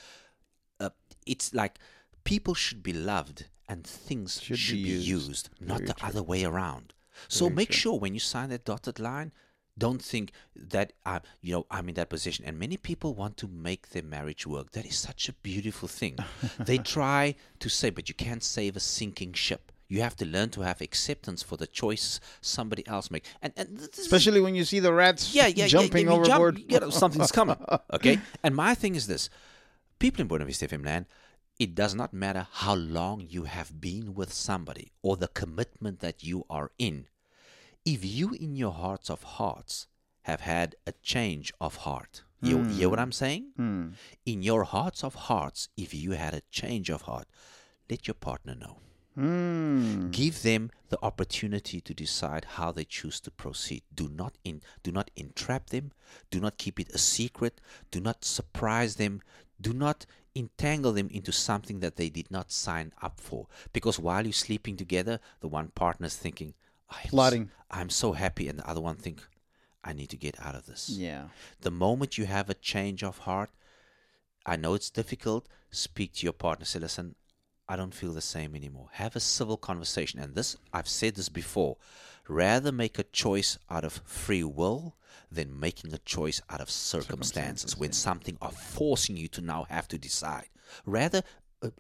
uh, 0.80 0.90
it's 1.26 1.54
like 1.54 1.78
people 2.24 2.54
should 2.54 2.82
be 2.84 2.94
loved 2.94 3.46
and 3.68 3.86
things 3.86 4.42
Should 4.42 4.58
should, 4.60 4.76
be 4.76 4.84
be, 4.84 4.90
used. 4.90 5.08
used, 5.08 5.50
not 5.60 5.86
the 5.86 5.94
true. 5.94 6.08
other 6.10 6.24
way 6.24 6.44
around. 6.44 6.94
So 7.28 7.46
Very 7.46 7.56
make 7.56 7.70
true. 7.70 7.78
sure 7.78 8.00
when 8.00 8.14
you 8.14 8.20
sign 8.20 8.50
that 8.50 8.66
dotted 8.66 9.00
line, 9.00 9.32
don't 9.78 10.02
think 10.02 10.32
that 10.56 10.94
uh, 11.06 11.20
you 11.42 11.54
know 11.54 11.66
I'm 11.72 11.90
in 11.90 11.96
that 11.96 12.10
position. 12.10 12.46
And 12.46 12.60
many 12.60 12.78
people 12.78 13.14
want 13.16 13.38
to 13.38 13.48
make 13.48 13.90
their 13.90 14.04
marriage 14.04 14.46
work. 14.46 14.72
That 14.72 14.86
is 14.86 14.98
such 14.98 15.30
a 15.30 15.34
beautiful 15.34 15.88
thing. 15.88 16.18
they 16.60 16.78
try 16.78 17.36
to 17.60 17.70
say, 17.70 17.90
but 17.90 18.10
you 18.10 18.16
can't 18.16 18.44
save 18.44 18.76
a 18.76 18.80
sinking 18.80 19.34
ship. 19.34 19.72
You 19.88 20.02
have 20.02 20.16
to 20.18 20.26
learn 20.26 20.50
to 20.52 20.62
have 20.62 20.80
acceptance 20.80 21.44
for 21.44 21.58
the 21.58 21.68
choices 21.68 22.22
somebody 22.40 22.88
else 22.88 23.12
make. 23.12 23.26
And, 23.42 23.52
and 23.58 23.78
this 23.78 23.90
is- 24.00 24.06
Especially 24.06 24.40
when 24.40 24.56
you 24.56 24.64
see 24.64 24.80
the 24.80 24.94
rats 24.94 25.36
yeah, 25.36 25.48
yeah, 25.48 25.68
jumping 25.68 26.06
yeah, 26.08 26.14
you 26.14 26.24
jump, 26.26 26.30
overboard. 26.42 26.60
you 26.60 26.66
get- 26.66 26.94
something's 26.94 27.32
coming. 27.32 27.58
Okay, 27.94 28.20
and 28.44 28.56
my 28.56 28.74
thing 28.74 28.96
is 28.96 29.08
this: 29.08 29.30
people 30.00 30.22
in 30.22 30.28
Buena 30.28 30.46
Vista 30.46 30.66
FM 30.68 30.86
land, 30.86 31.08
it 31.60 31.76
does 31.76 31.94
not 31.94 32.14
matter 32.14 32.48
how 32.52 32.74
long 32.74 33.26
you 33.28 33.44
have 33.44 33.82
been 33.82 34.14
with 34.16 34.32
somebody 34.34 34.92
or 35.02 35.18
the 35.18 35.28
commitment 35.28 36.00
that 36.00 36.24
you 36.24 36.46
are 36.50 36.72
in. 36.80 37.08
If 37.86 38.06
you, 38.06 38.34
in 38.34 38.56
your 38.56 38.74
hearts 38.74 39.10
of 39.10 39.24
hearts, 39.24 39.88
have 40.24 40.42
had 40.42 40.76
a 40.86 40.94
change 41.02 41.52
of 41.60 41.78
heart, 41.78 42.24
you 42.44 42.64
hear 42.64 42.90
what 42.90 43.00
I'm 43.00 43.12
saying? 43.12 43.52
Hmm. 43.56 43.90
In 44.26 44.42
your 44.42 44.64
hearts 44.64 45.04
of 45.04 45.14
hearts, 45.14 45.70
if 45.78 45.94
you 45.94 46.12
had 46.12 46.34
a 46.34 46.42
change 46.50 46.90
of 46.90 47.04
heart, 47.04 47.28
let 47.90 48.08
your 48.08 48.16
partner 48.16 48.56
know. 48.56 48.78
Hmm. 49.16 50.10
Give 50.10 50.42
them 50.42 50.72
the 50.90 50.98
opportunity 51.04 51.82
to 51.82 51.94
decide 51.94 52.46
how 52.46 52.72
they 52.72 52.86
choose 52.86 53.20
to 53.22 53.32
proceed. 53.32 53.84
Do 53.94 54.10
not 54.10 54.38
in, 54.44 54.62
do 54.82 54.92
not 54.92 55.12
entrap 55.16 55.70
them. 55.70 55.92
Do 56.32 56.40
not 56.40 56.58
keep 56.58 56.80
it 56.80 56.90
a 56.90 56.98
secret. 56.98 57.62
Do 57.92 58.00
not 58.00 58.26
surprise 58.26 58.96
them. 58.96 59.22
Do 59.60 59.74
not 59.74 60.06
entangle 60.36 60.94
them 60.94 61.10
into 61.12 61.32
something 61.32 61.80
that 61.82 61.98
they 61.98 62.10
did 62.10 62.32
not 62.32 62.52
sign 62.52 62.94
up 63.02 63.20
for. 63.20 63.48
Because 63.74 64.00
while 64.00 64.24
you're 64.24 64.34
sleeping 64.34 64.78
together, 64.78 65.20
the 65.42 65.48
one 65.48 65.68
partner's 65.76 66.16
thinking, 66.16 66.54
I'm. 66.92 67.10
So, 67.48 67.52
I'm 67.72 67.90
so 67.90 68.12
happy, 68.12 68.48
and 68.48 68.60
the 68.60 68.70
other 68.70 68.82
one 68.82 68.96
think, 68.96 69.22
I 69.84 69.94
need 69.94 70.10
to 70.10 70.18
get 70.18 70.36
out 70.46 70.56
of 70.56 70.66
this. 70.66 70.90
Yeah. 70.90 71.24
The 71.62 71.72
moment 71.72 72.18
you 72.18 72.26
have 72.26 72.50
a 72.50 72.54
change 72.54 73.04
of 73.04 73.20
heart, 73.20 73.50
I 74.46 74.58
know 74.58 74.74
it's 74.74 74.90
difficult. 74.90 75.48
Speak 75.70 76.14
to 76.16 76.26
your 76.26 76.34
partner. 76.34 76.66
Say, 76.66 76.80
listen, 76.80 77.16
I 77.70 77.78
don't 77.78 77.94
feel 77.94 78.12
the 78.12 78.22
same 78.22 78.56
anymore. 78.56 78.90
Have 78.94 79.16
a 79.16 79.22
civil 79.22 79.58
conversation. 79.58 80.20
And 80.20 80.36
this, 80.36 80.58
I've 80.74 80.88
said 80.88 81.16
this 81.16 81.30
before. 81.30 81.78
Rather 82.28 82.72
make 82.72 83.00
a 83.00 83.04
choice 83.04 83.58
out 83.70 83.86
of 83.86 84.02
free 84.06 84.44
will 84.44 84.96
than 85.32 85.60
making 85.60 85.94
a 85.94 85.98
choice 86.00 86.42
out 86.50 86.60
of 86.60 86.70
circumstances, 86.70 87.78
when 87.78 87.94
something 87.94 88.38
are 88.42 88.52
forcing 88.52 89.16
you 89.16 89.30
to 89.30 89.42
now 89.42 89.66
have 89.70 89.88
to 89.88 89.98
decide. 89.98 90.50
Rather 90.86 91.24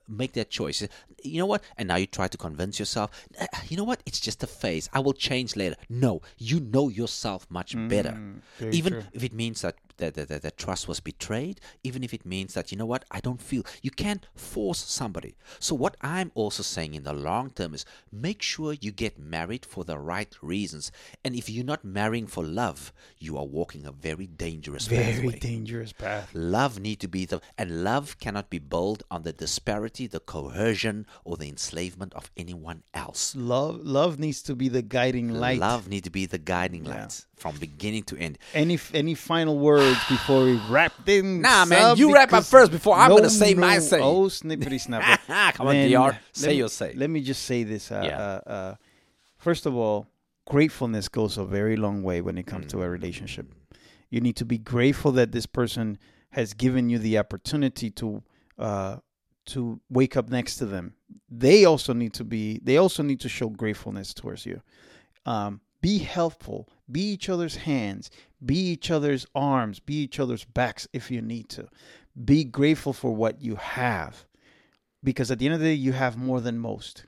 make 0.07 0.33
that 0.33 0.49
choice. 0.49 0.85
You 1.23 1.39
know 1.39 1.45
what? 1.45 1.63
And 1.77 1.87
now 1.87 1.95
you 1.95 2.07
try 2.07 2.27
to 2.27 2.37
convince 2.37 2.79
yourself, 2.79 3.09
"Uh, 3.39 3.45
you 3.67 3.77
know 3.77 3.83
what? 3.83 4.01
It's 4.05 4.19
just 4.19 4.43
a 4.43 4.47
phase. 4.47 4.89
I 4.93 4.99
will 4.99 5.13
change 5.13 5.55
later. 5.55 5.75
No, 5.89 6.21
you 6.37 6.59
know 6.59 6.89
yourself 6.89 7.47
much 7.49 7.75
better. 7.89 8.41
very 8.59 8.75
Even 8.75 8.93
true. 8.93 9.03
if 9.13 9.23
it 9.23 9.33
means 9.33 9.61
that 9.61 9.75
that, 9.97 10.13
that, 10.15 10.27
that 10.29 10.41
that 10.43 10.57
trust 10.57 10.87
was 10.87 10.99
betrayed, 10.99 11.59
even 11.83 12.03
if 12.03 12.13
it 12.13 12.25
means 12.25 12.53
that, 12.53 12.71
you 12.71 12.77
know 12.77 12.85
what, 12.85 13.05
I 13.11 13.19
don't 13.19 13.41
feel, 13.41 13.63
you 13.81 13.91
can't 13.91 14.27
force 14.35 14.79
somebody. 14.79 15.35
So, 15.59 15.75
what 15.75 15.97
I'm 16.01 16.31
also 16.35 16.63
saying 16.63 16.93
in 16.93 17.03
the 17.03 17.13
long 17.13 17.49
term 17.51 17.73
is 17.73 17.85
make 18.11 18.41
sure 18.41 18.73
you 18.73 18.91
get 18.91 19.17
married 19.19 19.65
for 19.65 19.83
the 19.83 19.97
right 19.99 20.35
reasons. 20.41 20.91
And 21.23 21.35
if 21.35 21.49
you're 21.49 21.65
not 21.65 21.83
marrying 21.85 22.27
for 22.27 22.43
love, 22.43 22.91
you 23.19 23.37
are 23.37 23.45
walking 23.45 23.85
a 23.85 23.91
very 23.91 24.27
dangerous 24.27 24.87
Very 24.87 25.13
pathway. 25.13 25.39
dangerous 25.39 25.93
path. 25.93 26.29
Love 26.33 26.79
need 26.79 26.99
to 26.99 27.07
be 27.07 27.25
the 27.25 27.41
and 27.57 27.83
love 27.83 28.17
cannot 28.19 28.49
be 28.49 28.59
built 28.59 29.03
on 29.11 29.23
the 29.23 29.33
disparity, 29.33 30.07
the 30.07 30.19
coercion, 30.19 31.05
or 31.23 31.37
the 31.37 31.49
enslavement 31.49 32.13
of 32.13 32.31
anyone 32.37 32.83
else. 32.93 33.35
Love 33.35 33.79
love 33.85 34.19
needs 34.19 34.41
to 34.43 34.55
be 34.55 34.67
the 34.69 34.81
guiding 34.81 35.29
light. 35.33 35.59
Love 35.59 35.87
need 35.87 36.03
to 36.03 36.09
be 36.09 36.25
the 36.25 36.37
guiding 36.37 36.85
Yeah. 36.85 37.01
light 37.03 37.25
from 37.35 37.55
beginning 37.57 38.03
to 38.03 38.17
end. 38.17 38.37
Any 38.53 38.79
any 38.93 39.15
final 39.15 39.57
words 39.81 39.99
before 40.09 40.43
we 40.45 40.55
wrap 40.69 40.93
things 41.05 41.41
Nah, 41.41 41.65
man, 41.65 41.97
you 41.97 42.13
wrap 42.13 42.31
up 42.33 42.43
first 42.45 42.71
before 42.71 42.95
I'm 42.95 43.09
No, 43.09 43.17
gonna 43.17 43.29
say 43.29 43.53
my 43.53 43.79
say. 43.79 43.99
Oh, 43.99 44.25
snippity 44.25 44.79
snapper. 44.79 45.19
Come 45.57 45.67
on, 45.67 45.75
DR, 45.75 46.17
say 46.33 46.47
me- 46.49 46.53
your 46.55 46.69
say. 46.69 46.93
Let 46.95 47.09
me 47.09 47.21
just 47.21 47.43
say 47.43 47.63
this. 47.63 47.91
Uh, 47.91 48.03
Yeah. 48.05 48.17
uh, 48.19 48.49
uh, 48.49 48.75
first 49.37 49.65
of 49.65 49.75
all, 49.75 50.07
gratefulness 50.45 51.07
goes 51.09 51.37
a 51.37 51.45
very 51.45 51.75
long 51.75 52.03
way 52.03 52.21
when 52.21 52.37
it 52.37 52.45
comes 52.45 52.67
to 52.71 52.81
a 52.81 52.85
Mm. 52.85 52.91
relationship. 52.91 53.47
You 54.09 54.21
need 54.21 54.35
to 54.37 54.45
be 54.45 54.57
grateful 54.57 55.11
that 55.13 55.31
this 55.31 55.45
person 55.45 55.97
has 56.31 56.53
given 56.53 56.89
you 56.89 56.97
the 56.99 57.17
opportunity 57.17 57.89
to 57.91 58.23
uh, 58.59 58.97
to 59.47 59.79
wake 59.89 60.15
up 60.15 60.29
next 60.29 60.57
to 60.57 60.65
them. 60.65 60.93
They 61.29 61.65
also 61.65 61.93
need 61.93 62.13
to 62.13 62.23
be. 62.23 62.59
They 62.63 62.77
also 62.77 63.01
need 63.03 63.19
to 63.21 63.29
show 63.29 63.49
gratefulness 63.49 64.13
towards 64.13 64.45
you. 64.45 64.61
Um, 65.25 65.61
be 65.81 65.97
helpful. 65.97 66.69
Be 66.91 67.01
each 67.01 67.29
other's 67.29 67.55
hands. 67.55 68.11
Be 68.43 68.55
each 68.55 68.91
other's 68.91 69.25
arms. 69.33 69.79
Be 69.79 69.95
each 70.03 70.19
other's 70.19 70.43
backs 70.43 70.87
if 70.93 71.09
you 71.11 71.21
need 71.21 71.49
to. 71.49 71.67
Be 72.25 72.43
grateful 72.43 72.93
for 72.93 73.15
what 73.15 73.41
you 73.41 73.55
have, 73.55 74.25
because 75.03 75.31
at 75.31 75.39
the 75.39 75.45
end 75.45 75.55
of 75.55 75.61
the 75.61 75.67
day, 75.67 75.73
you 75.73 75.93
have 75.93 76.17
more 76.17 76.41
than 76.41 76.59
most. 76.59 77.05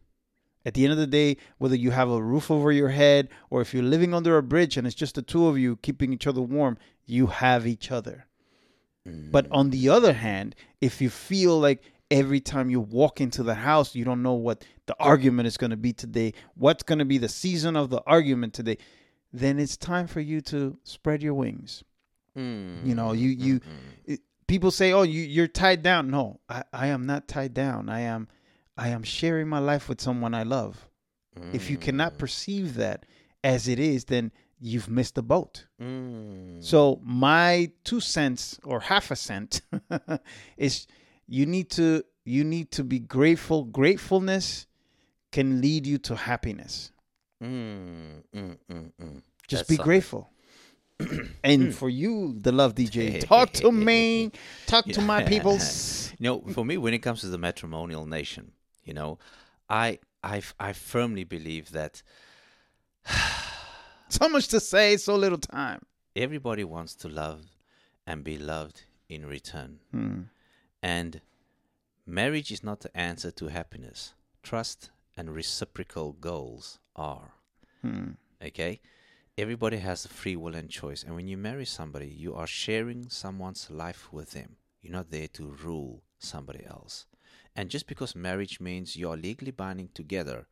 At 0.66 0.76
the 0.76 0.84
end 0.84 0.94
of 0.94 0.98
the 0.98 1.08
day, 1.08 1.38
whether 1.58 1.76
you 1.76 1.92
have 1.92 2.10
a 2.10 2.24
roof 2.24 2.50
over 2.50 2.72
your 2.72 2.90
head 2.90 3.28
or 3.50 3.60
if 3.60 3.74
you're 3.74 3.84
living 3.84 4.14
under 4.14 4.38
a 4.38 4.44
bridge 4.44 4.78
and 4.78 4.88
it's 4.88 4.96
just 4.96 5.16
the 5.16 5.22
two 5.22 5.48
of 5.48 5.58
you 5.58 5.76
keeping 5.78 6.14
each 6.14 6.26
other 6.26 6.42
warm, 6.42 6.78
you 7.06 7.28
have 7.28 7.68
each 7.68 7.92
other. 7.92 8.28
But 9.06 9.48
on 9.52 9.72
the 9.72 9.90
other 9.90 10.14
hand, 10.14 10.56
if 10.80 11.02
you 11.02 11.10
feel 11.10 11.60
like 11.60 11.84
every 12.10 12.40
time 12.40 12.70
you 12.70 12.80
walk 12.80 13.20
into 13.20 13.44
the 13.44 13.56
house, 13.56 13.94
you 13.94 14.06
don't 14.06 14.24
know 14.24 14.36
what 14.36 14.64
the 14.86 14.96
argument 15.00 15.48
is 15.48 15.58
going 15.58 15.72
to 15.72 15.78
be 15.78 15.92
today, 15.92 16.34
what's 16.56 16.84
going 16.84 17.00
to 17.00 17.06
be 17.06 17.18
the 17.18 17.28
season 17.28 17.76
of 17.76 17.90
the 17.90 18.02
argument 18.08 18.54
today, 18.54 18.78
then 19.34 19.60
it's 19.60 19.76
time 19.76 20.08
for 20.08 20.22
you 20.22 20.40
to 20.42 20.78
spread 20.84 21.22
your 21.24 21.34
wings. 21.34 21.84
Mm. 22.38 22.86
You 22.86 22.96
know, 22.96 23.14
you 23.14 23.30
you 23.30 23.60
it- 24.06 24.22
people 24.48 24.72
say, 24.72 24.92
"Oh, 24.94 25.02
you 25.04 25.22
you're 25.22 25.48
tied 25.48 25.84
down." 25.84 26.10
No, 26.10 26.40
I 26.48 26.64
I 26.72 26.88
am 26.88 27.06
not 27.06 27.28
tied 27.28 27.54
down. 27.54 27.90
I 27.90 28.02
am 28.02 28.28
I 28.78 28.90
am 28.90 29.04
sharing 29.04 29.48
my 29.48 29.60
life 29.60 29.90
with 29.90 30.00
someone 30.02 30.34
I 30.34 30.44
love. 30.44 30.88
If 31.52 31.70
you 31.72 31.78
cannot 31.78 32.20
perceive 32.20 32.76
that 32.76 33.08
as 33.44 33.68
it 33.68 33.80
is, 33.80 34.06
then 34.06 34.32
you've 34.60 34.88
missed 34.88 35.16
the 35.16 35.24
boat. 35.24 35.66
Mm. 35.82 36.64
So 36.64 37.00
my 37.04 37.72
two 37.84 38.00
cents 38.00 38.60
or 38.64 38.80
half 38.82 39.10
a 39.10 39.16
cent 39.16 39.62
is 40.58 40.86
you 41.28 41.46
need 41.48 41.72
to 41.72 42.04
you 42.24 42.44
need 42.44 42.72
to 42.72 42.84
be 42.84 43.00
grateful. 43.00 43.64
Gratefulness 43.66 44.68
can 45.32 45.60
lead 45.60 45.88
you 45.88 45.98
to 45.98 46.16
happiness. 46.16 46.92
Mm, 47.44 48.24
mm, 48.34 48.58
mm, 48.72 48.92
mm. 49.02 49.22
Just 49.48 49.62
That's 49.62 49.70
be 49.70 49.76
something. 49.76 49.84
grateful. 49.84 50.30
and 51.44 51.76
for 51.76 51.90
you, 51.90 52.36
Da 52.40 52.52
Luv 52.52 52.76
DJ, 52.76 53.20
talk 53.28 53.52
to 53.54 53.72
me, 53.72 54.32
talk 54.66 54.86
to 54.86 55.02
my 55.02 55.24
peoples. 55.32 56.14
You 56.20 56.24
know, 56.24 56.42
for 56.54 56.64
me, 56.64 56.78
when 56.78 56.94
it 56.94 57.00
comes 57.00 57.22
to 57.22 57.28
the 57.28 57.38
matrimonial 57.38 58.06
nation, 58.06 58.54
you 58.86 58.94
know, 58.94 59.20
I 59.70 60.00
I 60.24 60.42
I 60.60 60.74
firmly 60.74 61.24
believe 61.26 61.72
that 61.72 62.02
So 64.10 64.30
much 64.30 64.48
to 64.50 64.60
say, 64.60 64.98
so 64.98 65.16
little 65.16 65.40
time. 65.40 65.82
everybody 66.16 66.64
wants 66.64 66.94
to 66.96 67.10
love 67.10 67.42
and 68.06 68.24
be 68.24 68.38
loved 68.38 68.84
in 69.10 69.26
return. 69.26 69.80
Hmm. 69.92 70.22
And 70.84 71.20
marriage 72.06 72.52
is 72.52 72.64
not 72.64 72.82
the 72.82 72.96
answer 72.96 73.32
to 73.32 73.48
happiness. 73.48 74.14
Trust 74.44 74.92
and 75.16 75.34
reciprocal 75.34 76.14
goals 76.14 76.80
are. 76.96 77.34
Hmm. 77.82 78.12
Okay? 78.44 78.82
Everybody 79.38 79.78
has 79.78 80.06
a 80.06 80.10
free 80.10 80.36
will 80.36 80.56
and 80.56 80.70
choice. 80.70 81.04
And 81.04 81.16
when 81.16 81.28
you 81.28 81.38
marry 81.38 81.66
somebody, 81.66 82.08
you 82.08 82.36
are 82.36 82.48
sharing 82.48 83.10
someone's 83.10 83.70
life 83.72 84.12
with 84.12 84.32
them. 84.32 84.58
You're 84.82 84.94
not 84.94 85.12
there 85.12 85.28
to 85.30 85.56
rule 85.64 86.04
somebody 86.20 86.66
else. 86.66 87.06
And 87.56 87.70
just 87.70 87.88
because 87.88 88.16
marriage 88.16 88.60
means 88.60 88.96
you 88.96 89.10
are 89.10 89.18
legally 89.18 89.52
binding 89.52 89.90
together, 89.94 90.48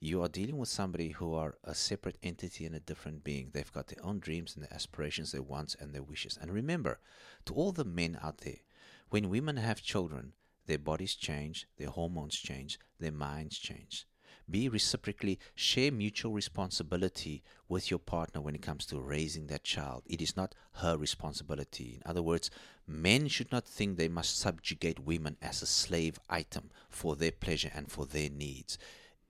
you 0.00 0.22
are 0.22 0.28
dealing 0.28 0.58
with 0.58 0.68
somebody 0.68 1.10
who 1.10 1.34
are 1.34 1.56
a 1.64 1.74
separate 1.74 2.18
entity 2.22 2.66
and 2.66 2.74
a 2.74 2.80
different 2.80 3.24
being. 3.24 3.50
They've 3.52 3.72
got 3.72 3.88
their 3.88 4.04
own 4.04 4.18
dreams 4.18 4.54
and 4.54 4.64
their 4.64 4.72
aspirations, 4.72 5.32
their 5.32 5.42
wants 5.42 5.74
and 5.78 5.94
their 5.94 6.02
wishes. 6.02 6.38
And 6.40 6.52
remember, 6.52 6.98
to 7.46 7.54
all 7.54 7.72
the 7.72 7.84
men 7.84 8.18
out 8.22 8.38
there, 8.38 8.60
when 9.08 9.30
women 9.30 9.56
have 9.56 9.80
children, 9.82 10.32
their 10.66 10.78
bodies 10.78 11.14
change, 11.14 11.66
their 11.78 11.88
hormones 11.90 12.34
change, 12.34 12.78
their 12.98 13.12
minds 13.12 13.58
change. 13.58 14.06
Be 14.48 14.68
reciprocally, 14.68 15.40
share 15.56 15.90
mutual 15.90 16.32
responsibility 16.32 17.42
with 17.68 17.90
your 17.90 17.98
partner 17.98 18.40
when 18.40 18.54
it 18.54 18.62
comes 18.62 18.86
to 18.86 19.00
raising 19.00 19.48
that 19.48 19.64
child. 19.64 20.04
It 20.06 20.22
is 20.22 20.36
not 20.36 20.54
her 20.74 20.96
responsibility. 20.96 21.94
In 21.96 22.08
other 22.08 22.22
words, 22.22 22.48
men 22.86 23.26
should 23.26 23.50
not 23.50 23.66
think 23.66 23.96
they 23.96 24.06
must 24.06 24.38
subjugate 24.38 25.00
women 25.00 25.36
as 25.42 25.62
a 25.62 25.66
slave 25.66 26.20
item 26.30 26.70
for 26.88 27.16
their 27.16 27.32
pleasure 27.32 27.72
and 27.74 27.90
for 27.90 28.06
their 28.06 28.30
needs. 28.30 28.78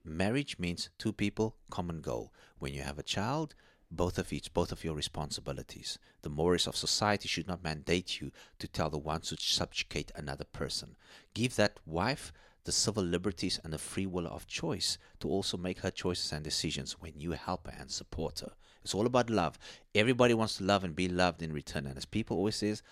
Marriage 0.03 0.59
means 0.59 0.89
two 0.99 1.11
people, 1.11 1.55
common 1.71 2.01
goal. 2.01 2.31
When 2.59 2.73
you 2.73 2.83
have 2.83 2.99
a 2.99 3.03
child, 3.03 3.55
both 3.89 4.17
of 4.17 4.33
each, 4.33 4.53
both 4.53 4.71
of 4.71 4.83
your 4.83 4.95
responsibilities. 4.95 5.97
The 6.21 6.29
mores 6.29 6.67
of 6.67 6.75
society 6.75 7.27
should 7.27 7.47
not 7.47 7.63
mandate 7.63 8.19
you 8.19 8.31
to 8.59 8.67
tell 8.67 8.89
the 8.89 8.97
ones 8.97 9.29
who 9.29 9.37
subjugate 9.39 10.11
another 10.15 10.43
person. 10.43 10.95
Give 11.33 11.55
that 11.55 11.79
wife 11.85 12.33
the 12.65 12.71
civil 12.73 13.03
liberties 13.03 13.59
and 13.63 13.71
the 13.71 13.77
free 13.77 14.05
will 14.05 14.27
of 14.27 14.45
choice 14.45 14.97
to 15.21 15.29
also 15.29 15.55
make 15.55 15.79
her 15.79 15.91
choices 15.91 16.33
and 16.33 16.43
decisions 16.43 16.99
when 16.99 17.13
you 17.15 17.31
help 17.31 17.65
her 17.65 17.73
and 17.79 17.89
support 17.89 18.39
her. 18.39 18.51
It's 18.83 18.93
all 18.93 19.05
about 19.05 19.29
love. 19.29 19.57
Everybody 19.95 20.33
wants 20.33 20.57
to 20.57 20.65
love 20.65 20.83
and 20.83 20.95
be 20.95 21.07
loved 21.07 21.41
in 21.41 21.53
return. 21.53 21.85
And 21.85 21.97
as 21.97 22.05
people 22.05 22.35
always 22.37 22.57
says, 22.57 22.83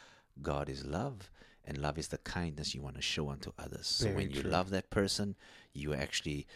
God 0.42 0.70
is 0.70 0.86
love, 0.86 1.30
and 1.66 1.78
love 1.78 1.98
is 1.98 2.10
the 2.10 2.18
kindness 2.20 2.74
you 2.74 2.82
want 2.82 2.96
to 2.96 3.02
show 3.02 3.30
unto 3.30 3.52
others. 3.58 3.88
so 3.88 4.06
Very 4.06 4.16
when 4.16 4.32
you 4.32 4.44
love 4.44 4.70
that 4.70 4.90
person, 4.90 5.36
you 5.74 5.94
actually 5.94 6.48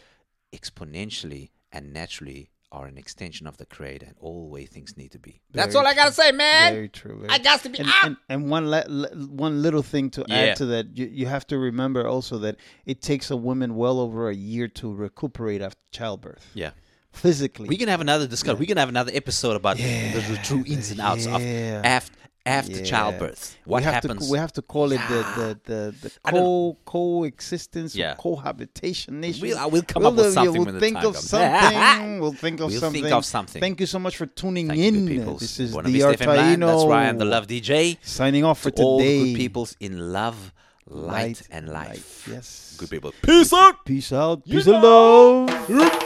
exponentially 0.52 1.50
and 1.72 1.92
naturally 1.92 2.50
are 2.72 2.86
an 2.86 2.96
extension 2.96 3.46
of 3.46 3.56
the 3.56 3.66
creator 3.66 4.06
and 4.06 4.14
all 4.20 4.42
the 4.42 4.48
way 4.48 4.64
things 4.64 4.96
need 4.96 5.10
to 5.10 5.18
be. 5.18 5.40
That's 5.52 5.72
Very 5.74 5.84
all 5.84 5.90
I 5.90 5.94
gotta 5.94 6.12
say, 6.12 6.30
man. 6.32 6.72
Very 6.72 6.88
true. 6.88 7.16
very 7.18 7.28
I 7.30 7.38
got 7.38 7.62
to 7.64 7.68
be 7.68 7.78
and, 7.80 7.88
out. 7.88 8.04
and, 8.04 8.16
and 8.28 8.50
one 8.50 8.70
le- 8.70 8.84
le- 8.88 9.14
one 9.26 9.60
little 9.62 9.82
thing 9.82 10.08
to 10.10 10.24
Yeah. 10.28 10.34
add 10.36 10.56
to 10.58 10.66
that, 10.66 10.96
you, 10.96 11.06
you 11.12 11.26
have 11.26 11.46
to 11.48 11.58
remember 11.58 12.06
also 12.06 12.38
that 12.38 12.56
it 12.86 13.02
takes 13.02 13.30
a 13.30 13.36
woman 13.36 13.74
well 13.74 13.98
over 13.98 14.28
a 14.30 14.34
year 14.34 14.68
to 14.68 14.94
recuperate 14.94 15.62
after 15.62 15.80
childbirth, 15.90 16.46
yeah. 16.54 16.70
physically. 17.12 17.68
We 17.68 17.76
can 17.76 17.88
have 17.88 18.00
another 18.00 18.26
discussion. 18.28 18.58
We 18.60 18.66
can 18.66 18.76
have 18.76 18.88
another 18.88 19.10
episode 19.14 19.56
about 19.56 19.76
the, 19.76 19.82
the 20.28 20.38
true 20.44 20.62
ins 20.66 20.92
and 20.92 21.00
outs 21.00 21.26
Yeah. 21.26 21.36
of 21.36 21.84
after 21.84 22.16
after 22.46 22.72
Yeah. 22.78 22.84
childbirth. 22.84 23.56
What 23.64 23.78
we 23.80 23.84
have 23.84 23.94
happens? 23.94 24.26
To, 24.26 24.32
we 24.32 24.38
have 24.38 24.52
to 24.54 24.62
call 24.62 24.92
it 24.92 24.96
Yeah. 24.96 25.08
the 25.08 25.58
the 25.66 25.92
the, 26.02 26.08
the 26.08 26.30
co 26.30 26.76
coexistence 26.86 27.94
Yeah. 27.94 28.14
cohabitation 28.18 29.20
nation. 29.20 29.42
We'll- 29.42 29.58
I 29.58 29.66
will 29.66 29.82
come 29.82 30.06
up 30.06 30.14
with 30.14 30.32
something 30.32 30.64
We'll 30.64 30.80
think 30.80 31.04
of 31.04 31.16
something. 31.16 32.20
we'll 32.20 32.32
think 32.32 32.60
of 32.60 32.70
We'll 32.70 32.80
something. 32.80 33.02
think 33.02 33.14
of 33.14 33.24
something. 33.24 33.60
Thank 33.60 33.80
you 33.80 33.86
so 33.86 33.98
much 33.98 34.16
for 34.16 34.26
tuning 34.26 34.68
Thank 34.68 34.80
in. 34.80 35.06
peoples. 35.06 35.40
This 35.40 35.60
is 35.60 35.72
Buena 35.72 35.88
the 35.90 35.98
Land. 36.00 36.18
That's 36.18 36.22
DR. 36.22 36.56
Taino 36.56 36.88
Ryan, 36.88 37.18
Da 37.18 37.24
Luv 37.24 37.46
DJ. 37.46 37.98
signing 38.02 38.44
off 38.44 38.60
for 38.60 38.70
To 38.70 38.82
all 38.82 38.98
today. 38.98 39.24
good 39.32 39.36
peoples 39.36 39.76
in 39.80 40.12
love, 40.12 40.52
light, 40.88 41.42
and 41.50 41.68
life. 41.68 42.26
Yes. 42.30 42.74
Good 42.78 42.90
people. 42.90 43.12
Peace 43.22 43.52
out. 43.52 43.84
Peace 43.84 44.12
out. 44.12 44.44
Peace 44.46 44.66
and 44.66 44.82
love. 44.82 45.96